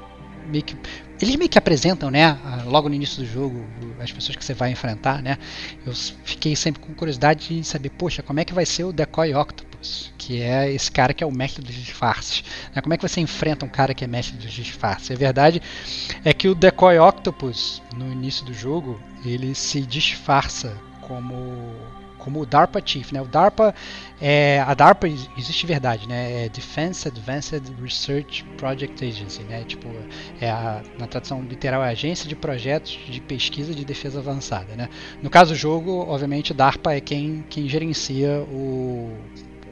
meio 0.47 0.63
que 0.63 0.77
eles 1.21 1.35
meio 1.35 1.49
que 1.49 1.57
apresentam, 1.57 2.09
né, 2.09 2.37
logo 2.65 2.89
no 2.89 2.95
início 2.95 3.23
do 3.23 3.25
jogo, 3.25 3.65
as 3.99 4.11
pessoas 4.11 4.35
que 4.35 4.43
você 4.43 4.53
vai 4.53 4.71
enfrentar, 4.71 5.21
né? 5.21 5.37
Eu 5.85 5.93
fiquei 6.23 6.55
sempre 6.55 6.81
com 6.81 6.93
curiosidade 6.93 7.47
de 7.47 7.63
saber, 7.63 7.89
poxa, 7.89 8.23
como 8.23 8.39
é 8.39 8.45
que 8.45 8.53
vai 8.53 8.65
ser 8.65 8.83
o 8.83 8.91
Decoy 8.91 9.33
Octopus, 9.33 10.11
que 10.17 10.41
é 10.41 10.71
esse 10.71 10.91
cara 10.91 11.13
que 11.13 11.23
é 11.23 11.27
o 11.27 11.31
mestre 11.31 11.63
dos 11.63 11.75
disfarces. 11.75 12.43
Né? 12.73 12.81
Como 12.81 12.93
é 12.93 12.97
que 12.97 13.07
você 13.07 13.21
enfrenta 13.21 13.65
um 13.65 13.69
cara 13.69 13.93
que 13.93 14.03
é 14.03 14.07
mestre 14.07 14.37
dos 14.37 14.51
disfarces? 14.51 15.11
A 15.11 15.15
verdade 15.15 15.61
é 16.23 16.33
que 16.33 16.47
o 16.47 16.55
Decoy 16.55 16.97
Octopus, 16.97 17.81
no 17.95 18.11
início 18.11 18.45
do 18.45 18.53
jogo, 18.53 18.99
ele 19.25 19.53
se 19.53 19.81
disfarça 19.81 20.75
como 21.01 21.75
como 22.21 22.39
o 22.41 22.45
DARPA 22.45 22.81
Chief, 22.83 23.11
né? 23.11 23.21
O 23.21 23.25
DARPA 23.25 23.73
é 24.21 24.63
a 24.65 24.73
DARPA 24.73 25.07
existe 25.37 25.65
verdade, 25.65 26.07
né? 26.07 26.45
É 26.45 26.49
Defense 26.49 27.07
Advanced 27.07 27.63
Research 27.81 28.43
Project 28.57 29.03
Agency, 29.03 29.41
né? 29.43 29.63
Tipo, 29.67 29.89
é 30.39 30.49
a, 30.49 30.81
na 30.97 31.07
tradução 31.07 31.41
literal 31.41 31.83
é 31.83 31.89
Agência 31.89 32.27
de 32.27 32.35
Projetos 32.35 32.97
de 33.07 33.19
Pesquisa 33.19 33.73
de 33.73 33.83
Defesa 33.83 34.19
Avançada, 34.19 34.75
né? 34.75 34.87
No 35.21 35.29
caso 35.29 35.53
do 35.53 35.57
jogo, 35.57 36.05
obviamente, 36.07 36.53
DARPA 36.53 36.93
é 36.93 37.01
quem 37.01 37.43
quem 37.49 37.67
gerencia 37.67 38.41
o 38.49 39.11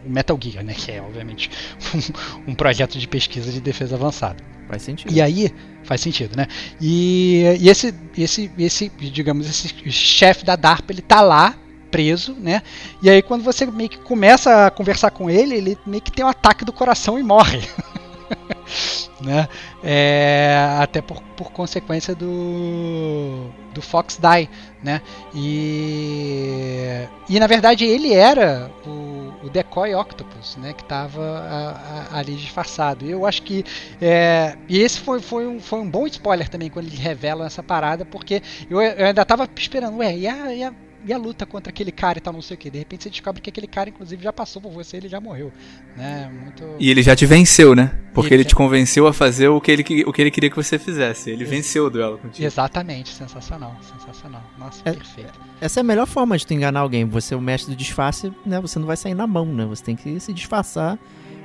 o 0.06 0.10
Metal 0.10 0.38
Gear, 0.42 0.64
né, 0.64 0.74
que 0.74 0.92
é 0.92 1.02
obviamente 1.02 1.50
um, 2.48 2.52
um 2.52 2.56
projeto 2.56 2.98
de 2.98 3.08
pesquisa 3.08 3.52
de 3.52 3.60
defesa 3.60 3.96
avançada. 3.96 4.44
Faz 4.68 4.84
sentido. 4.84 5.12
E 5.12 5.20
aí, 5.20 5.52
faz 5.84 6.00
sentido, 6.00 6.38
né? 6.38 6.46
E, 6.80 7.44
e 7.60 7.70
esse, 7.70 7.94
esse, 8.16 8.52
esse, 8.58 8.90
digamos, 8.90 9.50
esse 9.50 9.92
chefe 9.92 10.46
da 10.46 10.56
DARPA, 10.56 10.94
ele 10.94 11.02
tá 11.02 11.22
lá, 11.22 11.58
preso, 11.90 12.34
né? 12.34 12.62
E 13.02 13.10
aí 13.10 13.22
quando 13.22 13.44
você 13.44 13.66
meio 13.66 13.90
que 13.90 13.98
começa 13.98 14.68
a 14.68 14.72
conversar 14.72 15.12
com 15.12 15.30
ele, 15.30 15.56
ele 15.56 15.78
meio 15.86 16.02
que 16.02 16.12
tem 16.12 16.26
um 16.26 16.30
ataque 16.30 16.66
do 16.66 16.74
coração 16.74 17.18
e 17.20 17.24
morre. 17.24 17.62
né? 19.22 19.48
É, 19.84 20.78
até 20.80 21.02
por, 21.02 21.22
por 21.36 21.52
consequência 21.52 22.16
do, 22.16 23.50
do 23.74 23.82
Fox 23.82 24.18
Die, 24.18 24.50
né? 24.84 25.02
E, 25.34 27.08
e 27.28 27.40
na 27.40 27.48
verdade 27.48 27.86
ele 27.86 28.14
era 28.14 28.72
o, 28.86 29.46
o 29.46 29.50
Decoy 29.50 29.94
Octopus, 29.94 30.58
né? 30.58 30.74
Que 30.74 30.84
estava 30.84 32.08
ali 32.12 32.36
disfarçado. 32.36 33.06
Eu 33.06 33.26
acho 33.26 33.44
que 33.44 33.64
é, 34.02 34.58
e 34.68 34.80
esse 34.80 35.00
foi, 35.00 35.20
foi, 35.20 35.48
um, 35.48 35.60
foi 35.60 35.80
um 35.80 35.90
bom 35.90 36.08
spoiler 36.08 36.48
também 36.50 36.70
quando 36.70 36.88
eles 36.88 37.00
revelam 37.00 37.46
essa 37.46 37.64
parada, 37.64 38.06
porque 38.06 38.42
eu, 38.70 38.82
eu 38.82 39.06
ainda 39.06 39.22
estava 39.22 39.48
esperando, 39.58 39.98
ué, 39.98 40.16
e 40.16 40.28
a, 40.28 40.54
e 40.54 40.64
a 40.64 40.74
e 41.06 41.14
a 41.14 41.18
luta 41.18 41.46
contra 41.46 41.70
aquele 41.70 41.92
cara 41.92 42.18
e 42.18 42.22
tal, 42.22 42.34
não 42.34 42.42
sei 42.42 42.56
o 42.56 42.58
que. 42.58 42.70
De 42.70 42.78
repente 42.78 43.04
você 43.04 43.10
descobre 43.10 43.42
que 43.42 43.50
aquele 43.50 43.68
cara, 43.68 43.90
inclusive, 43.90 44.22
já 44.22 44.34
passou 44.34 44.62
por 44.62 44.72
você, 44.72 44.98
ele 44.98 45.08
já 45.08 45.20
morreu. 45.20 45.52
Né? 45.96 46.30
Muito... 46.44 46.76
E 46.80 46.90
ele 46.90 47.02
já 47.02 47.16
te 47.16 47.26
venceu, 47.26 47.76
né? 47.76 47.98
Porque 48.14 48.34
ele, 48.34 48.44
ele 48.44 48.50
te 48.50 48.56
convenceu 48.56 49.08
a 49.08 49.14
fazer 49.14 49.48
o 49.48 49.62
que, 49.62 49.72
ele, 49.72 49.84
o 50.06 50.12
que 50.12 50.22
ele 50.22 50.32
queria 50.32 50.50
que 50.50 50.56
você 50.56 50.78
fizesse. 50.78 51.30
Ele 51.30 51.44
Ex 51.44 51.50
venceu 51.50 51.86
o 51.86 51.90
duelo 51.90 52.18
contigo. 52.18 52.46
Exatamente, 52.46 53.10
sensacional, 53.10 53.78
sensacional. 53.82 54.44
Nossa, 54.58 54.82
é, 54.86 54.94
perfeito. 54.94 55.40
Essa 55.62 55.80
é 55.80 55.82
a 55.82 55.84
melhor 55.84 56.08
forma 56.08 56.38
de 56.38 56.46
tu 56.46 56.54
enganar 56.54 56.82
alguém. 56.82 57.06
Você 57.06 57.34
é 57.34 57.38
o 57.38 57.42
mestre 57.42 57.74
do 57.74 57.78
disfarce, 57.78 58.32
né? 58.46 58.60
Você 58.60 58.78
não 58.78 58.86
vai 58.86 58.98
sair 58.98 59.14
na 59.14 59.28
mão, 59.28 59.46
né? 59.46 59.66
Você 59.66 59.84
tem 59.84 59.96
que 59.96 60.20
se 60.20 60.34
disfarçar 60.34 61.00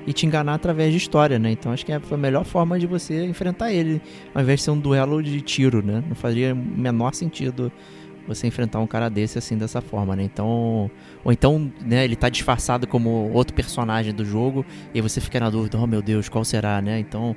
e 0.06 0.12
te 0.12 0.26
enganar 0.26 0.55
através 0.55 0.90
de 0.90 0.98
história, 0.98 1.39
né? 1.39 1.51
Então 1.51 1.72
acho 1.72 1.85
que 1.85 1.98
foi 2.01 2.16
a 2.16 2.20
melhor 2.20 2.44
forma 2.44 2.78
de 2.78 2.86
você 2.86 3.24
enfrentar 3.24 3.72
ele, 3.72 4.02
ao 4.35 4.43
invés 4.43 4.60
de 4.60 4.64
ser 4.64 4.70
um 4.70 4.78
duelo 4.78 5.22
de 5.22 5.40
tiro, 5.40 5.82
né? 5.82 6.02
Não 6.06 6.14
faria 6.14 6.52
o 6.52 6.56
menor 6.56 7.14
sentido 7.14 7.72
você 8.27 8.47
enfrentar 8.47 8.81
um 8.81 8.87
cara 8.87 9.09
desse 9.09 9.39
assim 9.39 9.57
dessa 9.57 9.81
forma, 9.81 10.17
né? 10.17 10.23
Então, 10.23 10.91
ou 11.25 11.33
então, 11.33 11.71
né, 11.85 12.05
ele 12.05 12.17
tá 12.17 12.29
disfarçado 12.29 12.87
como 12.87 13.31
outro 13.33 13.55
personagem 13.55 14.15
do 14.15 14.25
jogo 14.25 14.65
e 14.95 15.01
você 15.01 15.21
fica 15.21 15.39
na 15.41 15.51
dúvida, 15.51 15.79
oh 15.79 15.87
meu 15.87 16.03
Deus, 16.03 16.29
qual 16.29 16.45
será, 16.45 16.81
né? 16.81 16.99
Então, 16.99 17.37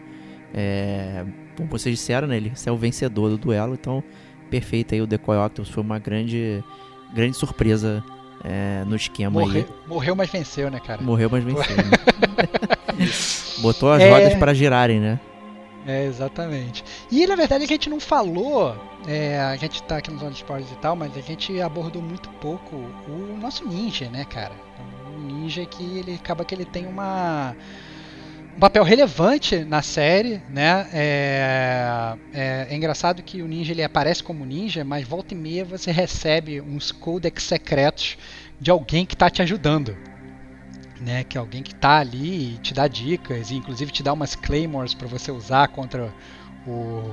é, 0.54 1.26
como 1.56 1.70
vocês 1.70 1.98
disseram, 1.98 2.28
né, 2.28 2.38
ele 2.38 2.52
é 2.66 2.72
o 2.72 2.78
vencedor 2.78 3.30
do 3.30 3.38
duelo, 3.38 3.74
então 3.74 4.04
perfeito 4.50 4.96
aí 4.96 5.02
o 5.02 5.08
Decoy 5.08 5.38
Octopus 5.38 5.70
foi 5.70 5.84
uma 5.84 6.00
grande 6.00 6.64
grande 7.14 7.36
surpresa 7.36 8.04
é, 8.44 8.84
no 8.86 8.96
esquema 8.96 9.42
Morre, 9.42 9.60
aí. 9.60 9.66
Morreu, 9.88 10.16
mas 10.16 10.30
venceu, 10.30 10.70
né, 10.70 10.80
cara? 10.80 11.02
Morreu, 11.02 11.30
mas 11.30 11.44
venceu. 11.44 11.76
né? 11.76 11.84
Botou 13.62 13.92
as 13.92 14.02
é... 14.02 14.10
rodas 14.10 14.36
para 14.36 14.54
girarem, 14.54 15.00
né? 15.00 15.20
É, 15.88 16.04
exatamente. 16.04 16.84
E 17.10 17.26
na 17.26 17.36
verdade 17.36 17.64
a 17.64 17.68
gente 17.68 17.90
não 17.90 17.98
falou, 18.00 18.76
é, 19.08 19.40
a 19.40 19.56
gente 19.56 19.82
tá 19.84 19.98
aqui 19.98 20.12
nos 20.12 20.22
On 20.22 20.32
Sports 20.32 20.70
e 20.70 20.76
tal, 20.76 20.98
mas 20.98 21.16
a 21.16 21.22
gente 21.22 21.62
abordou 21.62 22.02
muito 22.02 22.30
pouco 22.42 22.76
o 22.76 23.38
nosso 23.40 23.66
ninja, 23.66 24.10
né, 24.10 24.26
cara? 24.26 24.54
O 25.16 25.22
ninja 25.22 25.66
que 25.66 25.98
ele 25.98 26.16
acaba 26.16 26.44
que 26.44 26.54
ele 26.54 26.66
tem 26.66 26.86
uma 26.86 27.56
um 28.58 28.60
papel 28.60 28.84
relevante 28.84 29.64
na 29.64 29.82
série, 29.82 30.42
né? 30.50 30.90
É, 30.92 32.18
é, 32.34 32.68
é, 32.70 32.76
engraçado 32.76 33.24
que 33.24 33.42
o 33.42 33.48
ninja 33.48 33.72
ele 33.72 33.84
aparece 33.84 34.22
como 34.22 34.46
ninja, 34.46 34.84
mas 34.84 35.08
volta 35.08 35.34
e 35.34 35.38
meia 35.38 35.64
você 35.64 35.90
recebe 35.90 36.60
uns 36.60 36.92
codex 36.92 37.44
secretos 37.44 38.18
de 38.60 38.70
alguém 38.70 39.06
que 39.06 39.14
está 39.14 39.30
te 39.30 39.42
ajudando 39.42 39.96
né? 41.02 41.24
Que 41.24 41.38
é 41.38 41.40
alguém 41.40 41.64
que 41.64 41.74
está 41.74 42.00
ali 42.00 42.56
e 42.56 42.58
te 42.58 42.74
dá 42.74 42.88
dicas, 42.88 43.52
e 43.52 43.56
inclusive 43.56 43.92
te 43.92 44.04
dá 44.04 44.14
umas 44.14 44.36
claymores 44.36 44.94
para 44.94 45.08
você 45.08 45.32
usar 45.32 45.68
contra 45.70 46.14
o, 46.66 47.04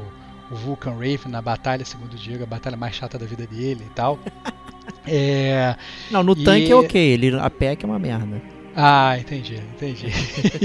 o 0.51 0.55
Vulcan 0.55 0.93
Raven 0.93 1.28
na 1.28 1.43
batalha, 1.43 1.85
segundo 1.85 2.15
o 2.15 2.16
Diego, 2.16 2.44
a 2.44 2.47
batalha 2.47 2.77
mais 2.77 2.94
chata 2.94 3.19
da 3.19 3.27
vida 3.27 3.47
dele 3.47 3.85
e 3.86 3.94
tal. 3.94 4.19
é, 5.06 5.77
Não, 6.11 6.23
no 6.23 6.32
e... 6.32 6.44
tanque 6.44 6.70
é 6.70 6.77
ok, 6.77 7.01
ele, 7.01 7.39
a 7.39 7.51
PEC 7.51 7.85
é 7.85 7.86
uma 7.86 7.98
merda. 7.98 8.40
Ah, 8.77 9.16
entendi, 9.19 9.55
entendi. 9.55 10.06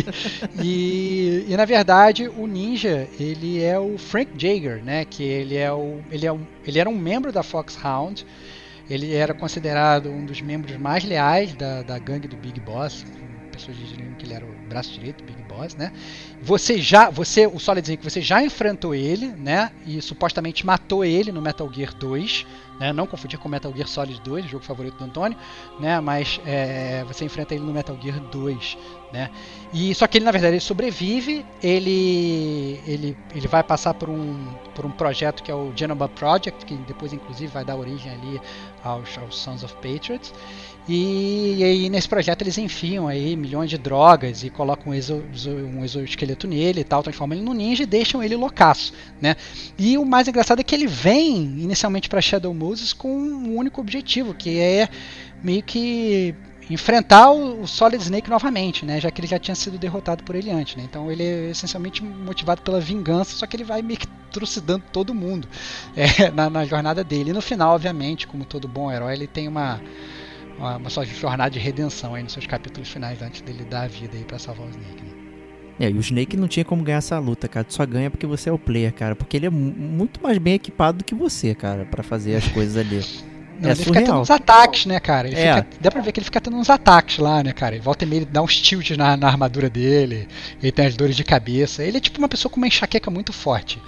e, 0.63 1.45
e, 1.47 1.55
na 1.55 1.63
verdade 1.63 2.27
o 2.27 2.47
ninja 2.47 3.07
ele 3.19 3.61
é 3.61 3.77
o 3.77 3.99
Frank 3.99 4.31
Jaeger, 4.35 4.83
né? 4.83 5.05
Que 5.05 5.21
ele 5.21 5.55
é 5.55 5.71
o 5.71 5.99
ele 6.11 6.25
é 6.25 6.33
um, 6.33 6.41
ele 6.65 6.79
era 6.79 6.89
um 6.89 6.97
membro 6.97 7.31
da 7.31 7.43
Foxhound 7.43 8.25
ele 8.89 9.13
era 9.13 9.33
considerado 9.33 10.09
um 10.09 10.25
dos 10.25 10.41
membros 10.41 10.75
mais 10.77 11.03
leais 11.03 11.53
da, 11.53 11.83
da 11.83 11.99
gangue 11.99 12.27
do 12.27 12.35
Big 12.35 12.59
Boss. 12.59 13.05
Pessoas 13.51 13.77
diriam 13.77 14.13
que 14.13 14.25
ele 14.25 14.33
era 14.33 14.45
o 14.45 14.55
braço 14.69 14.91
direito 14.93 15.23
do 15.23 15.25
Big 15.25 15.43
Boss, 15.43 15.75
né? 15.75 15.91
Você 16.41 16.81
já, 16.81 17.09
você, 17.09 17.45
o 17.45 17.59
Solid 17.59 17.85
Snake, 17.85 18.03
você 18.03 18.21
já 18.21 18.41
enfrentou 18.41 18.95
ele, 18.95 19.27
né? 19.27 19.71
E 19.85 20.01
supostamente 20.01 20.65
matou 20.65 21.03
ele 21.03 21.31
no 21.31 21.41
Metal 21.41 21.69
Gear 21.71 21.93
2, 21.93 22.45
né? 22.79 22.93
Não 22.93 23.05
confundir 23.05 23.37
com 23.37 23.49
Metal 23.49 23.71
Gear 23.75 23.87
Solid 23.87 24.21
2, 24.21 24.45
jogo 24.45 24.63
favorito 24.63 24.97
do 24.97 25.03
Antônio, 25.03 25.37
né? 25.79 25.99
Mas 25.99 26.39
é, 26.45 27.03
você 27.05 27.25
enfrenta 27.25 27.53
ele 27.53 27.63
no 27.65 27.73
Metal 27.73 27.97
Gear 28.01 28.19
2, 28.19 28.77
né? 29.11 29.29
E 29.73 29.93
só 29.93 30.07
que 30.07 30.17
ele 30.17 30.25
na 30.25 30.31
verdade 30.31 30.53
ele 30.53 30.61
sobrevive, 30.61 31.45
ele 31.61 32.79
ele 32.87 33.17
ele 33.35 33.47
vai 33.47 33.63
passar 33.63 33.93
por 33.93 34.09
um 34.09 34.47
por 34.73 34.85
um 34.85 34.91
projeto 34.91 35.43
que 35.43 35.51
é 35.51 35.55
o 35.55 35.73
Genova 35.75 36.07
Project, 36.07 36.65
que 36.65 36.75
depois 36.75 37.11
inclusive 37.11 37.51
vai 37.51 37.65
dar 37.65 37.75
origem 37.75 38.11
ali 38.11 38.39
aos, 38.83 39.17
aos 39.17 39.37
Sons 39.37 39.63
of 39.63 39.73
Patriots. 39.75 40.33
E, 40.87 41.57
e, 41.59 41.63
aí 41.63 41.89
nesse 41.89 42.09
projeto 42.09 42.41
eles 42.41 42.57
enfiam 42.57 43.07
aí 43.07 43.35
milhões 43.35 43.69
de 43.69 43.77
drogas 43.77 44.43
e 44.43 44.49
colocam 44.49 44.91
um, 44.91 44.95
exo, 44.95 45.23
um 45.47 45.83
exoesqueleto 45.83 46.47
nele 46.47 46.81
e 46.81 46.83
tal, 46.83 47.03
transformam 47.03 47.37
ele 47.37 47.45
no 47.45 47.53
ninja 47.53 47.83
e 47.83 47.85
deixam 47.85 48.23
ele 48.23 48.35
loucaço, 48.35 48.91
né? 49.21 49.35
E 49.77 49.97
o 49.97 50.05
mais 50.05 50.27
engraçado 50.27 50.61
é 50.61 50.63
que 50.63 50.73
ele 50.73 50.87
vem 50.87 51.43
inicialmente 51.59 52.09
para 52.09 52.21
Shadow 52.21 52.53
Moses 52.53 52.91
com 52.91 53.11
um 53.11 53.55
único 53.55 53.79
objetivo, 53.79 54.33
que 54.33 54.57
é 54.59 54.89
meio 55.43 55.61
que 55.61 56.33
enfrentar 56.69 57.31
o, 57.31 57.65
Solid 57.65 58.01
Snake 58.01 58.29
novamente, 58.29 58.85
né? 58.85 59.01
Já 59.01 59.09
que 59.09 59.19
ele 59.19 59.27
já 59.27 59.39
tinha 59.39 59.55
sido 59.55 59.77
derrotado 59.77 60.23
por 60.23 60.35
ele 60.35 60.51
antes, 60.51 60.75
né? 60.75 60.83
Então 60.83 61.11
ele 61.11 61.23
é 61.23 61.49
essencialmente 61.49 62.03
motivado 62.03 62.61
pela 62.61 62.79
vingança, 62.79 63.35
só 63.35 63.47
que 63.47 63.55
ele 63.55 63.63
vai 63.63 63.81
meio 63.81 63.99
que 63.99 64.07
trucidando 64.31 64.83
todo 64.91 65.13
mundo 65.13 65.47
é, 65.97 66.29
na, 66.31 66.49
na, 66.49 66.65
jornada 66.65 67.03
dele. 67.03 67.31
E 67.31 67.33
no 67.33 67.41
final, 67.41 67.73
obviamente, 67.73 68.27
como 68.27 68.45
todo 68.45 68.67
bom 68.67 68.91
herói, 68.91 69.13
ele 69.13 69.27
tem 69.27 69.47
uma, 69.47 69.81
uma, 70.57 70.77
uma 70.77 70.89
sua 70.89 71.05
jornada 71.05 71.49
de 71.49 71.59
redenção 71.59 72.13
aí 72.13 72.21
nos 72.21 72.33
seus 72.33 72.45
capítulos 72.45 72.87
finais 72.87 73.21
antes 73.21 73.41
dele 73.41 73.63
dar 73.63 73.83
a 73.83 73.87
vida 73.87 74.15
aí 74.15 74.23
para 74.23 74.37
salvar 74.37 74.67
o 74.67 74.69
Snake. 74.69 75.03
Né? 75.03 75.19
É, 75.79 75.89
e 75.89 75.93
o 75.93 76.01
Snake 76.01 76.35
não 76.35 76.47
tinha 76.47 76.65
como 76.65 76.83
ganhar 76.83 76.97
essa 76.97 77.17
luta, 77.17 77.47
cara. 77.47 77.63
Tu 77.63 77.73
só 77.73 77.85
ganha 77.85 78.11
porque 78.11 78.27
você 78.27 78.49
é 78.49 78.51
o 78.51 78.59
player, 78.59 78.93
cara. 78.93 79.15
Porque 79.15 79.37
ele 79.37 79.45
é 79.45 79.49
muito 79.49 80.21
mais 80.21 80.37
bem 80.37 80.55
equipado 80.55 80.99
do 80.99 81.03
que 81.05 81.15
você, 81.15 81.55
cara, 81.55 81.85
para 81.85 82.03
fazer 82.03 82.35
as 82.35 82.47
coisas 82.49 82.75
ali. 82.77 82.99
Não, 83.59 83.69
é 83.69 83.73
ele 83.73 83.83
surreal. 83.83 83.93
fica 83.93 84.05
tendo 84.05 84.21
uns 84.21 84.31
ataques, 84.31 84.85
né, 84.85 84.99
cara? 84.99 85.27
Ele 85.27 85.35
é. 85.39 85.55
Fica, 85.55 85.67
dá 85.81 85.91
pra 85.91 86.01
ver 86.01 86.11
que 86.11 86.19
ele 86.19 86.25
fica 86.25 86.41
tendo 86.41 86.57
uns 86.57 86.69
ataques 86.69 87.17
lá, 87.17 87.43
né, 87.43 87.51
cara? 87.51 87.75
Ele 87.75 87.83
volta 87.83 88.05
e 88.05 88.07
meia, 88.07 88.19
ele 88.19 88.25
dá 88.25 88.41
uns 88.41 88.59
tilts 88.61 88.97
na, 88.97 89.17
na 89.17 89.27
armadura 89.27 89.69
dele, 89.69 90.27
ele 90.61 90.71
tem 90.71 90.85
as 90.85 90.95
dores 90.95 91.15
de 91.15 91.23
cabeça. 91.23 91.83
Ele 91.83 91.97
é 91.97 91.99
tipo 91.99 92.19
uma 92.19 92.29
pessoa 92.29 92.51
com 92.51 92.57
uma 92.57 92.67
enxaqueca 92.67 93.11
muito 93.11 93.33
forte. 93.33 93.81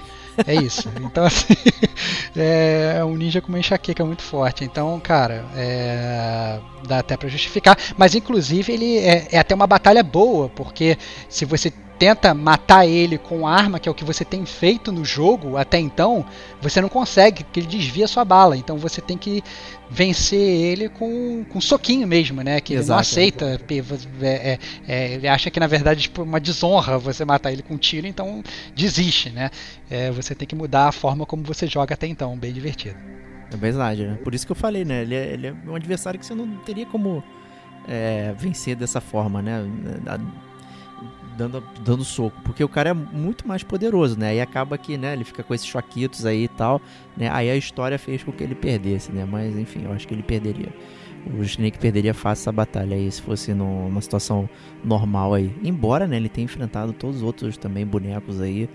É 0.46 0.56
isso. 0.56 0.90
Então, 1.02 1.26
assim, 1.26 1.56
é 2.36 3.04
um 3.04 3.16
ninja 3.16 3.42
com 3.42 3.50
uma 3.50 3.60
enxaqueca 3.60 4.06
muito 4.06 4.22
forte. 4.22 4.64
Então, 4.64 5.00
cara, 5.00 5.46
é, 5.56 6.60
dá 6.88 7.00
até 7.00 7.18
para 7.18 7.28
justificar. 7.28 7.78
Mas, 7.98 8.16
inclusive, 8.16 8.72
ele 8.72 8.98
é, 8.98 9.28
é 9.32 9.40
até 9.40 9.54
uma 9.54 9.68
batalha 9.68 10.04
boa, 10.04 10.48
porque 10.48 10.98
se 11.28 11.44
você 11.44 11.74
tenta 12.02 12.34
matar 12.34 12.88
ele 12.88 13.16
com 13.16 13.46
arma, 13.46 13.80
que 13.80 13.88
é 13.88 13.92
o 13.92 13.94
que 13.94 14.04
você 14.04 14.26
tem 14.26 14.44
feito 14.44 14.92
no 14.92 15.06
jogo 15.06 15.56
até 15.56 15.78
então, 15.78 16.26
você 16.60 16.82
não 16.82 16.90
consegue, 16.90 17.44
porque 17.44 17.60
ele 17.60 17.68
desvia 17.68 18.08
sua 18.08 18.26
bala. 18.26 18.58
Então 18.58 18.76
você 18.76 19.00
tem 19.00 19.16
que 19.16 19.44
vencer 19.88 20.40
ele 20.40 20.90
com, 20.90 21.46
com 21.48 21.62
soquinho 21.62 22.08
mesmo, 22.08 22.42
né? 22.42 22.60
Que 22.60 22.74
Exato, 22.74 22.82
ele 22.82 22.90
não 22.90 22.98
aceita. 22.98 23.62
É, 24.20 24.26
é, 24.26 24.60
é, 24.88 25.14
ele 25.14 25.28
acha 25.28 25.52
que 25.52 25.60
na 25.60 25.68
verdade 25.68 26.00
é 26.00 26.02
tipo, 26.02 26.24
uma 26.24 26.40
desonra 26.40 26.98
você 26.98 27.24
matar 27.24 27.52
ele 27.52 27.62
com 27.62 27.78
tiro, 27.78 28.08
então 28.08 28.42
desiste, 28.76 29.30
né? 29.30 29.52
É, 29.88 30.10
você 30.10 30.34
tem 30.34 30.48
que 30.48 30.56
mudar 30.56 30.88
a 30.88 30.92
forma 30.92 31.24
como 31.24 31.44
você 31.44 31.68
joga 31.68 31.94
até 31.94 32.08
então, 32.08 32.36
bem 32.36 32.52
divertido. 32.52 32.98
É 33.54 33.56
verdade, 33.56 34.08
né? 34.08 34.18
Por 34.24 34.34
isso 34.34 34.44
que 34.48 34.52
eu 34.52 34.56
falei, 34.56 34.84
né? 34.84 35.04
Ele 35.04 35.14
é, 35.14 35.34
ele 35.34 35.48
é 35.48 35.54
um 35.68 35.76
adversário 35.76 36.20
que 36.20 36.26
você 36.26 36.34
não 36.34 36.48
teria 36.66 36.88
como 36.88 37.24
é, 37.88 38.34
vencer 38.40 38.76
dessa 38.76 39.00
forma, 39.00 39.40
né? 39.40 39.64
Dando, 41.42 41.64
dando 41.84 42.04
soco, 42.04 42.40
porque 42.44 42.64
o 42.64 42.70
cara 42.70 42.90
é 42.90 42.94
muito 42.94 43.48
mais 43.48 43.64
poderoso, 43.64 44.18
né? 44.18 44.30
Aí 44.30 44.42
acaba 44.42 44.78
que, 44.78 44.98
né, 44.98 45.14
ele 45.14 45.24
fica 45.24 45.42
com 45.42 45.54
esses 45.54 45.66
choquitos 45.66 46.26
aí 46.26 46.44
e 46.44 46.48
tal, 46.48 46.80
né? 47.18 47.30
Aí 47.32 47.50
a 47.50 47.56
história 47.56 47.98
fez 47.98 48.24
com 48.24 48.32
que 48.32 48.44
ele 48.44 48.54
perdesse, 48.54 49.12
né? 49.12 49.26
Mas 49.26 49.58
enfim, 49.58 49.84
eu 49.86 49.92
acho 49.92 50.08
que 50.08 50.14
ele 50.14 50.24
perderia. 50.24 50.70
O 51.38 51.44
Snake 51.44 51.78
perderia 51.78 52.14
fácil 52.14 52.44
essa 52.44 52.52
batalha 52.52 52.96
aí 52.96 53.12
se 53.12 53.22
fosse 53.22 53.54
numa 53.54 54.02
situação 54.02 54.50
normal 54.84 55.34
aí. 55.34 55.54
Embora, 55.64 56.08
né, 56.08 56.18
ele 56.18 56.30
tenha 56.30 56.46
enfrentado 56.46 56.94
todos 56.94 57.18
os 57.18 57.24
outros 57.24 57.58
também 57.58 57.86
bonecos 57.86 58.42
aí, 58.42 58.68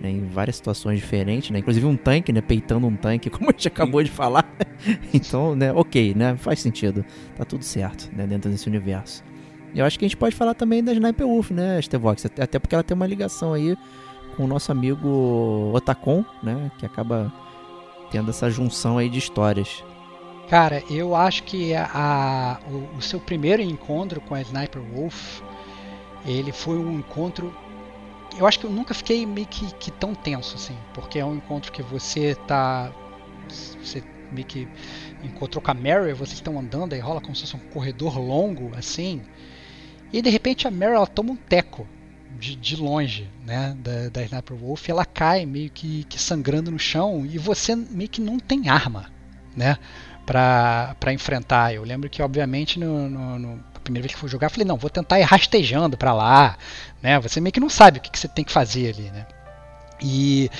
né, 0.00 0.10
em 0.10 0.26
várias 0.26 0.56
situações 0.56 0.98
diferentes, 0.98 1.50
né? 1.50 1.58
Inclusive 1.58 1.86
um 1.86 1.96
tanque, 1.96 2.32
né, 2.32 2.40
peitando 2.40 2.86
um 2.86 2.96
tanque, 2.96 3.30
como 3.30 3.50
a 3.50 3.52
gente 3.52 3.68
acabou 3.68 4.02
de 4.02 4.10
falar. 4.10 4.44
então, 5.12 5.54
né, 5.54 5.72
OK, 5.72 6.14
né? 6.14 6.36
Faz 6.36 6.60
sentido. 6.60 7.04
Tá 7.36 7.44
tudo 7.44 7.64
certo, 7.64 8.10
né, 8.14 8.26
dentro 8.26 8.50
desse 8.50 8.68
universo. 8.68 9.24
Eu 9.74 9.84
acho 9.84 9.98
que 9.98 10.04
a 10.04 10.08
gente 10.08 10.16
pode 10.16 10.34
falar 10.34 10.54
também 10.54 10.82
da 10.84 10.92
Sniper 10.92 11.26
Wolf, 11.26 11.50
né, 11.50 11.80
Stevox? 11.80 12.26
Até 12.26 12.58
porque 12.58 12.74
ela 12.74 12.84
tem 12.84 12.94
uma 12.94 13.06
ligação 13.06 13.54
aí 13.54 13.76
com 14.36 14.44
o 14.44 14.46
nosso 14.46 14.70
amigo 14.70 15.72
Otacon, 15.74 16.24
né? 16.42 16.70
Que 16.78 16.86
acaba 16.86 17.32
tendo 18.10 18.30
essa 18.30 18.50
junção 18.50 18.98
aí 18.98 19.08
de 19.08 19.18
histórias. 19.18 19.82
Cara, 20.48 20.82
eu 20.90 21.16
acho 21.16 21.44
que 21.44 21.74
a, 21.74 21.88
a 21.94 22.58
o, 22.70 22.98
o, 22.98 23.02
seu 23.02 23.18
primeiro 23.18 23.62
encontro 23.62 24.20
com 24.20 24.34
a 24.34 24.42
Sniper 24.42 24.82
Wolf, 24.82 25.40
ele 26.26 26.52
foi 26.52 26.76
um 26.76 26.98
encontro. 26.98 27.54
Eu 28.38 28.46
acho 28.46 28.58
que 28.58 28.66
eu 28.66 28.70
nunca 28.70 28.92
fiquei 28.92 29.24
meio 29.24 29.46
que, 29.46 29.72
que 29.74 29.90
tão 29.90 30.14
tenso 30.14 30.56
assim, 30.56 30.76
porque 30.92 31.18
é 31.18 31.24
um 31.24 31.36
encontro 31.36 31.72
que 31.72 31.82
você 31.82 32.34
tá. 32.46 32.92
Você 33.48 34.04
meio 34.30 34.46
que 34.46 34.68
encontrou 35.22 35.62
com 35.62 35.70
a 35.70 35.74
Mary, 35.74 36.12
vocês 36.12 36.34
estão 36.34 36.58
andando, 36.58 36.94
aí 36.94 37.00
rola 37.00 37.20
como 37.20 37.34
se 37.34 37.42
fosse 37.42 37.56
um 37.56 37.70
corredor 37.70 38.18
longo, 38.18 38.72
assim. 38.76 39.22
E 40.12 40.20
de 40.20 40.30
repente 40.30 40.68
a 40.68 40.70
Mary 40.70 40.92
ela 40.94 41.06
toma 41.06 41.32
um 41.32 41.36
teco 41.36 41.86
de, 42.38 42.56
de 42.56 42.76
longe, 42.76 43.28
né, 43.46 43.76
da, 43.78 44.08
da 44.08 44.22
Sniper 44.22 44.56
Wolf, 44.56 44.88
ela 44.88 45.04
cai 45.04 45.46
meio 45.46 45.70
que, 45.70 46.04
que 46.04 46.20
sangrando 46.20 46.70
no 46.70 46.78
chão 46.78 47.24
e 47.24 47.38
você 47.38 47.76
meio 47.76 48.10
que 48.10 48.20
não 48.20 48.38
tem 48.38 48.68
arma, 48.68 49.10
né, 49.56 49.78
para 50.26 51.12
enfrentar. 51.12 51.72
Eu 51.72 51.84
lembro 51.84 52.10
que, 52.10 52.20
obviamente, 52.20 52.78
no, 52.78 53.08
no, 53.08 53.38
no 53.38 53.64
primeira 53.82 54.02
vez 54.02 54.14
que 54.14 54.20
fui 54.20 54.28
jogar, 54.28 54.48
falei, 54.48 54.66
não, 54.66 54.76
vou 54.76 54.90
tentar 54.90 55.18
ir 55.18 55.24
rastejando 55.24 55.96
para 55.96 56.12
lá, 56.12 56.56
né, 57.00 57.18
você 57.18 57.40
meio 57.40 57.52
que 57.52 57.60
não 57.60 57.68
sabe 57.68 57.98
o 57.98 58.00
que, 58.00 58.10
que 58.10 58.18
você 58.18 58.28
tem 58.28 58.44
que 58.44 58.52
fazer 58.52 58.94
ali, 58.94 59.10
né. 59.10 59.26
E, 60.02 60.50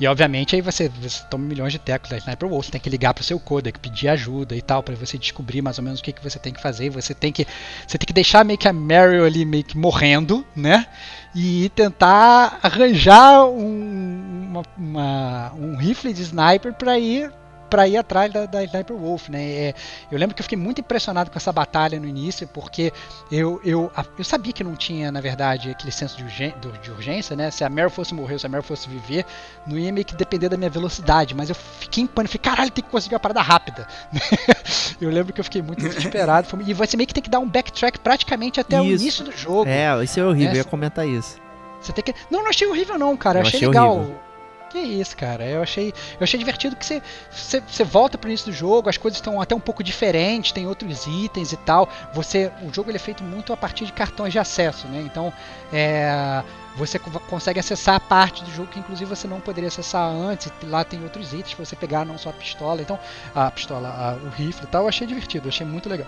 e 0.00 0.06
obviamente 0.06 0.56
aí 0.56 0.60
você, 0.60 0.88
você 0.88 1.22
toma 1.30 1.44
milhões 1.44 1.72
de 1.72 1.78
tecos 1.78 2.10
da 2.10 2.18
Sniper 2.18 2.48
Wolf, 2.48 2.66
você 2.66 2.72
tem 2.72 2.80
que 2.80 2.90
ligar 2.90 3.14
para 3.14 3.22
o 3.22 3.24
seu 3.24 3.38
codec, 3.38 3.78
pedir 3.78 4.08
ajuda 4.08 4.56
e 4.56 4.62
tal, 4.62 4.82
para 4.82 4.94
você 4.96 5.16
descobrir 5.16 5.62
mais 5.62 5.78
ou 5.78 5.84
menos 5.84 6.00
o 6.00 6.02
que, 6.02 6.12
que 6.12 6.22
você 6.22 6.38
tem 6.38 6.52
que 6.52 6.60
fazer. 6.60 6.90
Você 6.90 7.14
tem 7.14 7.32
que, 7.32 7.46
você 7.86 7.96
tem 7.96 8.06
que 8.06 8.12
deixar 8.12 8.44
meio 8.44 8.58
que 8.58 8.68
a 8.68 8.72
Meryl 8.72 9.24
ali 9.24 9.44
meio 9.44 9.64
que 9.64 9.78
morrendo, 9.78 10.44
né? 10.54 10.86
E 11.34 11.70
tentar 11.70 12.58
arranjar 12.62 13.44
um, 13.46 14.48
uma, 14.50 14.62
uma, 14.76 15.52
um 15.54 15.76
rifle 15.76 16.12
de 16.12 16.22
sniper 16.22 16.72
para 16.72 16.98
ir 16.98 17.30
para 17.68 17.86
ir 17.86 17.96
atrás 17.96 18.32
da, 18.32 18.46
da 18.46 18.62
Sniper 18.64 18.96
Wolf, 18.96 19.28
né? 19.28 19.42
É, 19.42 19.74
eu 20.10 20.18
lembro 20.18 20.34
que 20.34 20.40
eu 20.40 20.44
fiquei 20.44 20.58
muito 20.58 20.80
impressionado 20.80 21.30
com 21.30 21.38
essa 21.38 21.52
batalha 21.52 21.98
no 22.00 22.06
início, 22.06 22.46
porque 22.48 22.92
eu, 23.30 23.60
eu, 23.64 23.90
eu 24.18 24.24
sabia 24.24 24.52
que 24.52 24.64
não 24.64 24.74
tinha, 24.74 25.12
na 25.12 25.20
verdade, 25.20 25.70
aquele 25.70 25.92
senso 25.92 26.16
de, 26.16 26.24
urgen, 26.24 26.54
de 26.82 26.90
urgência, 26.90 27.36
né? 27.36 27.50
Se 27.50 27.64
a 27.64 27.68
Mary 27.68 27.90
fosse 27.90 28.14
morrer 28.14 28.38
se 28.38 28.46
a 28.46 28.48
Mary 28.48 28.64
fosse 28.64 28.88
viver, 28.88 29.24
não 29.66 29.78
ia 29.78 29.92
meio 29.92 30.04
que 30.04 30.14
depender 30.14 30.48
da 30.48 30.56
minha 30.56 30.70
velocidade, 30.70 31.34
mas 31.34 31.48
eu 31.48 31.54
fiquei 31.54 32.04
em 32.04 32.06
pânico, 32.06 32.32
falei, 32.32 32.42
caralho, 32.42 32.70
tem 32.70 32.84
que 32.84 32.90
conseguir 32.90 33.14
uma 33.14 33.20
parada 33.20 33.40
rápida. 33.40 33.86
eu 35.00 35.10
lembro 35.10 35.32
que 35.32 35.40
eu 35.40 35.44
fiquei 35.44 35.62
muito 35.62 35.82
desesperado, 35.82 36.48
e 36.66 36.74
você 36.74 36.96
meio 36.96 37.06
que 37.06 37.14
tem 37.14 37.22
que 37.22 37.30
dar 37.30 37.38
um 37.38 37.48
backtrack 37.48 37.98
praticamente 37.98 38.60
até 38.60 38.76
isso. 38.76 38.84
o 38.84 39.02
início 39.02 39.24
do 39.24 39.32
jogo. 39.32 39.68
É, 39.68 40.02
isso 40.02 40.18
é 40.18 40.24
horrível, 40.24 40.52
né? 40.52 40.54
eu 40.54 40.58
ia 40.58 40.64
comentar 40.64 41.06
isso. 41.06 41.36
Você 41.80 41.92
tem 41.92 42.02
que. 42.02 42.14
Não, 42.30 42.42
não 42.42 42.50
achei 42.50 42.66
horrível 42.66 42.98
não, 42.98 43.16
cara. 43.16 43.38
Eu 43.38 43.42
achei, 43.42 43.58
achei 43.58 43.68
legal. 43.68 43.98
Horrível 43.98 44.27
que 44.68 44.78
isso, 44.78 45.16
cara. 45.16 45.44
Eu 45.44 45.62
achei, 45.62 45.88
eu 45.88 46.22
achei 46.22 46.38
divertido 46.38 46.76
que 46.76 46.84
você, 46.84 47.02
você, 47.30 47.60
você 47.60 47.84
volta 47.84 48.16
pro 48.16 48.28
início 48.28 48.50
do 48.50 48.52
jogo, 48.52 48.88
as 48.88 48.96
coisas 48.96 49.18
estão 49.18 49.40
até 49.40 49.54
um 49.54 49.60
pouco 49.60 49.82
diferentes, 49.82 50.52
tem 50.52 50.66
outros 50.66 51.06
itens 51.06 51.52
e 51.52 51.56
tal. 51.56 51.88
Você, 52.12 52.52
o 52.62 52.72
jogo 52.72 52.90
ele 52.90 52.96
é 52.96 53.00
feito 53.00 53.22
muito 53.24 53.52
a 53.52 53.56
partir 53.56 53.84
de 53.86 53.92
cartões 53.92 54.32
de 54.32 54.38
acesso, 54.38 54.86
né? 54.88 55.00
Então, 55.00 55.32
é, 55.72 56.42
você 56.76 56.98
consegue 56.98 57.58
acessar 57.58 57.96
a 57.96 58.00
parte 58.00 58.44
do 58.44 58.50
jogo 58.52 58.68
que 58.68 58.78
inclusive 58.78 59.08
você 59.08 59.26
não 59.26 59.40
poderia 59.40 59.68
acessar 59.68 60.08
antes. 60.08 60.52
Lá 60.64 60.84
tem 60.84 61.02
outros 61.02 61.32
itens 61.32 61.54
para 61.54 61.64
você 61.64 61.76
pegar, 61.76 62.04
não 62.04 62.18
só 62.18 62.30
a 62.30 62.34
pistola. 62.34 62.80
Então, 62.80 62.98
a 63.34 63.50
pistola, 63.50 63.88
a, 63.88 64.26
o 64.26 64.30
rifle 64.30 64.64
e 64.64 64.68
tal, 64.68 64.82
eu 64.82 64.88
achei 64.88 65.06
divertido, 65.06 65.46
eu 65.46 65.50
achei 65.50 65.66
muito 65.66 65.88
legal. 65.88 66.06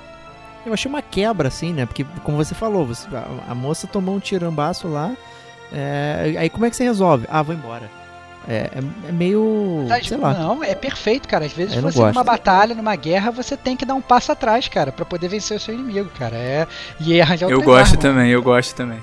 Eu 0.65 0.75
achei 0.75 0.89
uma 0.89 1.01
quebra, 1.01 1.49
assim, 1.49 1.73
né? 1.73 1.87
Porque, 1.87 2.05
como 2.23 2.37
você 2.37 2.55
falou, 2.55 2.87
você, 2.87 3.09
a, 3.17 3.53
a 3.53 3.55
moça 3.55 3.87
tomou 3.87 4.15
um 4.15 4.21
tirambaço 4.21 4.87
lá. 4.89 5.17
É, 5.73 6.35
aí 6.37 6.51
como 6.51 6.67
é 6.67 6.71
que 6.71 6.77
você 6.77 6.85
resolve? 6.85 7.27
Ah, 7.31 7.43
vou 7.43 7.55
embora. 7.55 8.00
É, 8.49 8.71
é, 8.75 9.09
é 9.09 9.13
meio. 9.13 9.85
Tá, 9.89 10.03
sei 10.03 10.17
lá. 10.17 10.35
Não, 10.35 10.65
é 10.65 10.75
perfeito, 10.75 11.29
cara. 11.29 11.45
Às 11.45 11.53
vezes, 11.53 11.75
você 11.75 11.99
numa 11.99 12.25
batalha, 12.25 12.75
numa 12.75 12.97
guerra, 12.97 13.31
você 13.31 13.57
tem 13.57 13.77
que 13.77 13.85
dar 13.85 13.95
um 13.95 14.01
passo 14.01 14.33
atrás, 14.33 14.67
cara, 14.69 14.91
para 14.91 15.05
poder 15.05 15.29
vencer 15.29 15.57
o 15.57 15.61
seu 15.61 15.75
inimigo, 15.75 16.11
cara. 16.19 16.37
É... 16.37 16.67
E 16.99 17.21
arranjar 17.21 17.47
o 17.47 17.51
Eu 17.51 17.63
gosto 17.63 17.93
arma. 17.93 18.03
também, 18.03 18.31
eu 18.31 18.43
gosto 18.43 18.75
também. 18.75 18.99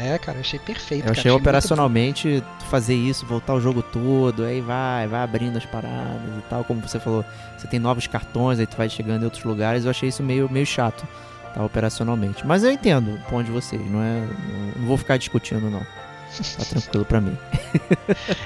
É, 0.00 0.16
cara, 0.16 0.38
eu 0.38 0.42
achei 0.42 0.60
perfeito. 0.60 1.00
Eu 1.00 1.08
cara, 1.08 1.12
achei, 1.12 1.30
achei 1.30 1.32
operacionalmente 1.32 2.42
fazer 2.70 2.94
isso, 2.94 3.26
voltar 3.26 3.54
o 3.54 3.60
jogo 3.60 3.82
todo, 3.82 4.44
aí 4.44 4.60
vai, 4.60 5.08
vai 5.08 5.22
abrindo 5.22 5.56
as 5.56 5.66
paradas 5.66 6.38
e 6.38 6.42
tal. 6.48 6.62
Como 6.62 6.80
você 6.80 7.00
falou, 7.00 7.24
você 7.56 7.66
tem 7.66 7.80
novos 7.80 8.06
cartões, 8.06 8.60
aí 8.60 8.66
tu 8.66 8.76
vai 8.76 8.88
chegando 8.88 9.22
em 9.22 9.24
outros 9.24 9.42
lugares. 9.42 9.84
Eu 9.84 9.90
achei 9.90 10.08
isso 10.08 10.22
meio, 10.22 10.48
meio 10.48 10.66
chato, 10.66 11.04
tá? 11.52 11.64
Operacionalmente. 11.64 12.46
Mas 12.46 12.62
eu 12.62 12.70
entendo 12.70 13.14
o 13.14 13.18
ponto 13.28 13.44
de 13.44 13.50
vocês, 13.50 13.82
não 13.90 14.00
é. 14.00 14.22
Não 14.76 14.86
vou 14.86 14.96
ficar 14.96 15.16
discutindo, 15.16 15.68
não. 15.68 15.84
Tá 16.56 16.64
tranquilo 16.64 17.04
pra 17.04 17.20
mim. 17.20 17.36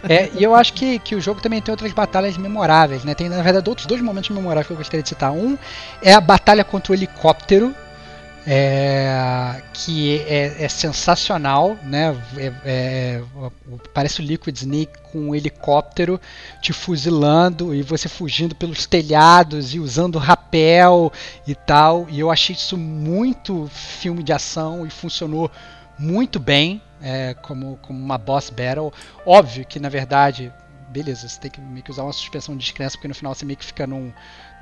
é, 0.09 0.31
e 0.35 0.43
eu 0.43 0.55
acho 0.55 0.73
que, 0.73 0.99
que 0.99 1.15
o 1.15 1.21
jogo 1.21 1.41
também 1.41 1.61
tem 1.61 1.73
outras 1.73 1.93
batalhas 1.93 2.37
memoráveis, 2.37 3.05
né? 3.05 3.15
Tem, 3.15 3.29
na 3.29 3.43
verdade, 3.43 3.69
outros 3.69 3.87
dois 3.87 4.01
momentos 4.01 4.31
memoráveis 4.31 4.67
que 4.67 4.73
eu 4.73 4.77
gostaria 4.77 5.03
de 5.03 5.09
citar. 5.09 5.33
Um 5.33 5.59
é 6.03 6.13
a 6.13 6.21
batalha 6.21 6.65
contra 6.65 6.93
o 6.93 6.95
helicóptero, 6.95 7.75
é, 8.47 9.63
que 9.73 10.21
é, 10.27 10.65
é, 10.65 10.69
sensacional, 10.69 11.77
né? 11.83 12.17
É, 12.37 12.53
é, 12.65 13.23
parece 13.95 14.21
o 14.21 14.25
Liquid 14.25 14.57
Snake 14.57 14.93
com 15.13 15.29
um 15.29 15.35
helicóptero 15.35 16.21
te 16.61 16.73
fuzilando 16.73 17.75
e 17.75 17.83
você 17.83 18.09
fugindo 18.09 18.55
pelos 18.55 18.87
telhados 18.87 19.75
e 19.75 19.81
usando 19.81 20.19
rapel 20.19 21.13
e 21.47 21.55
tal. 21.55 22.07
E 22.09 22.19
eu 22.19 22.31
achei 22.31 22.55
isso 22.55 22.77
muito 22.77 23.69
filme 23.73 24.23
de 24.23 24.33
ação 24.33 24.87
e 24.87 24.91
funcionou 24.91 25.51
muito 25.99 26.41
bem 26.41 26.81
é, 27.03 27.35
como, 27.35 27.79
como 27.83 27.99
uma 27.99 28.19
boss 28.19 28.51
battle. 28.51 28.93
Óbvio 29.27 29.65
que 29.67 29.79
na 29.81 29.89
verdade, 29.89 30.53
beleza, 30.89 31.29
você 31.29 31.41
tem 31.41 31.51
que 31.51 31.61
meio 31.61 31.83
que 31.83 31.91
usar 31.91 32.05
uma 32.05 32.13
suspensão 32.13 32.57
de 32.57 32.65
descrença, 32.65 32.97
porque 32.97 33.09
no 33.09 33.15
final 33.15 33.35
você 33.35 33.45
meio 33.45 33.59
que 33.59 33.65
fica 33.65 33.87
num, 33.87 34.13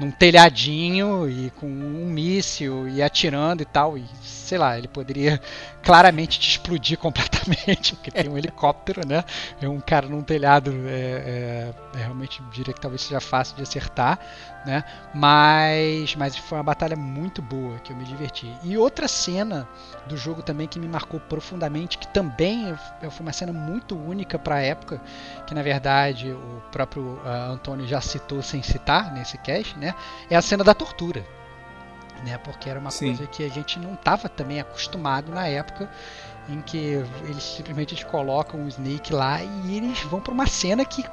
num 0.00 0.10
telhadinho 0.10 1.28
e 1.28 1.50
com 1.50 1.66
um 1.66 2.06
míssil 2.06 2.88
e 2.88 3.02
atirando 3.02 3.62
e 3.62 3.66
tal. 3.66 3.98
E 3.98 4.04
sei 4.22 4.58
lá, 4.58 4.76
ele 4.76 4.88
poderia 4.88 5.40
claramente 5.82 6.40
te 6.40 6.50
explodir 6.50 6.96
completamente, 6.98 7.94
porque 7.94 8.10
tem 8.10 8.28
um 8.28 8.36
helicóptero, 8.36 9.06
né? 9.06 9.24
É 9.60 9.68
um 9.68 9.80
cara 9.80 10.08
num 10.08 10.22
telhado, 10.22 10.72
é, 10.86 10.90
é, 10.90 11.74
é, 11.94 11.98
realmente 11.98 12.42
diria 12.50 12.72
que 12.72 12.80
talvez 12.80 13.02
seja 13.02 13.20
fácil 13.20 13.56
de 13.56 13.62
acertar, 13.62 14.18
né? 14.64 14.84
Mas, 15.14 16.16
mas 16.16 16.36
foi 16.36 16.58
uma 16.58 16.64
batalha 16.64 16.96
muito 16.96 17.40
boa 17.42 17.78
que 17.78 17.92
eu 17.92 17.96
me 17.96 18.04
diverti. 18.04 18.52
E 18.62 18.76
outra 18.76 19.06
cena 19.06 19.68
do 20.06 20.16
jogo 20.16 20.42
também 20.42 20.66
que 20.66 20.78
me 20.78 20.88
marcou 20.88 21.20
profundamente, 21.20 21.98
que 21.98 22.08
também 22.08 22.74
foi 23.00 23.20
uma 23.20 23.32
cena 23.32 23.52
muito 23.52 23.96
única 23.96 24.38
para 24.38 24.56
a 24.56 24.60
época, 24.60 25.00
que 25.46 25.54
na 25.54 25.62
verdade 25.62 26.30
o 26.30 26.62
próprio 26.72 27.20
uh, 27.24 27.52
Antônio 27.52 27.86
já 27.86 28.00
citou 28.00 28.42
sem 28.42 28.62
citar 28.62 29.12
nesse 29.12 29.38
cast, 29.38 29.78
né? 29.78 29.89
É 30.28 30.36
a 30.36 30.42
cena 30.42 30.64
da 30.64 30.74
tortura 30.74 31.24
né? 32.22 32.38
Porque 32.38 32.68
era 32.68 32.78
uma 32.78 32.90
Sim. 32.90 33.06
coisa 33.06 33.26
que 33.26 33.44
a 33.44 33.48
gente 33.48 33.78
não 33.78 33.94
estava 33.94 34.28
também 34.28 34.60
acostumado 34.60 35.32
na 35.32 35.46
época 35.46 35.90
em 36.48 36.60
que 36.60 37.04
eles 37.24 37.42
simplesmente 37.42 38.04
colocam 38.06 38.64
o 38.64 38.68
Snake 38.68 39.12
lá 39.12 39.42
e 39.42 39.76
eles 39.76 40.00
vão 40.02 40.20
para 40.20 40.32
uma 40.32 40.46
cena 40.46 40.84
que 40.84 41.04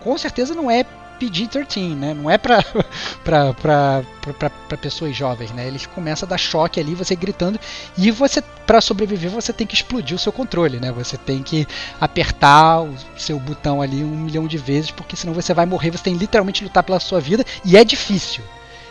com 0.00 0.16
certeza 0.16 0.54
não 0.54 0.70
é 0.70 0.84
PG-13, 1.18 1.94
né? 1.96 2.14
Não 2.14 2.30
é 2.30 2.38
para 2.38 2.62
para 3.24 4.76
pessoas 4.80 5.16
jovens, 5.16 5.50
né? 5.52 5.66
Eles 5.66 5.86
começam 5.86 6.26
a 6.26 6.30
dar 6.30 6.38
choque 6.38 6.78
ali, 6.78 6.94
você 6.94 7.16
gritando 7.16 7.58
e 7.96 8.10
você 8.10 8.42
para 8.66 8.80
sobreviver 8.80 9.30
você 9.30 9.52
tem 9.52 9.66
que 9.66 9.74
explodir 9.74 10.16
o 10.16 10.18
seu 10.18 10.32
controle, 10.32 10.78
né? 10.78 10.92
Você 10.92 11.16
tem 11.16 11.42
que 11.42 11.66
apertar 12.00 12.82
o 12.82 12.94
seu 13.16 13.38
botão 13.38 13.82
ali 13.82 14.04
um 14.04 14.16
milhão 14.16 14.46
de 14.46 14.58
vezes 14.58 14.90
porque 14.90 15.16
senão 15.16 15.34
você 15.34 15.52
vai 15.52 15.66
morrer. 15.66 15.90
Você 15.90 16.04
tem 16.04 16.14
literalmente 16.14 16.62
lutar 16.64 16.82
pela 16.82 17.00
sua 17.00 17.20
vida 17.20 17.44
e 17.64 17.76
é 17.76 17.84
difícil. 17.84 18.42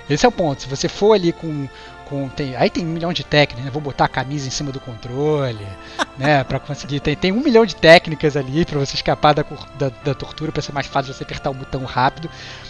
Esse 0.09 0.25
é 0.25 0.29
o 0.29 0.31
ponto. 0.31 0.61
Se 0.61 0.67
você 0.67 0.87
for 0.87 1.13
ali 1.13 1.31
com. 1.31 1.67
Com 2.09 2.29
tem, 2.29 2.55
aí 2.55 2.69
tem 2.69 2.85
um 2.85 2.89
milhão 2.89 3.11
de 3.11 3.23
técnicas, 3.23 3.65
né? 3.65 3.71
Vou 3.71 3.81
botar 3.81 4.05
a 4.05 4.07
camisa 4.07 4.47
em 4.47 4.51
cima 4.51 4.71
do 4.71 4.79
controle, 4.79 5.65
né? 6.17 6.43
Pra 6.43 6.59
conseguir. 6.59 6.99
Tem, 6.99 7.15
tem 7.15 7.31
um 7.31 7.41
milhão 7.41 7.65
de 7.65 7.75
técnicas 7.75 8.37
ali 8.37 8.65
para 8.65 8.79
você 8.79 8.95
escapar 8.95 9.33
da, 9.33 9.45
da, 9.77 9.91
da 10.03 10.13
tortura, 10.13 10.51
para 10.51 10.61
ser 10.61 10.71
mais 10.71 10.87
fácil 10.87 11.13
você 11.13 11.23
apertar 11.23 11.49
o 11.49 11.53
botão 11.53 11.83
rápido. 11.83 12.29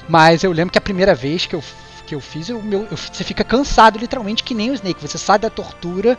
Mas 0.10 0.44
eu 0.44 0.52
lembro 0.52 0.72
que 0.72 0.78
a 0.78 0.82
primeira 0.82 1.14
vez 1.14 1.46
que 1.46 1.56
eu, 1.56 1.64
que 2.06 2.16
eu 2.16 2.20
fiz, 2.20 2.50
eu, 2.50 2.62
meu, 2.62 2.88
eu, 2.90 2.98
você 2.98 3.24
fica 3.24 3.44
cansado, 3.44 4.00
literalmente, 4.00 4.44
que 4.44 4.54
nem 4.54 4.72
o 4.72 4.74
Snake. 4.74 5.02
Você 5.02 5.18
sai 5.18 5.38
da 5.38 5.50
tortura 5.50 6.18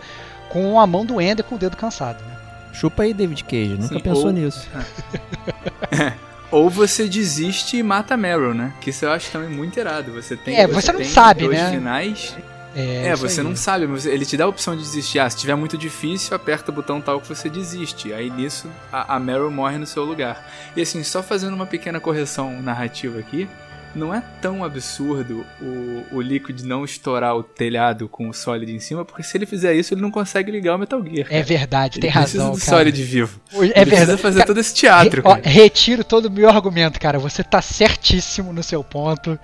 com 0.48 0.78
a 0.80 0.86
mão 0.86 1.04
doendo 1.04 1.40
e 1.40 1.44
com 1.44 1.56
o 1.56 1.58
dedo 1.58 1.76
cansado, 1.76 2.22
né? 2.24 2.36
Chupa 2.72 3.02
aí, 3.02 3.12
David 3.12 3.42
Cage, 3.44 3.76
nunca 3.78 3.94
Sim, 3.94 4.00
pensou 4.00 4.26
ou... 4.26 4.32
nisso. 4.32 4.68
Ou 6.50 6.70
você 6.70 7.06
desiste 7.06 7.76
e 7.76 7.82
mata 7.82 8.14
a 8.14 8.16
Meryl, 8.16 8.54
né? 8.54 8.72
Que 8.80 8.88
isso 8.88 9.04
eu 9.04 9.12
acho 9.12 9.30
também 9.30 9.50
muito 9.50 9.78
irado. 9.78 10.12
Você 10.12 10.34
tem, 10.34 10.56
é, 10.56 10.66
você, 10.66 10.86
você 10.86 10.92
não 10.92 11.04
sabe, 11.04 11.44
dois 11.44 11.58
né? 11.58 11.70
finais. 11.70 12.34
É, 12.74 13.08
é 13.08 13.16
você 13.16 13.40
aí. 13.40 13.46
não 13.46 13.56
sabe, 13.56 13.86
mas 13.86 14.06
ele 14.06 14.24
te 14.24 14.36
dá 14.36 14.44
a 14.44 14.48
opção 14.48 14.76
de 14.76 14.82
desistir. 14.82 15.18
Ah, 15.18 15.28
se 15.28 15.36
tiver 15.36 15.54
muito 15.54 15.76
difícil, 15.76 16.36
aperta 16.36 16.70
o 16.70 16.74
botão 16.74 17.00
tal 17.00 17.20
que 17.20 17.28
você 17.28 17.48
desiste. 17.48 18.12
Aí 18.12 18.30
nisso, 18.30 18.68
a, 18.92 19.16
a 19.16 19.20
Meryl 19.20 19.50
morre 19.50 19.78
no 19.78 19.86
seu 19.86 20.04
lugar. 20.04 20.46
E 20.76 20.82
assim, 20.82 21.02
só 21.02 21.22
fazendo 21.22 21.54
uma 21.54 21.66
pequena 21.66 21.98
correção 22.00 22.60
narrativa 22.62 23.18
aqui, 23.18 23.48
não 23.94 24.14
é 24.14 24.22
tão 24.40 24.64
absurdo 24.64 25.44
o, 25.60 26.04
o 26.16 26.20
Liquid 26.20 26.60
não 26.62 26.84
estourar 26.84 27.34
o 27.36 27.42
telhado 27.42 28.08
com 28.08 28.28
o 28.28 28.34
Solid 28.34 28.72
em 28.72 28.78
cima, 28.78 29.04
porque 29.04 29.22
se 29.22 29.36
ele 29.36 29.46
fizer 29.46 29.74
isso, 29.74 29.94
ele 29.94 30.00
não 30.00 30.10
consegue 30.10 30.50
ligar 30.50 30.74
o 30.74 30.78
Metal 30.78 31.02
Gear. 31.04 31.26
É 31.30 31.42
verdade, 31.42 31.94
ele 31.98 32.02
tem 32.02 32.10
razão. 32.10 32.52
do 32.52 32.58
cara. 32.58 32.78
Solid 32.78 33.02
vivo. 33.02 33.40
É 33.52 33.56
ele 33.56 33.66
verdade. 33.68 33.90
precisa 33.90 34.18
fazer 34.18 34.38
Cara, 34.40 34.46
todo 34.46 34.60
esse 34.60 34.74
teatro. 34.74 35.22
Re- 35.22 35.28
ó, 35.28 35.34
cara. 35.36 35.48
retiro 35.48 36.04
todo 36.04 36.26
o 36.26 36.30
meu 36.30 36.48
argumento, 36.48 37.00
cara. 37.00 37.18
Você 37.18 37.42
tá 37.42 37.60
certíssimo 37.62 38.52
no 38.52 38.62
seu 38.62 38.82
ponto. 38.84 39.38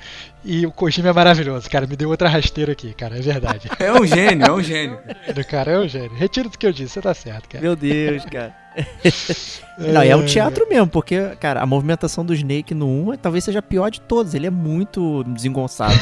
E 0.47 0.67
o 0.67 0.71
Kojima 0.71 1.09
é 1.09 1.13
maravilhoso, 1.13 1.71
cara. 1.71 1.87
Me 1.87 1.97
deu 1.97 2.11
outra 2.11 2.29
rasteira 2.29 2.73
aqui, 2.73 2.93
cara. 2.93 3.19
É 3.19 3.23
verdade. 3.23 3.69
É 3.81 3.93
um 3.93 4.07
gênio, 4.07 4.47
é 4.47 4.53
um 4.53 4.63
gênio. 4.63 4.99
Ele, 5.27 5.43
cara, 5.45 5.73
é 5.73 5.79
um 5.79 5.89
gênio. 5.89 6.15
Retiro 6.15 6.51
do 6.51 6.59
que 6.59 6.67
eu 6.67 6.73
disse, 6.73 6.93
você 6.95 7.01
tá 7.01 7.15
certo, 7.15 7.49
cara. 7.49 7.63
Meu 7.63 7.75
Deus, 7.75 8.25
cara. 8.27 8.55
Não, 9.77 10.03
é 10.03 10.15
um 10.15 10.25
teatro 10.25 10.69
mesmo, 10.69 10.87
porque, 10.87 11.35
cara, 11.41 11.61
a 11.61 11.67
movimentação 11.67 12.25
do 12.25 12.33
Snake 12.33 12.75
no 12.75 12.87
1 13.11 13.17
talvez 13.17 13.45
seja 13.45 13.59
a 13.59 13.63
pior 13.63 13.91
de 13.91 14.01
todos. 14.01 14.35
Ele 14.35 14.47
é 14.47 14.51
muito 14.51 15.25
desengonçado. 15.25 15.95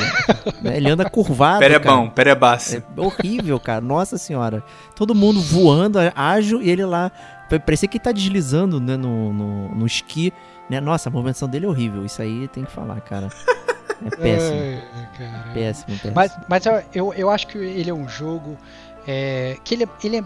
né? 0.62 0.76
Ele 0.76 0.90
anda 0.90 1.08
curvado. 1.08 1.60
Pera 1.60 1.76
é 1.76 1.80
cara. 1.80 1.96
bom, 1.96 2.08
pera 2.10 2.30
é. 2.30 2.76
É 2.76 3.00
horrível, 3.00 3.58
cara. 3.58 3.80
Nossa 3.80 4.18
senhora. 4.18 4.62
Todo 4.94 5.14
mundo 5.14 5.40
voando, 5.40 5.98
ágil, 6.14 6.60
e 6.60 6.70
ele 6.70 6.84
lá. 6.84 7.10
Parecia 7.66 7.88
que 7.88 7.98
ele 7.98 8.04
tá 8.04 8.12
deslizando 8.12 8.80
né, 8.80 8.96
no, 8.96 9.32
no, 9.32 9.74
no 9.74 9.86
esqui. 9.86 10.32
Né? 10.68 10.80
Nossa, 10.80 11.08
a 11.08 11.12
movimentação 11.12 11.48
dele 11.48 11.66
é 11.66 11.68
horrível. 11.68 12.04
Isso 12.04 12.20
aí 12.20 12.48
tem 12.48 12.64
que 12.64 12.70
falar, 12.70 13.00
cara. 13.00 13.28
É 14.04 14.10
péssimo. 14.16 14.56
Ai. 15.18 15.54
Péssimo, 15.54 15.86
péssimo. 15.96 16.12
Mas, 16.14 16.38
mas 16.48 16.66
eu, 16.66 16.82
eu, 16.94 17.14
eu 17.14 17.30
acho 17.30 17.46
que 17.46 17.58
ele 17.58 17.90
é 17.90 17.94
um 17.94 18.08
jogo 18.08 18.56
é, 19.06 19.56
que 19.64 19.74
ele 19.74 19.84
é, 19.84 19.88
ele, 20.04 20.16
é, 20.18 20.24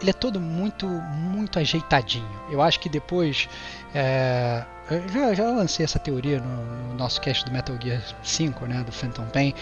ele 0.00 0.10
é 0.10 0.12
todo 0.12 0.40
muito 0.40 0.86
muito 0.86 1.58
ajeitadinho. 1.58 2.28
Eu 2.50 2.62
acho 2.62 2.80
que 2.80 2.88
depois. 2.88 3.48
É, 3.94 4.64
eu 4.88 5.08
já, 5.08 5.34
já 5.34 5.44
lancei 5.50 5.84
essa 5.84 5.98
teoria 5.98 6.40
no, 6.40 6.88
no 6.88 6.94
nosso 6.94 7.20
cast 7.20 7.44
do 7.44 7.50
Metal 7.50 7.76
Gear 7.82 8.00
5, 8.22 8.66
né, 8.66 8.84
do 8.84 8.92
Phantom 8.92 9.26
Pain, 9.26 9.52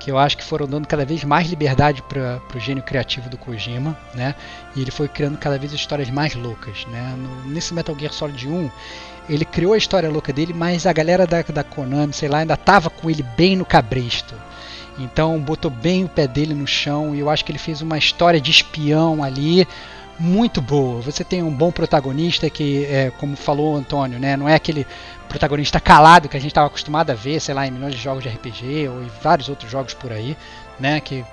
que 0.00 0.10
eu 0.10 0.18
acho 0.18 0.36
que 0.36 0.42
foram 0.42 0.66
dando 0.66 0.88
cada 0.88 1.04
vez 1.04 1.22
mais 1.22 1.48
liberdade 1.48 2.02
para 2.02 2.40
o 2.52 2.58
gênio 2.58 2.82
criativo 2.82 3.30
do 3.30 3.38
Kojima, 3.38 3.96
né, 4.12 4.34
e 4.74 4.80
ele 4.80 4.90
foi 4.90 5.06
criando 5.06 5.38
cada 5.38 5.56
vez 5.56 5.72
histórias 5.72 6.10
mais 6.10 6.34
loucas. 6.34 6.84
Né, 6.86 7.14
no, 7.16 7.52
nesse 7.52 7.72
Metal 7.72 7.96
Gear 7.96 8.12
Solid 8.12 8.48
1, 8.48 8.70
ele 9.28 9.44
criou 9.44 9.72
a 9.72 9.78
história 9.78 10.10
louca 10.10 10.32
dele, 10.32 10.52
mas 10.52 10.84
a 10.84 10.92
galera 10.92 11.26
da, 11.28 11.42
da 11.42 11.62
Konami, 11.62 12.12
sei 12.12 12.28
lá, 12.28 12.38
ainda 12.38 12.56
tava 12.56 12.90
com 12.90 13.08
ele 13.08 13.22
bem 13.36 13.54
no 13.54 13.64
cabresto. 13.64 14.34
Então 14.98 15.38
botou 15.38 15.70
bem 15.70 16.04
o 16.04 16.08
pé 16.08 16.26
dele 16.26 16.54
no 16.54 16.66
chão 16.66 17.14
e 17.14 17.20
eu 17.20 17.30
acho 17.30 17.44
que 17.44 17.52
ele 17.52 17.58
fez 17.58 17.80
uma 17.80 17.96
história 17.96 18.40
de 18.40 18.50
espião 18.50 19.22
ali 19.22 19.66
muito 20.18 20.60
boa. 20.60 21.00
Você 21.00 21.24
tem 21.24 21.42
um 21.42 21.50
bom 21.50 21.72
protagonista 21.72 22.48
que, 22.50 22.84
é, 22.84 23.10
como 23.18 23.36
falou 23.36 23.74
o 23.74 23.76
Antônio, 23.76 24.18
né, 24.18 24.36
não 24.36 24.48
é 24.48 24.54
aquele 24.54 24.86
protagonista 25.28 25.80
calado 25.80 26.28
que 26.28 26.36
a 26.36 26.40
gente 26.40 26.50
estava 26.50 26.66
acostumado 26.66 27.10
a 27.10 27.14
ver, 27.14 27.40
sei 27.40 27.54
lá, 27.54 27.66
em 27.66 27.70
milhões 27.70 27.94
de 27.94 28.00
jogos 28.00 28.22
de 28.22 28.28
RPG 28.28 28.88
ou 28.88 29.02
em 29.02 29.10
vários 29.22 29.48
outros 29.48 29.70
jogos 29.70 29.94
por 29.94 30.12
aí, 30.12 30.36
né, 30.78 31.00
que 31.00 31.24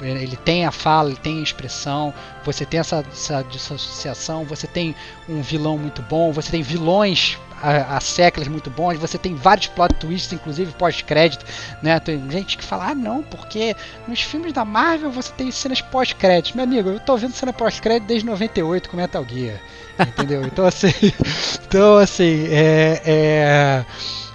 ele 0.00 0.36
tem 0.36 0.66
a 0.66 0.72
fala, 0.72 1.10
ele 1.10 1.18
tem 1.18 1.38
a 1.38 1.42
expressão, 1.42 2.12
você 2.44 2.66
tem 2.66 2.80
essa, 2.80 3.04
essa 3.10 3.42
dissociação, 3.42 4.44
você 4.44 4.66
tem 4.66 4.94
um 5.28 5.40
vilão 5.40 5.78
muito 5.78 6.02
bom, 6.02 6.32
você 6.32 6.50
tem 6.50 6.62
vilões 6.62 7.38
a 7.62 8.00
séculos 8.00 8.48
muito 8.48 8.68
bons, 8.70 8.98
você 8.98 9.16
tem 9.16 9.34
vários 9.34 9.68
plot 9.68 9.94
twists, 9.94 10.32
inclusive 10.32 10.72
pós-crédito, 10.72 11.44
né? 11.82 11.98
Tem 12.00 12.30
gente 12.30 12.58
que 12.58 12.64
fala, 12.64 12.88
ah 12.88 12.94
não, 12.94 13.22
porque 13.22 13.76
nos 14.08 14.20
filmes 14.20 14.52
da 14.52 14.64
Marvel 14.64 15.10
você 15.10 15.32
tem 15.32 15.50
cenas 15.50 15.80
pós-créditos. 15.80 16.52
Meu 16.52 16.64
amigo, 16.64 16.88
eu 16.88 17.00
tô 17.00 17.16
vendo 17.16 17.34
cena 17.34 17.52
pós-crédito 17.52 18.08
desde 18.08 18.26
98 18.26 18.90
com 18.90 18.96
Metal 18.96 19.24
Gear. 19.28 19.60
Entendeu? 19.98 20.44
Então 20.44 20.66
assim. 20.66 20.92
então 21.66 21.98
assim, 21.98 22.46
é. 22.50 23.02
é 23.04 23.84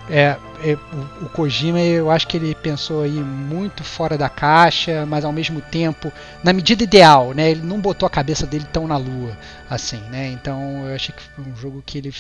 é, 0.10 0.38
é, 0.64 0.74
o, 1.22 1.26
o 1.26 1.30
Kojima, 1.30 1.80
eu 1.82 2.10
acho 2.10 2.28
que 2.28 2.38
ele 2.38 2.56
pensou 2.56 3.04
aí 3.04 3.12
muito 3.12 3.84
fora 3.84 4.18
da 4.18 4.30
caixa, 4.30 5.06
mas 5.06 5.26
ao 5.26 5.34
mesmo 5.34 5.60
tempo, 5.60 6.12
na 6.44 6.54
medida 6.54 6.84
ideal, 6.84 7.34
né? 7.34 7.52
Ele 7.52 7.62
não 7.62 7.80
botou 7.80 8.08
a 8.08 8.10
cabeça 8.10 8.46
dele 8.46 8.66
tão 8.72 8.88
na 8.88 8.98
lua, 8.98 9.38
assim, 9.70 10.00
né? 10.10 10.30
Então 10.30 10.88
eu 10.88 10.96
achei 10.96 11.14
que 11.14 11.22
foi 11.22 11.44
um 11.44 11.56
jogo 11.56 11.84
que 11.86 11.98
ele 11.98 12.14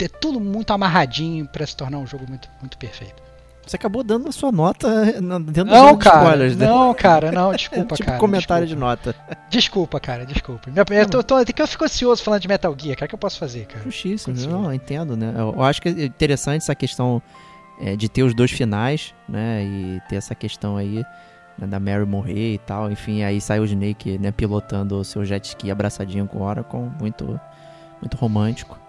ter 0.00 0.08
tudo 0.08 0.40
muito 0.40 0.72
amarradinho 0.72 1.46
para 1.46 1.66
se 1.66 1.76
tornar 1.76 1.98
um 1.98 2.06
jogo 2.06 2.24
muito, 2.26 2.48
muito 2.58 2.78
perfeito. 2.78 3.22
Você 3.66 3.76
acabou 3.76 4.02
dando 4.02 4.30
a 4.30 4.32
sua 4.32 4.50
nota 4.50 4.88
dentro 5.12 5.66
não, 5.66 5.96
cara, 5.98 6.24
spoilers, 6.24 6.56
né? 6.56 6.66
Não, 6.66 6.94
cara, 6.94 7.30
não, 7.30 7.52
desculpa, 7.54 7.94
tipo 7.94 8.06
cara. 8.06 8.18
comentário 8.18 8.66
desculpa. 8.66 8.96
de 8.96 9.10
nota. 9.10 9.16
Desculpa, 9.50 10.00
cara, 10.00 10.24
desculpa. 10.24 10.70
Eu, 10.90 11.06
tô, 11.06 11.22
tô, 11.22 11.44
que 11.44 11.60
eu 11.60 11.66
fico 11.68 11.84
ansioso 11.84 12.22
falando 12.22 12.40
de 12.40 12.48
Metal 12.48 12.74
Gear, 12.76 12.96
cara, 12.96 13.04
o 13.04 13.08
que 13.10 13.14
eu 13.14 13.18
posso 13.18 13.38
fazer, 13.38 13.66
cara? 13.66 13.84
Justíssimo, 13.84 14.34
não, 14.48 14.64
eu 14.64 14.72
entendo, 14.72 15.16
né? 15.18 15.34
Eu, 15.36 15.52
eu, 15.54 15.62
acho 15.62 15.82
que 15.82 15.88
é 15.90 16.06
interessante 16.06 16.62
essa 16.62 16.74
questão 16.74 17.22
é, 17.78 17.94
de 17.94 18.08
ter 18.08 18.22
os 18.22 18.32
dois 18.32 18.50
finais, 18.50 19.14
né? 19.28 19.62
E 19.62 20.00
ter 20.08 20.16
essa 20.16 20.34
questão 20.34 20.78
aí 20.78 21.04
né, 21.58 21.66
da 21.66 21.78
Mary 21.78 22.06
morrer 22.06 22.54
e 22.54 22.58
tal. 22.58 22.90
Enfim, 22.90 23.22
aí 23.22 23.38
sai 23.38 23.60
o 23.60 23.64
Snake, 23.66 24.16
né, 24.18 24.32
pilotando 24.32 24.98
o 24.98 25.04
seu 25.04 25.26
jet 25.26 25.44
ski 25.44 25.70
abraçadinho 25.70 26.26
com 26.26 26.38
o 26.38 26.42
Oracle, 26.42 26.90
muito, 26.98 27.38
muito 28.00 28.16
romântico. 28.16 28.79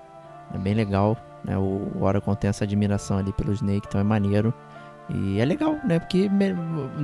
É 0.53 0.57
bem 0.57 0.73
legal, 0.73 1.17
né? 1.43 1.57
O, 1.57 1.91
Oracle 1.99 2.35
tem 2.35 2.49
essa 2.49 2.63
admiração 2.63 3.17
ali 3.17 3.31
pelo 3.33 3.51
Snake, 3.53 3.87
então 3.87 3.99
é 3.99 4.03
maneiro. 4.03 4.53
E 5.09 5.39
é 5.39 5.45
legal, 5.45 5.77
né? 5.83 5.99
Porque 5.99 6.29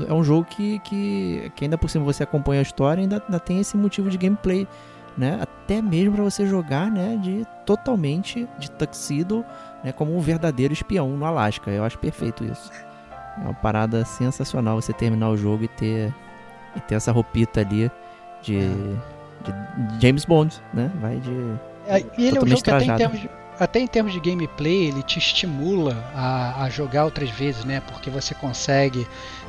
é 0.07 0.13
um 0.13 0.23
jogo 0.23 0.45
que, 0.45 0.79
que, 0.79 1.51
que 1.55 1.65
ainda 1.65 1.77
por 1.77 1.89
cima 1.89 2.05
você 2.05 2.23
acompanha 2.23 2.61
a 2.61 2.63
história 2.63 3.01
ainda, 3.01 3.21
ainda 3.25 3.39
tem 3.39 3.59
esse 3.59 3.75
motivo 3.75 4.09
de 4.09 4.17
gameplay, 4.17 4.67
né? 5.17 5.39
Até 5.41 5.81
mesmo 5.81 6.13
para 6.13 6.23
você 6.23 6.45
jogar, 6.45 6.89
né? 6.89 7.19
De 7.21 7.45
totalmente 7.65 8.47
de 8.57 8.71
tuxedo, 8.71 9.43
né? 9.83 9.91
Como 9.91 10.15
um 10.15 10.21
verdadeiro 10.21 10.73
espião 10.73 11.09
no 11.09 11.25
Alasca. 11.25 11.69
Eu 11.69 11.83
acho 11.83 11.97
perfeito 11.99 12.45
isso. 12.45 12.71
É 13.37 13.41
uma 13.41 13.53
parada 13.53 14.05
sensacional 14.05 14.81
você 14.81 14.93
terminar 14.93 15.29
o 15.29 15.37
jogo 15.37 15.65
e 15.65 15.67
ter, 15.67 16.13
e 16.75 16.79
ter 16.81 16.95
essa 16.95 17.11
roupita 17.11 17.59
ali 17.59 17.91
de, 18.41 18.59
de 19.43 20.01
James 20.01 20.23
Bond, 20.23 20.61
né? 20.73 20.91
Vai 21.01 21.17
de. 21.19 21.31
É, 21.87 21.99
e 22.17 22.27
ele 22.27 22.37
é 22.37 22.41
um 22.41 22.47
jogo 22.47 22.61
que 22.61 22.71
até 22.71 22.85
em 22.85 22.95
termos 22.95 23.19
de 23.19 23.29
até 23.59 23.79
em 23.79 23.87
termos 23.87 24.13
de 24.13 24.19
gameplay, 24.19 24.87
ele 24.87 25.03
te 25.03 25.19
estimula 25.19 25.95
a, 26.15 26.63
a, 26.63 26.69
jogar 26.69 27.05
outras 27.05 27.29
vezes, 27.29 27.65
né? 27.65 27.81
Porque 27.81 28.09
você 28.09 28.33
consegue 28.33 29.07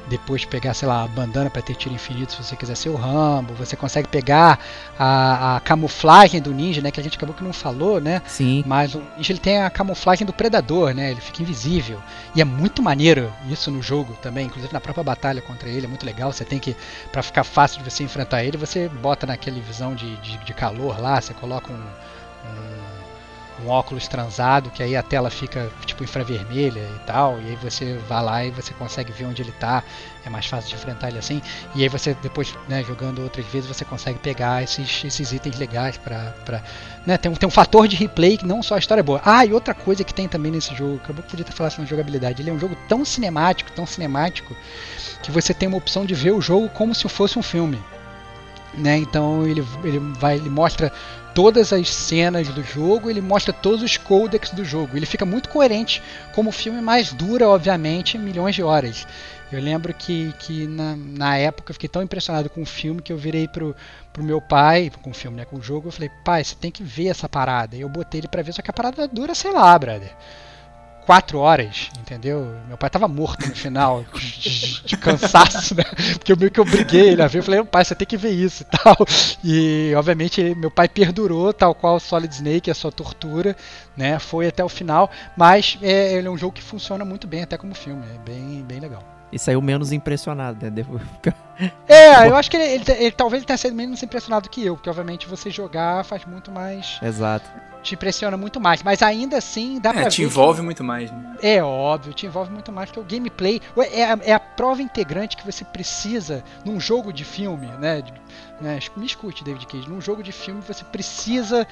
depois 0.08 0.44
pegar, 0.44 0.72
sei 0.72 0.88
lá, 0.88 1.04
a 1.04 1.06
bandana 1.06 1.50
para 1.50 1.60
ter 1.60 1.74
tiro 1.74 1.94
infinito 1.94 2.32
se 2.32 2.42
você 2.42 2.56
quiser 2.56 2.76
ser 2.76 2.88
o 2.88 2.96
Rambo. 2.96 3.52
Você 3.54 3.76
consegue 3.76 4.08
pegar 4.08 4.58
a, 4.98 5.56
a, 5.56 5.60
camuflagem 5.60 6.40
do 6.40 6.52
ninja, 6.52 6.80
né? 6.80 6.90
Que 6.90 7.00
a 7.00 7.02
gente 7.02 7.16
acabou 7.16 7.34
que 7.34 7.44
não 7.44 7.52
falou, 7.52 8.00
né? 8.00 8.22
Sim. 8.26 8.64
Mas 8.66 8.94
o 8.94 9.02
ninja 9.16 9.32
ele 9.32 9.40
tem 9.40 9.60
a 9.60 9.70
camuflagem 9.70 10.26
do 10.26 10.32
predador, 10.32 10.94
né? 10.94 11.10
Ele 11.10 11.20
fica 11.20 11.42
invisível. 11.42 12.00
E 12.34 12.40
é 12.40 12.44
muito 12.44 12.82
maneiro 12.82 13.32
isso 13.50 13.70
no 13.70 13.82
jogo 13.82 14.14
também, 14.22 14.46
inclusive 14.46 14.72
na 14.72 14.80
própria 14.80 15.04
batalha 15.04 15.42
contra 15.42 15.68
ele, 15.68 15.86
é 15.86 15.88
muito 15.88 16.06
legal. 16.06 16.32
Você 16.32 16.44
tem 16.44 16.58
que, 16.58 16.74
para 17.12 17.22
ficar 17.22 17.44
fácil 17.44 17.82
de 17.82 17.90
você 17.90 18.02
enfrentar 18.02 18.42
ele, 18.42 18.56
você 18.56 18.88
bota 18.88 19.26
naquele 19.26 19.60
visão 19.60 19.94
de, 19.94 20.16
de, 20.16 20.38
de 20.38 20.54
calor 20.54 21.00
lá, 21.00 21.20
você 21.20 21.34
coloca 21.34 21.72
um, 21.72 21.76
um 21.76 22.77
um 23.64 23.68
óculos 23.68 24.06
transado, 24.06 24.70
que 24.70 24.82
aí 24.82 24.96
a 24.96 25.02
tela 25.02 25.30
fica 25.30 25.70
tipo 25.84 26.04
infravermelha 26.04 26.80
e 26.80 26.98
tal, 27.06 27.40
e 27.40 27.50
aí 27.50 27.56
você 27.56 27.94
vai 28.08 28.22
lá 28.22 28.44
e 28.44 28.50
você 28.50 28.72
consegue 28.74 29.12
ver 29.12 29.26
onde 29.26 29.42
ele 29.42 29.50
está, 29.50 29.82
é 30.24 30.30
mais 30.30 30.46
fácil 30.46 30.70
de 30.70 30.76
enfrentar 30.76 31.08
ele 31.08 31.18
assim, 31.18 31.42
e 31.74 31.82
aí 31.82 31.88
você 31.88 32.14
depois, 32.22 32.54
né, 32.68 32.82
jogando 32.84 33.22
outras 33.22 33.46
vezes, 33.46 33.68
você 33.68 33.84
consegue 33.84 34.18
pegar 34.18 34.62
esses, 34.62 35.04
esses 35.04 35.32
itens 35.32 35.58
legais 35.58 35.96
pra... 35.96 36.34
pra 36.44 36.62
né, 37.06 37.16
tem, 37.16 37.30
um, 37.30 37.34
tem 37.34 37.48
um 37.48 37.52
fator 37.52 37.88
de 37.88 37.96
replay 37.96 38.36
que 38.36 38.46
não 38.46 38.62
só 38.62 38.74
a 38.74 38.78
história 38.78 39.00
é 39.00 39.02
boa. 39.02 39.20
Ah, 39.24 39.44
e 39.44 39.52
outra 39.52 39.74
coisa 39.74 40.04
que 40.04 40.12
tem 40.12 40.28
também 40.28 40.52
nesse 40.52 40.74
jogo, 40.74 40.98
que 40.98 41.10
eu 41.10 41.14
podia 41.14 41.44
ter 41.44 41.52
falado 41.52 41.72
sobre 41.72 41.88
jogabilidade, 41.88 42.42
ele 42.42 42.50
é 42.50 42.52
um 42.52 42.58
jogo 42.58 42.76
tão 42.88 43.04
cinemático, 43.04 43.72
tão 43.72 43.86
cinemático, 43.86 44.54
que 45.22 45.30
você 45.30 45.52
tem 45.52 45.68
uma 45.68 45.78
opção 45.78 46.04
de 46.04 46.14
ver 46.14 46.32
o 46.32 46.40
jogo 46.40 46.68
como 46.68 46.94
se 46.94 47.08
fosse 47.08 47.38
um 47.38 47.42
filme. 47.42 47.82
Né? 48.74 48.98
Então 48.98 49.46
ele, 49.46 49.66
ele 49.82 49.98
vai 49.98 50.36
ele 50.36 50.50
mostra 50.50 50.92
todas 51.34 51.72
as 51.72 51.88
cenas 51.88 52.48
do 52.48 52.62
jogo, 52.62 53.10
ele 53.10 53.20
mostra 53.20 53.52
todos 53.52 53.82
os 53.82 53.96
codecs 53.96 54.50
do 54.50 54.64
jogo. 54.64 54.96
Ele 54.96 55.06
fica 55.06 55.24
muito 55.24 55.48
coerente 55.48 56.02
como 56.34 56.52
filme, 56.52 56.80
mas 56.80 57.12
dura, 57.12 57.48
obviamente, 57.48 58.18
milhões 58.18 58.54
de 58.54 58.62
horas. 58.62 59.06
Eu 59.50 59.60
lembro 59.60 59.94
que, 59.94 60.34
que 60.38 60.66
na, 60.66 60.94
na 60.96 61.36
época 61.36 61.70
eu 61.70 61.74
fiquei 61.74 61.88
tão 61.88 62.02
impressionado 62.02 62.50
com 62.50 62.62
o 62.62 62.66
filme 62.66 63.00
que 63.00 63.12
eu 63.12 63.16
virei 63.16 63.48
pro, 63.48 63.74
pro 64.12 64.22
meu 64.22 64.40
pai, 64.40 64.90
com 65.02 65.10
o 65.10 65.14
filme, 65.14 65.38
né, 65.38 65.44
com 65.44 65.56
o 65.56 65.62
jogo, 65.62 65.88
eu 65.88 65.92
falei, 65.92 66.10
pai, 66.24 66.44
você 66.44 66.54
tem 66.54 66.70
que 66.70 66.82
ver 66.82 67.08
essa 67.08 67.28
parada. 67.28 67.74
E 67.74 67.80
eu 67.80 67.88
botei 67.88 68.20
ele 68.20 68.28
pra 68.28 68.42
ver, 68.42 68.52
só 68.52 68.60
que 68.60 68.70
a 68.70 68.74
parada 68.74 69.08
dura, 69.08 69.34
sei 69.34 69.52
lá, 69.52 69.78
brother 69.78 70.14
quatro 71.08 71.38
horas, 71.38 71.88
entendeu? 71.98 72.54
Meu 72.68 72.76
pai 72.76 72.90
tava 72.90 73.08
morto 73.08 73.48
no 73.48 73.56
final, 73.56 74.04
de, 74.12 74.82
de, 74.82 74.96
cansaço, 74.98 75.74
né? 75.74 75.82
Porque 76.18 76.30
eu 76.30 76.36
meio 76.36 76.50
que 76.50 76.60
obriguei 76.60 77.08
ele 77.08 77.22
a 77.22 77.26
ver. 77.26 77.38
Eu 77.38 77.42
falei, 77.42 77.64
pai, 77.64 77.82
você 77.82 77.94
tem 77.94 78.06
que 78.06 78.18
ver 78.18 78.32
isso 78.32 78.62
e 78.62 78.66
tal. 78.66 78.94
E, 79.42 79.94
obviamente, 79.96 80.54
meu 80.56 80.70
pai 80.70 80.86
perdurou, 80.86 81.50
tal 81.54 81.74
qual 81.74 81.98
Solid 81.98 82.34
Snake, 82.34 82.70
a 82.70 82.74
sua 82.74 82.92
tortura, 82.92 83.56
né? 83.96 84.18
Foi 84.18 84.48
até 84.48 84.62
o 84.62 84.68
final. 84.68 85.10
Mas 85.34 85.78
é, 85.80 86.12
ele 86.12 86.28
é 86.28 86.30
um 86.30 86.36
jogo 86.36 86.52
que 86.52 86.62
funciona 86.62 87.06
muito 87.06 87.26
bem, 87.26 87.42
até 87.42 87.56
como 87.56 87.74
filme. 87.74 88.04
É 88.14 88.18
bem, 88.18 88.62
bem 88.64 88.78
legal. 88.78 89.17
E 89.30 89.38
saiu 89.38 89.60
menos 89.60 89.92
impressionado, 89.92 90.64
né? 90.64 90.70
Devo 90.70 90.98
ficar- 91.22 91.34
É, 91.88 92.28
eu 92.28 92.36
acho 92.36 92.50
que 92.50 92.56
ele, 92.56 92.64
ele- 92.86 92.92
ele- 93.04 93.10
talvez 93.12 93.40
ele 93.40 93.46
tenha 93.46 93.56
sido 93.56 93.74
menos 93.74 94.02
impressionado 94.02 94.48
que 94.48 94.64
eu, 94.64 94.76
porque 94.76 94.88
obviamente 94.88 95.26
você 95.28 95.50
jogar 95.50 96.04
faz 96.04 96.24
muito 96.24 96.50
mais. 96.50 96.98
Exato. 97.02 97.48
te 97.82 97.94
impressiona 97.94 98.36
muito 98.36 98.60
mais. 98.60 98.82
Mas 98.82 99.02
ainda 99.02 99.38
assim 99.38 99.80
dá 99.80 99.92
pra 99.92 100.00
É, 100.02 100.04
ver. 100.04 100.10
te 100.10 100.16
que- 100.16 100.22
envolve 100.24 100.60
muito 100.62 100.82
mais, 100.82 101.10
né? 101.12 101.36
É 101.42 101.62
óbvio, 101.62 102.12
te 102.12 102.26
envolve 102.26 102.50
muito 102.50 102.72
mais 102.72 102.90
porque 102.90 103.00
o 103.00 103.18
gameplay 103.18 103.60
é 103.92 104.04
a, 104.04 104.18
é 104.22 104.32
a 104.32 104.40
prova 104.40 104.82
integrante 104.82 105.36
que 105.36 105.44
você 105.46 105.64
precisa 105.64 106.42
num 106.64 106.80
jogo 106.80 107.12
de 107.12 107.24
filme, 107.24 107.66
né? 107.78 108.02
De- 108.02 108.12
né, 108.60 108.78
Me 108.96 109.06
escute, 109.06 109.44
David 109.44 109.66
Cage. 109.66 109.88
Num 109.88 110.00
jogo 110.00 110.22
de 110.22 110.32
filme 110.32 110.60
você 110.66 110.84
precisa 110.84 111.66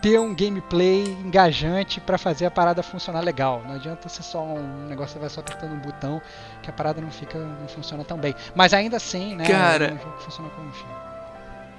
ter 0.00 0.18
um 0.18 0.34
gameplay 0.34 1.04
engajante 1.24 2.00
pra 2.00 2.16
fazer 2.16 2.46
a 2.46 2.50
parada 2.50 2.82
funcionar 2.82 3.20
legal. 3.20 3.62
Não 3.66 3.74
adianta 3.74 4.08
ser 4.08 4.22
só 4.22 4.42
um 4.42 4.86
negócio 4.88 5.14
que 5.14 5.20
vai 5.20 5.28
só 5.28 5.40
apertando 5.40 5.72
um 5.72 5.78
botão 5.78 6.20
que 6.62 6.70
a 6.70 6.72
parada 6.72 7.00
não 7.00 7.10
fica, 7.10 7.38
não 7.38 7.68
funciona 7.68 8.02
tão 8.04 8.16
bem. 8.18 8.34
Mas 8.54 8.72
ainda 8.72 8.96
assim, 8.96 9.34
né? 9.36 9.44
Cara- 9.46 9.86
É 9.86 9.92
um 9.92 9.98
jogo 9.98 10.16
que 10.18 10.24
funciona 10.24 10.50
como 10.50 10.68
um 10.68 10.72
filme. 10.72 11.00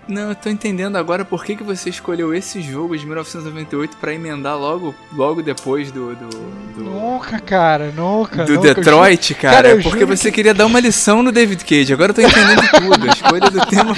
Não, 0.07 0.30
eu 0.30 0.35
tô 0.35 0.49
entendendo 0.49 0.98
agora 0.98 1.23
por 1.23 1.45
que, 1.45 1.56
que 1.56 1.64
você 1.64 1.89
escolheu 1.89 2.34
esse 2.34 2.60
jogo 2.60 2.98
de 2.98 3.06
1998 3.06 3.98
pra 3.98 4.11
emendar 4.14 4.57
logo, 4.57 4.95
logo 5.14 5.43
depois 5.43 5.91
do. 5.91 6.15
do, 6.15 6.27
do... 6.27 6.84
Nunca, 6.84 7.39
cara, 7.39 7.91
nunca. 7.91 8.43
Do 8.43 8.56
nunca. 8.56 8.73
Detroit, 8.73 9.35
cara, 9.35 9.56
Cara, 9.57 9.68
é 9.80 9.81
porque 9.81 10.03
você 10.03 10.31
queria 10.31 10.56
dar 10.56 10.65
uma 10.65 10.80
lição 10.80 11.22
no 11.22 11.31
David 11.31 11.64
Cage. 11.64 11.93
Agora 11.93 12.10
eu 12.11 12.15
tô 12.15 12.22
entendendo 12.22 12.61
tudo. 12.72 13.10
A 13.10 13.14
escolha 13.14 13.52
do 13.52 13.65
tema 13.69 13.95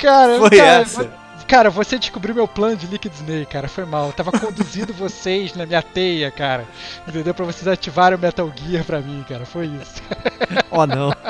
Cara, 0.00 0.38
foi 0.38 0.50
cara, 0.50 0.80
essa. 0.82 1.21
Cara, 1.52 1.68
você 1.68 1.98
descobriu 1.98 2.34
meu 2.34 2.48
plano 2.48 2.76
de 2.76 2.86
Liquid 2.86 3.12
Snake, 3.12 3.44
cara. 3.44 3.68
Foi 3.68 3.84
mal. 3.84 4.06
Eu 4.06 4.12
tava 4.14 4.32
conduzindo 4.32 4.90
vocês 4.96 5.54
na 5.54 5.66
minha 5.66 5.82
teia, 5.82 6.30
cara. 6.30 6.64
Entendeu? 7.06 7.34
Pra 7.34 7.44
vocês 7.44 7.68
ativarem 7.68 8.16
o 8.16 8.18
Metal 8.18 8.50
Gear 8.56 8.82
pra 8.86 9.02
mim, 9.02 9.22
cara. 9.28 9.44
Foi 9.44 9.66
isso. 9.66 10.02
Oh, 10.70 10.86
não. 10.86 11.12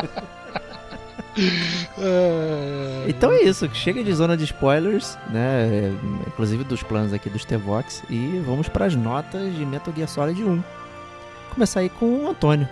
É... 1.99 3.09
Então 3.09 3.33
é 3.33 3.43
isso, 3.45 3.67
chega 3.73 4.05
de 4.05 4.13
zona 4.13 4.37
de 4.37 4.45
spoilers, 4.45 5.17
né? 5.31 5.67
é, 5.67 5.93
Inclusive 6.27 6.63
dos 6.63 6.83
planos 6.83 7.15
aqui 7.15 7.31
dos 7.31 7.45
T-Vox. 7.45 8.03
E 8.11 8.43
vamos 8.47 8.69
pras 8.69 8.95
notas 8.95 9.53
de 9.57 9.65
Metal 9.65 9.95
Gear 9.97 10.09
Solid 10.09 10.45
1. 10.45 10.63
Começar 11.55 11.81
aí 11.81 11.89
com 11.89 12.05
o 12.05 12.29
Antônio. 12.29 12.69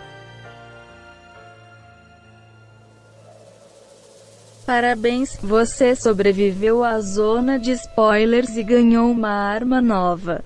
Parabéns, 4.71 5.37
você 5.43 5.97
sobreviveu 5.97 6.85
à 6.85 7.01
zona 7.01 7.59
de 7.59 7.73
spoilers 7.73 8.57
e 8.57 8.63
ganhou 8.63 9.11
uma 9.11 9.29
arma 9.29 9.81
nova. 9.81 10.45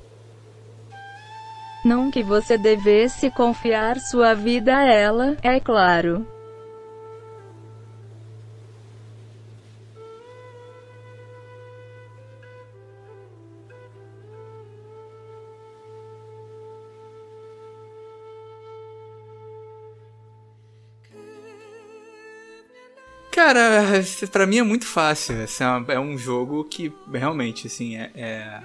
Não 1.84 2.10
que 2.10 2.22
você 2.22 2.56
devesse 2.56 3.30
confiar 3.30 3.98
sua 3.98 4.32
vida 4.32 4.78
a 4.78 4.82
ela, 4.82 5.36
é 5.42 5.60
claro. 5.60 6.26
Cara, 23.34 23.82
pra 24.30 24.46
mim 24.46 24.58
é 24.58 24.62
muito 24.62 24.86
fácil. 24.86 25.42
Esse 25.42 25.62
é 25.64 25.66
é 25.88 25.98
um 26.00 26.16
jogo 26.16 26.62
que 26.64 26.92
realmente, 27.12 27.66
assim, 27.66 27.96
é, 27.96 28.10
é. 28.14 28.60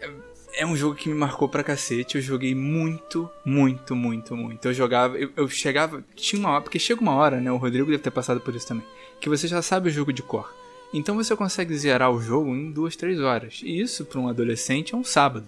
é- 0.00 0.10
É 0.58 0.64
um 0.66 0.74
jogo 0.74 0.94
que 0.94 1.06
me 1.10 1.14
marcou 1.14 1.46
pra 1.50 1.62
cacete. 1.62 2.16
Eu 2.16 2.22
joguei 2.22 2.54
muito, 2.54 3.28
muito, 3.44 3.94
muito, 3.94 4.34
muito. 4.34 4.66
Eu 4.66 4.72
jogava. 4.72 5.18
Eu, 5.18 5.30
eu 5.36 5.48
chegava. 5.50 6.02
Tinha 6.14 6.40
uma 6.40 6.50
hora. 6.52 6.62
Porque 6.62 6.78
chega 6.78 7.00
uma 7.02 7.14
hora, 7.14 7.38
né? 7.38 7.52
O 7.52 7.58
Rodrigo 7.58 7.90
deve 7.90 8.02
ter 8.02 8.10
passado 8.10 8.40
por 8.40 8.54
isso 8.54 8.66
também. 8.66 8.84
Que 9.20 9.28
você 9.28 9.46
já 9.46 9.60
sabe 9.60 9.90
o 9.90 9.92
jogo 9.92 10.14
de 10.14 10.22
cor. 10.22 10.50
Então 10.94 11.14
você 11.14 11.36
consegue 11.36 11.76
zerar 11.76 12.10
o 12.10 12.22
jogo 12.22 12.54
em 12.54 12.70
duas, 12.70 12.96
três 12.96 13.20
horas. 13.20 13.60
E 13.62 13.78
isso, 13.80 14.06
pra 14.06 14.18
um 14.18 14.28
adolescente, 14.28 14.94
é 14.94 14.96
um 14.96 15.04
sábado. 15.04 15.46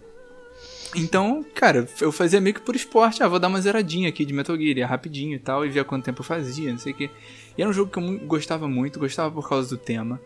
Então, 0.94 1.43
cara, 1.55 1.89
eu 2.01 2.10
fazia 2.12 2.40
meio 2.40 2.55
que 2.55 2.60
por 2.60 2.77
esporte. 2.77 3.23
Ah, 3.23 3.28
vou 3.28 3.39
dar 3.39 3.48
uma 3.48 3.60
zeradinha 3.62 4.09
aqui 4.10 4.27
de 4.27 4.32
Metal 4.35 4.56
Gear, 4.59 4.77
ia 4.77 4.86
rapidinho 4.86 5.36
e 5.36 5.39
tal, 5.39 5.65
e 5.65 5.70
via 5.70 5.85
quanto 5.85 6.05
tempo 6.05 6.20
eu 6.20 6.24
fazia, 6.24 6.70
não 6.70 6.78
sei 6.78 6.93
o 6.93 6.97
que. 6.97 7.10
E 7.59 7.63
era 7.63 7.69
um 7.69 7.75
jogo 7.75 7.91
que 7.91 7.99
eu 7.99 8.19
gostava 8.27 8.69
muito, 8.69 8.99
gostava 9.01 9.31
por 9.35 9.49
causa 9.49 9.69
do 9.69 9.77
tema. 9.77 10.21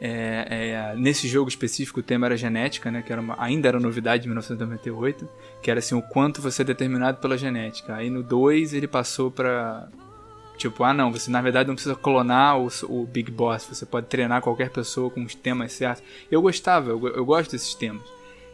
É, 0.00 0.92
é, 0.92 0.96
nesse 0.96 1.26
jogo 1.26 1.48
específico, 1.48 2.00
o 2.00 2.02
tema 2.02 2.26
era 2.26 2.36
genética, 2.36 2.90
né? 2.90 3.02
Que 3.02 3.10
era 3.12 3.20
uma- 3.20 3.34
ainda 3.42 3.66
era 3.68 3.80
novidade 3.80 4.22
de 4.22 4.28
1998, 4.28 5.28
que 5.62 5.70
era 5.70 5.78
assim, 5.80 5.94
o 5.96 6.02
quanto 6.02 6.40
você 6.40 6.62
é 6.62 6.64
determinado 6.64 7.18
pela 7.18 7.36
genética. 7.36 7.94
Aí 7.96 8.08
no 8.08 8.22
2 8.22 8.72
ele 8.72 8.86
passou 8.86 9.30
pra. 9.30 9.88
Tipo, 10.56 10.84
ah 10.84 10.94
não, 10.94 11.12
você 11.12 11.30
na 11.30 11.42
verdade 11.42 11.66
não 11.68 11.74
precisa 11.74 11.94
clonar 11.94 12.58
o, 12.58 12.68
o 12.84 13.04
Big 13.06 13.30
Boss, 13.30 13.66
você 13.70 13.84
pode 13.84 14.06
treinar 14.06 14.40
qualquer 14.40 14.70
pessoa 14.70 15.10
com 15.10 15.22
os 15.22 15.34
temas 15.34 15.72
certos. 15.72 16.02
Eu 16.30 16.40
gostava, 16.40 16.90
eu, 16.90 17.08
eu 17.08 17.24
gosto 17.26 17.50
desses 17.52 17.74
temas. 17.74 18.02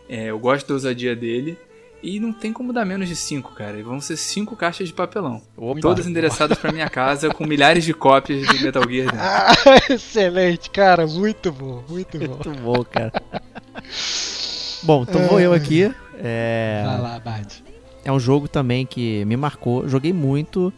É, 0.09 0.25
eu 0.31 0.39
gosto 0.39 0.67
da 0.69 0.75
ousadia 0.75 1.15
dele. 1.15 1.57
E 2.03 2.19
não 2.19 2.33
tem 2.33 2.53
como 2.53 2.73
dar 2.73 2.85
menos 2.85 3.09
de 3.09 3.15
5, 3.15 3.55
cara. 3.55 3.79
E 3.79 3.83
vão 3.83 4.01
ser 4.01 4.17
5 4.17 4.57
caixas 4.57 4.89
de 4.89 4.95
papelão. 4.95 5.41
Todas 5.81 6.07
endereçadas 6.07 6.59
pra 6.59 6.73
minha 6.73 6.91
casa 6.91 7.33
com 7.33 7.47
milhares 7.47 7.85
de 7.85 7.95
cópias 7.95 8.47
de 8.47 8.63
Metal 8.65 8.83
Gear 8.89 9.07
dentro. 9.07 9.21
Ah, 9.21 9.55
excelente, 9.89 10.69
cara. 10.69 11.07
Muito 11.07 11.53
bom, 11.53 11.85
muito 11.89 12.19
bom. 12.19 12.27
Muito 12.27 12.51
bom, 12.61 12.85
cara. 12.85 13.13
bom, 14.83 15.07
então 15.09 15.29
vou 15.29 15.39
eu 15.39 15.53
aqui. 15.53 15.95
É... 16.15 16.83
Vai 16.85 17.01
lá, 17.01 17.21
Bad. 17.21 17.63
É 18.05 18.11
um 18.11 18.19
jogo 18.19 18.49
também 18.49 18.85
que 18.85 19.25
me 19.25 19.37
marcou. 19.37 19.89
Joguei 19.89 20.13
muito, 20.13 20.73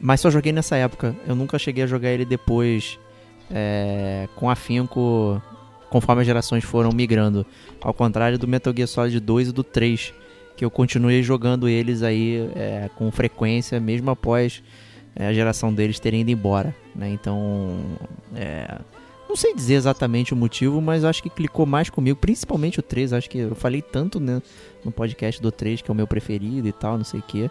mas 0.00 0.20
só 0.20 0.30
joguei 0.30 0.52
nessa 0.52 0.76
época. 0.76 1.14
Eu 1.26 1.34
nunca 1.34 1.58
cheguei 1.58 1.84
a 1.84 1.86
jogar 1.86 2.08
ele 2.08 2.24
depois 2.24 2.98
é, 3.50 4.28
com 4.34 4.48
afinco, 4.48 5.42
conforme 5.90 6.22
as 6.22 6.26
gerações 6.26 6.64
foram 6.64 6.90
migrando. 6.90 7.44
Ao 7.82 7.92
contrário 7.92 8.38
do 8.38 8.48
Metal 8.48 8.72
Gear 8.74 8.88
Solid 8.88 9.20
2 9.20 9.48
e 9.48 9.52
do 9.52 9.62
3, 9.62 10.14
que 10.56 10.64
eu 10.64 10.70
continuei 10.70 11.22
jogando 11.22 11.68
eles 11.68 12.02
aí 12.02 12.50
é, 12.54 12.90
com 12.96 13.10
frequência, 13.10 13.80
mesmo 13.80 14.10
após 14.10 14.62
é, 15.14 15.26
a 15.26 15.32
geração 15.32 15.72
deles 15.72 15.98
terem 15.98 16.20
ido 16.20 16.30
embora. 16.30 16.74
Né? 16.94 17.10
Então, 17.10 17.78
é, 18.34 18.78
não 19.28 19.36
sei 19.36 19.54
dizer 19.54 19.74
exatamente 19.74 20.34
o 20.34 20.36
motivo, 20.36 20.80
mas 20.80 21.04
acho 21.04 21.22
que 21.22 21.30
clicou 21.30 21.64
mais 21.64 21.88
comigo, 21.88 22.18
principalmente 22.18 22.80
o 22.80 22.82
3. 22.82 23.12
Acho 23.12 23.30
que 23.30 23.38
eu 23.38 23.54
falei 23.54 23.80
tanto 23.80 24.18
né, 24.18 24.42
no 24.84 24.90
podcast 24.90 25.40
do 25.40 25.52
3, 25.52 25.82
que 25.82 25.90
é 25.90 25.92
o 25.92 25.94
meu 25.94 26.06
preferido 26.06 26.66
e 26.66 26.72
tal, 26.72 26.96
não 26.96 27.04
sei 27.04 27.20
o 27.20 27.22
que. 27.22 27.50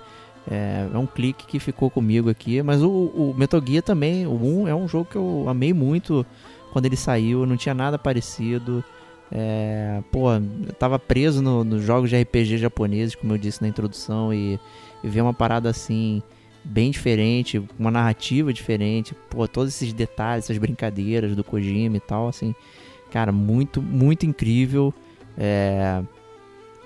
É, 0.49 0.87
é 0.93 0.97
um 0.97 1.05
clique 1.05 1.45
que 1.45 1.59
ficou 1.59 1.89
comigo 1.89 2.29
aqui. 2.29 2.61
Mas 2.61 2.81
o, 2.81 2.89
o 2.89 3.33
Metal 3.37 3.61
Gear 3.65 3.83
também, 3.83 4.27
o 4.27 4.33
1, 4.33 4.67
é 4.67 4.75
um 4.75 4.87
jogo 4.87 5.05
que 5.05 5.15
eu 5.15 5.45
amei 5.47 5.73
muito 5.73 6.25
quando 6.73 6.85
ele 6.85 6.97
saiu. 6.97 7.45
Não 7.45 7.55
tinha 7.55 7.73
nada 7.73 7.97
parecido. 7.97 8.83
É, 9.31 10.01
pô, 10.11 10.31
eu 10.33 10.73
tava 10.77 10.97
preso 10.97 11.41
no- 11.41 11.63
nos 11.63 11.83
jogos 11.83 12.09
de 12.09 12.15
RPG 12.15 12.57
japoneses, 12.57 13.15
como 13.15 13.33
eu 13.33 13.37
disse 13.37 13.61
na 13.61 13.67
introdução, 13.67 14.33
e, 14.33 14.59
e 15.03 15.07
ver 15.07 15.21
uma 15.21 15.33
parada 15.33 15.69
assim, 15.69 16.21
bem 16.63 16.89
diferente, 16.91 17.61
uma 17.77 17.91
narrativa 17.91 18.51
diferente, 18.51 19.15
pô, 19.29 19.47
todos 19.47 19.73
esses 19.75 19.93
detalhes, 19.93 20.45
essas 20.45 20.57
brincadeiras 20.57 21.35
do 21.35 21.43
Kojima 21.43 21.97
e 21.97 21.99
tal, 21.99 22.27
assim, 22.27 22.55
cara, 23.11 23.31
muito, 23.31 23.81
muito 23.81 24.25
incrível. 24.25 24.93
É, 25.37 26.01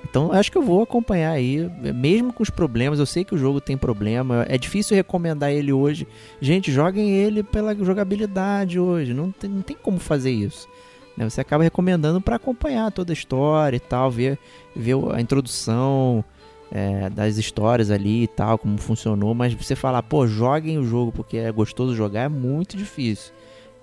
então 0.03 0.31
acho 0.33 0.51
que 0.51 0.57
eu 0.57 0.61
vou 0.61 0.81
acompanhar 0.83 1.31
aí, 1.31 1.69
mesmo 1.95 2.33
com 2.33 2.43
os 2.43 2.49
problemas. 2.49 2.99
Eu 2.99 3.05
sei 3.05 3.23
que 3.23 3.33
o 3.33 3.37
jogo 3.37 3.61
tem 3.61 3.77
problema. 3.77 4.45
É 4.49 4.57
difícil 4.57 4.95
recomendar 4.97 5.49
ele 5.51 5.71
hoje. 5.71 6.05
Gente, 6.41 6.71
joguem 6.73 7.09
ele 7.15 7.41
pela 7.41 7.73
jogabilidade 7.73 8.77
hoje. 8.77 9.13
Não 9.13 9.31
tem, 9.31 9.49
não 9.49 9.61
tem 9.61 9.77
como 9.81 9.97
fazer 9.97 10.31
isso. 10.31 10.67
Né? 11.15 11.29
Você 11.29 11.41
acaba 11.41 11.63
recomendando 11.63 12.19
para 12.19 12.35
acompanhar 12.35 12.91
toda 12.91 13.11
a 13.11 13.15
história 13.15 13.77
e 13.77 13.79
tal, 13.79 14.09
ver, 14.09 14.37
ver 14.75 14.95
a 15.13 15.21
introdução 15.21 16.23
é, 16.71 17.09
das 17.09 17.37
histórias 17.37 17.91
ali 17.91 18.23
e 18.23 18.27
tal, 18.27 18.57
como 18.57 18.77
funcionou. 18.77 19.33
Mas 19.33 19.53
você 19.53 19.75
falar, 19.75 20.01
pô, 20.03 20.27
joguem 20.27 20.77
o 20.77 20.83
jogo 20.83 21.11
porque 21.11 21.37
é 21.37 21.51
gostoso 21.51 21.95
jogar, 21.95 22.23
é 22.23 22.29
muito 22.29 22.75
difícil. 22.75 23.31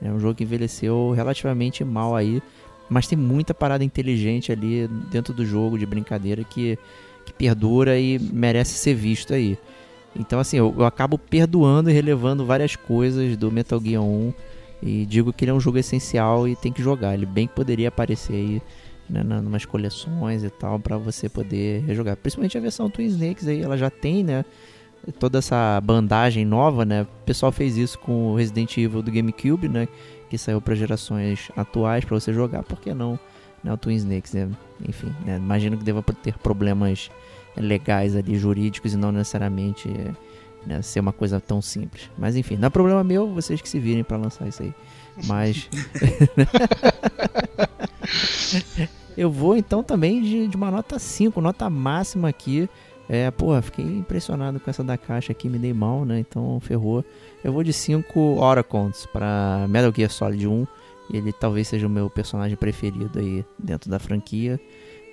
É 0.03 0.11
um 0.11 0.19
jogo 0.19 0.35
que 0.35 0.45
envelheceu 0.45 1.13
relativamente 1.13 1.85
mal 1.85 2.17
aí. 2.17 2.43
Mas 2.89 3.07
tem 3.07 3.17
muita 3.17 3.55
parada 3.55 3.85
inteligente 3.85 4.51
ali 4.51 4.89
dentro 5.11 5.33
do 5.33 5.47
jogo, 5.47 5.79
de 5.79 5.87
brincadeira, 5.87 6.43
que, 6.43 6.77
que 7.25 7.33
perdura 7.33 7.97
e 7.99 8.19
merece 8.19 8.75
ser 8.75 8.95
visto 8.95 9.33
aí. 9.33 9.57
Então, 10.17 10.41
assim, 10.41 10.57
eu, 10.57 10.75
eu 10.77 10.85
acabo 10.85 11.17
perdoando 11.17 11.89
e 11.89 11.93
relevando 11.93 12.45
várias 12.45 12.75
coisas 12.75 13.37
do 13.37 13.53
Metal 13.53 13.81
Gear 13.81 14.03
1 14.03 14.33
e 14.83 15.05
digo 15.07 15.33
que 15.33 15.45
ele 15.45 15.51
é 15.51 15.55
um 15.55 15.61
jogo 15.61 15.79
essencial 15.79 16.49
e 16.49 16.57
tem 16.57 16.73
que 16.73 16.83
jogar. 16.83 17.15
Ele 17.15 17.27
bem 17.27 17.47
poderia 17.47 17.89
aparecer 17.89 18.35
aí 18.35 18.63
né, 19.09 19.23
na, 19.23 19.41
numas 19.43 19.65
coleções 19.65 20.45
e 20.45 20.51
tal, 20.51 20.79
para 20.79 20.97
você 20.97 21.29
poder 21.29 21.83
rejogar. 21.85 22.17
Principalmente 22.17 22.57
a 22.57 22.61
versão 22.61 22.89
Twin 22.89 23.07
Snakes 23.07 23.47
aí, 23.49 23.63
ela 23.63 23.77
já 23.77 23.91
tem, 23.91 24.25
né? 24.25 24.45
Toda 25.19 25.39
essa 25.39 25.81
bandagem 25.81 26.45
nova, 26.45 26.85
né? 26.85 27.03
O 27.03 27.25
pessoal 27.25 27.51
fez 27.51 27.77
isso 27.77 27.99
com 27.99 28.33
o 28.33 28.37
Resident 28.37 28.77
Evil 28.77 29.03
do 29.03 29.11
GameCube, 29.11 29.69
né? 29.69 29.89
que 30.31 30.39
saiu 30.39 30.61
para 30.61 30.77
gerações 30.77 31.51
atuais 31.57 32.05
para 32.05 32.19
você 32.19 32.33
jogar, 32.33 32.63
por 32.63 32.81
que 32.81 32.95
não? 32.95 33.19
Né, 33.63 33.73
o 33.73 33.77
Twin 33.77 33.97
Snakes, 33.97 34.33
né? 34.33 34.49
enfim, 34.89 35.13
né, 35.27 35.37
imagino 35.37 35.77
que 35.77 35.85
deva 35.85 36.03
ter 36.03 36.39
problemas 36.39 37.11
legais 37.57 38.15
ali, 38.15 38.39
jurídicos 38.39 38.95
e 38.95 38.97
não 38.97 39.11
necessariamente 39.11 39.89
né, 40.67 40.83
ser 40.83 41.01
uma 41.01 41.13
coisa 41.13 41.41
tão 41.41 41.61
simples. 41.61 42.11
Mas 42.19 42.37
enfim, 42.37 42.57
não 42.57 42.67
é 42.67 42.71
problema 42.71 43.03
meu, 43.03 43.33
vocês 43.33 43.61
que 43.61 43.69
se 43.69 43.79
virem 43.79 44.05
para 44.05 44.17
lançar 44.17 44.49
isso 44.49 44.63
aí. 44.63 44.75
Mas. 45.27 45.69
eu 49.17 49.31
vou 49.31 49.57
então 49.57 49.83
também 49.83 50.23
de, 50.23 50.49
de 50.49 50.57
uma 50.57 50.71
nota 50.71 50.99
5, 50.99 51.41
nota 51.41 51.69
máxima 51.69 52.29
aqui. 52.29 52.69
É, 53.09 53.29
pô, 53.29 53.61
fiquei 53.61 53.85
impressionado 53.85 54.61
com 54.61 54.71
essa 54.71 54.85
da 54.85 54.97
caixa 54.97 55.33
aqui, 55.33 55.49
me 55.49 55.59
dei 55.59 55.73
mal, 55.73 56.05
né? 56.05 56.21
Então 56.21 56.61
ferrou. 56.61 57.05
Eu 57.43 57.53
vou 57.53 57.65
de 57.65 57.73
5 57.73 58.39
Oracons 58.39 59.07
para 59.07 59.67
Metal 59.69 59.93
Gear 59.95 60.11
Solid 60.11 60.47
1. 60.47 60.67
Ele 61.13 61.33
talvez 61.33 61.67
seja 61.67 61.89
o 61.89 61.91
meu 61.91 62.09
personagem 62.09 62.57
preferido 62.57 63.19
aí 63.19 63.45
dentro 63.59 63.91
da 63.91 63.99
franquia. 63.99 64.61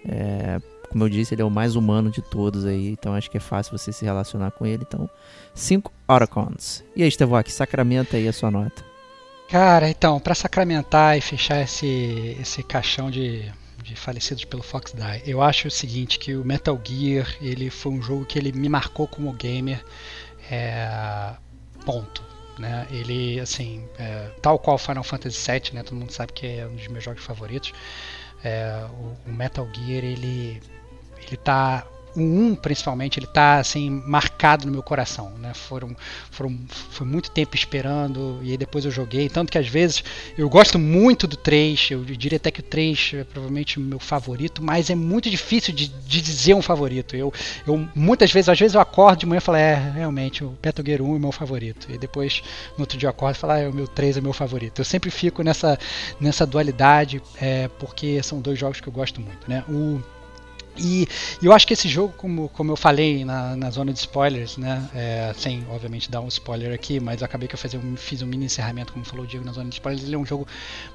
É, 0.07 0.61
como 0.89 1.03
eu 1.03 1.09
disse, 1.09 1.33
ele 1.33 1.41
é 1.41 1.45
o 1.45 1.51
mais 1.51 1.75
humano 1.75 2.09
de 2.09 2.21
todos 2.21 2.65
aí, 2.65 2.89
então 2.89 3.13
acho 3.13 3.29
que 3.29 3.37
é 3.37 3.41
fácil 3.41 3.77
você 3.77 3.91
se 3.91 4.05
relacionar 4.05 4.51
com 4.51 4.65
ele. 4.65 4.83
Então, 4.87 5.09
5 5.53 5.91
Oracons. 6.07 6.83
E 6.95 7.03
aí, 7.03 7.11
Stevok, 7.11 7.51
sacramenta 7.51 8.17
aí 8.17 8.27
a 8.27 8.33
sua 8.33 8.49
nota. 8.49 8.83
Cara, 9.49 9.89
então, 9.89 10.19
para 10.19 10.35
sacramentar 10.35 11.17
e 11.17 11.21
fechar 11.21 11.61
esse, 11.61 12.37
esse 12.39 12.61
caixão 12.63 13.09
de, 13.09 13.49
de 13.81 13.95
falecidos 13.95 14.43
pelo 14.43 14.61
Fox 14.61 14.93
Die, 14.93 15.29
eu 15.29 15.41
acho 15.41 15.69
o 15.69 15.71
seguinte, 15.71 16.19
que 16.19 16.35
o 16.35 16.43
Metal 16.43 16.79
Gear, 16.83 17.33
ele 17.41 17.69
foi 17.69 17.93
um 17.93 18.01
jogo 18.01 18.25
que 18.25 18.37
ele 18.37 18.51
me 18.51 18.67
marcou 18.67 19.07
como 19.07 19.31
gamer, 19.31 19.83
é, 20.51 21.33
ponto. 21.85 22.21
Né? 22.59 22.87
Ele, 22.91 23.39
assim, 23.39 23.87
é, 23.97 24.31
tal 24.41 24.59
qual 24.59 24.77
Final 24.77 25.03
Fantasy 25.03 25.49
VII, 25.49 25.75
né? 25.75 25.83
todo 25.83 25.95
mundo 25.95 26.11
sabe 26.11 26.33
que 26.33 26.45
é 26.45 26.65
um 26.65 26.75
dos 26.75 26.87
meus 26.87 27.03
jogos 27.03 27.23
favoritos, 27.23 27.71
é, 28.43 28.85
o, 28.91 29.29
o 29.29 29.33
Metal 29.33 29.67
Gear, 29.73 30.03
ele, 30.03 30.61
ele 31.25 31.37
tá 31.37 31.85
o 32.17 32.21
1 32.21 32.55
principalmente, 32.55 33.19
ele 33.19 33.27
tá 33.27 33.59
assim 33.59 33.89
marcado 33.89 34.65
no 34.65 34.71
meu 34.71 34.81
coração, 34.81 35.31
né? 35.39 35.53
Foram, 35.53 35.95
foram 36.31 36.57
foi 36.89 37.05
muito 37.05 37.29
tempo 37.29 37.55
esperando 37.55 38.39
e 38.41 38.51
aí 38.51 38.57
depois 38.57 38.83
eu 38.85 38.91
joguei, 38.91 39.29
tanto 39.29 39.51
que 39.51 39.57
às 39.57 39.67
vezes 39.67 40.03
eu 40.35 40.49
gosto 40.49 40.79
muito 40.79 41.27
do 41.27 41.37
3, 41.37 41.91
eu 41.91 42.03
diria 42.03 42.37
até 42.37 42.49
que 42.49 42.59
o 42.59 42.63
3 42.63 43.11
é 43.13 43.23
provavelmente 43.23 43.77
o 43.77 43.81
meu 43.81 43.99
favorito, 43.99 44.63
mas 44.63 44.89
é 44.89 44.95
muito 44.95 45.29
difícil 45.29 45.73
de, 45.73 45.87
de 45.87 46.21
dizer 46.21 46.55
um 46.55 46.61
favorito. 46.61 47.15
Eu, 47.15 47.31
eu 47.67 47.87
muitas 47.93 48.31
vezes, 48.31 48.49
às 48.49 48.59
vezes 48.59 48.73
eu 48.73 48.81
acordo 48.81 49.19
de 49.19 49.25
manhã 49.27 49.37
e 49.37 49.41
falo, 49.41 49.57
é, 49.57 49.75
realmente 49.75 50.43
o 50.43 50.57
Metal 50.63 50.83
Gear 50.83 51.01
1 51.01 51.05
é 51.05 51.17
o 51.17 51.19
meu 51.19 51.31
favorito. 51.31 51.87
E 51.91 51.99
depois 51.99 52.41
no 52.75 52.81
outro 52.81 52.97
dia 52.97 53.07
eu 53.07 53.11
acordo 53.11 53.35
e 53.35 53.39
falo, 53.39 53.53
ah, 53.53 53.59
é, 53.59 53.69
o 53.69 53.73
meu 53.73 53.87
3 53.87 54.17
é 54.17 54.21
meu 54.21 54.33
favorito. 54.33 54.79
Eu 54.79 54.85
sempre 54.85 55.11
fico 55.11 55.43
nessa 55.43 55.77
nessa 56.19 56.47
dualidade, 56.47 57.21
é, 57.39 57.67
porque 57.79 58.23
são 58.23 58.41
dois 58.41 58.57
jogos 58.57 58.81
que 58.81 58.89
eu 58.89 58.93
gosto 58.93 59.21
muito, 59.21 59.47
né? 59.47 59.63
O 59.69 60.01
e, 60.77 61.07
eu 61.41 61.53
acho 61.53 61.65
que 61.65 61.73
esse 61.73 61.87
jogo, 61.87 62.13
como, 62.17 62.49
como 62.49 62.71
eu 62.71 62.75
falei 62.75 63.23
na, 63.25 63.55
na 63.55 63.69
zona 63.69 63.91
de 63.91 63.99
spoilers, 63.99 64.57
né? 64.57 64.87
É, 64.93 65.33
sem, 65.37 65.65
obviamente, 65.69 66.09
dar 66.09 66.21
um 66.21 66.27
spoiler 66.27 66.73
aqui, 66.73 66.99
mas 66.99 67.23
acabei 67.23 67.47
que 67.47 67.55
eu 67.55 67.59
fazer 67.59 67.79
fiz 67.95 68.21
um 68.21 68.27
mini 68.27 68.45
encerramento, 68.45 68.93
como 68.93 69.05
falou 69.05 69.25
o 69.25 69.27
Diego 69.27 69.45
na 69.45 69.51
zona 69.51 69.69
de 69.69 69.75
spoilers. 69.75 70.03
Ele 70.03 70.15
é 70.15 70.17
um 70.17 70.25
jogo 70.25 70.47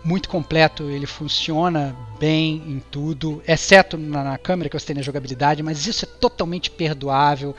muito 0.05 0.29
completo, 0.29 0.85
ele 0.85 1.07
funciona 1.07 1.97
bem 2.19 2.63
em 2.67 2.83
tudo, 2.91 3.43
exceto 3.47 3.97
na, 3.97 4.25
na 4.25 4.39
câmera 4.39 4.69
que 4.69 4.79
você 4.79 4.87
tem 4.87 4.97
na 4.97 5.03
jogabilidade, 5.03 5.63
mas 5.63 5.87
isso 5.87 6.05
é 6.05 6.09
totalmente 6.09 6.71
perdoável 6.71 7.55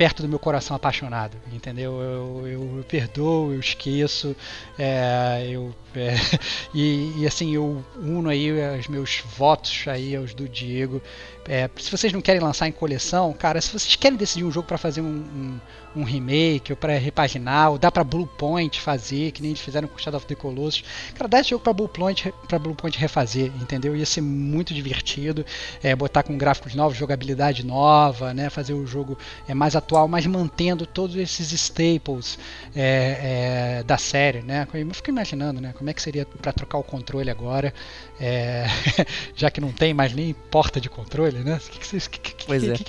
perto 0.00 0.22
do 0.22 0.28
meu 0.30 0.38
coração 0.38 0.74
apaixonado, 0.74 1.36
entendeu? 1.52 2.00
Eu, 2.00 2.46
eu, 2.46 2.76
eu 2.78 2.84
perdoo, 2.84 3.52
eu 3.52 3.60
esqueço, 3.60 4.34
é, 4.78 5.46
eu 5.50 5.74
é, 5.94 6.14
e, 6.74 7.12
e, 7.18 7.26
assim 7.26 7.54
eu 7.54 7.84
uno 7.96 8.28
aí 8.28 8.50
os 8.78 8.88
meus 8.88 9.22
votos 9.36 9.84
aí 9.86 10.14
aos 10.14 10.34
do 10.34 10.48
Diego. 10.48 11.02
É, 11.48 11.68
se 11.76 11.90
vocês 11.90 12.12
não 12.12 12.20
querem 12.20 12.40
lançar 12.40 12.68
em 12.68 12.72
coleção, 12.72 13.32
cara, 13.32 13.60
se 13.60 13.72
vocês 13.72 13.96
querem 13.96 14.16
decidir 14.16 14.44
um 14.44 14.52
jogo 14.52 14.68
para 14.68 14.78
fazer 14.78 15.00
um, 15.00 15.06
um, 15.06 15.60
um, 15.96 16.04
remake 16.04 16.72
ou 16.72 16.76
para 16.76 16.96
repaginar, 16.98 17.70
ou 17.70 17.78
dá 17.78 17.90
para 17.90 18.04
Blue 18.04 18.26
Point 18.26 18.80
fazer, 18.80 19.32
que 19.32 19.40
nem 19.40 19.52
eles 19.52 19.60
fizeram 19.60 19.88
com 19.88 19.98
Shadow 19.98 20.18
of 20.18 20.26
the 20.26 20.34
Colossus, 20.34 20.84
cara, 21.14 21.28
dá 21.28 21.40
esse 21.40 21.50
jogo 21.50 21.64
para 21.64 21.72
Blue 21.72 21.88
Point 21.88 22.32
para 22.46 22.58
Blue 22.58 22.74
Point 22.74 22.96
refazer, 22.98 23.50
entendeu? 23.60 23.96
Ia 23.96 24.06
ser 24.06 24.20
muito 24.20 24.74
divertido, 24.74 25.44
é, 25.82 25.96
botar 25.96 26.22
com 26.22 26.36
gráficos 26.36 26.74
novos, 26.74 26.96
jogabilidade 26.96 27.64
nova, 27.64 28.34
né? 28.34 28.50
Fazer 28.50 28.74
o 28.74 28.86
jogo 28.86 29.18
é, 29.48 29.54
mais 29.54 29.74
atual, 29.74 30.06
mas 30.06 30.26
mantendo 30.26 30.86
todos 30.86 31.16
esses 31.16 31.50
staples 31.52 32.38
é, 32.76 33.78
é 33.80 33.82
da 33.82 33.96
série, 33.96 34.42
né? 34.42 34.68
Eu 34.72 34.94
fico 34.94 35.10
imaginando, 35.10 35.60
né? 35.60 35.72
Como 35.80 35.88
é 35.88 35.94
que 35.94 36.02
seria 36.02 36.26
para 36.26 36.52
trocar 36.52 36.76
o 36.76 36.84
controle 36.84 37.30
agora? 37.30 37.72
É, 38.20 38.66
já 39.34 39.50
que 39.50 39.62
não 39.62 39.72
tem 39.72 39.94
mais 39.94 40.12
nem 40.12 40.34
porta 40.34 40.78
de 40.78 40.90
controle, 40.90 41.38
né? 41.38 41.56
O 41.56 41.70
que, 41.70 41.78
que, 41.78 42.20
que, 42.20 42.34
que, 42.34 42.52
é. 42.52 42.74
que, 42.74 42.84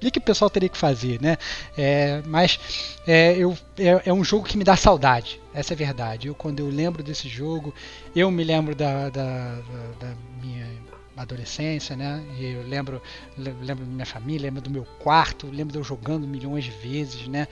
que, 0.00 0.10
que, 0.12 0.18
o 0.20 0.22
pessoal 0.22 0.48
teria 0.48 0.68
que 0.68 0.78
fazer, 0.78 1.20
né? 1.20 1.38
É, 1.76 2.22
mas 2.24 2.60
é, 3.04 3.36
eu, 3.36 3.58
é, 3.76 4.00
é, 4.08 4.12
um 4.12 4.22
jogo 4.22 4.46
que 4.46 4.56
me 4.56 4.62
dá 4.62 4.76
saudade, 4.76 5.40
essa 5.52 5.72
é 5.72 5.74
a 5.74 5.76
verdade. 5.76 6.28
Eu, 6.28 6.36
quando 6.36 6.60
eu 6.60 6.68
lembro 6.68 7.02
desse 7.02 7.28
jogo, 7.28 7.74
eu 8.14 8.30
me 8.30 8.44
lembro 8.44 8.76
da, 8.76 9.10
da, 9.10 9.56
da, 9.56 10.06
da 10.06 10.14
minha 10.40 10.68
adolescência, 11.16 11.96
né? 11.96 12.22
E 12.38 12.44
eu 12.52 12.62
lembro, 12.62 13.00
lembro 13.36 13.84
da 13.84 13.90
minha 13.90 14.06
família, 14.06 14.48
lembro 14.48 14.60
do 14.60 14.70
meu 14.70 14.84
quarto, 14.98 15.46
lembro 15.46 15.72
de 15.72 15.78
eu 15.78 15.84
jogando 15.84 16.26
milhões 16.26 16.64
de 16.64 16.70
vezes, 16.70 17.26
né? 17.26 17.48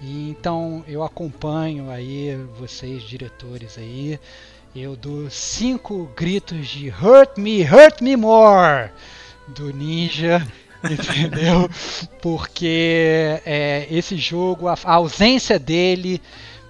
E 0.00 0.30
então 0.30 0.84
eu 0.86 1.02
acompanho 1.02 1.90
aí 1.90 2.36
vocês 2.58 3.02
diretores 3.02 3.76
aí, 3.76 4.18
eu 4.74 4.94
dou 4.94 5.28
cinco 5.28 6.08
gritos 6.16 6.68
de 6.68 6.88
Hurt 6.88 7.36
Me, 7.36 7.62
Hurt 7.62 8.00
Me 8.00 8.16
More 8.16 8.90
do 9.48 9.72
Ninja. 9.72 10.46
entendeu? 10.88 11.68
Porque 12.22 13.40
é, 13.44 13.86
esse 13.90 14.16
jogo, 14.16 14.68
a, 14.68 14.74
a, 14.84 14.94
ausência 14.94 15.58
dele 15.58 16.20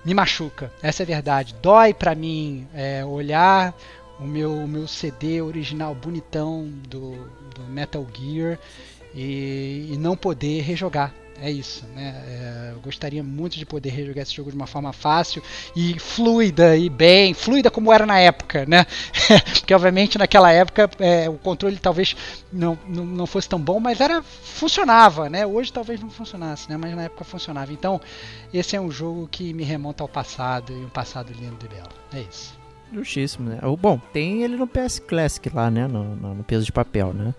me 0.04 0.14
machuca. 0.14 0.72
Essa 0.82 1.02
é 1.02 1.04
a 1.04 1.06
verdade. 1.06 1.54
Dói 1.60 1.92
para 1.92 2.14
mim 2.14 2.66
é, 2.72 3.04
olhar 3.04 3.74
o 4.18 4.24
meu, 4.24 4.52
o 4.52 4.68
meu 4.68 4.86
CD 4.88 5.40
original 5.40 5.94
bonitão 5.94 6.68
do, 6.88 7.12
do 7.54 7.62
Metal 7.68 8.06
Gear 8.14 8.58
e, 9.14 9.90
e 9.92 9.96
não 9.98 10.16
poder 10.16 10.62
rejogar 10.62 11.14
é 11.40 11.50
isso, 11.50 11.86
né? 11.94 12.14
É, 12.26 12.72
eu 12.74 12.80
gostaria 12.80 13.22
muito 13.22 13.56
de 13.56 13.64
poder 13.64 13.90
rejogar 13.90 14.22
esse 14.22 14.34
jogo 14.34 14.50
de 14.50 14.56
uma 14.56 14.66
forma 14.66 14.92
fácil 14.92 15.42
e 15.74 15.98
fluida 15.98 16.76
e 16.76 16.88
bem, 16.88 17.32
fluida 17.32 17.70
como 17.70 17.92
era 17.92 18.04
na 18.04 18.18
época, 18.18 18.66
né? 18.66 18.84
Porque 19.60 19.72
obviamente 19.72 20.18
naquela 20.18 20.50
época 20.50 20.90
é, 20.98 21.28
o 21.28 21.34
controle 21.34 21.76
talvez 21.76 22.16
não, 22.52 22.76
não, 22.88 23.04
não, 23.04 23.26
fosse 23.26 23.48
tão 23.48 23.60
bom, 23.60 23.78
mas 23.78 24.00
era 24.00 24.20
funcionava, 24.22 25.30
né? 25.30 25.46
Hoje 25.46 25.72
talvez 25.72 26.00
não 26.00 26.10
funcionasse, 26.10 26.68
né? 26.68 26.76
Mas 26.76 26.94
na 26.96 27.04
época 27.04 27.24
funcionava. 27.24 27.72
Então 27.72 28.00
esse 28.52 28.74
é 28.74 28.80
um 28.80 28.90
jogo 28.90 29.28
que 29.30 29.54
me 29.54 29.62
remonta 29.62 30.02
ao 30.02 30.08
passado 30.08 30.72
e 30.72 30.84
um 30.84 30.90
passado 30.90 31.32
lindo 31.32 31.64
e 31.64 31.68
belo. 31.68 31.88
É 32.12 32.20
isso. 32.28 32.57
Justíssimo, 32.92 33.50
né? 33.50 33.58
Bom, 33.78 34.00
tem 34.12 34.42
ele 34.42 34.56
no 34.56 34.66
PS 34.66 34.98
Classic 34.98 35.48
lá, 35.54 35.70
né? 35.70 35.86
No, 35.86 36.16
no, 36.16 36.34
no 36.36 36.44
peso 36.44 36.64
de 36.64 36.72
papel, 36.72 37.12
né? 37.12 37.34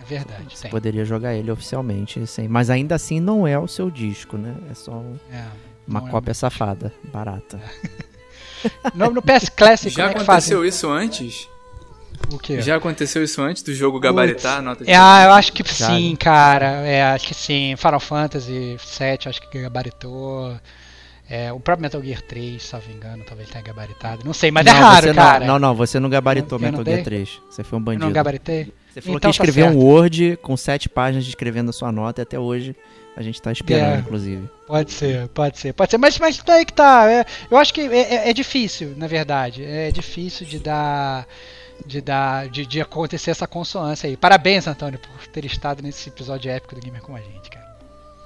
É 0.00 0.04
verdade. 0.04 0.56
Você 0.56 0.62
tem. 0.62 0.70
poderia 0.70 1.04
jogar 1.04 1.34
ele 1.34 1.50
oficialmente, 1.50 2.26
sim. 2.26 2.46
Mas 2.46 2.70
ainda 2.70 2.94
assim 2.94 3.20
não 3.20 3.46
é 3.46 3.58
o 3.58 3.66
seu 3.66 3.90
disco, 3.90 4.36
né? 4.36 4.54
É 4.70 4.74
só 4.74 4.92
um, 4.92 5.16
é, 5.30 5.44
uma 5.86 6.06
é 6.06 6.10
cópia 6.10 6.30
é 6.30 6.34
safada, 6.34 6.92
barata. 7.12 7.60
no, 8.94 9.10
no 9.10 9.22
PS 9.22 9.48
Classic, 9.48 9.94
Já 9.94 10.08
é 10.08 10.10
aconteceu 10.10 10.64
isso 10.64 10.88
antes? 10.88 11.48
O 12.32 12.38
quê? 12.38 12.60
Já 12.60 12.76
aconteceu 12.76 13.22
isso 13.24 13.42
antes 13.42 13.62
do 13.62 13.74
jogo 13.74 13.98
gabaritar 13.98 14.62
nota 14.62 14.84
de 14.84 14.90
é, 14.90 14.96
Ah, 14.96 15.24
eu 15.24 15.32
acho 15.32 15.52
que 15.52 15.64
sim, 15.68 16.16
cara. 16.16 16.86
É, 16.86 17.02
acho 17.02 17.26
que 17.26 17.34
sim. 17.34 17.74
Final 17.76 18.00
Fantasy 18.00 18.76
VII, 18.76 19.28
acho 19.28 19.40
que 19.50 19.60
gabaritou. 19.60 20.56
É, 21.28 21.52
o 21.52 21.58
próprio 21.58 21.82
Metal 21.82 22.02
Gear 22.02 22.20
3, 22.20 22.62
se 22.62 22.72
não 22.74 22.82
me 22.86 22.94
engano, 22.94 23.24
talvez 23.24 23.48
tenha 23.48 23.64
gabaritado. 23.64 24.24
Não 24.24 24.34
sei, 24.34 24.50
mas 24.50 24.66
é 24.66 24.70
não, 24.70 24.76
é 24.76 24.80
raro, 24.80 25.14
cara. 25.14 25.44
Não, 25.46 25.58
não, 25.58 25.74
você 25.74 25.98
não 25.98 26.10
gabaritou 26.10 26.58
eu, 26.58 26.62
Metal 26.62 26.84
Gear 26.84 27.02
3. 27.02 27.40
Você 27.50 27.64
foi 27.64 27.78
um 27.78 27.82
bandido. 27.82 28.04
Eu 28.04 28.08
não 28.08 28.12
gabaritei? 28.12 28.72
Você 28.92 29.00
falou 29.00 29.16
então, 29.16 29.30
que 29.30 29.38
tá 29.38 29.44
escreveu 29.44 29.66
tá 29.66 29.72
um 29.72 29.78
Word 29.78 30.38
com 30.42 30.56
sete 30.56 30.88
páginas 30.88 31.24
descrevendo 31.24 31.70
a 31.70 31.72
sua 31.72 31.90
nota 31.90 32.20
e 32.20 32.22
até 32.22 32.38
hoje 32.38 32.76
a 33.16 33.22
gente 33.22 33.40
tá 33.40 33.52
esperando, 33.52 33.96
é, 33.96 33.98
inclusive. 34.00 34.48
Pode 34.66 34.92
ser, 34.92 35.28
pode 35.28 35.58
ser, 35.58 35.72
pode 35.72 35.90
ser. 35.90 35.98
Mas, 35.98 36.18
mas 36.18 36.38
daí 36.38 36.64
que 36.64 36.72
tá. 36.72 37.10
É, 37.10 37.24
eu 37.50 37.56
acho 37.56 37.72
que 37.72 37.80
é, 37.80 37.96
é, 37.96 38.30
é, 38.30 38.32
difícil, 38.32 38.94
na 38.96 39.06
verdade. 39.06 39.64
É 39.64 39.90
difícil 39.90 40.46
de 40.46 40.58
dar. 40.58 41.26
De, 41.84 42.00
dar 42.00 42.48
de, 42.48 42.64
de 42.64 42.80
acontecer 42.80 43.32
essa 43.32 43.48
consonância 43.48 44.08
aí. 44.08 44.16
Parabéns, 44.16 44.66
Antônio, 44.68 44.98
por 44.98 45.26
ter 45.26 45.44
estado 45.44 45.82
nesse 45.82 46.08
episódio 46.08 46.48
épico 46.50 46.76
do 46.76 46.80
Gamer 46.80 47.02
com 47.02 47.16
a 47.16 47.20
gente, 47.20 47.50
cara. 47.50 47.63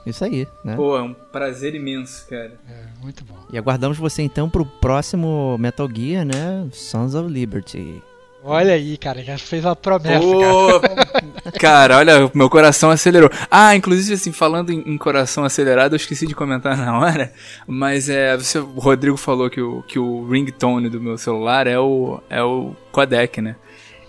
Isso 0.08 0.24
aí, 0.24 0.46
né? 0.64 0.74
Pô, 0.74 0.96
é 0.96 1.02
um 1.02 1.12
prazer 1.12 1.74
imenso, 1.74 2.26
cara. 2.28 2.52
É, 2.68 3.02
muito 3.02 3.24
bom. 3.24 3.36
E 3.52 3.58
aguardamos 3.58 3.98
você 3.98 4.22
então 4.22 4.48
pro 4.48 4.64
próximo 4.64 5.56
Metal 5.58 5.88
Gear, 5.92 6.24
né? 6.24 6.66
Sons 6.72 7.14
of 7.14 7.30
Liberty. 7.30 8.02
Olha 8.42 8.72
aí, 8.72 8.96
cara, 8.96 9.22
já 9.22 9.36
fez 9.36 9.64
uma 9.64 9.74
promessa, 9.74 10.24
oh, 10.24 10.80
cara. 10.80 11.52
cara. 11.60 11.96
olha, 11.98 12.30
meu 12.32 12.48
coração 12.48 12.88
acelerou. 12.88 13.28
Ah, 13.50 13.74
inclusive, 13.74 14.14
assim, 14.14 14.32
falando 14.32 14.72
em, 14.72 14.78
em, 14.86 14.96
coração 14.96 15.44
acelerado, 15.44 15.92
eu 15.92 15.96
esqueci 15.96 16.26
de 16.26 16.34
comentar 16.34 16.76
na 16.76 16.98
hora, 16.98 17.32
mas 17.66 18.08
é, 18.08 18.36
você, 18.36 18.58
o 18.58 18.78
Rodrigo 18.78 19.16
falou 19.16 19.50
que 19.50 19.60
o, 19.60 19.82
que 19.82 19.98
o 19.98 20.26
ringtone 20.28 20.88
do 20.88 21.00
meu 21.00 21.18
celular 21.18 21.66
é 21.66 21.78
o, 21.78 22.22
é 22.30 22.42
o 22.42 22.74
codec, 22.92 23.42
né? 23.42 23.56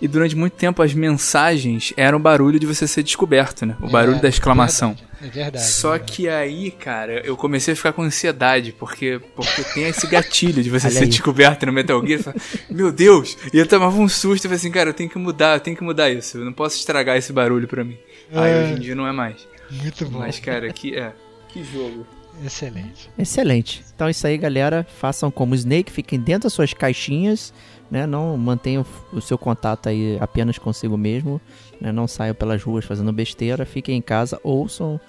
E 0.00 0.08
durante 0.08 0.34
muito 0.34 0.54
tempo 0.54 0.82
as 0.82 0.94
mensagens 0.94 1.92
eram 1.96 2.16
o 2.18 2.20
barulho 2.20 2.58
de 2.58 2.66
você 2.66 2.88
ser 2.88 3.02
descoberto, 3.02 3.66
né? 3.66 3.76
O 3.82 3.88
barulho 3.88 4.16
É, 4.16 4.20
da 4.20 4.28
exclamação. 4.28 4.90
É 4.90 4.94
verdade. 4.94 5.10
É 5.22 5.28
verdade 5.28 5.66
Só 5.66 5.88
é 5.88 5.98
verdade. 5.98 6.12
que 6.16 6.28
aí, 6.28 6.70
cara, 6.70 7.20
eu 7.26 7.36
comecei 7.36 7.74
a 7.74 7.76
ficar 7.76 7.92
com 7.92 8.00
ansiedade, 8.02 8.72
porque, 8.72 9.20
porque 9.36 9.62
tem 9.74 9.84
esse 9.84 10.06
gatilho 10.06 10.62
de 10.62 10.70
você 10.70 10.86
Olha 10.86 10.96
ser 10.96 11.02
aí. 11.04 11.08
descoberto 11.10 11.66
no 11.66 11.72
Metal 11.72 12.00
Gear. 12.06 12.20
e 12.20 12.22
falar, 12.22 12.36
Meu 12.70 12.90
Deus! 12.90 13.36
E 13.52 13.58
eu 13.58 13.66
tomava 13.66 13.96
um 13.98 14.08
susto 14.08 14.44
e 14.44 14.48
falei 14.48 14.56
assim, 14.56 14.70
cara, 14.70 14.88
eu 14.90 14.94
tenho 14.94 15.10
que 15.10 15.18
mudar, 15.18 15.56
eu 15.56 15.60
tenho 15.60 15.76
que 15.76 15.84
mudar 15.84 16.08
isso. 16.10 16.38
Eu 16.38 16.44
não 16.46 16.52
posso 16.54 16.76
estragar 16.76 17.18
esse 17.18 17.32
barulho 17.32 17.68
pra 17.68 17.84
mim. 17.84 17.98
Aí 18.32 18.50
É. 18.50 18.62
hoje 18.62 18.72
em 18.72 18.78
dia 18.80 18.94
não 18.94 19.06
é 19.06 19.12
mais. 19.12 19.46
Muito 19.70 20.06
bom. 20.06 20.20
Mas, 20.20 20.40
cara, 20.40 20.72
que 20.72 20.96
é. 20.96 21.12
Que 21.48 21.62
jogo. 21.62 22.06
Excelente. 22.42 23.10
Excelente. 23.18 23.84
Então 23.94 24.06
é 24.08 24.12
isso 24.12 24.26
aí, 24.26 24.38
galera. 24.38 24.86
Façam 24.98 25.30
como 25.30 25.52
o 25.52 25.54
Snake, 25.54 25.92
fiquem 25.92 26.18
dentro 26.18 26.44
das 26.44 26.52
suas 26.54 26.72
caixinhas, 26.72 27.52
né? 27.90 28.06
Não 28.06 28.36
mantenham 28.36 28.84
o 29.12 29.20
seu 29.20 29.36
contato 29.36 29.88
aí 29.88 30.16
apenas 30.20 30.58
consigo 30.58 30.96
mesmo, 30.96 31.40
né? 31.80 31.90
Não 31.90 32.06
saiam 32.06 32.34
pelas 32.34 32.62
ruas 32.62 32.84
fazendo 32.84 33.12
besteira, 33.12 33.66
fiquem 33.66 33.96
em 33.96 34.02
casa, 34.02 34.40
ouçam 34.42 35.00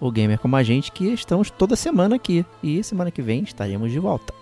o 0.00 0.10
Gamer 0.10 0.38
como 0.38 0.56
a 0.56 0.62
gente, 0.62 0.90
que 0.90 1.06
estamos 1.12 1.50
toda 1.50 1.76
semana 1.76 2.16
aqui. 2.16 2.44
E 2.62 2.82
semana 2.82 3.10
que 3.10 3.22
vem 3.22 3.42
estaremos 3.42 3.92
de 3.92 3.98
volta. 3.98 4.34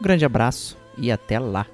Um 0.00 0.02
grande 0.02 0.24
abraço 0.24 0.76
e 0.96 1.10
até 1.10 1.38
lá. 1.38 1.66